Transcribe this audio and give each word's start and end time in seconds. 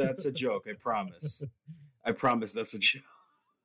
that's 0.00 0.26
a 0.26 0.32
joke. 0.32 0.66
I 0.68 0.74
promise. 0.74 1.44
I 2.04 2.12
promise 2.12 2.52
that's 2.52 2.74
a 2.74 2.78
joke. 2.78 3.02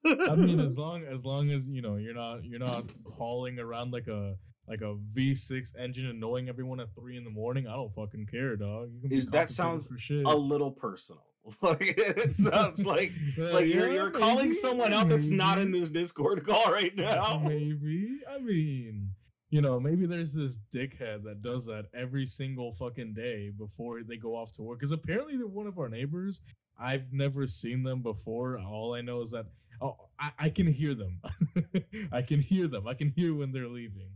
I 0.05 0.35
mean, 0.35 0.59
as 0.59 0.77
long 0.85 1.03
as 1.03 1.25
long 1.25 1.49
as 1.51 1.67
you 1.67 1.81
know 1.81 1.95
you're 1.95 2.13
not 2.13 2.43
you're 2.43 2.59
not 2.59 2.83
hauling 3.17 3.59
around 3.59 3.91
like 3.91 4.07
a 4.07 4.35
like 4.67 4.81
a 4.81 4.95
V6 5.15 5.73
engine 5.79 6.07
annoying 6.07 6.49
everyone 6.49 6.79
at 6.79 6.93
three 6.95 7.17
in 7.17 7.23
the 7.23 7.29
morning. 7.29 7.67
I 7.67 7.73
don't 7.73 7.93
fucking 7.93 8.27
care, 8.27 8.55
dog. 8.55 8.89
Is 9.09 9.27
that 9.27 9.49
sounds 9.49 9.89
a 10.25 10.35
little 10.35 10.71
personal. 10.71 11.23
Like 11.61 11.93
it 11.95 12.35
sounds 12.35 12.87
like 12.87 13.11
like 13.37 13.67
you're 13.67 13.93
you're 13.93 14.09
calling 14.09 14.45
maybe, 14.45 14.53
someone 14.53 14.93
out 14.93 15.09
that's 15.09 15.29
not 15.29 15.59
in 15.59 15.71
this 15.71 15.89
Discord 15.89 16.43
call 16.43 16.71
right 16.71 16.95
now. 16.95 17.39
Maybe. 17.45 18.17
I 18.27 18.39
mean, 18.39 19.11
you 19.55 19.61
know, 19.61 19.79
maybe 19.79 20.05
there's 20.05 20.33
this 20.33 20.59
dickhead 20.73 21.23
that 21.23 21.41
does 21.41 21.65
that 21.65 21.85
every 21.93 22.25
single 22.25 22.73
fucking 22.73 23.13
day 23.13 23.53
before 23.57 24.03
they 24.03 24.17
go 24.17 24.35
off 24.35 24.51
to 24.51 24.61
work. 24.61 24.79
Because 24.79 24.91
apparently 24.91 25.37
they're 25.37 25.47
one 25.47 25.65
of 25.65 25.79
our 25.79 25.87
neighbors. 25.87 26.41
I've 26.77 27.13
never 27.13 27.47
seen 27.47 27.81
them 27.81 28.01
before. 28.01 28.59
All 28.59 28.95
I 28.95 28.99
know 28.99 29.21
is 29.21 29.31
that 29.31 29.45
oh, 29.79 29.95
I, 30.19 30.31
I 30.37 30.49
can 30.49 30.67
hear 30.67 30.93
them. 30.93 31.21
I 32.11 32.21
can 32.21 32.41
hear 32.41 32.67
them. 32.67 32.85
I 32.85 32.95
can 32.95 33.13
hear 33.15 33.33
when 33.33 33.53
they're 33.53 33.69
leaving. 33.69 34.09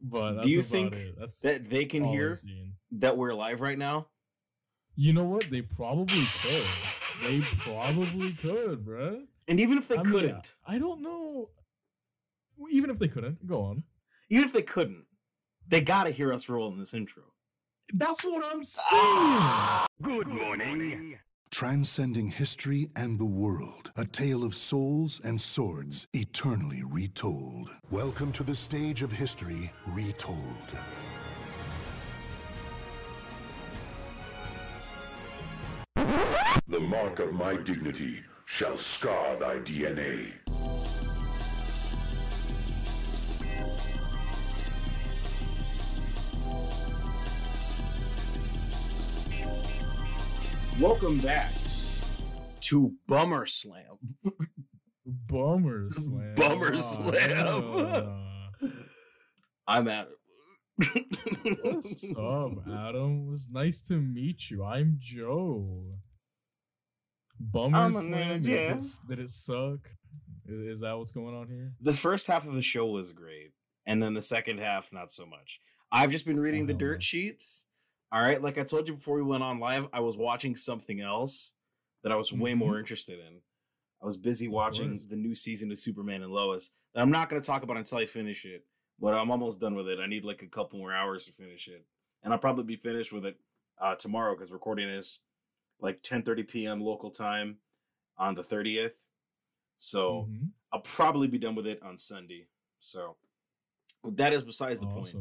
But 0.00 0.40
Do 0.40 0.50
you 0.50 0.62
think 0.62 0.96
That 1.42 1.66
they 1.68 1.84
can 1.84 2.02
hear 2.02 2.38
that 2.92 3.18
we're 3.18 3.34
live 3.34 3.60
right 3.60 3.76
now. 3.76 4.06
You 4.96 5.12
know 5.12 5.24
what? 5.24 5.42
They 5.42 5.60
probably 5.60 6.24
could. 6.40 7.28
They 7.28 7.40
probably 7.58 8.32
could, 8.32 8.86
bruh. 8.86 9.26
And 9.46 9.60
even 9.60 9.76
if 9.76 9.88
they 9.88 9.98
I 9.98 10.02
couldn't, 10.04 10.54
I 10.66 10.78
don't 10.78 11.02
know. 11.02 11.50
Even 12.70 12.88
if 12.88 12.98
they 12.98 13.08
couldn't, 13.08 13.46
go 13.46 13.60
on. 13.60 13.84
Even 14.30 14.44
if 14.44 14.52
they 14.52 14.62
couldn't, 14.62 15.04
they 15.66 15.80
gotta 15.80 16.10
hear 16.10 16.32
us 16.32 16.48
roll 16.48 16.72
in 16.72 16.78
this 16.78 16.94
intro. 16.94 17.24
That's 17.92 18.24
what 18.24 18.44
I'm 18.46 18.62
saying. 18.62 19.86
Good 20.00 20.28
morning. 20.28 21.18
Transcending 21.50 22.30
history 22.30 22.90
and 22.94 23.18
the 23.18 23.24
world. 23.24 23.90
A 23.96 24.04
tale 24.04 24.44
of 24.44 24.54
souls 24.54 25.20
and 25.24 25.40
swords 25.40 26.06
eternally 26.12 26.84
retold. 26.84 27.76
Welcome 27.90 28.30
to 28.32 28.44
the 28.44 28.54
stage 28.54 29.02
of 29.02 29.10
history 29.10 29.72
retold. 29.88 30.38
The 36.68 36.80
mark 36.80 37.18
of 37.18 37.32
my 37.32 37.56
dignity 37.56 38.20
shall 38.46 38.76
scar 38.76 39.34
thy 39.34 39.56
DNA. 39.56 40.32
Welcome 50.80 51.18
back 51.18 51.50
to 52.60 52.92
Bummer 53.06 53.46
Slam. 53.46 53.98
Bummer 55.26 55.88
slam. 55.90 56.34
Bummer 56.36 56.72
Aw, 56.72 56.76
slam. 56.76 57.78
yeah. 58.62 58.68
I'm 59.66 59.88
at 59.88 60.08
What's 61.62 62.04
up, 62.16 62.52
Adam? 62.66 63.26
It 63.26 63.30
was 63.30 63.48
nice 63.52 63.82
to 63.82 63.94
meet 63.94 64.50
you. 64.50 64.64
I'm 64.64 64.96
Joe. 64.98 65.84
Bummer 67.38 67.76
I'm 67.78 67.92
slam. 67.92 68.42
ninja. 68.42 68.78
Is 68.78 69.00
it- 69.04 69.08
Did 69.08 69.18
it 69.18 69.30
suck? 69.30 69.80
Is, 70.46 70.76
is 70.76 70.80
that 70.80 70.96
what's 70.96 71.12
going 71.12 71.34
on 71.34 71.48
here? 71.48 71.72
the 71.80 71.92
first 71.94 72.26
half 72.26 72.46
of 72.46 72.54
the 72.54 72.62
show 72.62 72.86
was 72.86 73.10
great, 73.12 73.52
and 73.86 74.02
then 74.02 74.14
the 74.14 74.22
second 74.22 74.58
half 74.60 74.92
not 74.92 75.10
so 75.10 75.26
much. 75.26 75.60
I've 75.92 76.10
just 76.10 76.24
been 76.26 76.40
reading 76.40 76.66
the 76.66 76.74
dirt 76.74 77.02
sheets. 77.02 77.66
All 78.12 78.22
right, 78.22 78.42
like 78.42 78.58
I 78.58 78.64
told 78.64 78.88
you 78.88 78.94
before 78.94 79.16
we 79.16 79.22
went 79.22 79.42
on 79.42 79.60
live, 79.60 79.88
I 79.92 80.00
was 80.00 80.16
watching 80.16 80.56
something 80.56 81.00
else 81.00 81.52
that 82.02 82.10
I 82.10 82.16
was 82.16 82.32
way 82.32 82.54
more 82.54 82.78
interested 82.78 83.20
in. 83.20 83.40
I 84.02 84.06
was 84.06 84.16
busy 84.16 84.48
watching 84.48 84.98
course. 84.98 85.06
the 85.08 85.16
new 85.16 85.34
season 85.34 85.70
of 85.70 85.78
Superman 85.78 86.22
and 86.22 86.32
Lois 86.32 86.72
that 86.94 87.02
I'm 87.02 87.10
not 87.10 87.28
going 87.28 87.40
to 87.40 87.46
talk 87.46 87.62
about 87.62 87.76
until 87.76 87.98
I 87.98 88.06
finish 88.06 88.44
it. 88.44 88.64
But 88.98 89.14
I'm 89.14 89.30
almost 89.30 89.60
done 89.60 89.74
with 89.74 89.88
it. 89.88 89.98
I 89.98 90.06
need 90.06 90.24
like 90.26 90.42
a 90.42 90.46
couple 90.46 90.78
more 90.78 90.92
hours 90.92 91.24
to 91.24 91.32
finish 91.32 91.68
it, 91.68 91.86
and 92.22 92.34
I'll 92.34 92.38
probably 92.38 92.64
be 92.64 92.76
finished 92.76 93.12
with 93.12 93.24
it 93.24 93.36
uh, 93.80 93.94
tomorrow 93.94 94.34
because 94.34 94.52
recording 94.52 94.90
is 94.90 95.22
like 95.80 96.02
10:30 96.02 96.46
p.m. 96.46 96.80
local 96.82 97.10
time 97.10 97.56
on 98.18 98.34
the 98.34 98.42
30th. 98.42 99.06
So 99.78 100.28
Mhm. 100.28 100.50
I'll 100.72 100.80
probably 100.82 101.28
be 101.28 101.38
done 101.38 101.54
with 101.54 101.66
it 101.66 101.82
on 101.82 101.96
Sunday. 101.96 102.46
So 102.78 103.16
that 104.04 104.34
is 104.34 104.42
besides 104.42 104.80
the 104.80 104.86
point. 104.86 105.16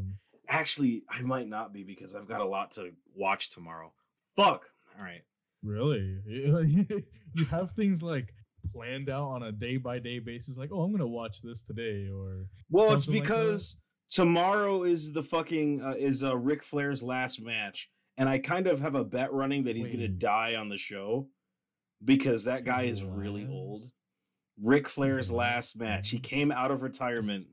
Actually, 0.50 1.04
I 1.10 1.22
might 1.22 1.48
not 1.48 1.74
be 1.74 1.84
because 1.84 2.16
I've 2.16 2.28
got 2.28 2.42
a 2.42 2.46
lot 2.46 2.72
to 2.72 2.92
watch 3.16 3.52
tomorrow. 3.52 3.94
Fuck. 4.36 4.66
All 4.98 5.06
right. 5.06 5.22
Really? 5.64 6.18
you 6.26 7.46
have 7.50 7.72
things 7.72 8.02
like 8.02 8.34
planned 8.72 9.10
out 9.10 9.30
on 9.30 9.44
a 9.44 9.52
day 9.52 9.78
by 9.78 10.00
day 10.00 10.20
basis, 10.20 10.58
like, 10.58 10.72
oh, 10.72 10.82
I'm 10.82 10.92
gonna 10.92 11.08
watch 11.08 11.42
this 11.42 11.62
today, 11.62 12.08
or 12.12 12.46
Well, 12.70 12.94
it's 12.94 13.06
Something 13.06 13.22
like 13.22 13.30
because 13.30 13.80
tomorrow 14.10 14.84
is 14.84 15.12
the 15.14 15.24
fucking 15.24 15.82
uh, 15.82 15.96
is 15.98 16.24
uh, 16.24 16.36
Ric 16.36 16.64
Flair's 16.64 17.04
last 17.04 17.42
match, 17.42 17.90
and 18.18 18.28
I 18.28 18.40
kind 18.40 18.68
of 18.68 18.80
have 18.80 18.96
a 18.96 19.04
bet 19.04 19.32
running 19.34 19.64
that 19.66 19.76
he's 19.76 19.90
gonna 19.90 20.08
die 20.08 20.56
on 20.56 20.70
the 20.70 20.78
show 20.78 21.28
because 22.04 22.46
that 22.46 22.64
guy 22.64 22.84
is 22.84 23.04
really 23.04 23.48
old. 23.50 23.82
Ric 24.62 24.90
Flair's 24.90 25.32
last 25.32 25.80
match. 25.80 26.10
He 26.10 26.20
came 26.20 26.52
out 26.52 26.72
of 26.72 26.82
retirement. 26.82 27.48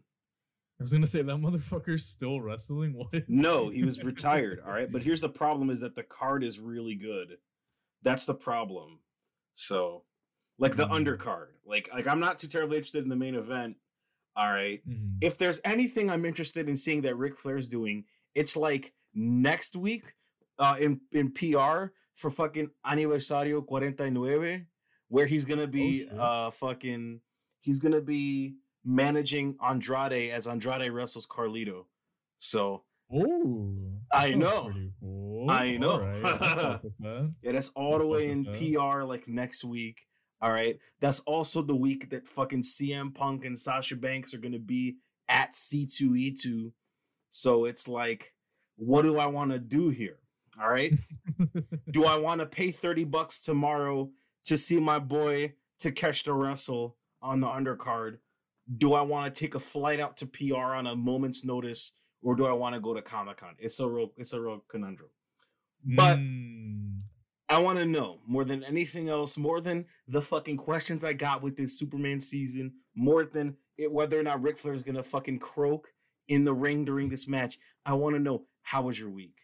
I 0.78 0.82
was 0.82 0.92
gonna 0.92 1.06
say 1.06 1.22
that 1.22 1.36
motherfucker's 1.36 2.04
still 2.04 2.40
wrestling. 2.40 2.92
What? 3.12 3.24
No, 3.28 3.68
he 3.68 3.82
was 3.84 4.02
retired. 4.04 4.60
All 4.64 4.72
right, 4.72 4.90
but 4.90 5.02
here's 5.02 5.20
the 5.22 5.28
problem: 5.28 5.70
is 5.70 5.80
that 5.80 5.94
the 5.96 6.02
card 6.02 6.44
is 6.44 6.60
really 6.60 6.94
good. 6.94 7.38
That's 8.02 8.26
the 8.26 8.34
problem. 8.34 9.00
So, 9.54 10.04
like 10.58 10.76
the 10.76 10.86
Mm. 10.86 11.04
undercard, 11.06 11.48
like 11.64 11.88
like 11.94 12.06
I'm 12.06 12.20
not 12.20 12.38
too 12.38 12.46
terribly 12.48 12.76
interested 12.76 13.02
in 13.04 13.08
the 13.08 13.16
main 13.16 13.34
event. 13.34 13.76
All 14.36 14.50
right, 14.50 14.86
Mhm. 14.86 15.16
if 15.22 15.38
there's 15.38 15.62
anything 15.64 16.10
I'm 16.10 16.26
interested 16.26 16.68
in 16.68 16.76
seeing 16.76 17.00
that 17.02 17.16
Ric 17.16 17.38
Flair's 17.38 17.68
doing, 17.70 18.04
it's 18.34 18.54
like 18.54 18.92
next 19.14 19.76
week, 19.76 20.14
uh, 20.58 20.76
in 20.78 21.00
in 21.12 21.32
PR 21.32 21.94
for 22.12 22.30
fucking 22.30 22.70
aniversario 22.84 23.66
49, 23.66 24.66
where 25.08 25.24
he's 25.26 25.46
gonna 25.46 25.66
be 25.66 26.00
shit. 26.00 26.12
uh 26.18 26.50
fucking 26.50 27.22
he's 27.62 27.78
gonna 27.78 28.02
be 28.02 28.56
managing 28.86 29.56
Andrade 29.62 30.30
as 30.30 30.46
Andrade 30.46 30.90
wrestles 30.92 31.26
Carlito. 31.26 31.84
So 32.38 32.84
Oh, 33.12 33.72
I 34.12 34.34
know. 34.34 34.72
cool. 35.00 35.48
I 35.50 35.76
know. 35.76 36.00
Alright, 36.00 36.24
I'll 36.24 36.38
fuck 36.38 36.82
with 36.82 36.98
that. 36.98 37.34
Yeah, 37.42 37.52
that's 37.52 37.68
all 37.70 37.98
the 37.98 38.06
way 38.06 38.30
in 38.30 38.44
PR 38.46 39.02
like 39.02 39.28
next 39.28 39.64
week. 39.64 40.00
All 40.40 40.50
right. 40.50 40.76
That's 41.00 41.20
also 41.20 41.62
the 41.62 41.74
week 41.74 42.10
that 42.10 42.26
fucking 42.26 42.62
CM 42.62 43.14
Punk 43.14 43.44
and 43.44 43.56
Sasha 43.58 43.94
Banks 43.96 44.34
are 44.34 44.38
gonna 44.38 44.58
be 44.58 44.96
at 45.28 45.52
C2E2. 45.52 46.72
So 47.30 47.64
it's 47.66 47.86
like, 47.88 48.32
what 48.76 49.02
do 49.02 49.18
I 49.18 49.26
want 49.26 49.50
to 49.52 49.58
do 49.58 49.88
here? 49.88 50.18
All 50.60 50.68
right. 50.68 50.92
do 51.90 52.04
I 52.06 52.16
want 52.16 52.40
to 52.40 52.46
pay 52.46 52.70
30 52.70 53.04
bucks 53.04 53.40
tomorrow 53.42 54.10
to 54.46 54.56
see 54.56 54.80
my 54.80 54.98
boy 54.98 55.52
to 55.80 55.92
catch 55.92 56.24
the 56.24 56.32
wrestle 56.32 56.96
on 57.22 57.40
the 57.40 57.46
undercard? 57.46 58.18
Do 58.78 58.94
I 58.94 59.02
want 59.02 59.32
to 59.32 59.38
take 59.40 59.54
a 59.54 59.60
flight 59.60 60.00
out 60.00 60.16
to 60.18 60.26
PR 60.26 60.74
on 60.74 60.86
a 60.86 60.96
moment's 60.96 61.44
notice, 61.44 61.92
or 62.22 62.34
do 62.34 62.46
I 62.46 62.52
want 62.52 62.74
to 62.74 62.80
go 62.80 62.94
to 62.94 63.02
Comic 63.02 63.36
Con? 63.38 63.54
It's 63.58 63.78
a 63.80 63.88
real, 63.88 64.12
it's 64.16 64.32
a 64.32 64.40
real 64.40 64.64
conundrum. 64.68 65.10
But- 65.84 66.18
Mm, 66.18 67.00
I 67.48 67.58
want 67.58 67.78
to 67.78 67.86
know 67.86 68.18
more 68.26 68.44
than 68.44 68.64
anything 68.64 69.08
else, 69.08 69.36
more 69.36 69.60
than 69.60 69.86
the 70.08 70.20
fucking 70.20 70.56
questions 70.56 71.04
I 71.04 71.12
got 71.12 71.42
with 71.42 71.56
this 71.56 71.78
Superman 71.78 72.18
season, 72.18 72.72
more 72.96 73.24
than 73.24 73.56
it, 73.78 73.92
whether 73.92 74.18
or 74.18 74.24
not 74.24 74.42
Ric 74.42 74.58
Flair 74.58 74.74
is 74.74 74.82
gonna 74.82 75.02
fucking 75.04 75.38
croak 75.38 75.92
in 76.26 76.44
the 76.44 76.52
ring 76.54 76.84
during 76.84 77.08
this 77.08 77.28
match. 77.28 77.56
I 77.84 77.92
want 77.92 78.16
to 78.16 78.20
know 78.20 78.46
how 78.62 78.82
was 78.82 78.98
your 78.98 79.10
week? 79.10 79.38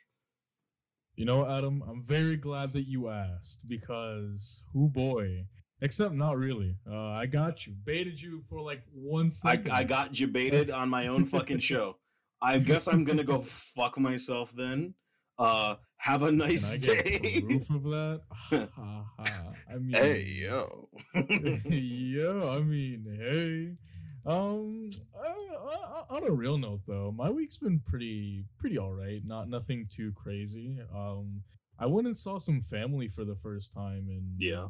you 1.15 1.27
know, 1.27 1.47
Adam, 1.47 1.83
I'm 1.87 2.03
very 2.03 2.37
glad 2.37 2.73
that 2.73 2.89
you 2.89 3.09
asked 3.11 3.69
because, 3.69 4.63
who 4.73 4.89
boy, 4.89 5.47
except 5.83 6.15
not 6.15 6.39
really. 6.39 6.77
Uh, 6.91 7.11
I 7.11 7.27
got 7.27 7.67
you, 7.67 7.75
baited 7.85 8.21
you 8.21 8.41
for 8.49 8.61
like 8.63 8.83
one 8.95 9.31
second. 9.31 9.71
I. 9.71 9.81
I 9.81 9.85
got 9.85 10.13
debated 10.13 10.71
on 10.71 10.89
my 10.89 11.09
own 11.09 11.27
fucking 11.27 11.59
show. 11.71 11.99
I 12.41 12.59
guess 12.59 12.89
I'm 12.89 13.05
gonna 13.05 13.25
go 13.25 13.43
fuck 13.43 13.99
myself 13.99 14.53
then. 14.53 14.95
Uh, 15.39 15.77
have 15.97 16.23
a 16.23 16.33
nice 16.33 16.73
day. 16.73 17.41
proof 17.47 17.71
of 17.71 17.85
that? 17.85 18.23
Ha, 18.33 18.69
ha, 18.75 19.05
ha. 19.19 19.53
I 19.71 19.77
mean, 19.77 19.93
hey 19.93 20.25
yo. 20.43 20.89
yeah, 21.15 22.51
I 22.51 22.61
mean, 22.61 23.07
hey. 23.21 23.77
Um, 24.25 24.91
I, 25.17 25.29
I, 25.29 26.17
on 26.17 26.25
a 26.25 26.31
real 26.31 26.59
note 26.59 26.81
though, 26.87 27.13
my 27.17 27.31
week's 27.31 27.57
been 27.57 27.81
pretty, 27.81 28.45
pretty 28.59 28.79
all 28.79 28.93
right. 28.93 29.21
Not 29.25 29.49
nothing 29.49 29.87
too 29.91 30.13
crazy. 30.13 30.79
Um, 30.95 31.43
I 31.79 31.87
went 31.87 32.07
and 32.07 32.17
saw 32.17 32.39
some 32.39 32.61
family 32.63 33.09
for 33.09 33.25
the 33.25 33.37
first 33.37 33.73
time 33.73 34.07
in 34.09 34.35
Yeah. 34.39 34.69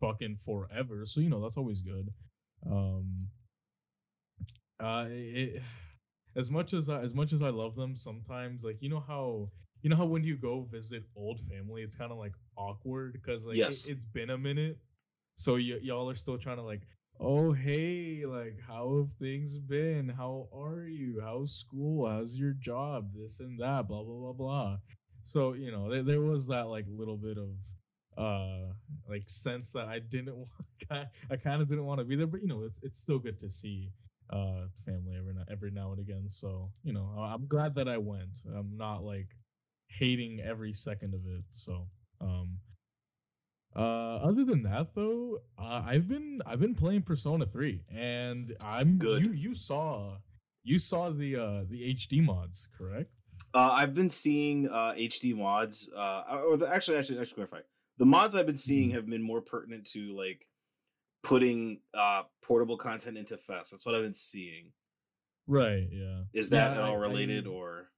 Fucking 0.00 0.36
forever. 0.44 1.04
So 1.04 1.20
you 1.20 1.28
know 1.30 1.40
that's 1.40 1.56
always 1.56 1.82
good. 1.82 2.08
Um, 2.66 3.28
uh, 4.80 5.06
it, 5.08 5.62
as 6.36 6.50
much 6.50 6.72
as 6.72 6.88
I, 6.88 7.00
as 7.00 7.14
much 7.14 7.32
as 7.32 7.42
I 7.42 7.50
love 7.50 7.74
them, 7.74 7.96
sometimes 7.96 8.64
like 8.64 8.78
you 8.80 8.88
know 8.88 9.02
how 9.06 9.50
you 9.82 9.90
know 9.90 9.96
how 9.96 10.06
when 10.06 10.24
you 10.24 10.36
go 10.36 10.62
visit 10.62 11.04
old 11.16 11.40
family, 11.40 11.82
it's 11.82 11.94
kind 11.94 12.12
of 12.12 12.18
like 12.18 12.32
awkward 12.56 13.12
because 13.12 13.46
like 13.46 13.56
Yes. 13.56 13.86
it, 13.86 13.94
has 13.94 14.04
been 14.04 14.30
a 14.30 14.38
minute, 14.38 14.78
so 15.36 15.54
y- 15.54 15.78
y'all 15.82 16.10
are 16.10 16.14
still 16.16 16.38
trying 16.38 16.56
to 16.56 16.62
like, 16.62 16.82
oh 17.20 17.52
hey, 17.52 18.24
like 18.26 18.58
how 18.66 18.98
have 18.98 19.12
things 19.14 19.56
been? 19.56 20.08
How 20.08 20.48
are 20.54 20.86
you? 20.86 21.20
How's 21.24 21.52
school? 21.52 22.08
How's 22.08 22.36
your 22.36 22.52
job? 22.52 23.10
This 23.14 23.40
and 23.40 23.58
that, 23.60 23.88
blah 23.88 24.02
blah 24.02 24.18
blah 24.18 24.32
blah. 24.32 24.78
So 25.22 25.52
you 25.54 25.70
know, 25.70 25.90
there, 25.90 26.02
there 26.02 26.20
was 26.20 26.46
that 26.48 26.68
like 26.68 26.86
little 26.88 27.16
bit 27.16 27.38
of 27.38 27.50
uh 28.18 28.72
like 29.08 29.22
sense 29.28 29.70
that 29.72 29.86
I 29.88 30.00
didn't 30.00 30.36
want 30.90 31.08
I 31.30 31.36
kind 31.36 31.62
of 31.62 31.68
didn't 31.68 31.84
want 31.86 32.00
to 32.00 32.04
be 32.04 32.16
there 32.16 32.26
but 32.26 32.42
you 32.42 32.48
know 32.48 32.62
it's 32.64 32.80
it's 32.82 32.98
still 32.98 33.18
good 33.18 33.38
to 33.40 33.48
see 33.50 33.92
uh 34.30 34.66
family 34.84 35.14
every 35.16 35.32
now 35.34 35.44
every 35.50 35.70
now 35.70 35.90
and 35.92 36.00
again 36.00 36.24
so 36.28 36.70
you 36.82 36.92
know 36.92 37.08
I'm 37.18 37.46
glad 37.46 37.74
that 37.76 37.88
I 37.88 37.96
went 37.96 38.40
I'm 38.56 38.76
not 38.76 39.04
like 39.04 39.28
hating 39.88 40.40
every 40.40 40.72
second 40.74 41.14
of 41.14 41.20
it 41.26 41.44
so 41.52 41.86
um 42.20 42.58
uh 43.76 44.16
other 44.28 44.44
than 44.44 44.62
that 44.62 44.94
though 44.94 45.38
uh, 45.58 45.82
I've 45.86 46.08
been 46.08 46.40
I've 46.46 46.60
been 46.60 46.74
playing 46.74 47.02
Persona 47.02 47.46
3 47.46 47.80
and 47.94 48.54
I'm 48.64 48.98
Good. 48.98 49.22
you 49.22 49.32
you 49.32 49.54
saw 49.54 50.16
you 50.64 50.78
saw 50.78 51.10
the 51.10 51.36
uh 51.36 51.64
the 51.70 51.94
HD 51.94 52.20
mods 52.24 52.68
correct 52.76 53.22
Uh, 53.54 53.70
I've 53.80 53.94
been 53.94 54.10
seeing 54.10 54.68
uh, 54.68 54.92
HD 54.98 55.32
mods, 55.34 55.88
uh, 55.96 56.42
or 56.46 56.56
the, 56.58 56.66
actually, 56.68 56.98
actually, 56.98 57.18
actually, 57.20 57.36
clarify. 57.46 57.60
The 57.98 58.06
mods 58.06 58.34
I've 58.34 58.46
been 58.46 58.56
seeing 58.56 58.90
Mhm. 58.90 58.94
have 58.94 59.06
been 59.06 59.22
more 59.22 59.40
pertinent 59.42 59.86
to 59.92 60.16
like 60.16 60.46
putting 61.22 61.80
uh, 61.94 62.22
portable 62.42 62.76
content 62.78 63.18
into 63.18 63.36
FES. 63.36 63.70
That's 63.70 63.84
what 63.84 63.94
I've 63.94 64.02
been 64.04 64.14
seeing. 64.14 64.72
right 65.50 65.88
yeah 65.90 66.24
Is 66.34 66.50
that 66.50 66.72
Yeah, 66.72 66.76
at 66.78 66.82
all 66.82 66.90
I- 66.96 66.98
I 66.98 67.08
related, 67.08 67.44
mean- 67.46 67.54
or 67.54 67.90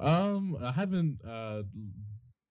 Um, 0.00 0.56
I 0.60 0.72
haven't 0.72 1.22
uh 1.24 1.62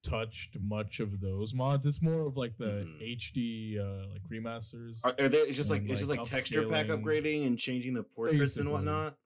touched 0.03 0.57
much 0.59 0.99
of 0.99 1.19
those 1.21 1.53
mods. 1.53 1.85
It's 1.87 2.01
more 2.01 2.21
of 2.27 2.35
like 2.37 2.55
the 2.57 2.85
Mhm. 2.85 3.01
HD 3.01 3.77
uh 3.79 4.07
like 4.09 4.23
remasters. 4.29 4.99
are, 5.03 5.15
are 5.17 5.29
they? 5.29 5.37
It's 5.39 5.57
just 5.57 5.69
like 5.71 5.81
it's 5.83 5.99
just 5.99 6.09
like, 6.09 6.19
like 6.19 6.27
texture 6.27 6.67
pack 6.69 6.87
upgrading 6.87 7.47
and 7.47 7.57
changing 7.57 7.93
the 7.93 8.03
portraits 8.03 8.39
Basically. 8.39 8.61
and 8.67 8.71
whatnot. 8.71 9.17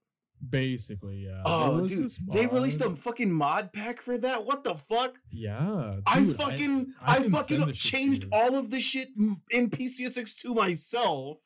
Basically, 0.46 1.26
yeah. 1.26 1.42
Oh, 1.44 1.86
dude, 1.86 2.10
they 2.32 2.46
released 2.46 2.80
a 2.80 2.90
fucking 2.90 3.32
mod 3.32 3.72
pack 3.72 4.00
for 4.02 4.16
that. 4.18 4.44
What 4.44 4.64
the 4.64 4.74
fuck? 4.74 5.16
Yeah, 5.30 5.96
I 6.06 6.24
fucking, 6.24 6.94
I 7.02 7.16
I, 7.16 7.18
can 7.20 7.30
fucking 7.30 7.58
send 7.58 7.70
this 7.70 7.76
shit 7.76 7.90
to 7.92 7.96
changed 7.96 8.26
all 8.32 8.56
of 8.56 8.70
the 8.70 8.80
shit 8.80 9.08
in 9.50 9.70
PCSX2 9.70 10.54
myself 10.54 11.38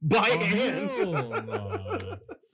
by 0.00 0.28
Oh, 0.30 0.38
hand. 0.38 2.18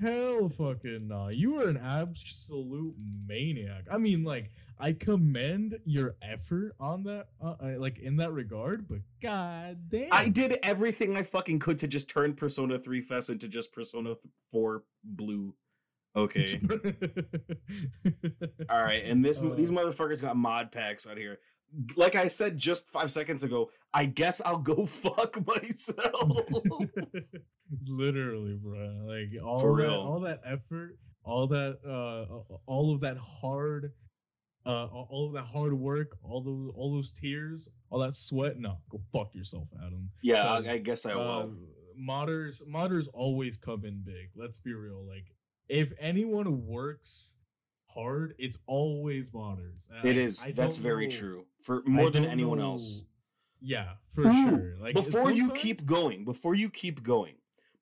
hell 0.00 0.48
fucking 0.48 1.08
nah. 1.08 1.28
You 1.28 1.60
are 1.60 1.68
an 1.68 1.76
absolute 1.76 2.94
maniac. 3.26 3.84
I 3.90 3.98
mean, 3.98 4.24
like, 4.24 4.50
I 4.78 4.92
commend 4.92 5.78
your 5.84 6.16
effort 6.22 6.74
on 6.80 7.02
that, 7.04 7.28
uh, 7.42 7.54
uh, 7.62 7.74
like 7.78 7.98
in 7.98 8.16
that 8.16 8.32
regard, 8.32 8.88
but 8.88 8.98
god 9.22 9.90
damn. 9.90 10.08
I 10.12 10.28
did 10.28 10.58
everything 10.62 11.16
I 11.16 11.22
fucking 11.22 11.58
could 11.58 11.78
to 11.80 11.88
just 11.88 12.08
turn 12.08 12.34
Persona 12.34 12.78
3 12.78 13.02
FES 13.02 13.28
into 13.30 13.48
just 13.48 13.72
Persona 13.72 14.14
4 14.50 14.82
Blue. 15.04 15.54
Okay. 16.16 16.60
All 18.70 18.82
right, 18.82 19.04
and 19.04 19.24
this 19.24 19.40
Uh, 19.40 19.50
these 19.50 19.70
motherfuckers 19.70 20.22
got 20.22 20.36
mod 20.36 20.72
packs 20.72 21.06
out 21.06 21.16
here. 21.18 21.38
Like 21.96 22.14
I 22.16 22.28
said 22.28 22.56
just 22.58 22.90
five 22.90 23.10
seconds 23.12 23.42
ago, 23.44 23.70
I 23.94 24.06
guess 24.06 24.40
I'll 24.44 24.58
go 24.58 24.86
fuck 25.04 25.44
myself. 25.46 26.40
Literally, 27.86 28.54
bro. 28.62 29.04
Like 29.06 29.30
all 29.44 29.58
For 29.58 29.76
that, 29.76 29.82
real. 29.82 29.94
all 29.94 30.20
that 30.20 30.40
effort, 30.44 30.98
all 31.24 31.46
that, 31.48 31.78
uh, 31.86 32.54
all 32.66 32.92
of 32.92 33.00
that 33.00 33.16
hard, 33.18 33.92
uh, 34.66 34.86
all 34.86 35.26
of 35.28 35.34
that 35.34 35.44
hard 35.50 35.72
work, 35.74 36.16
all 36.22 36.42
those, 36.42 36.72
all 36.76 36.92
those 36.94 37.12
tears, 37.12 37.68
all 37.90 38.00
that 38.00 38.14
sweat. 38.14 38.58
No, 38.58 38.78
go 38.90 39.00
fuck 39.12 39.34
yourself, 39.34 39.68
Adam. 39.84 40.10
yeah, 40.22 40.48
I, 40.52 40.72
I 40.72 40.78
guess 40.78 41.06
I 41.06 41.12
Uh, 41.12 41.18
will. 41.18 41.56
modders, 42.00 42.62
modders 42.68 43.06
always 43.12 43.56
come 43.56 43.84
in 43.84 44.02
big. 44.04 44.30
Let's 44.34 44.58
be 44.58 44.72
real. 44.74 45.04
Like, 45.06 45.26
if 45.68 45.92
anyone 46.00 46.66
works 46.66 47.34
hard, 47.94 48.34
it's 48.38 48.58
always 48.66 49.30
modders. 49.30 49.88
And 49.90 50.04
It 50.08 50.16
I- 50.16 50.20
is. 50.20 50.46
I 50.46 50.52
That's 50.52 50.76
very 50.76 51.06
know- 51.06 51.16
true. 51.16 51.46
For 51.62 51.82
I 51.86 51.88
more 51.90 52.10
than 52.10 52.24
anyone 52.24 52.60
else. 52.60 53.04
Yeah, 53.60 53.94
for 54.14 54.22
Ooh, 54.26 54.48
sure. 54.48 54.76
Like 54.80 54.94
before 54.94 55.30
you 55.30 55.50
keep 55.52 55.84
going, 55.84 56.24
before 56.24 56.54
you 56.54 56.70
keep 56.70 57.02
going, 57.02 57.34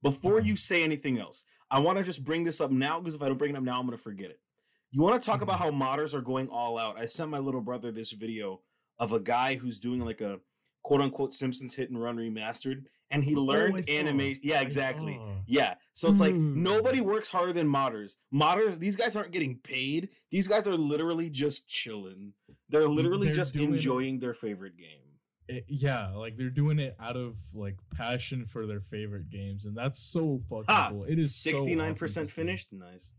before 0.03 0.39
Uh-huh. 0.39 0.47
you 0.47 0.57
say 0.57 0.83
anything 0.83 1.19
else, 1.19 1.45
I 1.71 1.79
want 1.79 1.99
to 1.99 2.05
just 2.05 2.25
bring 2.25 2.45
this 2.45 2.61
up 2.61 2.71
now 2.71 2.99
because 2.99 3.15
if 3.15 3.23
I 3.23 3.29
don't 3.29 3.37
bring 3.39 3.55
it 3.55 3.57
up 3.57 3.63
now, 3.63 3.79
I'm 3.79 3.87
gonna 3.87 3.97
forget 3.97 4.31
it. 4.31 4.41
You 4.91 5.03
want 5.03 5.21
to 5.23 5.25
talk 5.25 5.43
about 5.43 5.61
Mm-hmm. 5.61 5.79
how 5.81 5.97
modders 5.97 6.15
are 6.15 6.21
going 6.23 6.49
all 6.49 6.79
out? 6.79 6.99
I 6.99 7.07
sent 7.07 7.31
my 7.31 7.39
little 7.39 7.61
brother 7.61 7.93
this 7.93 8.13
video 8.13 8.63
of 8.99 9.13
a 9.13 9.21
guy 9.21 9.55
who's 9.55 9.79
doing 9.79 10.01
like 10.01 10.21
a 10.21 10.41
quote 10.83 11.01
unquote 11.01 11.33
Simpsons 11.33 11.75
hit 11.77 11.91
and 11.91 12.03
run 12.03 12.17
remastered, 12.17 12.87
and 13.11 13.25
he 13.25 13.35
learned 13.35 13.89
animation. 13.89 14.41
Yeah, 14.45 14.61
exactly. 14.61 15.21
Yeah. 15.47 15.75
So 15.95 16.11
it's 16.11 16.21
like 16.21 16.35
nobody 16.35 17.01
works 17.01 17.29
harder 17.31 17.53
than 17.53 17.67
modders. 17.69 18.17
Modders, 18.35 18.79
these 18.79 18.97
guys 18.97 19.17
aren't 19.17 19.31
getting 19.33 19.59
paid. 19.59 20.11
These 20.31 20.47
guys 20.49 20.67
are 20.69 20.77
literally 20.77 21.31
just 21.31 21.69
chilling. 21.69 22.33
They're 22.69 22.89
literally 22.89 23.29
They're 23.29 23.37
just 23.37 23.55
doing 23.55 23.71
it- 23.73 23.77
enjoying 23.77 24.19
their 24.21 24.35
favorite 24.35 24.77
game. 24.77 25.05
It- 25.49 25.65
yeah, 25.69 26.09
like 26.11 26.37
they're 26.37 26.51
doing 26.51 26.79
it 26.79 26.95
out 27.01 27.17
of 27.17 27.37
like 27.55 27.77
passion 27.95 28.45
for 28.45 28.67
their 28.67 28.83
favorite 28.83 29.31
games, 29.31 29.65
and 29.65 29.75
that's 29.75 29.99
so 29.99 30.43
fucking 30.51 30.65
Ah, 30.69 30.89
cool. 30.91 31.05
It 31.05 31.19
is 31.19 31.35
sixty 31.35 31.75
nine 31.75 31.95
percent 31.95 32.31
finished. 32.31 32.69
Nice. 32.73 33.11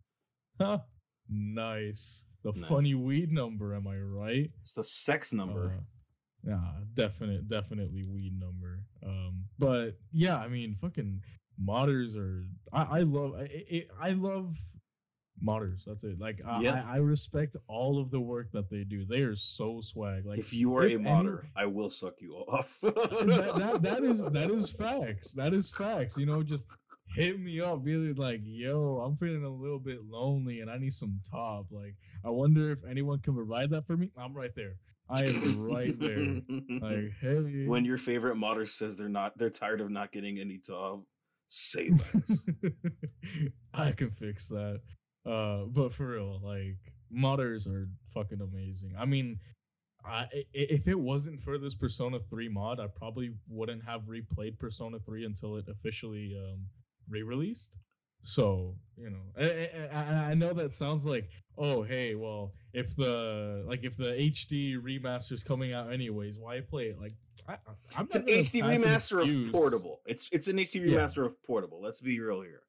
Huh. 0.62 0.80
nice. 1.28 2.26
The 2.44 2.54
Nice. 2.54 2.70
funny 2.70 2.94
weed 2.96 3.32
number, 3.32 3.76
am 3.76 3.88
I 3.88 3.98
right? 3.98 4.52
It's 4.62 4.74
the 4.74 4.84
sex 4.84 5.34
number. 5.34 5.76
Uh, 5.78 5.82
yeah, 6.46 6.60
definite, 6.94 7.48
definitely 7.48 8.04
weed 8.04 8.40
number. 8.40 8.80
Um, 9.06 9.44
but 9.58 9.98
yeah, 10.12 10.38
I 10.38 10.48
mean, 10.48 10.76
fucking 10.82 11.22
modders 11.64 12.16
are. 12.18 12.46
I, 12.74 13.00
I 13.00 13.02
love. 13.02 13.34
I, 13.38 13.50
I, 13.72 13.86
I 14.02 14.10
love 14.12 14.56
modders. 15.44 15.86
That's 15.86 16.04
it. 16.04 16.20
Like, 16.20 16.42
I, 16.46 16.62
Yeah. 16.62 16.84
I, 16.88 16.96
I 16.96 16.98
respect 16.98 17.56
all 17.68 18.00
of 18.00 18.12
the 18.12 18.20
work 18.20 18.52
that 18.52 18.70
they 18.70 18.84
do. 18.84 19.06
They 19.06 19.22
are 19.22 19.36
so 19.36 19.80
swag. 19.82 20.26
Like, 20.26 20.40
if 20.40 20.54
you 20.54 20.76
are 20.78 20.86
if 20.86 20.92
a 20.92 20.96
any- 20.96 21.04
modder, 21.04 21.48
I 21.56 21.66
will 21.66 21.90
suck 21.90 22.16
you 22.20 22.36
off. 22.36 22.78
that, 22.82 23.54
that, 23.58 23.82
that 23.82 24.04
is 24.04 24.24
that 24.32 24.52
is 24.52 24.72
facts. 24.72 25.32
That 25.34 25.54
is 25.54 25.70
facts. 25.70 26.18
You 26.18 26.26
know, 26.26 26.44
just 26.44 26.66
hit 27.16 27.40
me 27.40 27.60
up, 27.60 27.84
be 27.84 27.96
like, 28.14 28.42
"Yo, 28.44 29.02
I'm 29.04 29.16
feeling 29.16 29.44
a 29.44 29.50
little 29.50 29.80
bit 29.80 30.00
lonely 30.10 30.60
and 30.62 30.70
I 30.70 30.78
need 30.78 30.94
some 30.94 31.20
top." 31.30 31.66
Like, 31.72 31.96
I 32.24 32.30
wonder 32.30 32.72
if 32.72 32.84
anyone 32.86 33.20
can 33.20 33.34
provide 33.34 33.70
that 33.72 33.88
for 33.88 33.98
me. 33.98 34.12
I'm 34.18 34.34
right 34.34 34.54
there. 34.56 34.76
I 35.10 35.24
am 35.24 35.62
right 35.64 35.98
there. 36.00 36.42
Like, 36.82 37.12
hey, 37.22 37.66
when 37.66 37.84
your 37.86 37.98
favorite 37.98 38.36
modder 38.36 38.66
says 38.66 38.96
they're 38.98 39.10
not, 39.10 39.38
they're 39.38 39.50
tired 39.50 39.82
of 39.82 39.90
not 39.90 40.12
getting 40.12 40.40
any 40.40 40.58
top, 40.60 41.04
say 41.48 41.90
less. 42.14 42.40
I 43.74 43.92
can 43.92 44.12
fix 44.12 44.50
that. 44.50 44.82
Uh, 45.26 45.66
but 45.66 45.94
for 45.94 46.08
real, 46.08 46.40
like 46.44 46.78
modders 47.14 47.68
are 47.68 47.90
fucking 48.14 48.42
amazing. 48.42 48.94
I 48.98 49.06
mean, 49.06 49.40
I, 50.06 50.28
i- 50.34 50.46
if 50.54 50.88
it 50.88 50.98
wasn't 51.00 51.42
for 51.42 51.58
this 51.58 51.76
Persona 51.76 52.20
3 52.30 52.48
mod, 52.50 52.80
I 52.80 52.88
probably 52.88 53.32
wouldn't 53.48 53.84
have 53.86 54.04
replayed 54.04 54.58
Persona 54.60 55.00
3 55.00 55.26
until 55.26 55.58
it 55.58 55.66
officially 55.68 56.38
um, 56.38 56.66
re-released. 57.10 57.78
So 58.22 58.76
you 58.98 59.10
know, 59.10 59.90
I, 59.94 60.32
I, 60.32 60.34
know 60.34 60.52
that 60.54 60.76
sounds 60.76 61.06
like, 61.06 61.30
oh 61.58 61.84
hey, 61.84 62.16
well, 62.16 62.52
if 62.74 62.96
the 62.96 63.64
like 63.66 63.84
if 63.84 63.96
the 63.96 64.12
HD 64.12 64.82
remaster's 64.82 65.44
coming 65.44 65.74
out 65.74 65.94
anyways, 65.94 66.38
why 66.38 66.60
play 66.60 66.88
it? 66.88 67.00
Like, 67.00 67.14
I, 67.48 67.58
I'm 67.98 68.06
It's 68.06 68.16
an 68.16 68.24
HD 68.62 68.64
an 68.64 68.82
remaster 68.82 69.22
of 69.22 69.54
portable. 69.54 70.02
It's 70.06 70.28
it's 70.32 70.48
an 70.48 70.58
HD 70.58 70.86
Yeah. 70.86 70.98
remaster 70.98 71.26
of 71.26 71.42
portable. 71.44 71.82
Let's 71.82 72.02
be 72.02 72.20
real 72.20 72.42
here. 72.42 72.64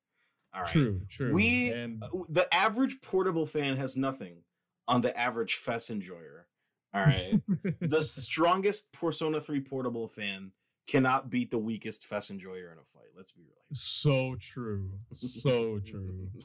All 0.55 0.63
right. 0.63 0.71
True, 0.71 1.01
true. 1.09 1.33
We 1.35 1.73
and 1.73 2.03
uh, 2.03 2.09
the 2.29 2.53
average 2.55 3.01
portable 3.03 3.47
fan 3.47 3.77
has 3.77 3.97
nothing 3.97 4.43
on 4.87 5.01
the 5.01 5.17
average 5.19 5.55
FES 5.55 5.91
enjoyer. 5.91 6.47
All 6.95 7.03
right. 7.03 7.41
the 7.81 8.03
strongest 8.03 8.93
Persona 8.93 9.41
3 9.41 9.61
portable 9.61 10.09
fan 10.09 10.53
cannot 10.91 11.31
beat 11.31 11.51
the 11.51 11.59
weakest 11.59 12.07
FES 12.07 12.31
enjoyer 12.31 12.73
in 12.73 12.79
a 12.79 12.85
fight. 12.95 13.11
Let's 13.17 13.33
be 13.33 13.43
real. 13.43 13.55
So 13.73 14.35
true. 14.41 14.91
So 15.13 15.79
true. 15.81 16.29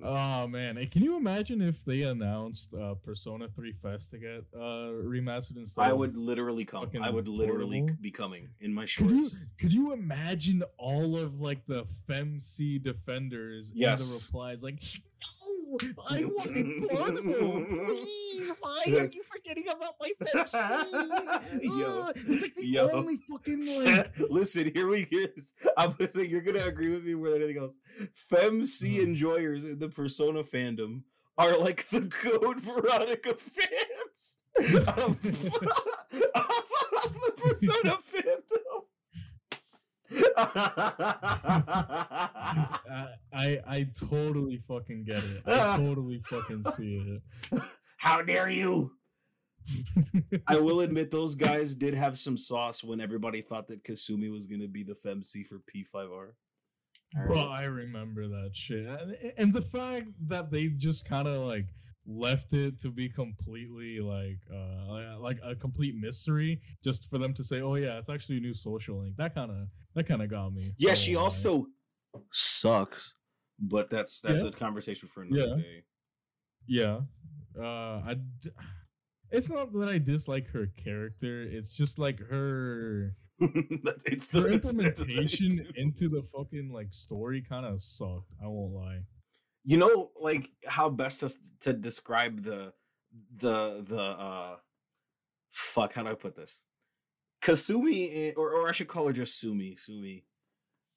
Oh 0.00 0.46
man, 0.46 0.76
Hey, 0.76 0.86
can 0.86 1.02
you 1.02 1.16
imagine 1.16 1.60
if 1.60 1.84
they 1.84 2.02
announced 2.02 2.72
uh, 2.72 2.94
Persona 3.04 3.48
3 3.48 3.72
FES 3.72 4.08
to 4.10 4.18
get 4.18 4.44
uh, 4.54 4.92
remastered 5.02 5.56
instead? 5.56 5.82
I 5.84 5.92
would 5.92 6.16
literally 6.16 6.64
come. 6.64 6.88
I 7.02 7.10
would 7.10 7.26
literally 7.26 7.80
portable? 7.80 8.00
be 8.02 8.10
coming 8.12 8.48
in 8.60 8.72
my 8.72 8.82
Could 8.86 9.10
you 9.10 9.22
shorts. 9.22 9.46
could 9.58 9.72
you 9.72 9.92
imagine 9.92 10.62
all 10.78 11.16
of 11.16 11.40
like 11.40 11.66
the 11.66 11.84
FemC 12.08 12.80
defenders 12.80 13.72
in 13.72 13.78
Yes. 13.78 14.08
the 14.08 14.14
replies 14.26 14.62
like 14.62 14.80
I 16.08 16.24
want 16.24 16.56
it 16.56 16.88
portable. 16.88 17.64
Please, 17.66 18.50
why 18.60 18.82
are 18.86 19.04
you 19.04 19.22
forgetting 19.22 19.68
about 19.68 19.94
my 20.00 20.10
FemC? 20.22 21.62
Yo, 21.62 22.10
it's 22.14 22.42
like 22.42 22.54
the 22.54 22.66
yo. 22.66 22.90
only 22.90 23.16
fucking 23.16 23.84
like 23.84 24.12
Listen, 24.30 24.70
here 24.72 24.88
we 24.88 25.04
go. 25.04 25.26
I'm 25.76 25.92
gonna 25.92 26.08
think 26.08 26.30
you're 26.30 26.40
gonna 26.40 26.64
agree 26.64 26.90
with 26.90 27.04
me 27.04 27.14
more 27.14 27.30
than 27.30 27.42
anything 27.42 27.62
else. 27.62 27.74
FemC 28.30 29.02
enjoyers 29.02 29.64
mm. 29.64 29.72
in 29.72 29.78
the 29.78 29.88
Persona 29.88 30.42
fandom 30.42 31.02
are 31.36 31.56
like 31.58 31.86
the 31.88 32.06
code 32.06 32.60
Veronica 32.60 33.34
fans 33.34 34.38
of, 34.58 34.88
of, 34.88 35.08
of 35.08 35.24
the 37.14 37.32
Persona 37.36 37.98
fandom. 37.98 38.87
I, 40.36 41.98
I 43.32 43.58
I 43.66 43.86
totally 44.08 44.58
fucking 44.58 45.04
get 45.04 45.22
it. 45.22 45.42
I 45.46 45.76
totally 45.76 46.20
fucking 46.24 46.64
see 46.76 47.20
it. 47.52 47.62
How 47.98 48.22
dare 48.22 48.48
you? 48.48 48.92
I 50.46 50.58
will 50.58 50.80
admit 50.80 51.10
those 51.10 51.34
guys 51.34 51.74
did 51.74 51.94
have 51.94 52.18
some 52.18 52.38
sauce 52.38 52.82
when 52.82 53.00
everybody 53.00 53.42
thought 53.42 53.66
that 53.68 53.84
Kasumi 53.84 54.30
was 54.30 54.46
going 54.46 54.62
to 54.62 54.68
be 54.68 54.82
the 54.82 54.94
FemC 54.94 55.44
for 55.44 55.60
P5R. 55.74 56.30
Well, 57.28 57.48
I 57.48 57.64
remember 57.64 58.28
that 58.28 58.50
shit, 58.52 58.86
and, 58.86 59.16
and 59.38 59.52
the 59.52 59.62
fact 59.62 60.08
that 60.28 60.50
they 60.50 60.68
just 60.68 61.08
kind 61.08 61.26
of 61.26 61.46
like 61.46 61.66
left 62.10 62.54
it 62.54 62.78
to 62.80 62.88
be 62.90 63.06
completely 63.06 64.00
like 64.00 64.38
uh 64.50 65.18
like- 65.20 65.38
a 65.44 65.54
complete 65.54 65.94
mystery 65.94 66.58
just 66.82 67.08
for 67.10 67.18
them 67.18 67.34
to 67.34 67.44
say 67.44 67.60
oh 67.60 67.74
yeah 67.74 67.98
it's 67.98 68.08
actually 68.08 68.38
a 68.38 68.40
new 68.40 68.54
social 68.54 69.00
link 69.02 69.14
that 69.18 69.34
kind 69.34 69.50
of 69.50 69.68
that 69.94 70.04
kind 70.04 70.22
of 70.22 70.30
got 70.30 70.52
me 70.54 70.72
Yeah, 70.78 70.94
she 70.94 71.16
also 71.16 71.66
sucks, 72.32 73.14
but 73.58 73.90
that's 73.90 74.20
that's 74.22 74.42
Yeah. 74.42 74.48
a 74.48 74.52
conversation 74.52 75.08
for 75.08 75.22
another 75.22 75.48
Yeah. 75.56 75.62
day. 75.62 75.82
Yeah. 76.66 77.00
Uh 77.60 78.00
I 78.10 78.14
d- 78.40 78.50
it's 79.30 79.50
not 79.50 79.72
that 79.74 79.88
I 79.90 79.98
dislike 79.98 80.48
her 80.48 80.68
character, 80.82 81.42
it's 81.42 81.72
just 81.74 81.98
like 81.98 82.20
her 82.20 83.14
it's 83.40 84.28
the 84.30 84.40
her 84.42 84.48
it's- 84.48 84.72
it's 84.74 85.00
implementation 85.00 85.66
into 85.76 86.08
the 86.08 86.22
fucking 86.22 86.72
like 86.72 86.92
story 86.94 87.42
kind 87.42 87.66
of 87.66 87.82
sucked. 87.82 88.32
I 88.42 88.46
won't 88.46 88.72
lie. 88.74 89.00
You 89.68 89.76
know 89.76 90.10
like 90.18 90.50
how 90.66 90.88
best 90.88 91.20
to, 91.20 91.28
to 91.60 91.72
describe 91.74 92.42
the 92.42 92.72
the 93.36 93.84
the 93.86 94.00
uh 94.00 94.56
fuck 95.50 95.92
how 95.92 96.02
do 96.02 96.08
i 96.08 96.14
put 96.14 96.34
this? 96.34 96.64
Kasumi 97.42 98.32
or, 98.36 98.50
or 98.50 98.68
i 98.68 98.72
should 98.72 98.88
call 98.88 99.06
her 99.06 99.12
just 99.12 99.38
sumi 99.38 99.74
sumi 99.76 100.24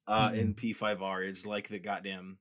uh 0.08 0.30
in 0.34 0.54
p5r 0.54 1.28
is 1.28 1.46
like 1.46 1.68
the 1.68 1.78
goddamn 1.78 2.38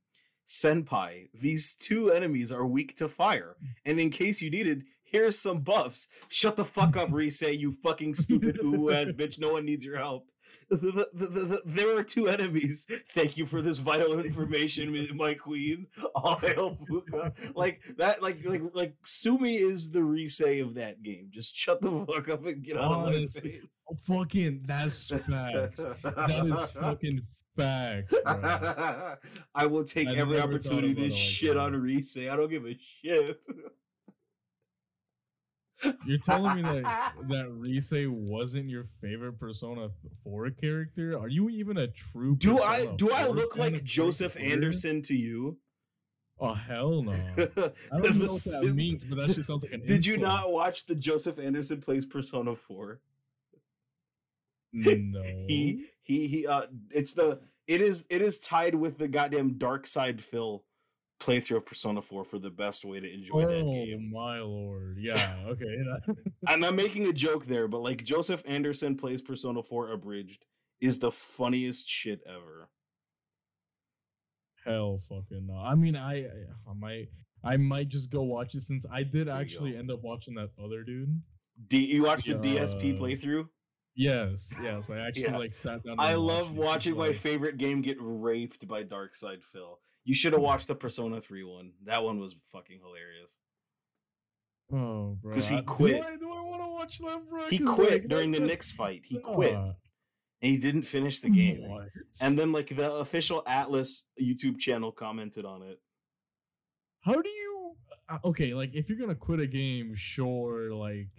senpai. 0.48 1.30
These 1.34 1.76
two 1.76 2.12
enemies 2.12 2.52
are 2.52 2.66
weak 2.66 2.96
to 2.98 3.08
fire. 3.08 3.56
And 3.86 4.00
in 4.00 4.10
case 4.10 4.42
you 4.42 4.50
needed 4.52 4.84
here's 5.12 5.38
some 5.38 5.60
buffs 5.60 6.08
shut 6.30 6.56
the 6.56 6.66
fuck 6.66 6.98
up 6.98 7.10
Rise, 7.12 7.42
you 7.42 7.72
fucking 7.72 8.16
stupid 8.16 8.60
ooh 8.64 8.90
ass 8.92 9.12
bitch 9.12 9.40
no 9.40 9.54
one 9.54 9.66
needs 9.66 9.86
your 9.86 9.98
help 9.98 10.28
the, 10.70 10.76
the, 10.78 10.92
the, 11.14 11.28
the, 11.28 11.40
the- 11.46 11.62
there 11.66 11.98
are 11.98 12.04
two 12.04 12.28
enemies. 12.28 12.88
Thank 13.10 13.38
you 13.38 13.46
for 13.46 13.62
this 13.62 13.80
vital 13.80 14.20
information, 14.20 15.10
my 15.16 15.34
queen. 15.34 15.88
All 16.16 16.36
hail 16.38 16.78
Fuka. 16.90 17.56
Like 17.56 17.82
that, 17.98 18.22
like 18.22 18.46
like 18.46 18.62
like 18.74 18.94
Sumi 19.04 19.56
is 19.56 19.90
the 19.90 20.00
resay 20.00 20.62
of 20.62 20.76
that 20.76 21.04
game. 21.04 21.28
Just 21.32 21.56
shut 21.56 21.82
the 21.82 22.06
fuck 22.06 22.30
up 22.30 22.46
and 22.46 22.64
get 22.64 22.78
out 22.78 22.92
of 22.92 23.06
my 23.06 23.26
face. 23.26 23.84
Oh, 23.90 23.98
fucking 24.08 24.64
that's 24.66 25.10
facts. 25.30 25.84
that 26.04 26.46
is 26.46 26.72
fucking 26.72 27.22
facts. 27.58 28.16
I 29.56 29.66
will 29.66 29.84
take 29.84 30.10
I 30.10 30.16
every 30.16 30.40
opportunity 30.40 30.94
to 30.96 31.04
like 31.04 31.14
shit 31.14 31.58
on 31.58 31.74
Resay. 31.74 32.32
I 32.32 32.36
don't 32.36 32.50
give 32.50 32.66
a 32.66 32.78
shit. 32.78 33.40
You're 36.06 36.18
telling 36.20 36.58
me 36.58 36.62
that 36.62 37.14
that 37.30 37.50
Rise 37.50 37.94
wasn't 38.08 38.70
your 38.70 38.84
favorite 38.84 39.40
Persona 39.40 39.90
4 40.24 40.52
character? 40.52 41.18
Are 41.18 41.28
you 41.28 41.50
even 41.50 41.78
a 41.78 41.88
true 41.88 42.36
do 42.36 42.62
I 42.62 42.88
do 42.96 43.12
I 43.12 43.28
look 43.28 43.58
like 43.58 43.84
Joseph 43.84 44.36
character? 44.36 44.54
Anderson 44.54 45.02
to 45.04 45.14
you? 45.14 45.58
Oh 46.40 46.54
hell 46.54 47.04
no. 47.04 47.12
I 47.38 47.46
don't 47.46 47.58
know 47.58 47.72
what 48.02 48.20
that 48.20 48.30
sim- 48.30 48.76
means, 48.76 49.04
but 49.04 49.18
that 49.20 49.36
just 49.36 49.48
sounds 49.48 49.64
like 49.64 49.74
an 49.74 49.86
Did 49.86 50.06
you 50.06 50.18
not 50.18 50.52
watch 50.52 50.86
the 50.86 50.96
Joseph 50.96 51.38
Anderson 51.40 51.82
plays 51.82 52.06
Persona 52.06 52.56
4? 52.56 53.00
No. 54.74 55.22
He 55.48 55.86
he 56.04 56.28
he 56.28 56.48
uh 56.48 56.64
it's 56.90 57.14
the 57.14 57.40
it 57.68 57.82
is 57.82 58.06
it 58.10 58.22
is 58.22 58.40
tied 58.40 58.76
with 58.76 58.98
the 58.98 59.08
goddamn 59.08 59.56
DarkSydePhil 59.56 60.62
playthrough 61.22 61.58
of 61.58 61.66
Persona 61.66 62.02
4 62.02 62.24
for 62.26 62.40
the 62.40 62.50
best 62.50 62.84
way 62.84 63.00
to 63.00 63.14
enjoy 63.14 63.42
that 63.46 63.62
Oh 63.62 63.72
game. 63.72 64.12
my 64.12 64.40
lord. 64.40 64.98
Yeah, 65.00 65.38
okay. 65.48 65.66
that- 66.08 66.16
And 66.50 66.66
I'm 66.66 66.76
making 66.76 67.06
a 67.08 67.14
joke 67.14 67.46
there, 67.46 67.68
but 67.68 67.82
like 67.82 68.04
Joseph 68.04 68.42
Anderson 68.46 68.96
plays 68.98 69.22
Persona 69.22 69.62
4 69.64 69.92
abridged 69.94 70.46
is 70.82 71.00
the 71.00 71.12
funniest 71.12 71.88
shit 71.88 72.20
ever. 72.28 72.70
Hell 74.66 75.00
fucking 75.10 75.48
no. 75.48 75.56
I 75.58 75.76
mean 75.76 75.96
I 75.96 76.26
I 76.70 76.74
might 76.78 77.08
I 77.44 77.58
might 77.58 77.90
just 77.90 78.12
go 78.12 78.22
watch 78.24 78.54
it 78.54 78.62
since 78.62 78.86
I 78.92 79.02
did 79.04 79.28
actually 79.28 79.76
end 79.76 79.90
up 79.92 80.02
watching 80.04 80.36
that 80.36 80.50
other 80.64 80.84
dude. 80.84 81.22
D 81.68 81.86
you 81.94 82.04
watch 82.04 82.26
the. 82.26 82.36
DSP 82.36 82.98
playthrough? 83.00 83.46
Yes, 83.96 84.54
yes. 84.62 84.90
I 84.90 84.98
actually 85.08 85.24
Yeah. 85.24 85.38
like 85.38 85.54
sat 85.54 85.84
down. 85.84 85.96
I 86.00 86.14
love 86.14 86.54
watched 86.56 86.68
watching 86.70 86.98
my 86.98 87.08
like- 87.08 87.16
favorite 87.16 87.58
game 87.58 87.82
get 87.82 87.98
raped 88.00 88.68
by 88.68 88.84
DarkSydePhil. 88.84 89.76
You 90.04 90.14
should 90.16 90.34
have 90.34 90.42
watched 90.42 90.68
the 90.68 90.76
Persona 90.76 91.22
3 91.22 91.44
one. 91.44 91.72
That 91.86 92.04
one 92.04 92.20
was 92.20 92.36
fucking 92.52 92.80
hilarious. 92.84 93.38
Oh, 94.74 95.18
bro. 95.22 95.34
'Cause 95.34 95.50
he 95.50 95.62
quit. 95.62 96.02
Do 96.02 96.08
I, 96.08 96.16
do 96.18 96.32
I 96.32 96.42
want 96.42 96.62
to 96.64 96.70
watch 96.70 96.98
that, 97.00 97.30
bro? 97.30 97.48
He 97.50 97.60
quit 97.60 97.92
like, 97.92 98.08
during 98.08 98.32
the 98.32 98.40
that- 98.40 98.50
Nyx 98.60 98.74
fight. 98.74 99.02
He 99.06 99.20
quit. 99.20 99.54
Nah. 99.54 99.74
and 100.44 100.52
he 100.52 100.58
didn't 100.58 100.84
finish 100.84 101.20
the 101.20 101.30
game. 101.30 101.70
What? 101.70 101.90
And 102.22 102.38
then 102.40 102.52
like 102.52 102.70
the 102.76 102.92
official 102.94 103.44
Atlus 103.44 104.06
YouTube 104.20 104.58
channel 104.60 104.92
commented 104.92 105.46
on 105.46 105.62
it. 105.62 105.80
how 107.02 107.14
do 107.22 107.30
you? 107.30 107.76
uh, 108.10 108.18
Okay, 108.26 108.54
like 108.56 108.74
if 108.74 108.90
you're 108.90 108.98
gonna 108.98 109.14
quit 109.16 109.40
a 109.40 109.46
game, 109.48 109.94
sure. 109.96 110.74
Like 110.74 111.10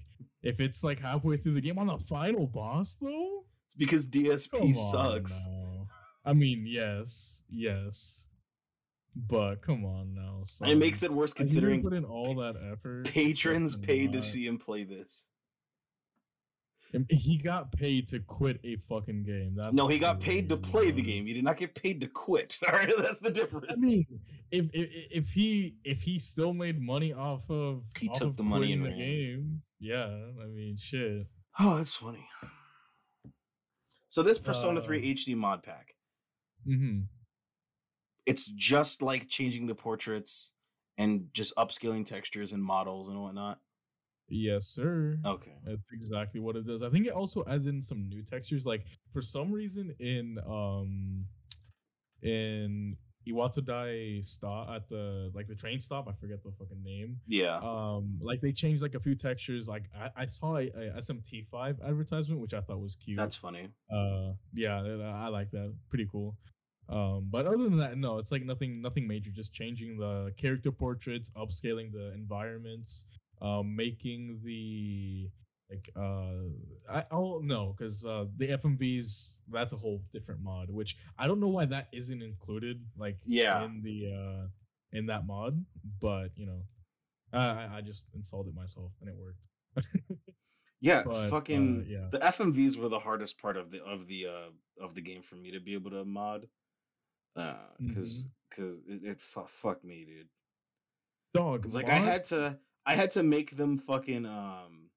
if 0.42 0.58
it's 0.58 0.82
like 0.82 0.98
halfway 0.98 1.36
through 1.36 1.54
the 1.54 1.60
game 1.60 1.78
on 1.78 1.86
the 1.86 1.98
final 1.98 2.46
boss, 2.48 2.96
though. 3.00 3.44
It's 3.66 3.74
because 3.74 4.08
DSP 4.08 4.58
Come 4.58 4.74
sucks. 4.74 5.46
I 6.24 6.32
mean, 6.32 6.64
yes, 6.66 7.40
yes, 7.48 8.26
but 9.14 9.62
come 9.62 9.84
on 9.84 10.14
now. 10.14 10.42
And 10.60 10.70
it 10.70 10.76
makes 10.78 11.02
it 11.02 11.12
worse 11.12 11.32
considering 11.32 11.82
put 11.82 11.92
in 11.92 12.04
all 12.04 12.34
that 12.36 12.56
effort. 12.72 13.04
patrons 13.06 13.76
paid 13.76 14.12
to 14.12 14.22
see 14.22 14.46
him 14.46 14.58
play 14.58 14.84
this. 14.84 15.26
He 17.08 17.38
got 17.38 17.72
paid 17.72 18.06
to 18.08 18.20
quit 18.20 18.60
a 18.64 18.76
fucking 18.76 19.22
game. 19.22 19.54
That's 19.56 19.72
No, 19.72 19.88
he 19.88 19.98
got 19.98 20.20
paid 20.20 20.46
to 20.50 20.58
play 20.58 20.90
the 20.90 21.00
game. 21.00 21.24
He 21.24 21.32
did 21.32 21.42
not 21.42 21.56
get 21.56 21.74
paid 21.74 22.00
to 22.02 22.06
quit. 22.06 22.58
All 22.70 22.74
right, 22.76 22.92
that's 22.98 23.18
the 23.18 23.30
difference. 23.30 23.66
I 23.70 23.76
mean, 23.76 24.04
if 24.50 24.68
if 24.74 24.90
if 25.10 25.28
he 25.30 25.76
if 25.84 26.02
he 26.02 26.18
still 26.18 26.52
made 26.52 26.78
money 26.82 27.14
off 27.14 27.50
of 27.50 27.84
He 27.98 28.08
off 28.10 28.18
took 28.18 28.28
of 28.28 28.36
the 28.36 28.42
money 28.42 28.72
in 28.72 28.82
the 28.82 28.90
ran. 28.90 28.98
game, 28.98 29.62
yeah. 29.80 30.04
I 30.04 30.46
mean, 30.48 30.76
shit. 30.78 31.26
oh, 31.58 31.78
that's 31.78 31.96
funny. 31.96 32.28
So 34.08 34.22
this 34.22 34.38
Persona 34.38 34.80
Uh, 34.80 34.82
3 34.82 35.14
HD 35.14 35.34
mod 35.34 35.62
pack, 35.62 35.94
hmm 36.66 37.00
it's 38.26 38.44
just 38.46 39.02
like 39.02 39.28
changing 39.28 39.66
the 39.66 39.74
portraits 39.74 40.52
and 40.98 41.26
just 41.32 41.54
upscaling 41.56 42.04
textures 42.06 42.52
and 42.52 42.62
models 42.62 43.08
and 43.08 43.20
whatnot. 43.20 43.58
Yes, 44.28 44.66
sir. 44.66 45.18
Okay. 45.26 45.52
That's 45.64 45.90
exactly 45.92 46.40
what 46.40 46.56
it 46.56 46.66
does. 46.66 46.82
I 46.82 46.88
think 46.90 47.06
it 47.06 47.12
also 47.12 47.44
adds 47.48 47.66
in 47.66 47.82
some 47.82 48.08
new 48.08 48.22
textures. 48.22 48.64
Like 48.64 48.86
for 49.12 49.20
some 49.22 49.52
reason 49.52 49.94
in 49.98 50.38
um 50.46 51.26
in 52.22 52.96
Iwatodai 53.28 54.24
stop 54.24 54.68
at 54.70 54.88
the 54.88 55.30
like 55.34 55.46
the 55.46 55.54
train 55.54 55.78
stop, 55.80 56.08
I 56.08 56.12
forget 56.12 56.42
the 56.42 56.50
fucking 56.58 56.82
name. 56.82 57.18
Yeah. 57.28 57.58
Um, 57.58 58.18
like 58.20 58.40
they 58.40 58.52
changed 58.52 58.82
like 58.82 58.94
a 58.94 59.00
few 59.00 59.14
textures. 59.14 59.68
Like 59.68 59.84
I, 59.96 60.10
I 60.16 60.26
saw 60.26 60.56
a, 60.56 60.66
a 60.68 60.94
SMT5 60.98 61.82
advertisement, 61.86 62.40
which 62.40 62.54
I 62.54 62.60
thought 62.60 62.80
was 62.80 62.96
cute. 62.96 63.18
That's 63.18 63.36
funny. 63.36 63.68
uh 63.92 64.32
yeah 64.54 64.80
I- 64.82 65.24
i 65.26 65.28
like 65.28 65.50
that 65.50 65.72
pretty 65.88 66.06
cool 66.10 66.36
um 66.88 67.28
but 67.30 67.46
other 67.46 67.58
than 67.58 67.76
that 67.78 67.96
no 67.96 68.18
it's 68.18 68.32
like 68.32 68.44
nothing 68.44 68.80
nothing 68.82 69.06
major 69.06 69.30
just 69.30 69.52
changing 69.52 69.96
the 69.96 70.32
character 70.36 70.72
portraits 70.72 71.30
upscaling 71.36 71.92
the 71.92 72.12
environments 72.12 73.04
um 73.40 73.74
making 73.76 74.40
the 74.44 75.30
like 75.70 75.88
uh 75.96 76.48
i 76.92 77.04
oh 77.12 77.40
no 77.42 77.74
because 77.76 78.04
uh 78.04 78.24
the 78.36 78.48
fmvs 78.48 79.34
that's 79.50 79.72
a 79.72 79.76
whole 79.76 80.02
different 80.12 80.40
mod 80.42 80.68
which 80.70 80.96
i 81.18 81.26
don't 81.26 81.40
know 81.40 81.48
why 81.48 81.64
that 81.64 81.88
isn't 81.92 82.20
included 82.22 82.84
like 82.98 83.16
Yeah. 83.24 83.64
in 83.64 83.80
the 83.82 84.12
uh 84.12 84.46
in 84.92 85.06
that 85.06 85.26
mod 85.26 85.64
but 86.00 86.30
you 86.36 86.46
know 86.46 86.62
i 87.32 87.76
i 87.78 87.80
just 87.80 88.06
installed 88.14 88.48
it 88.48 88.54
myself 88.54 88.92
and 89.00 89.08
it 89.08 89.16
worked 89.16 89.46
Yeah, 90.84 91.04
But, 91.04 91.14
uh, 91.14 91.28
fucking 91.28 91.86
yeah. 91.88 92.08
the 92.10 92.18
FMVs 92.18 92.76
were 92.76 92.88
the 92.88 92.98
hardest 92.98 93.40
part 93.40 93.56
of 93.56 93.70
the 93.70 93.80
of 93.84 94.08
the 94.08 94.26
uh 94.26 94.84
of 94.84 94.96
the 94.96 95.00
game 95.00 95.22
for 95.22 95.36
me 95.36 95.52
to 95.52 95.60
be 95.60 95.74
able 95.74 95.92
to 95.92 96.04
mod. 96.04 96.48
Uh 97.36 97.54
cuz 97.94 98.28
Mm-hmm. 98.58 98.92
it, 98.92 99.04
it 99.12 99.20
fu- 99.20 99.46
fuck 99.46 99.82
me, 99.82 100.04
dude. 100.04 100.28
dog 101.34 101.62
Cuz 101.62 101.74
like 101.74 101.88
I 101.88 101.98
had 101.98 102.24
to 102.26 102.58
I 102.84 102.94
had 102.96 103.10
to 103.12 103.22
make 103.22 103.56
them 103.56 103.78
fucking 103.78 104.26
um 104.26 104.90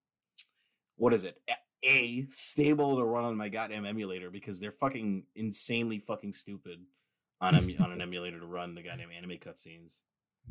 what 0.97 1.13
is 1.13 1.25
it? 1.25 1.41
A- 1.49 1.87
A 1.87 2.25
stable 2.29 2.97
to 2.97 3.03
run 3.03 3.23
on 3.25 3.35
my 3.37 3.49
goddamn 3.49 3.85
emulator 3.85 4.29
because 4.31 4.59
they're 4.59 4.71
fucking 4.71 5.25
insanely 5.35 5.99
fucking 5.99 6.33
stupid 6.33 6.85
on 7.41 7.55
em- 7.55 7.75
on 7.79 7.91
an 7.91 8.01
emulator 8.07 8.39
to 8.39 8.45
run 8.45 8.75
the 8.75 8.81
goddamn 8.83 9.11
anime 9.11 9.37
cutscenes. 9.37 9.99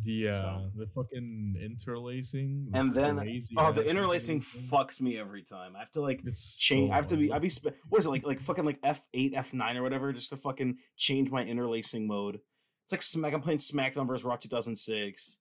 The 0.03 0.29
uh, 0.29 0.33
So- 0.33 0.71
the 0.77 0.87
fucking 0.89 1.57
interlacing, 1.61 2.71
the 2.71 2.79
And 2.79 2.93
then- 2.93 3.19
Oh, 3.57 3.73
the 3.73 3.89
interlacing 3.89 4.39
interlacing. 4.39 4.41
fucks 4.41 5.01
me 5.01 5.17
every 5.19 5.43
time. 5.43 5.77
I 5.77 5.79
have 5.79 5.91
to 5.93 6.01
like 6.01 6.23
It's 6.27 6.57
change. 6.57 6.89
so 6.89 6.93
I 6.93 6.97
have 6.97 7.07
to 7.07 7.17
be. 7.17 7.25
I 7.25 7.37
annoying. 7.37 7.43
be. 7.43 7.49
Sp- 7.49 7.77
what 7.89 7.99
is 8.01 8.07
it 8.07 8.11
like? 8.11 8.27
Like 8.27 8.41
fucking 8.41 8.65
like 8.65 8.79
F 8.83 9.07
eight, 9.15 9.33
F 9.35 9.55
nine, 9.55 9.77
or 9.77 9.83
whatever, 9.83 10.13
just 10.13 10.31
to 10.31 10.37
fucking 10.37 10.79
change 10.97 11.31
my 11.31 11.45
interlacing 11.45 12.07
mode. 12.07 12.41
It's 12.85 12.93
like 12.93 13.03
Smack. 13.03 13.33
I'm 13.33 13.41
playing 13.41 13.59
SmackDown 13.59 14.07
versus 14.07 14.25
Raw 14.25 14.37
2006. 14.37 15.39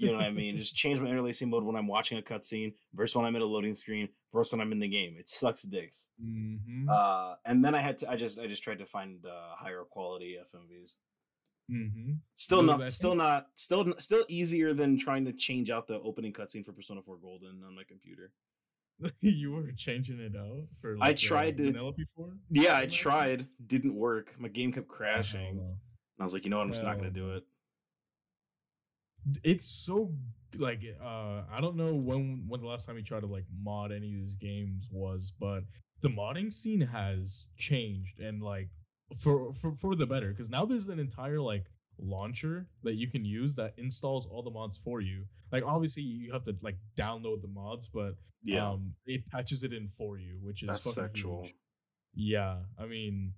You 0.00 0.08
know 0.10 0.14
what 0.16 0.24
I 0.24 0.30
mean? 0.32 0.58
Just 0.58 0.74
change 0.74 0.98
my 0.98 1.08
interlacing 1.08 1.48
mode 1.48 1.62
when 1.62 1.76
I'm 1.76 1.86
watching 1.86 2.18
a 2.18 2.22
cutscene 2.22 2.74
versus 2.92 3.14
when 3.14 3.24
I'm 3.24 3.36
in 3.36 3.42
a 3.42 3.44
loading 3.44 3.74
screen 3.76 4.08
versus 4.32 4.52
when 4.52 4.60
I'm 4.60 4.72
in 4.72 4.80
the 4.80 4.88
game. 4.88 5.14
It 5.16 5.28
sucks 5.28 5.62
dicks. 5.62 6.08
Mhm, 6.20 6.88
Uh, 6.88 7.36
and 7.44 7.64
then 7.64 7.72
I 7.74 7.78
had 7.78 7.98
to. 7.98 8.10
I 8.10 8.16
just. 8.16 8.40
I 8.40 8.48
just 8.48 8.64
tried 8.64 8.80
to 8.80 8.86
find 8.86 9.24
uh, 9.24 9.54
higher 9.56 9.84
quality 9.88 10.36
FMVs. 10.42 10.94
Mhm. 11.70 12.18
Still 12.34 12.62
not. 12.62 12.90
Still 12.90 13.14
not. 13.14 13.48
Still. 13.54 13.94
Still 13.98 14.24
easier 14.28 14.74
than 14.74 14.98
trying 14.98 15.24
to 15.24 15.32
change 15.32 15.70
out 15.70 15.86
the 15.86 16.00
opening 16.00 16.32
cutscene 16.32 16.64
for 16.64 16.72
Persona 16.72 17.02
4 17.02 17.16
Golden 17.18 17.62
on 17.66 17.74
my 17.74 17.84
computer. 17.84 18.32
you 19.20 19.52
were 19.52 19.72
changing 19.76 20.20
it 20.20 20.36
out 20.36 20.68
for. 20.80 20.96
I 21.00 21.12
tried 21.14 21.54
uh, 21.54 21.64
to- 21.64 21.72
vanilla 21.72 21.92
before. 21.92 22.36
Yeah, 22.50 22.74
I 22.76 22.80
like 22.80 22.90
tried. 22.90 23.46
Didn't 23.66 23.94
work. 23.94 24.34
My 24.38 24.48
game 24.48 24.72
kept 24.72 24.86
Oh, 24.90 24.94
crashing. 24.94 25.58
And 25.58 25.76
I 26.20 26.22
was 26.22 26.32
like, 26.34 26.44
you 26.44 26.50
know 26.50 26.58
what? 26.58 26.64
I'm 26.66 26.72
just 26.72 26.82
not 26.84 26.96
gonna 26.96 27.10
do 27.10 27.32
it. 27.32 27.44
it's 29.42 29.66
so 29.66 30.12
like 30.58 30.82
uh 31.02 31.42
i 31.50 31.58
don't 31.60 31.76
know 31.76 31.94
when 31.94 32.44
when 32.46 32.60
the 32.60 32.66
last 32.66 32.84
time 32.86 32.96
you 32.96 33.02
tried 33.02 33.20
to 33.20 33.26
like 33.26 33.46
mod 33.62 33.90
any 33.90 34.08
of 34.12 34.14
these 34.20 34.36
games 34.36 34.86
was 34.92 35.32
but 35.40 35.64
the 36.02 36.08
modding 36.08 36.52
scene 36.52 36.80
has 36.80 37.46
changed 37.56 38.20
and 38.20 38.42
like 38.42 38.68
for 39.18 39.52
for, 39.52 39.72
for 39.74 39.94
the 39.94 40.06
better 40.06 40.28
because 40.30 40.48
now 40.50 40.64
there's 40.64 40.88
an 40.88 40.98
entire 40.98 41.40
like 41.40 41.66
launcher 41.98 42.66
that 42.82 42.94
you 42.94 43.08
can 43.08 43.24
use 43.24 43.54
that 43.54 43.72
installs 43.76 44.26
all 44.26 44.42
the 44.42 44.50
mods 44.50 44.76
for 44.76 45.00
you 45.00 45.24
like 45.52 45.62
obviously 45.64 46.02
you 46.02 46.32
have 46.32 46.42
to 46.42 46.56
like 46.62 46.76
download 46.96 47.40
the 47.40 47.48
mods 47.48 47.88
but 47.88 48.16
Yeah, 48.42 48.70
um 48.72 48.94
it 49.06 49.24
patches 49.30 49.62
it 49.62 49.72
in 49.72 49.88
for 49.88 50.18
you 50.18 50.38
which 50.42 50.62
is 50.64 50.68
that's 50.70 50.92
sexual. 50.92 51.42
huge. 51.44 51.54
yeah 52.14 52.56
i 52.78 52.86
mean 52.86 53.32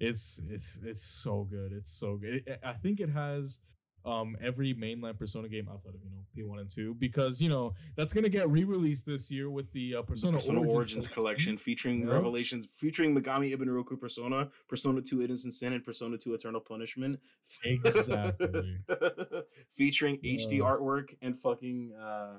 it's 0.00 0.40
it's 0.48 0.78
it's 0.82 1.04
so 1.04 1.46
good 1.48 1.72
it's 1.72 1.92
so 1.92 2.16
good 2.16 2.42
It- 2.46 2.60
i 2.64 2.72
think 2.72 2.98
it 3.00 3.10
has 3.10 3.60
um 4.04 4.36
every 4.40 4.74
mainline 4.74 5.18
persona 5.18 5.48
game 5.48 5.68
outside 5.70 5.94
of 5.94 6.00
you 6.02 6.10
know 6.10 6.24
p1 6.34 6.60
and 6.60 6.70
2 6.70 6.94
because 6.94 7.40
you 7.40 7.48
know 7.48 7.74
that's 7.96 8.12
gonna 8.12 8.28
get 8.28 8.48
re-released 8.48 9.04
this 9.04 9.30
year 9.30 9.50
with 9.50 9.70
the 9.72 9.96
uh, 9.96 10.02
persona, 10.02 10.38
Persona 10.38 10.60
Origins, 10.62 11.06
collection 11.06 11.56
featuring 11.56 12.06
Yeah. 12.06 12.12
revelations 12.14 12.66
featuring 12.76 13.14
Megami 13.14 13.54
Ibunroku 13.54 14.00
Persona, 14.00 14.48
Persona 14.68 15.02
2 15.02 15.22
Innocent 15.22 15.54
Sin, 15.54 15.72
and 15.74 15.84
Persona 15.84 16.16
2 16.16 16.34
Eternal 16.34 16.60
Punishment. 16.60 17.20
exactly 17.64 18.78
featuring 19.72 20.16
HD 20.24 20.60
artwork 20.60 21.14
and 21.22 21.38
fucking 21.38 21.92
uh 21.94 22.38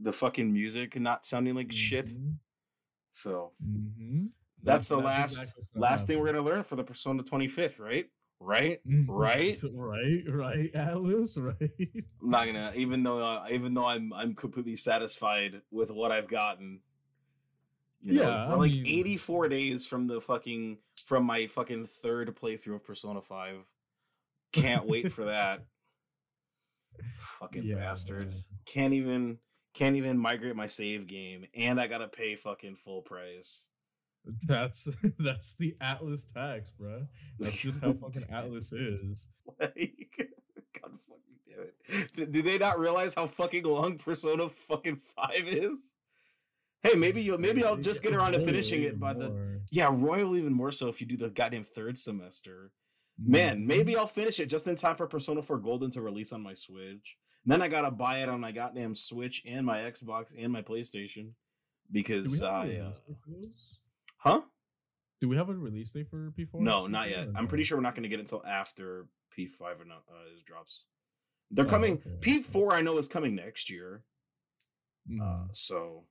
the 0.00 0.12
fucking 0.12 0.52
music 0.52 0.98
not 1.00 1.26
sounding 1.26 1.54
like 1.56 1.72
shit. 1.72 2.06
Mhm, 2.06 2.36
So 3.12 3.52
mhm. 3.66 4.28
that's 4.62 4.86
the 4.88 4.96
That's 4.96 5.04
last 5.06 5.32
exactly 5.34 5.64
last 5.74 6.06
thing 6.06 6.18
we're 6.20 6.26
gonna 6.26 6.40
learn 6.42 6.62
for 6.62 6.76
the 6.76 6.84
Persona 6.84 7.22
25th, 7.24 7.78
right? 7.80 8.08
Right? 8.40 8.78
Right? 9.08 9.58
right 9.74 10.22
right 10.28 10.72
Atlus 10.72 11.36
right 11.42 11.70
I'm 12.22 12.30
not 12.30 12.46
gonna 12.46 12.72
even 12.76 13.02
though 13.02 13.18
uh, 13.18 13.46
even 13.50 13.74
though 13.74 13.86
I'm 13.86 14.12
I'm 14.12 14.34
completely 14.34 14.76
satisfied 14.76 15.60
with 15.70 15.90
what 15.90 16.12
I've 16.12 16.28
gotten. 16.28 16.80
You 18.00 18.12
know, 18.14 18.22
Yeah, 18.22 18.46
we're 18.48 18.54
I 18.54 18.58
like 18.58 18.70
mean- 18.72 18.86
84 18.86 19.48
days 19.48 19.86
from 19.86 20.06
the 20.06 20.20
fucking 20.20 20.78
from 21.04 21.24
my 21.24 21.46
fucking 21.48 21.86
third 21.86 22.34
playthrough 22.36 22.76
of 22.76 22.84
Persona 22.86 23.20
5. 23.20 23.56
Can't 24.52 24.86
wait 24.86 25.10
for 25.12 25.24
that. 25.24 25.64
fucking 27.16 27.64
Yeah, 27.64 27.76
bastards. 27.76 28.50
Can't 28.66 28.94
even 28.94 29.38
can't 29.74 29.96
even 29.96 30.16
migrate 30.18 30.56
my 30.56 30.66
save 30.66 31.06
game 31.06 31.44
and 31.54 31.80
I 31.80 31.86
got 31.88 31.98
to 31.98 32.08
pay 32.08 32.34
fucking 32.36 32.76
full 32.76 33.02
price. 33.02 33.68
That's 34.44 34.88
that's 35.18 35.54
the 35.56 35.74
Atlus 35.80 36.30
tax 36.32 36.70
bro 36.70 37.06
that's 37.38 37.56
just 37.56 37.80
how 37.80 37.92
fucking 38.00 38.22
Atlus 38.32 38.72
is 38.72 39.26
like 39.60 40.08
God 40.80 40.92
fucking 41.08 41.38
damn 41.48 41.66
it. 42.16 42.32
Do- 42.32 42.42
they 42.42 42.58
not 42.58 42.78
realize 42.78 43.14
how 43.14 43.26
fucking 43.26 43.64
long 43.64 43.98
Persona 43.98 44.48
fucking 44.48 45.00
5 45.16 45.30
is? 45.46 45.92
Hey, 46.82 46.94
maybe 46.94 47.22
you'll 47.22 47.38
maybe 47.38 47.64
I'll 47.64 47.76
just 47.76 48.02
get 48.02 48.14
around 48.14 48.32
to 48.32 48.44
finishing 48.44 48.82
it 48.82 49.00
by 49.00 49.12
the 49.14 49.60
Yeah, 49.70 49.88
Royal 49.92 50.36
even 50.36 50.52
more 50.52 50.70
so 50.72 50.88
if 50.88 51.00
you 51.00 51.06
do 51.06 51.16
the 51.16 51.28
goddamn 51.30 51.64
third 51.64 51.98
semester. 51.98 52.70
Man, 53.20 53.56
Mm-hmm. 53.58 53.66
maybe 53.66 53.96
I'll 53.96 54.06
finish 54.06 54.38
it 54.38 54.46
just 54.46 54.68
in 54.68 54.76
time 54.76 54.94
for 54.94 55.08
Persona 55.08 55.42
4 55.42 55.58
Golden 55.58 55.90
to 55.90 56.00
release 56.02 56.32
on 56.32 56.40
my 56.40 56.54
Switch. 56.54 57.16
And 57.44 57.52
then 57.52 57.62
I 57.62 57.66
gotta 57.68 57.90
buy 57.90 58.18
it 58.18 58.28
on 58.28 58.40
my 58.40 58.52
goddamn 58.52 58.94
Switch 58.94 59.42
and 59.44 59.66
my 59.66 59.78
Xbox 59.78 60.32
and 60.38 60.52
my 60.52 60.62
PlayStation. 60.62 61.30
Because 61.90 62.42
I 62.42 62.76
uh, 62.76 62.92
release 64.24 64.34
date 64.34 64.40
for 64.40 64.40
those? 64.40 64.42
Huh? 64.42 64.46
Do 65.20 65.28
we 65.28 65.36
have 65.36 65.48
a 65.48 65.54
release 65.54 65.90
date 65.90 66.08
for 66.10 66.30
P4? 66.38 66.60
No, 66.60 66.86
not 66.86 67.10
yet. 67.10 67.28
I'm 67.34 67.46
pretty 67.46 67.64
sure 67.64 67.76
we're 67.78 67.82
not 67.82 67.94
gonna 67.94 68.08
get 68.08 68.18
it 68.18 68.22
until 68.22 68.44
after 68.46 69.06
P5 69.36 69.80
or 69.80 69.84
not 69.84 70.02
uh, 70.10 70.34
is 70.36 70.42
drops. 70.42 70.86
They're 71.50 71.64
Oh, 71.66 71.68
coming 71.68 71.94
okay, 71.94 72.16
P4 72.20 72.72
I 72.72 72.82
know 72.82 72.98
is 72.98 73.08
coming 73.08 73.34
next 73.34 73.70
year. 73.70 74.04
Mm-hmm. 75.10 75.20
Uh, 75.22 75.48
so 75.52 76.04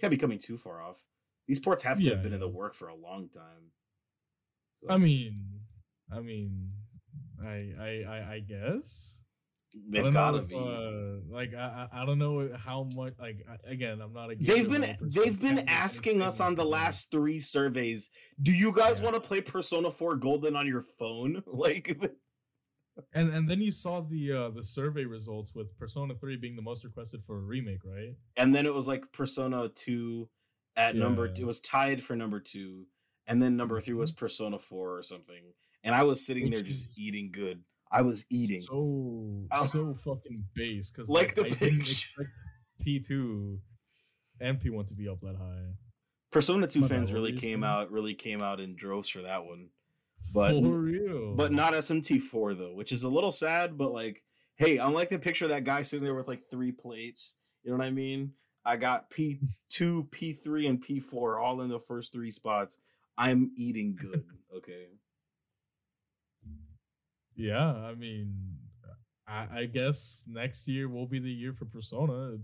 can't 0.00 0.10
be 0.10 0.16
coming 0.16 0.38
too 0.38 0.56
far 0.56 0.82
off. 0.82 1.02
These 1.46 1.60
ports 1.60 1.82
have 1.82 1.98
to 1.98 2.04
Yeah, 2.04 2.14
have 2.14 2.22
been 2.22 2.32
in 2.32 2.40
the 2.40 2.48
work 2.48 2.74
for 2.74 2.88
a 2.88 2.94
long 2.94 3.28
time. 3.28 3.72
So, 4.82 4.90
I 4.90 4.96
mean, 4.98 5.60
I 6.12 6.20
mean, 6.20 6.70
I, 7.42 7.72
I, 7.80 8.04
I, 8.08 8.32
I 8.34 8.40
guess 8.40 9.18
they've 9.90 10.12
gotta 10.12 10.42
be. 10.42 10.54
Uh, 10.56 11.20
like, 11.30 11.54
I, 11.54 11.88
I 11.92 12.02
I 12.02 12.06
don't 12.06 12.18
know 12.18 12.50
how 12.56 12.88
much. 12.96 13.14
Like, 13.18 13.44
again, 13.64 14.00
I'm 14.00 14.12
not 14.12 14.30
a. 14.32 14.36
They've 14.36 14.68
been 14.70 14.96
they've 15.00 15.40
been 15.40 15.68
asking 15.68 16.22
us 16.22 16.40
on 16.40 16.54
the 16.54 16.64
last 16.64 17.10
three 17.10 17.40
surveys. 17.40 18.10
Do 18.42 18.52
you 18.52 18.72
guys 18.72 18.98
Yeah. 19.00 19.10
want 19.10 19.22
to 19.22 19.26
play 19.28 19.40
Persona 19.40 19.90
4 19.90 20.16
Golden 20.16 20.56
on 20.56 20.66
your 20.66 20.82
phone? 20.98 21.42
Like 21.46 21.98
And 23.14 23.32
and 23.32 23.48
then 23.48 23.60
you 23.60 23.70
saw 23.70 24.00
the 24.00 24.32
uh 24.32 24.50
the 24.50 24.62
survey 24.64 25.04
results 25.04 25.54
with 25.54 25.76
Persona 25.78 26.14
3 26.14 26.36
being 26.36 26.56
the 26.56 26.62
most 26.62 26.84
requested 26.84 27.22
for 27.24 27.36
a 27.36 27.40
remake, 27.40 27.84
right? 27.84 28.14
and 28.36 28.52
then 28.54 28.66
it 28.66 28.74
was 28.74 28.88
like 28.88 29.12
Persona 29.12 29.68
2 29.68 30.28
at 30.76 30.96
number 30.96 31.26
Yeah. 31.26 31.42
it 31.42 31.46
was 31.46 31.60
tied 31.60 32.02
for 32.02 32.16
number 32.16 32.40
2 32.40 32.86
and 33.28 33.40
then 33.42 33.56
number 33.56 33.80
3 33.80 33.94
was 33.94 34.10
Persona 34.12 34.58
4 34.58 34.96
or 34.98 35.02
something. 35.02 35.42
And 35.84 35.94
I 35.94 36.02
was 36.02 36.24
sitting 36.26 36.50
there 36.50 36.60
just 36.62 36.86
is 36.90 36.98
eating 36.98 37.30
good. 37.30 37.62
I 37.90 38.02
was 38.02 38.24
eating. 38.30 38.60
So 38.62 39.46
Oh. 39.50 39.66
so 39.66 39.94
fucking 39.94 40.44
base 40.54 40.90
because 40.90 41.08
Like 41.08 41.34
the 41.34 41.46
I 41.46 41.48
didn't 41.50 41.58
picture. 41.78 41.80
expect 42.22 42.36
P2 42.84 43.58
and 44.40 44.60
P1 44.60 44.86
to 44.88 44.94
be 44.94 45.08
up 45.08 45.20
that 45.22 45.36
high. 45.36 45.66
Persona 46.30 46.66
2 46.66 46.80
My 46.80 46.88
fans 46.88 47.12
really 47.12 47.32
came 47.32 47.60
man. 47.60 47.70
out 47.70 47.90
really 47.90 48.14
came 48.14 48.42
out 48.42 48.60
in 48.60 48.76
droves 48.76 49.08
for 49.08 49.22
that 49.22 49.44
one. 49.44 49.68
But 50.34 50.52
For 50.52 50.78
real, 50.78 51.34
but 51.34 51.52
not 51.52 51.72
SMT4 51.74 52.58
though, 52.58 52.74
which 52.74 52.92
is 52.92 53.04
a 53.04 53.08
little 53.08 53.32
sad. 53.32 53.78
But 53.78 53.92
like, 53.92 54.22
hey, 54.56 54.76
unlike 54.78 55.08
the 55.08 55.18
picture 55.18 55.46
of 55.46 55.50
that 55.50 55.64
guy 55.64 55.80
sitting 55.82 56.04
there 56.04 56.14
with 56.14 56.28
like 56.28 56.42
three 56.42 56.72
plates, 56.72 57.36
you 57.62 57.70
know 57.70 57.78
what 57.78 57.86
I 57.86 57.90
mean? 57.90 58.32
I 58.64 58.76
got 58.76 59.08
P2, 59.10 59.40
P3, 60.10 60.68
and 60.68 60.84
P4 60.84 61.40
all 61.40 61.62
in 61.62 61.70
the 61.70 61.78
first 61.80 62.12
three 62.12 62.30
spots. 62.30 62.78
I'm 63.16 63.50
eating 63.56 63.96
good. 63.96 64.24
Okay. 64.56 64.86
Yeah, 67.38 67.72
I 67.72 67.94
mean, 67.94 68.34
I, 69.28 69.46
I 69.60 69.64
guess 69.66 70.24
next 70.26 70.66
year 70.66 70.88
will 70.88 71.06
be 71.06 71.18
the 71.20 71.30
year 71.30 71.52
for 71.52 71.66
Persona, 71.66 72.36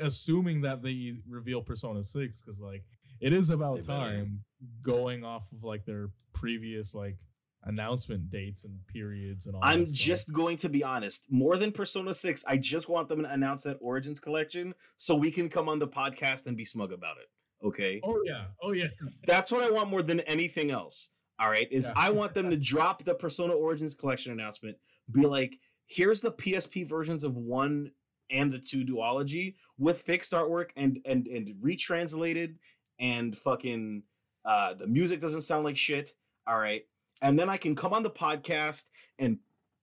assuming 0.00 0.60
that 0.62 0.82
they 0.82 1.14
reveal 1.28 1.60
Persona 1.60 2.04
Six, 2.04 2.40
because 2.42 2.60
like 2.60 2.84
it 3.20 3.32
is 3.32 3.50
about 3.50 3.80
They 3.80 3.86
better. 3.88 4.16
time 4.16 4.44
going 4.82 5.24
off 5.24 5.50
of 5.52 5.64
like 5.64 5.84
their 5.84 6.10
previous 6.32 6.94
like 6.94 7.16
announcement 7.64 8.30
dates 8.30 8.64
and 8.64 8.78
periods 8.86 9.46
and 9.46 9.56
all. 9.56 9.60
I'm 9.64 9.86
just 9.86 10.32
going 10.32 10.56
to 10.58 10.68
be 10.68 10.84
honest. 10.84 11.26
More 11.30 11.56
than 11.56 11.72
Persona 11.72 12.14
6, 12.14 12.44
I 12.46 12.56
just 12.56 12.88
want 12.88 13.08
them 13.08 13.22
to 13.24 13.32
announce 13.32 13.64
that 13.64 13.78
Origins 13.80 14.20
collection 14.20 14.72
so 14.96 15.16
we 15.16 15.32
can 15.32 15.48
come 15.48 15.68
on 15.68 15.80
the 15.80 15.88
podcast 15.88 16.46
and 16.46 16.56
be 16.56 16.64
smug 16.64 16.92
about 16.92 17.16
it. 17.16 17.26
Okay. 17.66 18.00
Oh 18.04 18.20
yeah, 18.24 18.44
oh 18.62 18.72
yeah. 18.72 18.86
That's 19.26 19.50
what 19.50 19.62
I 19.62 19.70
want 19.70 19.88
more 19.88 20.02
than 20.02 20.20
anything 20.20 20.70
else. 20.70 21.08
All 21.38 21.50
right. 21.50 21.68
Is 21.70 21.88
Yeah. 21.88 22.02
I 22.04 22.10
want 22.10 22.34
them 22.34 22.50
to 22.50 22.56
drop 22.56 23.04
the 23.04 23.14
Persona 23.14 23.52
Origins 23.52 23.94
collection 23.94 24.32
announcement, 24.32 24.76
be 25.12 25.26
like, 25.26 25.58
here's 25.86 26.20
the 26.20 26.32
PSP 26.32 26.88
versions 26.88 27.24
of 27.24 27.36
one 27.36 27.90
and 28.30 28.52
the 28.52 28.58
two 28.58 28.84
duology 28.84 29.54
with 29.78 30.02
fixed 30.02 30.32
artwork 30.32 30.70
and 30.76 30.98
and 31.04 31.26
and 31.28 31.54
retranslated 31.60 32.58
and 32.98 33.36
fucking 33.38 34.02
uh 34.44 34.74
the 34.74 34.86
music 34.86 35.20
doesn't 35.20 35.42
sound 35.42 35.64
like 35.64 35.76
shit. 35.76 36.12
All 36.46 36.58
right. 36.58 36.84
And 37.22 37.38
then 37.38 37.48
I 37.48 37.56
can 37.56 37.74
come 37.76 37.92
on 37.92 38.02
the 38.02 38.10
podcast 38.10 38.86
and 39.18 39.38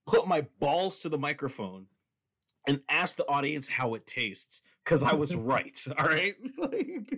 put 0.05 0.27
my 0.27 0.45
balls 0.59 0.99
to 0.99 1.09
the 1.09 1.17
microphone 1.17 1.85
and 2.67 2.81
ask 2.89 3.17
the 3.17 3.27
audience 3.27 3.67
how 3.69 3.93
it 3.93 4.05
tastes 4.05 4.63
because 4.83 5.03
I 5.03 5.13
was 5.13 5.35
right. 5.35 5.79
All 5.97 6.07
right. 6.07 6.33
Like, 6.57 7.13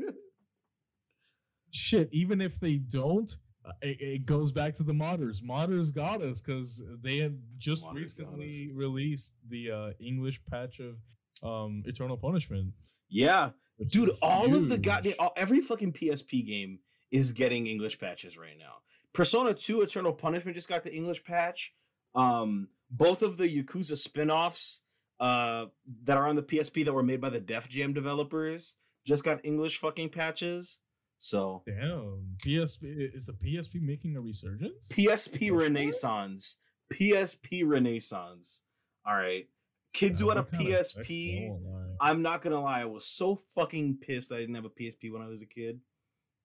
Shit, 1.72 2.08
even 2.14 2.40
if 2.40 2.58
they 2.60 2.76
don't, 2.78 3.36
it, 3.82 4.02
it 4.02 4.26
goes 4.26 4.52
back 4.52 4.76
to 4.76 4.84
the 4.84 4.94
modders. 4.94 5.42
Modders 5.42 5.94
got 5.94 6.22
us 6.22 6.42
because 6.42 6.82
they 7.02 7.18
had 7.18 7.38
just 7.58 7.86
Modders 7.86 7.96
recently 7.96 8.72
released 8.74 9.34
the 9.50 9.72
uh, 9.72 9.90
English 10.00 10.42
patch 10.50 10.80
of 10.80 10.98
um, 11.44 11.84
Eternal 11.86 12.18
Punishment. 12.18 12.74
Yeah, 13.10 13.52
dude, 13.88 14.12
all 14.22 14.54
of 14.56 14.70
the 14.70 14.78
goddamn 14.78 15.16
all, 15.20 15.34
every 15.36 15.62
fucking 15.62 15.94
PSP 15.94 16.46
game 16.46 16.80
is 17.12 17.32
getting 17.32 17.68
English 17.68 18.00
patches 18.00 18.38
right 18.38 18.58
now. 18.58 18.76
Persona 19.14 19.54
2 19.54 19.82
Eternal 19.82 20.14
Punishment 20.14 20.56
just 20.56 20.70
got 20.70 20.84
the 20.84 20.94
English 20.94 21.24
patch. 21.24 21.74
Um, 22.14 22.70
both 22.90 23.22
of 23.22 23.38
the 23.38 23.48
Yakuza 23.48 23.98
spin-offs 23.98 24.84
uh 25.20 25.68
that 26.04 26.18
are 26.18 26.28
on 26.28 26.36
the 26.36 26.44
PSP 26.44 26.84
that 26.84 26.94
were 26.94 27.04
made 27.04 27.22
by 27.22 27.30
the 27.30 27.40
Def 27.40 27.70
Jam 27.70 27.94
developers 27.94 28.76
just 29.06 29.24
got 29.24 29.40
English 29.46 29.78
fucking 29.78 30.10
patches. 30.10 30.82
So 31.18 31.64
Damn, 31.66 32.36
PSP 32.46 33.16
is 33.16 33.26
the 33.26 33.34
PSP 33.34 33.82
making 33.82 34.16
a 34.18 34.22
resurgence? 34.22 34.90
PSP 34.92 35.52
What? 35.52 35.64
Renaissance. 35.64 36.58
PSP 36.94 37.64
Renaissance. 37.66 38.62
All 39.08 39.16
right. 39.16 39.48
Kids 39.94 40.20
who 40.20 40.30
had 40.30 40.38
a 40.38 40.42
what 40.42 40.52
kind 40.52 40.68
of 40.68 40.86
sex, 40.86 40.96
I 40.98 41.02
PSP. 41.04 41.58
I'm 42.02 42.22
not 42.22 42.42
gonna 42.42 42.62
lie, 42.62 42.82
I 42.82 42.86
was 42.86 43.06
so 43.06 43.40
fucking 43.56 43.98
pissed 44.02 44.32
I 44.32 44.38
didn't 44.40 44.56
have 44.56 44.66
a 44.66 44.70
PSP 44.70 45.12
when 45.12 45.22
I 45.22 45.28
was 45.28 45.42
a 45.42 45.46
kid. 45.48 45.80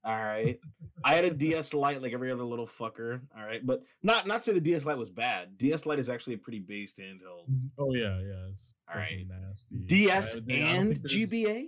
All 0.05 0.15
right. 0.17 0.59
I 1.05 1.15
had 1.15 1.25
a 1.25 1.31
DS 1.31 1.75
Lite 1.75 2.01
like 2.01 2.13
every 2.13 2.31
other 2.31 2.45
little 2.45 2.67
fucker. 2.67 3.21
All 3.37 3.45
right. 3.45 3.65
But 3.67 3.83
not 4.03 4.27
not 4.27 4.45
say 4.45 4.53
the 4.55 4.61
DS 4.61 4.87
Lite 4.87 4.97
was 4.97 5.11
bad. 5.11 5.59
DS 5.59 5.85
Lite 5.85 5.99
is 5.99 6.09
actually 6.09 6.35
a 6.35 6.39
pretty 6.39 6.61
based 6.61 6.99
handheld. 6.99 7.51
Mm, 7.51 7.69
oh 7.79 7.93
yeah, 7.93 8.19
yeah. 8.21 8.49
It's 8.51 8.75
All 8.89 8.99
right. 8.99 9.27
nasty. 9.29 9.77
DS 9.85 10.37
I- 10.37 10.53
and 10.55 11.03
GBA? 11.03 11.67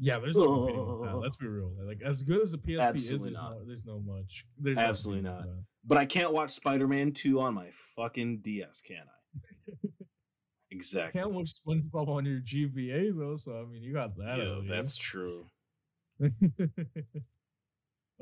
Yeah, 0.00 0.18
there's 0.18 0.36
no. 0.36 0.44
Oh. 0.44 1.18
Let's 1.22 1.36
be 1.36 1.46
real. 1.46 1.72
Like 1.86 2.00
as 2.04 2.22
good 2.22 2.40
as 2.40 2.50
the 2.50 2.58
PSP 2.58 2.80
Absolutely 2.80 2.98
is, 2.98 3.22
there's 3.22 3.34
not. 3.34 3.50
no, 3.50 3.64
there's 3.66 3.84
no 3.84 4.00
much. 4.00 4.46
There's 4.58 4.78
Absolutely 4.78 5.22
not. 5.22 5.44
But 5.84 5.98
I 5.98 6.06
can't 6.06 6.32
watch 6.32 6.50
Spider-Man 6.50 7.12
2 7.12 7.40
on 7.40 7.54
my 7.54 7.68
fucking 7.96 8.40
DS, 8.42 8.82
can 8.82 8.96
I? 8.96 9.88
Exactly. 10.72 11.20
Can't 11.20 11.32
watch 11.32 11.50
SpongeBob 11.66 12.06
on 12.06 12.24
your 12.24 12.38
GBA 12.40 13.18
though, 13.18 13.34
so 13.34 13.60
I 13.60 13.64
mean, 13.64 13.82
you 13.82 13.92
got 13.92 14.16
that. 14.18 14.38
Yeah, 14.38 14.58
at 14.58 14.68
that's 14.68 14.96
true. 14.96 15.46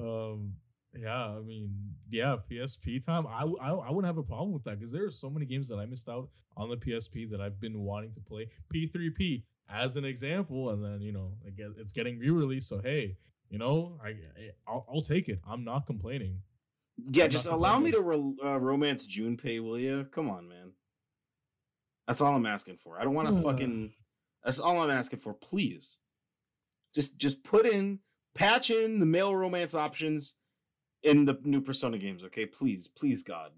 um. 0.01 0.55
Yeah, 0.99 1.27
I 1.27 1.41
mean, 1.41 1.71
yeah, 2.09 2.37
PSP 2.51 3.05
time. 3.05 3.27
I, 3.27 3.43
I, 3.63 3.73
I 3.73 3.91
wouldn't 3.91 4.07
have 4.07 4.17
a 4.17 4.23
problem 4.23 4.53
with 4.53 4.65
that 4.65 4.79
because 4.79 4.91
there 4.91 5.05
are 5.05 5.11
so 5.11 5.29
many 5.29 5.45
games 5.45 5.69
that 5.69 5.77
I 5.77 5.85
missed 5.85 6.09
out 6.09 6.31
on 6.57 6.71
the 6.71 6.77
PSP 6.77 7.31
that 7.31 7.43
I've 7.43 7.61
been 7.61 7.81
wanting 7.81 8.13
to 8.13 8.21
play. 8.21 8.49
P3P 8.75 9.43
as 9.69 9.97
an 9.97 10.05
example, 10.05 10.71
and 10.71 10.83
then 10.83 11.01
you 11.01 11.13
know, 11.13 11.33
it's 11.45 11.93
getting 11.93 12.19
re-released. 12.19 12.69
So 12.69 12.81
hey, 12.83 13.17
you 13.51 13.59
know, 13.59 13.99
I 14.03 14.15
I'll, 14.67 14.87
I'll 14.93 15.03
take 15.03 15.29
it. 15.29 15.41
I'm 15.47 15.65
not 15.65 15.87
complaining. 15.87 16.41
Yeah, 16.97 17.25
I'm 17.25 17.31
just 17.31 17.47
allow 17.47 17.79
me 17.79 17.91
to 17.93 18.01
ro- 18.01 18.35
uh, 18.45 18.59
romance 18.59 19.07
Junpei, 19.07 19.63
will 19.63 19.79
you? 19.79 20.07
Come 20.11 20.29
on, 20.29 20.49
man. 20.49 20.73
That's 22.07 22.21
all 22.21 22.35
I'm 22.35 22.47
asking 22.47 22.77
for. 22.77 22.99
I 22.99 23.05
don't 23.05 23.15
want 23.15 23.29
to 23.29 23.43
fucking. 23.43 23.93
That's 24.45 24.59
all 24.59 24.81
I'm 24.81 24.91
asking 24.91 25.19
for. 25.19 25.35
Please, 25.35 25.99
just 26.95 27.19
just 27.19 27.45
put 27.45 27.67
in 27.67 28.01
patch 28.35 28.71
in 28.71 28.99
the 28.99 29.07
male 29.07 29.35
romance 29.35 29.75
options 29.75 30.37
in 31.03 31.25
the 31.25 31.39
new 31.45 31.61
Persona 31.61 31.99
games. 31.99 32.25
Okay, 32.25 32.47
please, 32.47 32.89
please, 32.89 33.23
God. 33.23 33.53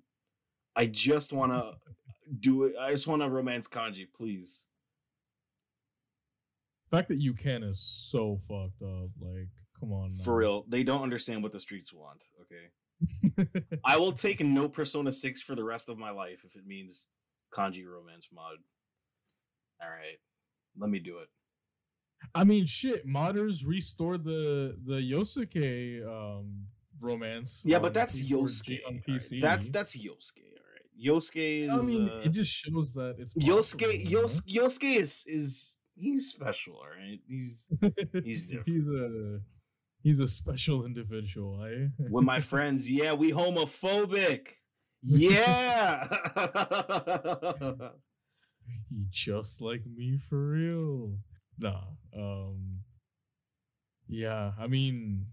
I 0.76 0.86
just 0.86 1.32
want 1.32 1.52
to 1.52 1.74
do 2.40 2.64
it. 2.64 2.74
I 2.80 2.90
just 2.90 3.06
want 3.06 3.22
to 3.22 3.28
romance 3.28 3.68
Kanji, 3.68 4.06
please. 4.14 4.66
The 6.90 6.96
fact 6.96 7.08
that 7.08 7.18
you 7.20 7.34
can 7.34 7.62
is 7.62 7.80
so 7.80 8.38
fucked 8.48 8.82
up. 8.82 9.10
Like, 9.20 9.48
come 9.78 9.92
on, 9.92 10.10
For 10.10 10.36
real, 10.36 10.64
they 10.68 10.82
don't 10.82 11.02
understand 11.02 11.42
what 11.42 11.52
the 11.52 11.60
streets 11.60 11.92
want. 11.92 12.24
Okay. 12.42 13.48
I 13.84 13.96
will 13.96 14.12
take 14.12 14.40
no 14.44 14.68
Persona 14.68 15.12
Six 15.12 15.40
for 15.40 15.54
the 15.54 15.64
rest 15.64 15.88
of 15.88 15.98
my 15.98 16.10
life 16.10 16.42
if 16.44 16.56
it 16.56 16.66
means 16.66 17.08
Kanji 17.54 17.86
romance 17.86 18.28
mod. 18.32 18.56
All 19.82 19.88
right, 19.88 20.18
let 20.78 20.90
me 20.90 20.98
do 20.98 21.18
it. 21.18 21.28
I 22.34 22.44
mean, 22.44 22.66
shit. 22.66 23.06
Modders 23.06 23.66
restored 23.66 24.24
the 24.24 24.76
the 24.84 24.94
Yosuke 25.00 26.04
um 26.06 26.66
romance. 27.00 27.62
Yeah, 27.64 27.78
but 27.78 27.94
that's 27.94 28.22
P4G 28.22 28.30
Yosuke. 28.30 28.78
on 28.86 28.92
all 28.94 29.00
right? 29.08 29.20
PC. 29.20 29.40
That's 29.40 29.68
that's 29.70 29.96
Yosuke. 29.96 30.42
All 30.58 30.66
right, 30.74 31.06
Yosuke 31.06 31.62
is. 31.64 31.70
I 31.70 31.76
mean, 31.76 32.08
uh, 32.10 32.22
it 32.24 32.32
just 32.32 32.52
shows 32.52 32.92
that 32.94 33.14
it's 33.18 33.32
Yosuke. 33.34 33.80
possible, 33.80 33.92
you 33.92 34.10
know? 34.16 34.20
Yos- 34.22 34.42
Yosuke 34.42 34.96
is 34.96 35.24
is 35.26 35.76
he's 36.00 36.30
special. 36.30 36.74
All 36.74 36.86
right, 36.98 37.20
he's 37.28 37.68
he's 38.24 38.44
different. 38.44 38.68
He's 38.68 38.88
a 38.88 39.40
he's 40.02 40.18
a 40.18 40.28
special 40.28 40.84
individual. 40.84 41.62
Eh? 41.64 41.88
with 42.10 42.24
my 42.24 42.40
friends. 42.52 42.90
Yeah, 42.90 43.12
we 43.12 43.32
homophobic. 43.32 44.48
Yeah. 45.02 46.08
he 48.90 49.04
just 49.10 49.60
like 49.60 49.82
me 49.86 50.18
for 50.28 50.50
real. 50.50 51.18
Nah. 51.58 51.84
Um 52.16 52.80
Yeah, 54.08 54.52
I 54.58 54.66
mean 54.66 55.26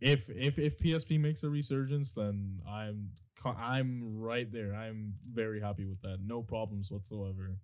if 0.00 0.28
if 0.28 0.58
if 0.58 0.78
PSP 0.78 1.18
makes 1.18 1.42
a 1.42 1.48
resurgence 1.48 2.12
then 2.12 2.60
I'm 2.68 3.10
I'm 3.44 4.18
right 4.18 4.50
there. 4.50 4.74
I'm 4.74 5.14
very 5.30 5.60
happy 5.60 5.86
with 5.86 6.00
that. 6.02 6.18
No 6.24 6.42
problems 6.42 6.90
whatsoever. 6.90 7.56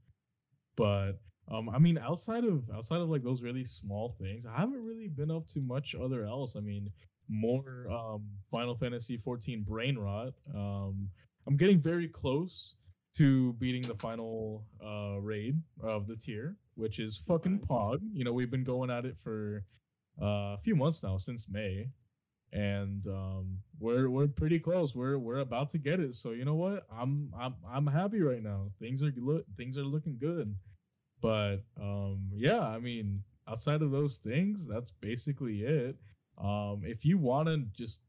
But 0.76 1.20
um 1.50 1.68
I 1.68 1.78
mean 1.78 1.98
outside 1.98 2.44
of 2.44 2.70
outside 2.74 3.00
of 3.00 3.09
like 3.09 3.22
those 3.22 3.42
really 3.42 3.64
small 3.64 4.16
things, 4.20 4.46
I 4.46 4.57
haven't 4.61 4.85
really 4.85 5.09
been 5.09 5.30
up 5.30 5.46
to 5.48 5.61
much 5.61 5.94
other 5.94 6.24
else. 6.24 6.57
I 6.57 6.61
mean 6.61 6.90
more 7.28 7.87
um 7.90 8.22
Final 8.50 8.74
Fantasy 8.74 9.16
14 9.16 9.62
brain 9.62 9.96
rot. 9.98 10.35
Um 10.54 11.09
I'm 11.46 11.57
getting 11.57 11.80
very 11.80 12.09
close 12.09 12.76
to 13.16 13.52
beating 13.54 13.83
the 13.83 13.94
final 13.94 14.64
uh 14.85 15.20
raid 15.20 15.61
of 15.83 16.07
the 16.07 16.16
tier, 16.16 16.57
which 16.74 16.98
is 16.98 17.22
fucking. 17.26 17.61
Pog. 17.61 18.00
You 18.12 18.24
know, 18.24 18.33
we've 18.33 18.50
been 18.50 18.64
going 18.64 18.90
at 18.90 19.04
it 19.04 19.16
for 19.22 19.64
uh, 20.20 20.54
a 20.54 20.59
few 20.62 20.74
months 20.74 21.02
now, 21.02 21.18
since 21.18 21.46
May. 21.48 21.88
And 22.52 23.04
um 23.09 23.59
we're 23.80 24.09
we're 24.11 24.28
pretty 24.28 24.59
close. 24.61 24.94
We're 24.94 25.18
we're 25.18 25.40
about 25.40 25.68
to 25.70 25.78
get 25.78 26.00
it. 26.00 26.14
So 26.14 26.30
you 26.30 26.44
know 26.44 26.54
what? 26.54 26.87
I'm 26.92 27.33
I'm 27.38 27.54
I'm 27.68 27.87
happy 27.87 28.22
right 28.22 28.42
now. 28.42 28.70
Things 28.80 29.02
are 29.02 29.12
look 29.16 29.44
things 29.57 29.76
are 29.76 29.85
looking 29.85 30.16
good. 30.18 30.54
But 31.24 31.64
um 31.80 32.28
yeah, 32.34 32.60
I 32.60 32.78
mean, 32.78 33.22
outside 33.48 33.80
of 33.80 33.90
those 33.90 34.18
things, 34.18 34.66
that's 34.68 34.90
basically 35.00 35.62
it. 35.62 35.96
Um 36.37 36.82
if 36.84 37.02
you 37.06 37.16
want 37.16 37.48
to 37.48 37.64
just 37.72 38.00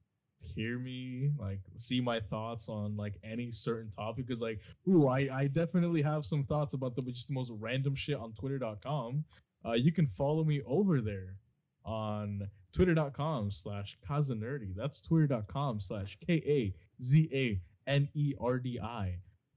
hear 0.44 0.78
me 0.80 1.32
like 1.40 1.62
see 1.78 2.02
my 2.02 2.20
thoughts 2.20 2.68
on 2.68 2.98
like 2.98 3.16
any 3.24 3.52
certain 3.52 3.90
topic 3.90 4.28
because 4.28 4.42
like 4.42 4.60
ooh 4.88 5.08
I, 5.08 5.30
I 5.32 5.48
definitely 5.48 6.02
have 6.02 6.26
some 6.26 6.44
thoughts 6.44 6.74
about 6.74 6.94
the 6.96 7.04
just 7.04 7.30
the 7.30 7.34
most 7.34 7.54
random 7.58 7.96
shit 7.96 8.18
on 8.18 8.34
twitter.com 8.34 9.24
uh 9.66 9.72
you 9.72 9.92
can 9.92 10.06
follow 10.06 10.44
me 10.44 10.62
over 10.68 11.02
there 11.02 11.38
on 11.84 12.48
twitter.com 12.74 13.50
slash 13.50 13.98
kazanerdi 14.08 14.76
that's 14.76 15.02
twitter.com 15.02 15.80
slash 15.80 16.16
k-a-z-a-n-e-r-d-i 16.28 16.78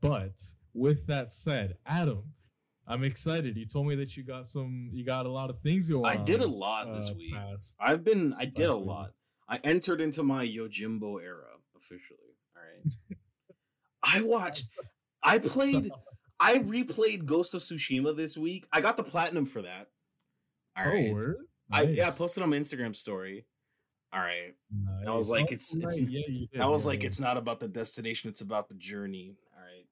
but 0.01 0.43
with 0.73 1.07
that 1.07 1.33
said 1.35 1.77
adam 1.87 2.23
i'm 2.89 3.05
excited 3.05 3.57
you 3.57 3.67
told 3.67 3.87
me 3.87 3.95
that 3.95 4.17
you 4.17 4.23
got 4.23 4.47
some 4.47 4.89
you 4.93 5.05
got 5.05 5.27
a 5.27 5.29
lot 5.29 5.51
of 5.51 5.61
things 5.61 5.89
going 5.89 6.05
on. 6.05 6.11
I 6.11 6.17
on 6.19 6.25
did 6.25 6.41
a 6.41 6.47
lot 6.47 6.93
this 6.95 7.11
uh, 7.11 7.15
week. 7.17 7.35
past. 7.35 7.77
I've 7.81 8.03
been 8.05 8.35
I 8.39 8.45
did 8.47 8.69
a 8.71 8.77
week. 8.77 8.87
lot. 8.87 9.11
I 9.49 9.59
entered 9.65 10.01
into 10.01 10.23
my 10.23 10.47
Yojimbo 10.47 11.23
era 11.23 11.47
officially. 11.77 12.19
All 12.57 12.63
right. 12.63 13.19
I 14.03 14.21
watched 14.23 14.71
I 15.23 15.39
played 15.39 15.91
I 16.41 16.59
replayed 16.59 17.25
Ghost 17.27 17.55
of 17.55 17.61
Tsushima 17.61 18.17
this 18.17 18.37
week. 18.39 18.67
I 18.73 18.81
got 18.81 18.97
the 18.97 19.03
platinum 19.03 19.45
for 19.47 19.63
that. 19.63 19.89
All 20.77 20.85
oh, 20.87 20.91
right. 20.91 21.13
word? 21.13 21.37
I 21.71 21.83
yeah, 21.83 22.09
I 22.09 22.11
posted 22.13 22.43
on 22.43 22.51
my 22.51 22.57
Instagram 22.57 22.95
story. 22.95 23.45
All 24.13 24.21
right. 24.21 24.55
I 25.07 25.11
was 25.15 25.29
like, 25.31 25.43
Oh, 25.51 25.55
it's- 25.55 25.77
it's- 25.77 26.01
right, 26.01 26.09
yeah, 26.09 26.47
did, 26.53 26.61
I 26.61 26.67
was 26.67 26.87
like, 26.87 27.05
it's 27.05 27.21
not 27.21 27.37
about 27.37 27.61
the 27.61 27.69
destination, 27.69 28.31
it's 28.31 28.41
about 28.41 28.69
the 28.69 28.75
journey. 28.77 29.37
All 29.55 29.61
right. 29.63 29.87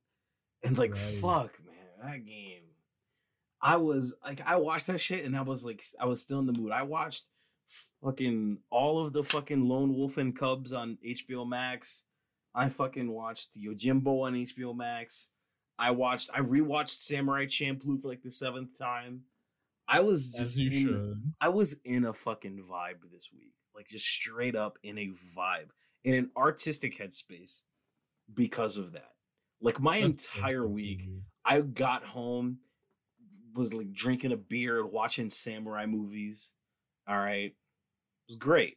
And 0.62 0.78
like, 0.78 0.92
Right. 0.92 0.98
fuck, 1.20 1.52
man, 1.66 1.74
that 2.02 2.24
game. 2.24 2.62
I 3.62 3.76
was 3.76 4.14
like, 4.24 4.40
I 4.46 4.56
watched 4.56 4.86
that 4.88 5.00
shit 5.00 5.24
and 5.24 5.36
I 5.36 5.42
was 5.42 5.64
like, 5.64 5.82
I 6.00 6.06
was 6.06 6.20
still 6.20 6.38
in 6.38 6.46
the 6.46 6.52
mood. 6.52 6.72
I 6.72 6.82
watched 6.82 7.24
fucking 8.02 8.58
all 8.70 9.04
of 9.04 9.12
the 9.12 9.24
fucking 9.24 9.68
Lone 9.68 9.94
Wolf 9.94 10.18
and 10.18 10.36
Cubs 10.38 10.72
on 10.72 10.98
HBO 11.06 11.48
Max. 11.48 12.04
I 12.54 12.68
fucking 12.68 13.10
watched 13.10 13.58
Yojimbo 13.58 14.26
on 14.26 14.34
HBO 14.34 14.76
Max. 14.76 15.30
I 15.78 15.90
watched, 15.90 16.30
I 16.34 16.40
rewatched 16.40 17.00
Samurai 17.00 17.46
Champloo 17.46 18.00
for 18.00 18.08
like 18.08 18.22
the 18.22 18.30
seventh 18.30 18.78
time. 18.78 19.22
I 19.88 20.00
was 20.00 20.32
just 20.32 20.58
in, 20.58 20.70
should. 20.70 21.32
I 21.40 21.48
was 21.48 21.80
in 21.84 22.06
a 22.06 22.12
fucking 22.12 22.64
vibe 22.70 23.10
this 23.12 23.30
week. 23.32 23.52
Like 23.74 23.88
just 23.88 24.06
straight 24.06 24.56
up 24.56 24.78
in 24.82 24.98
a 24.98 25.10
vibe, 25.36 25.68
in 26.04 26.14
an 26.14 26.30
artistic 26.36 26.98
headspace 26.98 27.62
because 28.32 28.78
of 28.78 28.92
that. 28.92 29.10
Like 29.60 29.80
my 29.80 30.00
That's 30.00 30.34
entire 30.34 30.66
week. 30.66 31.08
I 31.44 31.60
got 31.60 32.04
home, 32.04 32.58
was 33.56 33.74
like 33.74 33.92
drinking 33.92 34.32
a 34.32 34.36
beer, 34.36 34.86
watching 34.86 35.30
samurai 35.30 35.86
movies. 35.86 36.52
All 37.08 37.18
right. 37.18 37.50
It 37.50 37.54
was 38.28 38.36
great. 38.36 38.76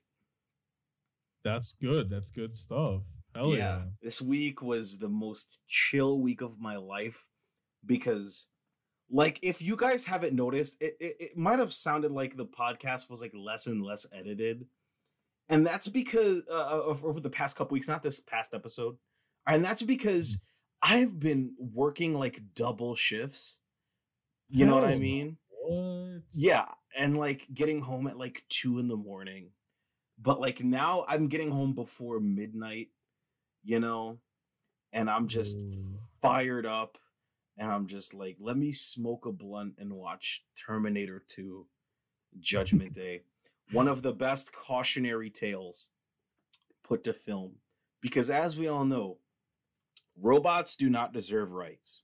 That's 1.43 1.75
good. 1.81 2.09
That's 2.09 2.31
good 2.31 2.55
stuff. 2.55 3.03
Hell 3.35 3.55
yeah. 3.55 3.81
This 4.01 4.21
week 4.21 4.61
was 4.61 4.97
the 4.97 5.09
most 5.09 5.59
chill 5.67 6.19
week 6.19 6.41
of 6.41 6.59
my 6.59 6.77
life 6.77 7.27
because 7.85 8.49
like 9.11 9.39
if 9.41 9.61
you 9.61 9.75
guys 9.75 10.05
haven't 10.05 10.33
noticed, 10.33 10.81
it, 10.81 10.95
it, 10.99 11.15
it 11.19 11.37
might 11.37 11.59
have 11.59 11.73
sounded 11.73 12.11
like 12.11 12.35
the 12.35 12.45
podcast 12.45 13.09
was 13.09 13.21
like 13.21 13.33
less 13.35 13.67
and 13.67 13.83
less 13.83 14.05
edited. 14.13 14.65
And 15.49 15.65
that's 15.65 15.87
because 15.87 16.43
uh, 16.51 16.81
over 16.83 17.19
the 17.19 17.29
past 17.29 17.55
couple 17.55 17.73
weeks, 17.73 17.87
not 17.87 18.03
this 18.03 18.19
past 18.19 18.53
episode. 18.53 18.97
And 19.47 19.65
that's 19.65 19.81
because 19.81 20.41
I've 20.81 21.19
been 21.19 21.55
working 21.57 22.13
like 22.13 22.41
double 22.53 22.95
shifts. 22.95 23.59
You 24.49 24.65
know 24.65 24.75
what 24.75 24.85
I 24.85 24.97
mean? 24.97 25.37
What? 25.49 26.23
Yeah, 26.31 26.65
and 26.97 27.17
like 27.17 27.47
getting 27.53 27.81
home 27.81 28.07
at 28.07 28.17
like 28.17 28.43
two 28.49 28.79
in 28.79 28.87
the 28.87 28.97
morning. 28.97 29.51
But 30.21 30.41
like 30.41 30.63
now 30.63 31.05
I'm 31.07 31.27
getting 31.27 31.51
home 31.51 31.73
before 31.73 32.19
midnight, 32.19 32.87
you 33.63 33.79
know, 33.79 34.19
and 34.91 35.09
I'm 35.09 35.27
just 35.27 35.59
Ooh. 35.59 35.71
fired 36.21 36.65
up 36.65 36.97
and 37.57 37.71
I'm 37.71 37.87
just 37.87 38.13
like, 38.13 38.37
let 38.39 38.57
me 38.57 38.71
smoke 38.71 39.25
a 39.25 39.31
blunt 39.31 39.75
and 39.77 39.93
watch 39.93 40.43
Terminator 40.65 41.23
2 41.27 41.65
Judgment 42.39 42.93
Day. 42.93 43.21
One 43.71 43.87
of 43.87 44.01
the 44.01 44.13
best 44.13 44.51
cautionary 44.51 45.29
tales 45.29 45.89
put 46.83 47.03
to 47.03 47.13
film. 47.13 47.55
Because 48.01 48.29
as 48.29 48.57
we 48.57 48.67
all 48.67 48.85
know, 48.85 49.17
robots 50.19 50.75
do 50.75 50.89
not 50.89 51.13
deserve 51.13 51.51
rights. 51.51 52.01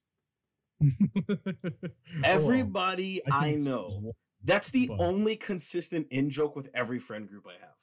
Hold 0.81 1.37
on. 1.67 1.91
Everybody 2.23 3.21
can 3.25 3.33
I 3.33 3.55
know. 3.55 4.11
That's 4.43 4.71
the 4.71 4.87
But- 4.87 4.99
only 4.99 5.35
consistent 5.35 6.07
in 6.11 6.29
joke 6.29 6.55
with 6.55 6.69
every 6.73 6.99
friend 6.99 7.27
group 7.27 7.45
I 7.47 7.53
have. 7.59 7.75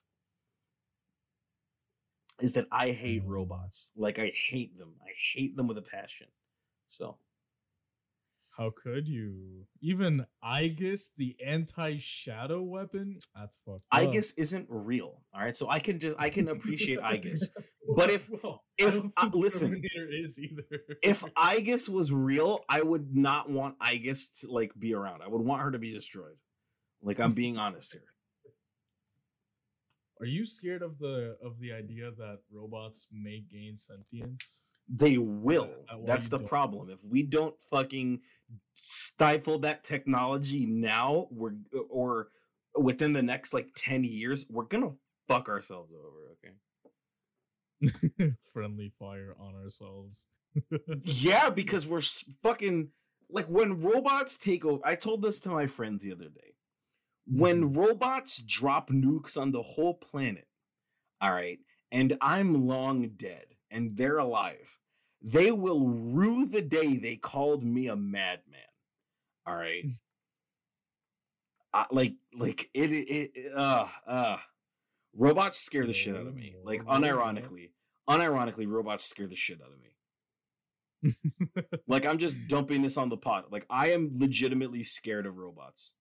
Is 2.40 2.52
that 2.54 2.66
I 2.72 2.90
hate 2.92 3.22
Mm. 3.24 3.28
robots. 3.28 3.92
Like 3.96 4.18
I 4.18 4.30
hate 4.34 4.76
them. 4.78 4.94
I 5.02 5.10
hate 5.34 5.56
them 5.56 5.66
with 5.68 5.78
a 5.78 5.82
passion. 5.82 6.26
So 6.88 7.18
How 8.56 8.70
could 8.82 9.08
you? 9.08 9.66
Even 9.80 10.26
Aegis, 10.44 11.10
the 11.16 11.34
anti-shadow 11.44 12.60
weapon. 12.62 13.18
That's 13.34 13.56
fucked. 13.64 13.84
up. 13.90 14.02
Aegis 14.02 14.32
isn't 14.34 14.66
real. 14.68 15.22
All 15.34 15.40
right. 15.40 15.56
So 15.56 15.70
I 15.70 15.78
can 15.78 15.98
just 15.98 16.16
I 16.18 16.28
can 16.28 16.48
appreciate 16.48 16.98
Aegis. 17.00 17.50
But 17.96 18.10
if- 18.10 18.30
Well, 18.30 18.62
if- 18.78 19.02
I 19.16 19.26
listen, 19.32 19.82
is 20.22 20.38
either. 20.38 20.62
If 21.02 21.24
Aegis 21.38 21.88
was 21.88 22.12
real, 22.12 22.60
I 22.68 22.82
would 22.82 23.14
not 23.16 23.50
want 23.50 23.76
Aegis 23.82 24.40
to 24.40 24.50
like 24.52 24.72
be 24.78 24.94
around. 24.94 25.22
I 25.22 25.28
would 25.28 25.42
want 25.42 25.62
her 25.62 25.70
to 25.72 25.78
be 25.78 25.92
destroyed. 25.92 26.36
Like 27.02 27.18
I'm 27.18 27.32
being 27.32 27.58
honest 27.58 27.92
here. 27.92 28.02
Are 30.20 30.26
you 30.26 30.44
scared 30.44 30.82
of 30.82 30.98
the 30.98 31.36
of 31.42 31.58
the 31.58 31.72
idea 31.72 32.10
that 32.18 32.38
robots 32.52 33.08
may 33.10 33.40
gain 33.40 33.76
sentience? 33.76 34.60
They 34.88 35.18
will. 35.18 35.70
That's 36.04 36.28
the 36.28 36.38
problem. 36.38 36.90
If 36.90 37.00
we 37.04 37.22
don't 37.22 37.54
fucking 37.70 38.20
stifle 38.74 39.58
that 39.60 39.84
technology 39.84 40.66
now, 40.66 41.28
we're 41.30 41.54
or 41.88 42.28
within 42.76 43.12
the 43.12 43.22
next 43.22 43.54
like 43.54 43.68
10 43.76 44.04
years, 44.04 44.46
we're 44.50 44.64
gonna 44.64 44.92
fuck 45.28 45.48
ourselves 45.48 45.94
over, 45.94 46.36
okay? 47.88 48.34
Friendly 48.52 48.92
fire 48.98 49.34
on 49.40 49.54
ourselves. 49.54 50.26
yeah, 51.04 51.48
because 51.48 51.86
we're 51.86 52.02
fucking 52.42 52.88
like 53.30 53.46
when 53.46 53.80
robots 53.80 54.36
take 54.36 54.64
over. 54.64 54.80
I 54.84 54.94
told 54.94 55.22
this 55.22 55.40
to 55.40 55.48
my 55.48 55.66
friends 55.66 56.04
the 56.04 56.12
other 56.12 56.28
day. 56.28 56.54
When 57.26 57.62
mm-hmm. 57.62 57.78
robots 57.78 58.42
drop 58.42 58.90
nukes 58.90 59.40
on 59.40 59.52
the 59.52 59.62
whole 59.62 59.94
planet, 59.94 60.48
all 61.20 61.32
right, 61.32 61.60
and 61.90 62.16
I'm 62.20 62.66
long 62.66 63.08
dead 63.16 63.46
and 63.72 63.96
they're 63.96 64.18
alive, 64.18 64.78
they 65.22 65.50
will 65.50 65.88
rue 65.88 66.46
the 66.46 66.62
day 66.62 66.96
they 66.96 67.16
called 67.16 67.64
me 67.64 67.88
a 67.88 67.96
madman. 67.96 68.60
All 69.46 69.56
right. 69.56 69.84
I, 71.72 71.86
like, 71.90 72.14
like 72.38 72.70
it, 72.74 72.92
it, 72.92 73.30
it, 73.34 73.52
uh, 73.54 73.86
uh, 74.06 74.36
robots 75.16 75.58
scare 75.58 75.86
the 75.86 75.92
shit 75.92 76.14
out 76.14 76.26
of 76.26 76.34
me. 76.34 76.54
Like, 76.62 76.84
unironically, 76.84 77.70
unironically, 78.08 78.68
robots 78.68 79.04
scare 79.04 79.26
the 79.26 79.36
shit 79.36 79.60
out 79.60 79.72
of 79.72 79.80
me. 79.80 79.92
Like 81.86 82.06
I'm 82.06 82.18
just 82.18 82.38
dumping 82.48 82.82
this 82.82 82.96
on 82.96 83.08
the 83.08 83.16
pot. 83.16 83.50
Like 83.52 83.66
I 83.70 83.90
am 83.90 84.10
legitimately 84.14 84.82
scared 84.84 85.26
of 85.26 85.38
robots. 85.38 85.94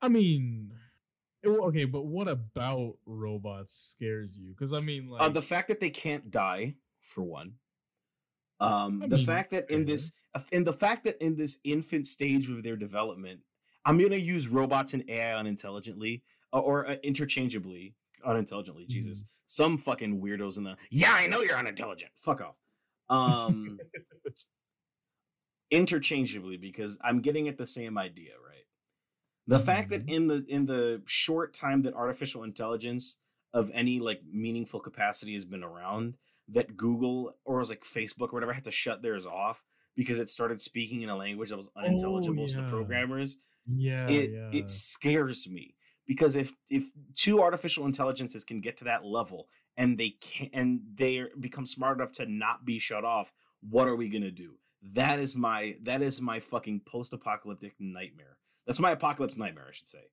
I 0.00 0.08
mean, 0.08 0.72
okay, 1.46 1.84
but 1.84 2.06
what 2.06 2.28
about 2.28 2.96
robots 3.06 3.94
scares 3.96 4.38
you? 4.38 4.50
Because 4.50 4.72
I 4.72 4.80
mean, 4.80 5.08
like 5.08 5.22
uh, 5.22 5.28
the 5.28 5.42
fact 5.42 5.68
that 5.68 5.80
they 5.80 5.90
can't 5.90 6.30
die, 6.30 6.74
for 7.02 7.22
one. 7.22 7.54
Um, 8.60 9.02
I 9.02 9.06
the 9.06 9.16
mean, 9.16 9.26
fact 9.26 9.50
that 9.50 9.70
in 9.70 9.84
this, 9.84 10.12
in 10.52 10.64
the 10.64 10.72
fact 10.72 11.04
that 11.04 11.22
in 11.22 11.36
this 11.36 11.58
infant 11.64 12.06
stage 12.06 12.48
of 12.50 12.62
their 12.62 12.76
development, 12.76 13.40
I'm 13.84 13.98
gonna 13.98 14.16
use 14.16 14.48
robots 14.48 14.94
and 14.94 15.08
AI 15.08 15.34
unintelligently 15.38 16.22
uh, 16.52 16.58
or 16.60 16.88
uh, 16.88 16.96
interchangeably 17.02 17.94
unintelligently. 18.24 18.86
Jesus, 18.86 19.22
Mm-hmm. 19.22 19.28
some 19.46 19.78
fucking 19.78 20.20
weirdos 20.20 20.58
in 20.58 20.64
the 20.64 20.76
yeah, 20.90 21.12
I 21.14 21.28
know 21.28 21.42
you're 21.42 21.56
unintelligent. 21.58 22.12
Fuck 22.16 22.40
off. 22.42 22.56
Um, 23.10 23.78
interchangeably 25.70 26.56
because 26.56 26.98
I'm 27.04 27.20
getting 27.20 27.48
at 27.48 27.58
the 27.58 27.66
same 27.66 27.98
idea, 27.98 28.32
right? 28.46 28.47
The 29.48 29.56
mm-hmm, 29.56 29.64
fact 29.64 29.88
that 29.90 30.06
mm-hmm. 30.06 30.14
in 30.14 30.26
the 30.28 30.44
in 30.48 30.66
the 30.66 31.02
short 31.06 31.54
time 31.54 31.82
that 31.82 31.94
artificial 31.94 32.44
intelligence 32.44 33.18
of 33.54 33.70
any 33.74 33.98
like 33.98 34.20
meaningful 34.30 34.78
capacity 34.78 35.32
has 35.32 35.46
been 35.46 35.64
around, 35.64 36.14
that 36.48 36.76
Google 36.76 37.34
or 37.46 37.58
was 37.58 37.70
like 37.70 37.82
Facebook 37.82 38.28
or 38.30 38.34
whatever 38.34 38.52
had 38.52 38.64
to 38.64 38.70
shut 38.70 39.02
theirs 39.02 39.26
off 39.26 39.64
because 39.96 40.18
it 40.18 40.28
started 40.28 40.60
speaking 40.60 41.00
in 41.00 41.08
a 41.08 41.16
language 41.16 41.48
that 41.48 41.56
was 41.56 41.70
oh, 41.76 41.80
unintelligible 41.80 42.46
to 42.46 42.56
the 42.60 42.68
programmers. 42.68 43.38
yeah, 43.66 44.06
it 44.08 44.30
yeah. 44.32 44.50
it 44.52 44.70
scares 44.70 45.48
me 45.48 45.74
because 46.06 46.36
if 46.36 46.52
if 46.70 46.84
two 47.14 47.40
artificial 47.40 47.86
intelligences 47.86 48.44
can 48.44 48.60
get 48.60 48.76
to 48.76 48.84
that 48.84 49.04
level 49.04 49.48
and 49.78 49.96
they 49.96 50.10
can 50.20 50.50
and 50.52 50.80
they 50.94 51.24
become 51.40 51.64
smart 51.64 51.98
enough 51.98 52.12
to 52.12 52.26
not 52.26 52.66
be 52.66 52.78
shut 52.78 53.04
off, 53.04 53.32
what 53.62 53.88
are 53.88 53.96
we 53.96 54.10
gonna 54.10 54.30
do? 54.30 54.56
That 54.94 55.18
is 55.18 55.34
my 55.34 55.76
that 55.84 56.02
is 56.02 56.20
my 56.20 56.38
fucking 56.38 56.82
post-apocalyptic 56.86 57.74
nightmare. 57.78 58.37
That's 58.68 58.78
my 58.78 58.90
apocalypse 58.92 59.36
nightmare, 59.38 59.66
I 59.68 59.72
should 59.72 59.88
say. 59.88 60.04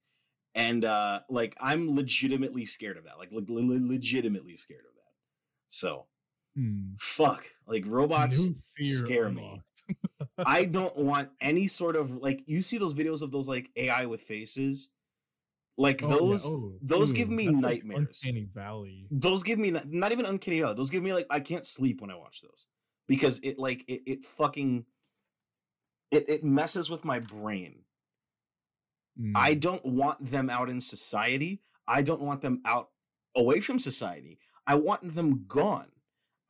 And 0.56 0.86
uh 0.86 1.20
like 1.30 1.56
I'm 1.60 1.94
legitimately 1.94 2.66
scared 2.66 2.98
of 2.98 3.04
that. 3.04 3.20
Like 3.20 3.32
le- 3.32 3.42
le- 3.42 3.88
legitimately 3.88 4.56
scared 4.56 4.86
of 4.90 4.96
that. 4.96 5.12
So 5.68 6.06
Hmm. 6.56 6.94
fuck. 6.98 7.46
Like 7.68 7.84
robots 7.86 8.50
scare 8.82 9.30
me. 9.30 9.62
I 10.46 10.64
don't 10.64 10.96
want 10.96 11.30
any 11.42 11.68
sort 11.68 11.98
of 11.98 12.12
like 12.16 12.44
you 12.46 12.62
see 12.62 12.78
those 12.78 12.94
videos 12.94 13.22
of 13.22 13.32
those 13.32 13.50
like 13.50 13.70
AI 13.76 14.06
with 14.06 14.22
faces. 14.22 14.92
Like 15.78 16.02
Oh, 16.02 16.08
those 16.08 16.46
oh, 16.48 16.76
those 16.82 17.12
give 17.12 17.30
me 17.30 17.48
that's 17.48 17.62
like 17.62 17.84
nightmares. 17.84 18.22
Uncanny 18.24 18.48
Valley. 18.54 19.08
those 19.12 19.44
give 19.44 19.60
me 19.60 19.72
not, 19.72 19.92
not 19.92 20.14
even 20.14 20.26
uncanny 20.26 20.62
valley. 20.62 20.76
Those 20.76 20.90
give 20.90 21.04
me 21.04 21.12
like 21.14 21.28
I 21.30 21.42
can't 21.42 21.66
sleep 21.66 22.00
when 22.00 22.10
I 22.10 22.16
watch 22.16 22.42
those 22.42 22.68
because 23.08 23.40
it 23.44 23.60
like 23.60 23.84
it, 23.90 24.04
it 24.06 24.26
fucking 24.26 24.86
it, 26.12 26.30
it 26.30 26.44
messes 26.46 26.90
with 26.90 27.04
my 27.04 27.20
brain. 27.20 27.82
I 29.36 29.54
Hmm. 29.54 29.60
don't 29.60 29.86
want 29.86 30.24
them 30.26 30.50
out 30.50 30.70
in 30.70 30.82
society. 30.82 31.62
I 31.88 32.02
don't 32.02 32.22
want 32.22 32.42
them 32.42 32.62
out 32.66 32.90
away 33.36 33.60
from 33.60 33.80
society. 33.80 34.40
I 34.68 34.76
want 34.76 35.14
them 35.14 35.46
gone. 35.48 35.92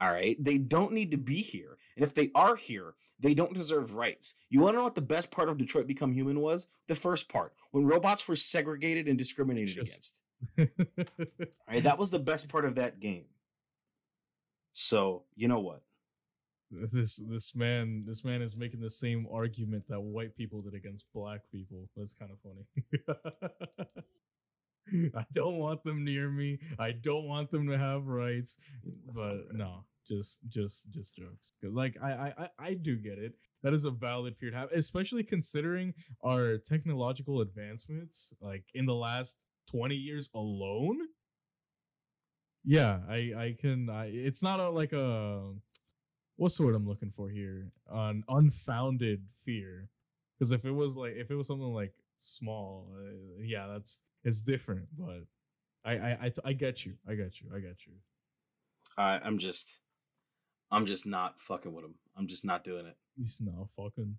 All 0.02 0.10
right. 0.12 0.36
They 0.44 0.58
don't 0.58 0.92
need 0.94 1.12
to 1.12 1.18
be 1.18 1.36
here. 1.38 1.78
And 1.96 2.04
if 2.04 2.14
they 2.14 2.32
are 2.36 2.56
here, 2.56 2.96
they 3.20 3.34
don't 3.34 3.54
deserve 3.54 3.94
rights. 3.96 4.36
You 4.50 4.60
want 4.60 4.74
to 4.74 4.78
know 4.80 4.84
what 4.84 4.96
the 4.96 5.02
best 5.02 5.32
part 5.32 5.48
of 5.48 5.58
Detroit 5.58 5.88
Become 5.88 6.12
Human 6.14 6.42
was? 6.42 6.68
The 6.88 6.96
first 6.96 7.30
part, 7.30 7.54
when 7.72 7.86
robots 7.86 8.28
were 8.28 8.36
segregated 8.36 9.08
and 9.08 9.18
discriminated 9.18 9.76
Just- 9.76 10.22
against. 10.58 10.80
All 11.38 11.46
right. 11.70 11.84
That 11.84 11.98
was 11.98 12.12
the 12.12 12.20
best 12.20 12.50
part 12.50 12.66
of 12.66 12.76
that 12.76 13.00
game. 13.00 13.26
So, 14.74 15.24
you 15.36 15.48
know 15.48 15.60
what? 15.62 15.82
This 16.72 17.18
this 17.30 17.56
man 17.56 18.04
this 18.08 18.24
man 18.24 18.42
is 18.42 18.56
making 18.56 18.82
the 18.82 18.90
same 18.90 19.28
argument 19.32 19.84
that 19.88 20.00
white 20.00 20.36
people 20.36 20.62
did 20.62 20.74
against 20.74 21.06
black 21.14 21.42
people. 21.52 21.90
That's 21.96 22.14
kind 22.14 22.32
of 22.32 22.38
funny. 22.42 23.86
I 25.16 25.26
don't 25.34 25.58
want 25.58 25.84
them 25.84 26.04
near 26.04 26.30
me. 26.30 26.60
I 26.80 26.92
don't 26.92 27.28
want 27.28 27.52
them 27.52 27.68
to 27.68 27.78
have 27.78 28.08
rights. 28.08 28.58
But 29.14 29.54
no, 29.54 29.84
just 30.08 30.40
just 30.50 30.90
just 30.92 31.16
jokes. 31.16 31.54
Because 31.60 31.76
like 31.76 31.96
I, 32.02 32.12
I 32.12 32.34
I 32.38 32.50
I 32.60 32.74
do 32.74 32.96
get 32.96 33.18
it. 33.18 33.34
That 33.64 33.74
is 33.74 33.86
a 33.86 33.92
valid 33.92 34.38
fear 34.38 34.52
to 34.52 34.58
have, 34.58 34.72
especially 34.72 35.24
considering 35.24 35.94
our 36.24 36.58
technological 36.58 37.42
advancements. 37.42 38.34
Like 38.42 38.64
in 38.74 38.86
the 38.86 38.96
last 38.96 39.38
twenty 39.70 39.96
years 39.96 40.30
alone. 40.36 41.00
Yeah, 42.64 43.00
I 43.08 43.34
I 43.38 43.56
can. 43.60 43.90
I 43.90 44.08
it's 44.08 44.42
not 44.42 44.60
a 44.60 44.70
like 44.70 44.94
a 44.94 45.52
what's 46.38 46.58
the 46.58 46.64
word 46.64 46.76
I'm 46.76 46.88
looking 46.88 47.12
for 47.12 47.30
here? 47.30 47.72
An 47.90 48.24
unfounded 48.30 49.24
fear. 49.44 49.90
Because 50.38 50.52
if 50.52 50.66
it 50.66 50.72
was 50.72 50.98
like 50.98 51.14
if 51.16 51.32
it 51.32 51.36
was 51.36 51.48
something 51.48 51.74
like 51.74 51.94
small, 52.18 52.92
uh, 52.98 53.42
yeah, 53.42 53.68
that's 53.68 54.02
it's 54.24 54.42
different. 54.42 54.88
But 54.98 55.24
I, 55.86 55.94
I 55.94 56.12
I 56.24 56.32
I 56.46 56.54
get 56.54 56.86
you. 56.86 56.94
I 57.08 57.16
get 57.16 57.42
you. 57.42 57.50
I 57.56 57.60
get 57.60 57.86
you. 57.86 57.94
I 58.98 59.20
I'm 59.24 59.38
just, 59.38 59.80
I'm 60.72 60.86
just 60.86 61.08
not 61.08 61.40
fucking 61.40 61.74
with 61.74 61.86
him. 61.86 61.96
I'm 62.18 62.28
just 62.28 62.46
not 62.46 62.64
doing 62.64 62.86
it. 62.86 62.96
He's 63.18 63.40
not 63.42 63.70
fucking. 63.76 64.18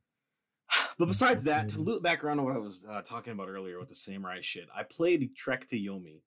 But 0.98 1.08
besides 1.08 1.44
that, 1.44 1.68
to 1.70 1.78
loop 1.78 2.02
back 2.02 2.24
around 2.24 2.38
to 2.38 2.42
what 2.42 2.56
I 2.56 2.58
was 2.58 2.86
uh, 2.90 3.02
talking 3.02 3.34
about 3.34 3.50
earlier 3.50 3.78
with 3.78 3.90
the 3.90 3.94
samurai 3.94 4.38
shit, 4.40 4.66
I 4.74 4.82
played 4.82 5.36
Trek 5.36 5.66
to 5.68 5.76
Yomi, 5.76 6.22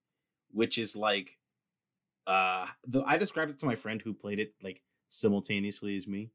which 0.51 0.77
is 0.77 0.95
like, 0.95 1.39
uh, 2.27 2.67
the 2.87 3.01
I 3.03 3.17
described 3.17 3.49
it 3.49 3.57
to 3.59 3.65
my 3.65 3.73
friend 3.73 3.99
who 3.99 4.13
played 4.13 4.39
it 4.39 4.53
like 4.61 4.83
simultaneously 5.09 5.95
as 5.97 6.07
me. 6.07 6.31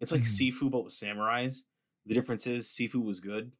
It's 0.00 0.10
like 0.12 0.22
Mhm. 0.22 0.52
Sifu 0.52 0.70
but 0.70 0.84
with 0.84 0.92
samurais. 0.94 1.64
The 2.06 2.14
difference 2.14 2.46
is 2.46 2.66
Sifu 2.68 3.02
was 3.04 3.20
good. 3.20 3.52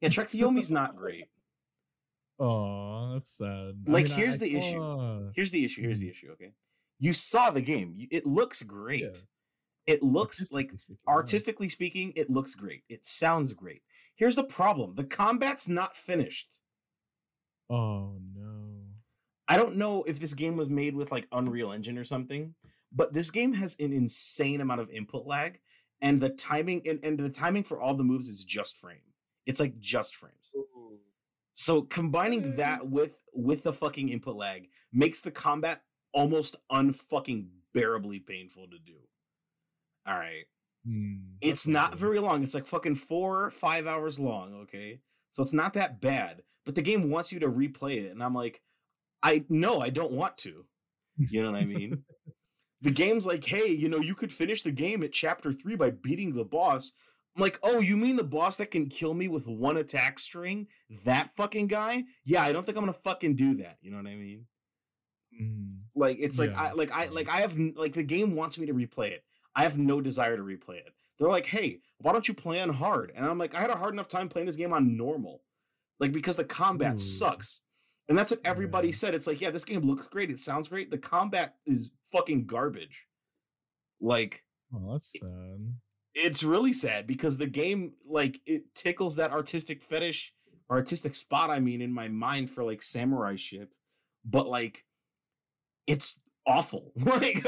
Yeah, 0.00 0.08
Trek 0.10 0.28
to 0.30 0.38
Yomi's 0.38 0.70
not 0.70 0.96
great. 0.96 1.28
Oh, 2.38 3.12
that's 3.12 3.30
sad. 3.30 3.84
I 3.86 3.90
Like, 3.90 4.06
mean, 4.06 4.14
here's 4.14 4.36
I 4.42 4.46
the 4.46 4.56
issue. 4.56 5.32
Here's 5.34 5.50
the 5.50 5.64
issue. 5.64 5.82
Here's 5.82 6.00
the 6.00 6.06
Mhm. 6.08 6.10
issue. 6.10 6.30
Okay, 6.32 6.52
you 6.98 7.12
saw 7.12 7.50
the 7.50 7.60
game. 7.60 8.08
It 8.10 8.26
looks 8.26 8.62
great. 8.62 9.22
It 9.86 10.02
looks 10.02 10.50
like 10.52 10.68
artistically 10.70 10.96
yeah. 11.06 11.12
artistically 11.12 11.68
speaking, 11.68 12.12
it 12.16 12.30
looks 12.30 12.54
great. 12.54 12.84
It 12.88 13.04
sounds 13.04 13.52
great. 13.52 13.82
Here's 14.16 14.36
the 14.36 14.44
problem: 14.44 14.94
the 14.94 15.04
combat's 15.04 15.68
not 15.68 15.96
finished. 15.96 16.60
Oh 17.70 18.18
no. 18.34 18.86
I 19.48 19.56
don't 19.56 19.76
know 19.76 20.04
if 20.04 20.18
this 20.20 20.34
game 20.34 20.56
was 20.56 20.68
made 20.68 20.94
with 20.94 21.10
like 21.12 21.26
Unreal 21.32 21.72
Engine 21.72 21.98
or 21.98 22.04
something, 22.04 22.54
but 22.94 23.12
this 23.12 23.30
game 23.30 23.52
has 23.54 23.76
an 23.80 23.92
insane 23.92 24.60
amount 24.60 24.80
of 24.80 24.90
input 24.90 25.26
lag, 25.26 25.60
and 26.00 26.20
the 26.20 26.28
timing 26.30 26.82
and, 26.88 27.00
and 27.02 27.18
the 27.18 27.30
timing 27.30 27.62
for 27.64 27.80
all 27.80 27.94
the 27.94 28.04
moves 28.04 28.28
is 28.28 28.44
just 28.44 28.76
frame. 28.76 28.98
It's 29.46 29.60
like 29.60 29.78
just 29.80 30.16
frames. 30.16 30.52
So 31.54 31.82
combining 31.82 32.56
that 32.56 32.88
with 32.88 33.20
with 33.34 33.62
the 33.62 33.72
fucking 33.72 34.08
input 34.08 34.36
lag 34.36 34.68
makes 34.92 35.20
the 35.20 35.30
combat 35.30 35.82
almost 36.14 36.56
unfucking 36.70 37.46
bearably 37.74 38.20
painful 38.24 38.68
to 38.68 38.78
do. 38.78 38.98
All 40.06 40.14
right. 40.16 40.44
Hmm, 40.86 41.16
It's 41.40 41.66
not 41.66 41.92
good. 41.92 42.00
very 42.00 42.18
long. 42.18 42.42
It's 42.42 42.54
like 42.54 42.66
fucking 42.66 42.96
four 42.96 43.50
five 43.50 43.86
hours 43.86 44.18
long. 44.18 44.54
Okay. 44.62 45.00
So 45.30 45.42
it's 45.42 45.52
not 45.52 45.74
that 45.74 46.00
bad. 46.00 46.42
But 46.64 46.74
the 46.74 46.82
game 46.82 47.10
wants 47.10 47.32
you 47.32 47.40
to 47.40 47.48
replay 47.48 48.04
it. 48.04 48.12
And 48.12 48.22
I'm 48.22 48.34
like, 48.34 48.62
I 49.22 49.44
no, 49.48 49.80
I 49.80 49.90
don't 49.90 50.12
want 50.12 50.38
to. 50.38 50.64
You 51.18 51.42
know 51.42 51.52
what 51.52 51.60
I 51.60 51.64
mean? 51.64 52.02
the 52.82 52.90
game's 52.90 53.26
like, 53.26 53.44
hey, 53.44 53.68
you 53.68 53.88
know, 53.88 54.00
you 54.00 54.14
could 54.14 54.32
finish 54.32 54.62
the 54.62 54.72
game 54.72 55.02
at 55.02 55.12
chapter 55.12 55.52
three 55.52 55.76
by 55.76 55.90
beating 55.90 56.34
the 56.34 56.44
boss. 56.44 56.92
I'm 57.34 57.40
like, 57.40 57.58
oh, 57.62 57.80
you 57.80 57.96
mean 57.96 58.16
the 58.16 58.24
boss 58.24 58.56
that 58.56 58.70
can 58.70 58.88
kill 58.88 59.14
me 59.14 59.28
with 59.28 59.46
one 59.46 59.78
attack 59.78 60.18
string? 60.18 60.66
That 61.04 61.30
fucking 61.36 61.68
guy? 61.68 62.04
Yeah, 62.24 62.42
I 62.42 62.52
don't 62.52 62.66
think 62.66 62.76
I'm 62.76 62.82
gonna 62.82 62.92
fucking 62.92 63.36
do 63.36 63.54
that. 63.54 63.78
You 63.80 63.90
know 63.90 63.96
what 63.96 64.06
I 64.06 64.16
mean? 64.16 64.46
Hmm. 65.36 65.76
Like 65.94 66.18
it's 66.20 66.38
like 66.38 66.50
Yeah, 66.50 66.60
I 66.60 66.72
like 66.72 66.92
I 66.92 67.06
like 67.06 67.28
I 67.28 67.40
have 67.40 67.56
like 67.76 67.94
the 67.94 68.02
game 68.02 68.34
wants 68.36 68.58
me 68.58 68.66
to 68.66 68.74
replay 68.74 69.12
it. 69.12 69.24
I 69.54 69.62
have 69.62 69.78
no 69.78 70.00
desire 70.00 70.36
to 70.36 70.42
replay 70.42 70.76
it. 70.76 70.92
They're 71.18 71.28
like, 71.28 71.46
"Hey, 71.46 71.80
why 71.98 72.12
don't 72.12 72.26
you 72.26 72.34
play 72.34 72.60
on 72.60 72.70
hard?" 72.70 73.12
And 73.14 73.24
I'm 73.24 73.38
like, 73.38 73.54
"I 73.54 73.60
had 73.60 73.70
a 73.70 73.76
hard 73.76 73.94
enough 73.94 74.08
time 74.08 74.28
playing 74.28 74.46
this 74.46 74.56
game 74.56 74.72
on 74.72 74.96
normal." 74.96 75.42
Like 76.00 76.12
because 76.12 76.36
the 76.36 76.44
combat 76.44 76.98
sucks. 76.98 77.60
And 78.08 78.18
that's 78.18 78.30
what 78.30 78.40
everybody 78.44 78.88
Yeah. 78.88 78.94
said. 78.94 79.14
It's 79.14 79.26
like, 79.26 79.40
"Yeah, 79.40 79.50
this 79.50 79.64
game 79.64 79.82
looks 79.82 80.08
great. 80.08 80.30
It 80.30 80.38
sounds 80.38 80.68
great. 80.68 80.90
The 80.90 80.98
combat 80.98 81.56
is 81.66 81.92
fucking 82.10 82.46
garbage." 82.46 83.06
Like 84.00 84.44
Oh, 84.74 84.92
that's 84.92 85.12
sad. 85.18 85.74
it's 86.14 86.42
really 86.42 86.72
sad 86.72 87.06
because 87.06 87.38
the 87.38 87.46
game 87.46 87.92
like 88.06 88.40
it 88.46 88.74
tickles 88.74 89.16
that 89.16 89.30
artistic 89.30 89.82
fetish 89.82 90.32
or 90.68 90.76
artistic 90.76 91.14
spot 91.14 91.50
i 91.50 91.58
mean 91.60 91.80
in 91.82 91.92
my 91.92 92.08
mind 92.08 92.48
for 92.50 92.64
like 92.64 92.82
samurai 92.82 93.34
shit 93.36 93.74
but 94.24 94.46
like 94.48 94.84
it's 95.86 96.20
awful 96.46 96.92
like 96.96 97.42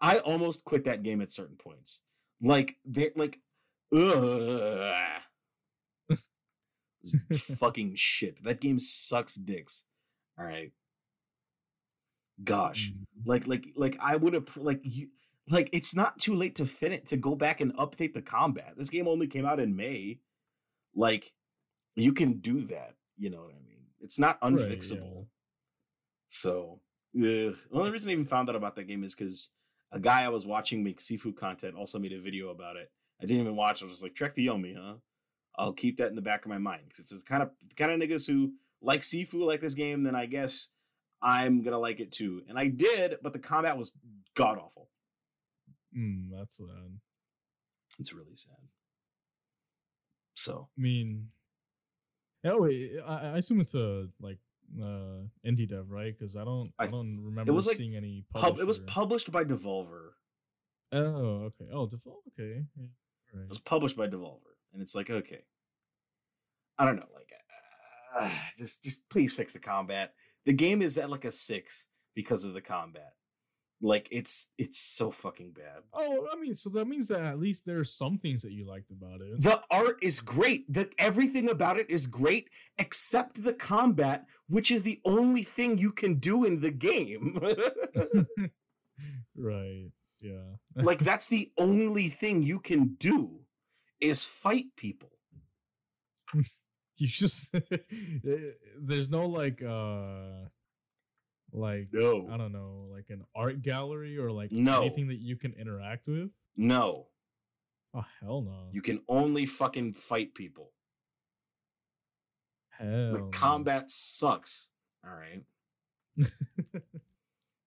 i 0.00 0.18
almost 0.24 0.64
quit 0.64 0.84
that 0.84 1.02
game 1.02 1.20
at 1.20 1.30
certain 1.30 1.56
points 1.56 2.02
like 2.42 2.76
they're 2.84 3.10
like 3.16 3.38
ugh. 3.94 4.94
It's 7.30 7.42
fucking 7.58 7.94
shit. 7.96 8.42
That 8.44 8.60
game 8.60 8.78
sucks 8.78 9.34
dicks. 9.34 9.84
All 10.38 10.44
right. 10.44 10.72
Gosh. 12.44 12.92
Hmm. 12.92 13.28
like 13.28 13.46
like 13.46 13.66
like 13.74 13.98
i 14.00 14.14
would 14.16 14.32
have 14.34 14.56
like 14.56 14.80
you 14.84 15.08
like 15.50 15.68
it's 15.72 15.96
not 15.96 16.18
too 16.18 16.34
late 16.34 16.54
to 16.56 16.66
fin 16.66 16.92
it 16.92 17.06
to 17.08 17.16
go 17.16 17.34
back 17.34 17.60
and 17.60 17.74
update 17.76 18.14
the 18.14 18.22
combat. 18.22 18.74
This 18.76 18.90
game 18.90 19.08
only 19.08 19.26
came 19.26 19.44
out 19.46 19.58
in 19.60 19.74
may. 19.74 20.20
Like 20.94 21.32
you 21.96 22.12
can 22.12 22.34
do 22.34 22.62
that 22.66 22.94
you 23.16 23.30
know 23.30 23.38
what 23.42 23.50
i 23.54 23.66
mean? 23.66 23.82
It's 24.00 24.18
not 24.18 24.38
Right, 24.40 24.52
unfixable. 24.52 25.26
So 26.28 26.80
ugh. 27.16 27.22
the 27.22 27.56
only 27.72 27.90
reason 27.90 28.10
i 28.10 28.12
even 28.12 28.24
found 28.26 28.48
out 28.48 28.54
about 28.56 28.76
that 28.76 28.84
game 28.86 29.02
is 29.02 29.14
because 29.16 29.50
a 29.90 29.98
guy 29.98 30.22
i 30.24 30.28
was 30.28 30.46
watching 30.46 30.84
make 30.84 31.00
Sifu 31.00 31.34
content 31.34 31.74
also 31.74 31.98
made 31.98 32.12
a 32.12 32.20
video 32.20 32.50
about 32.50 32.76
it. 32.76 32.90
I 33.20 33.26
didn't 33.26 33.42
even 33.42 33.56
watch 33.56 33.80
it. 33.82 33.84
i 33.84 33.86
was 33.86 33.94
just 33.94 34.04
like 34.04 34.14
trek 34.14 34.34
to 34.34 34.40
yomi 34.42 34.76
huh 34.78 34.94
i'll 35.58 35.72
keep 35.72 35.96
that 35.98 36.08
in 36.08 36.14
the 36.14 36.22
back 36.22 36.44
of 36.44 36.48
my 36.48 36.58
mind 36.58 36.82
because 36.84 37.00
if 37.00 37.10
it's 37.12 37.22
kind 37.22 37.42
of 37.42 37.50
the 37.68 37.74
kind 37.74 37.90
of 37.90 38.00
niggas 38.00 38.26
who 38.26 38.52
like 38.80 39.00
Sifu 39.00 39.34
like 39.46 39.60
this 39.60 39.74
game 39.74 40.02
then 40.04 40.14
i 40.14 40.26
guess 40.26 40.68
i'm 41.20 41.62
gonna 41.62 41.78
like 41.78 42.00
it 42.00 42.12
too 42.12 42.42
and 42.48 42.58
i 42.58 42.68
did 42.68 43.16
but 43.22 43.32
the 43.32 43.38
combat 43.38 43.76
was 43.76 43.92
god 44.34 44.58
awful 44.58 44.88
Hmm, 45.94 46.30
that's 46.30 46.58
sad. 46.58 46.66
it's 47.98 48.12
really 48.12 48.36
sad 48.36 48.54
so 50.34 50.68
I 50.78 50.80
mean, 50.80 51.28
oh, 52.44 52.60
wait, 52.60 52.92
I, 53.04 53.14
I 53.32 53.38
assume 53.38 53.60
it's 53.60 53.74
a 53.74 54.06
like 54.20 54.38
uh 54.80 55.24
indie 55.44 55.68
dev, 55.68 55.90
right? 55.90 56.16
Because 56.16 56.36
I 56.36 56.44
don't, 56.44 56.70
I 56.78 56.84
I, 56.84 56.86
don't 56.86 57.22
remember 57.24 57.52
was, 57.52 57.66
like, 57.66 57.80
any. 57.80 58.24
pub- 58.34 58.60
it 58.60 58.66
was 58.66 58.78
published 58.78 59.32
by 59.32 59.42
devolver 59.44 60.10
Oh, 60.92 61.50
okay. 61.50 61.66
Oh, 61.72 61.86
Devolver. 61.86 62.22
Okay. 62.38 62.64
Yeah. 62.78 63.40
it 63.42 63.48
was 63.48 63.58
published 63.58 63.96
by 63.96 64.06
devolver 64.06 64.54
and 64.72 64.82
it's 64.82 64.94
like 64.94 65.10
okay 65.10 65.42
i 66.78 66.84
don't 66.84 66.96
know 66.96 67.06
like 67.14 67.32
uh, 68.18 68.30
just 68.56 68.82
just 68.82 69.08
please 69.10 69.32
fix 69.32 69.52
the 69.52 69.58
combat 69.58 70.12
the 70.46 70.52
game 70.52 70.82
is 70.82 70.96
at 70.98 71.10
like 71.10 71.24
a 71.24 71.32
six 71.32 71.86
because 72.14 72.44
of 72.44 72.54
the 72.54 72.60
combat 72.60 73.12
like 73.80 74.08
it's 74.10 74.48
it's 74.58 74.78
so 74.78 75.10
fucking 75.10 75.52
bad 75.52 75.82
Oh, 75.94 76.26
I 76.32 76.40
mean, 76.40 76.54
so 76.54 76.68
that 76.70 76.86
means 76.86 77.06
that 77.08 77.22
at 77.22 77.38
least 77.38 77.64
there's 77.64 77.94
some 77.94 78.18
things 78.18 78.42
that 78.42 78.52
you 78.52 78.66
liked 78.66 78.90
about 78.90 79.20
it. 79.20 79.40
The 79.40 79.60
art 79.70 79.98
is 80.02 80.20
great. 80.20 80.72
The 80.72 80.90
everything 80.98 81.48
about 81.50 81.78
it 81.78 81.88
is 81.88 82.06
great 82.06 82.50
except 82.78 83.42
the 83.42 83.52
combat, 83.52 84.26
which 84.48 84.70
is 84.70 84.82
the 84.82 85.00
only 85.04 85.44
thing 85.44 85.78
you 85.78 85.92
can 85.92 86.14
do 86.14 86.44
in 86.44 86.60
the 86.60 86.70
game. 86.70 87.38
right. 89.36 89.90
Yeah. 90.20 90.56
like 90.74 90.98
that's 90.98 91.28
the 91.28 91.50
only 91.58 92.08
thing 92.08 92.42
you 92.42 92.58
can 92.58 92.96
do 92.98 93.37
is 94.00 94.24
fight 94.24 94.66
people. 94.76 95.10
you 96.96 97.06
just 97.06 97.54
eh, 97.54 97.60
there's 98.78 99.08
no 99.08 99.26
like 99.26 99.62
uh 99.62 100.48
like 101.52 101.88
no. 101.92 102.28
I 102.30 102.36
don't 102.36 102.52
know, 102.52 102.86
like 102.92 103.10
an 103.10 103.24
art 103.34 103.62
gallery 103.62 104.18
or 104.18 104.30
like 104.30 104.52
No. 104.52 104.82
anything 104.82 105.08
that 105.08 105.18
you 105.18 105.36
can 105.36 105.52
interact 105.54 106.06
with. 106.08 106.30
No. 106.56 107.06
Oh 107.94 108.04
hell 108.20 108.42
no. 108.42 108.68
You 108.72 108.82
can 108.82 109.00
only 109.08 109.46
fucking 109.46 109.94
fight 109.94 110.34
people. 110.34 110.72
hell 112.70 113.12
The 113.12 113.18
no. 113.20 113.28
combat 113.32 113.90
sucks. 113.90 114.68
All 115.04 115.14
right. 115.14 115.42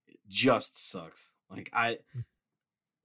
It 0.06 0.18
just 0.28 0.90
sucks. 0.90 1.32
Like 1.50 1.70
I 1.72 1.98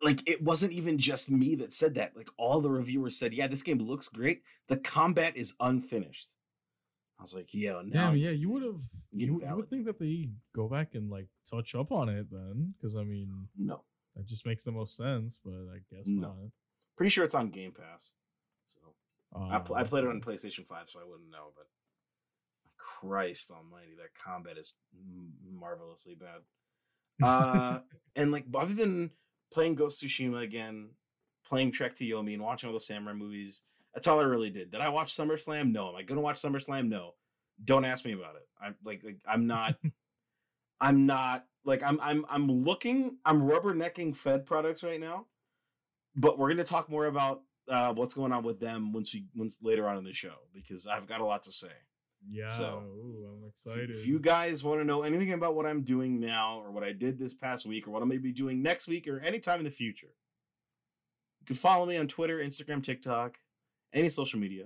like 0.01 0.27
it 0.29 0.41
wasn't 0.43 0.73
even 0.73 0.97
just 0.97 1.29
me 1.31 1.55
that 1.55 1.73
said 1.73 1.95
that. 1.95 2.15
Like 2.15 2.29
all 2.37 2.61
the 2.61 2.69
reviewers 2.69 3.17
said, 3.17 3.33
"Yeah, 3.33 3.47
this 3.47 3.63
game 3.63 3.79
looks 3.79 4.07
great. 4.09 4.43
The 4.67 4.77
combat 4.77 5.35
is 5.37 5.55
unfinished." 5.59 6.29
I 7.19 7.23
was 7.23 7.33
like, 7.33 7.53
"Yeah, 7.53 7.81
no." 7.83 7.89
Damn, 7.89 8.15
yeah, 8.17 8.29
you 8.29 8.49
would 8.49 8.63
have. 8.63 8.79
you 9.11 9.39
You, 9.41 9.55
would 9.55 9.69
think 9.69 9.85
that 9.85 9.99
they 9.99 10.29
go 10.53 10.67
back 10.67 10.93
and 10.93 11.09
like 11.09 11.27
touch 11.49 11.73
up 11.75 11.91
on 11.91 12.09
it 12.09 12.27
then, 12.31 12.73
because 12.77 12.95
I 12.95 13.03
mean 13.03 13.47
No. 13.57 13.83
that 14.15 14.27
just 14.27 14.45
makes 14.45 14.63
the 14.63 14.71
most 14.71 14.95
sense. 14.95 15.39
But 15.43 15.65
I 15.73 15.79
guess 15.89 16.07
No. 16.09 16.27
not. 16.27 16.37
Pretty 16.95 17.09
sure 17.09 17.25
it's 17.25 17.35
on 17.35 17.49
Game 17.49 17.71
Pass. 17.71 18.13
So 18.67 18.79
I, 19.35 19.59
pl- 19.59 19.75
I 19.75 19.81
Uh, 19.81 19.85
played 19.85 20.03
it 20.03 20.09
on 20.09 20.21
PlayStation 20.21 20.65
5, 20.65 20.89
so 20.89 20.99
I 20.99 21.03
wouldn't 21.05 21.29
know, 21.29 21.51
but 21.55 21.67
Christ 22.77 23.51
almighty, 23.51 23.93
that 23.97 24.13
combat 24.15 24.57
is 24.57 24.73
marvelously 25.43 26.15
bad. 26.15 26.41
Uh, 27.21 27.79
and 28.15 28.31
like, 28.31 28.45
other 28.53 28.73
than 28.73 29.11
playing 29.51 29.75
Ghost 29.75 30.03
Tsushima 30.03 30.43
again, 30.43 30.89
playing 31.45 31.71
Trek 31.71 31.95
to 31.95 32.05
Yomi, 32.05 32.33
and 32.33 32.43
watching 32.43 32.67
all 32.67 32.73
the 32.73 32.79
samurai 32.79 33.13
movies, 33.13 33.63
that's 33.93 34.07
all 34.07 34.19
I 34.19 34.23
really 34.23 34.49
did. 34.49 34.71
Did 34.71 34.81
I 34.81 34.89
watch 34.89 35.15
SummerSlam? 35.15 35.71
No. 35.71 35.89
Am 35.89 35.95
I 35.95 36.03
gonna 36.03 36.21
watch 36.21 36.41
SummerSlam? 36.41 36.87
No. 36.87 37.15
Don't 37.63 37.85
ask 37.85 38.05
me 38.05 38.13
about 38.13 38.35
it. 38.35 38.47
I'm 38.61 38.75
like, 38.83 39.03
like 39.03 39.17
I'm 39.27 39.47
not. 39.47 39.75
I'm 40.79 41.07
not 41.07 41.45
like 41.65 41.81
I'm. 41.81 41.99
I'm. 42.01 42.25
I'm 42.29 42.51
looking. 42.51 43.17
I'm 43.25 43.41
rubbernecking 43.41 44.15
Fed 44.15 44.45
products 44.45 44.83
right 44.83 44.99
now, 44.99 45.25
but 46.15 46.37
we're 46.37 46.49
gonna 46.49 46.63
talk 46.63 46.89
more 46.89 47.07
about 47.07 47.41
uh, 47.67 47.93
what's 47.93 48.13
going 48.13 48.31
on 48.31 48.43
with 48.43 48.59
them 48.59 48.93
once 48.93 49.13
we 49.13 49.25
once 49.35 49.57
later 49.63 49.87
on 49.87 49.97
in 49.97 50.03
the 50.03 50.13
show 50.13 50.35
because 50.53 50.85
I've 50.87 51.07
got 51.07 51.21
a 51.21 51.25
lot 51.25 51.43
to 51.43 51.51
say. 51.51 51.71
Yeah. 52.29 52.47
So, 52.47 52.83
ooh, 52.85 53.25
I'm 53.29 53.49
excited. 53.49 53.89
If 53.89 54.05
you 54.05 54.19
guys 54.19 54.63
want 54.63 54.81
to 54.81 54.85
know 54.85 55.03
anything 55.03 55.33
about 55.33 55.55
what 55.55 55.65
I'm 55.65 55.83
doing 55.83 56.19
now, 56.19 56.59
or 56.59 56.71
what 56.71 56.83
I 56.83 56.91
did 56.91 57.17
this 57.17 57.33
past 57.33 57.65
week, 57.65 57.87
or 57.87 57.91
what 57.91 58.01
I'm 58.01 58.09
going 58.09 58.19
to 58.19 58.23
be 58.23 58.33
doing 58.33 58.61
next 58.61 58.87
week, 58.87 59.07
or 59.07 59.19
anytime 59.19 59.59
in 59.59 59.65
the 59.65 59.71
future, 59.71 60.13
you 61.39 61.45
can 61.45 61.55
follow 61.55 61.85
me 61.85 61.97
on 61.97 62.07
Twitter, 62.07 62.39
Instagram, 62.39 62.83
TikTok, 62.83 63.37
any 63.93 64.09
social 64.09 64.39
media 64.39 64.65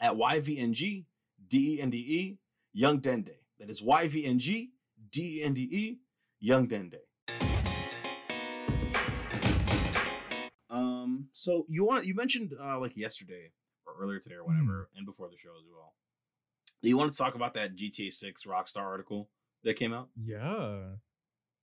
at 0.00 0.14
YVNG 0.14 1.04
DENDE 1.48 1.94
E, 1.94 2.38
Young 2.72 3.00
Dende. 3.00 3.34
That 3.58 3.70
is 3.70 3.80
YVNG 3.80 4.70
DENDE 5.12 5.58
E, 5.58 5.98
Young 6.40 6.68
Dende. 6.68 6.98
Um, 10.70 11.28
so 11.32 11.66
you 11.68 11.84
want 11.84 12.04
you 12.04 12.14
mentioned 12.14 12.52
uh 12.60 12.80
like 12.80 12.96
yesterday 12.96 13.52
or 13.86 13.94
earlier 14.02 14.18
today 14.18 14.34
or 14.34 14.44
whatever, 14.44 14.88
and 14.96 15.06
before 15.06 15.28
the 15.28 15.36
show 15.36 15.50
as 15.56 15.64
well. 15.72 15.94
You 16.82 16.96
want 16.96 17.10
to 17.10 17.16
talk 17.16 17.34
about 17.34 17.54
that 17.54 17.76
GTA 17.76 18.12
6 18.12 18.44
Rockstar 18.44 18.82
article 18.82 19.30
that 19.62 19.74
came 19.74 19.92
out? 19.92 20.08
Yeah. 20.16 20.78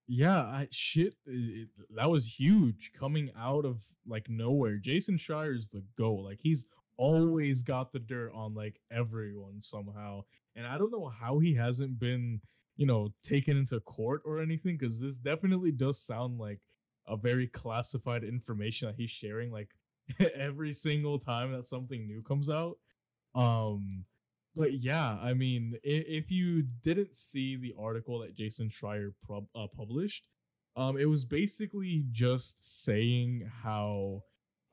Yeah, 0.08 0.40
I 0.40 0.68
shit 0.72 1.16
it, 1.26 1.70
that 1.96 2.10
was 2.10 2.26
huge 2.26 2.92
coming 2.98 3.32
out 3.38 3.66
of 3.66 3.82
like 4.06 4.30
nowhere. 4.30 4.78
Jason 4.78 5.16
Schreier 5.16 5.58
is 5.58 5.70
the 5.70 5.84
go. 5.98 6.14
Like 6.16 6.40
he's 6.42 6.66
always 6.98 7.64
got 7.64 7.94
the 7.94 8.00
dirt 8.00 8.34
on 8.34 8.54
like 8.54 8.82
everyone 8.92 9.62
somehow. 9.62 10.24
And 10.56 10.68
I 10.68 10.78
don't 10.78 10.92
know 10.92 11.08
how 11.08 11.40
he 11.40 11.54
hasn't 11.54 11.98
been, 11.98 12.42
you 12.76 12.86
know, 12.86 13.14
taken 13.24 13.56
into 13.56 13.80
court 13.82 14.22
or 14.26 14.42
anything 14.42 14.78
cuz 14.78 15.00
this 15.00 15.18
definitely 15.18 15.72
does 15.72 16.00
sound 16.02 16.40
like 16.40 16.60
a 17.08 17.16
very 17.16 17.48
classified 17.48 18.24
information 18.24 18.88
that 18.88 18.96
he's 18.96 19.12
sharing 19.12 19.50
like 19.52 19.70
every 20.36 20.74
single 20.74 21.20
time 21.20 21.54
that 21.54 21.68
something 21.68 22.06
new 22.06 22.22
comes 22.22 22.50
out. 22.50 22.78
Um 23.34 24.04
but 24.56 24.74
yeah, 24.74 25.18
I 25.22 25.34
mean, 25.34 25.78
if, 25.84 26.06
if 26.08 26.32
you 26.32 26.64
didn't 26.84 27.16
see 27.16 27.56
the 27.56 27.74
article 27.80 28.20
that 28.20 28.36
Jason 28.36 28.70
Schreier 28.70 29.14
pub, 29.28 29.46
uh, 29.56 29.68
published, 29.76 30.28
um, 30.76 30.98
it 30.98 31.06
was 31.10 31.26
basically 31.26 32.06
just 32.12 32.84
saying 32.84 33.50
how, 33.64 34.24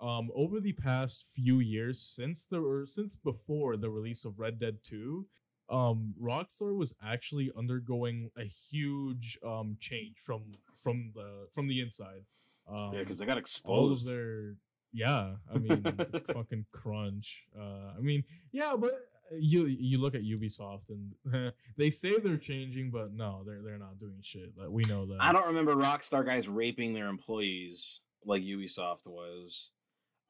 um, 0.01 0.31
over 0.35 0.61
the 0.61 0.72
past 0.72 1.26
few 1.35 1.61
years, 1.61 2.01
since 2.01 2.47
the 2.47 2.61
or 2.61 2.87
since 2.87 3.16
before 3.16 3.76
the 3.76 3.91
release 3.91 4.24
of 4.24 4.39
Red 4.39 4.59
Dead 4.61 4.79
Two, 4.85 5.26
um, 5.70 6.14
Rockstar 6.20 6.74
was 6.76 6.95
actually 7.05 7.51
undergoing 7.57 8.31
a 8.37 8.45
huge 8.45 9.39
um 9.45 9.76
change 9.81 10.18
from 10.18 10.43
from 10.74 11.11
the 11.14 11.49
from 11.51 11.66
the 11.66 11.81
inside. 11.81 12.22
Um, 12.68 12.93
yeah, 12.93 13.01
because 13.01 13.18
they 13.18 13.26
got 13.26 13.33
all 13.64 13.87
of 13.87 13.93
exposed. 13.93 14.09
their 14.09 14.55
yeah 14.93 15.35
i 15.55 15.59
mean 15.59 15.83
fucking 16.33 16.64
crunch 16.72 17.47
uh 17.59 17.93
i 17.97 18.01
mean 18.01 18.24
yeah 18.53 18.74
but 18.79 18.93
you 19.39 19.66
you 19.66 19.99
look 19.99 20.14
at 20.14 20.22
ubisoft 20.22 20.89
and 20.89 21.53
they 21.76 21.91
say 21.91 22.18
they're 22.18 22.37
changing 22.37 22.91
but 22.91 23.12
no 23.12 23.43
they're 23.47 23.61
they're 23.62 23.79
not 23.79 23.99
doing 23.99 24.18
shit 24.22 24.53
like 24.57 24.68
we 24.70 24.83
know 24.85 25.05
that 25.07 25.18
I 25.20 25.33
don't 25.33 25.47
remember 25.49 25.74
Rockstar 25.74 26.24
guys 26.24 26.49
raping 26.49 26.93
their 26.95 27.09
employees 27.09 28.01
like 28.24 28.43
Ubisoft 28.43 29.07
was. 29.07 29.72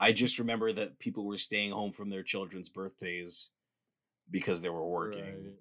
I 0.00 0.12
just 0.12 0.38
remember 0.38 0.72
that 0.72 0.98
people 0.98 1.24
were 1.26 1.38
staying 1.38 1.72
home 1.72 1.90
from 1.90 2.10
their 2.10 2.22
children's 2.22 2.68
birthdays 2.68 3.50
because 4.30 4.60
they 4.62 4.68
were 4.68 4.86
working. 4.86 5.22
Right. 5.24 5.54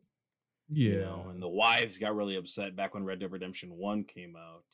yeah 0.69 0.89
You 0.91 0.99
know, 0.99 1.27
and 1.31 1.41
the 1.41 1.47
wives 1.47 1.97
got 1.97 2.15
really 2.15 2.35
upset 2.35 2.75
back 2.75 2.93
when 2.93 3.05
Red 3.05 3.19
Dead 3.19 3.31
Redemption 3.31 3.77
1 3.77 4.03
came 4.03 4.35
out. 4.35 4.65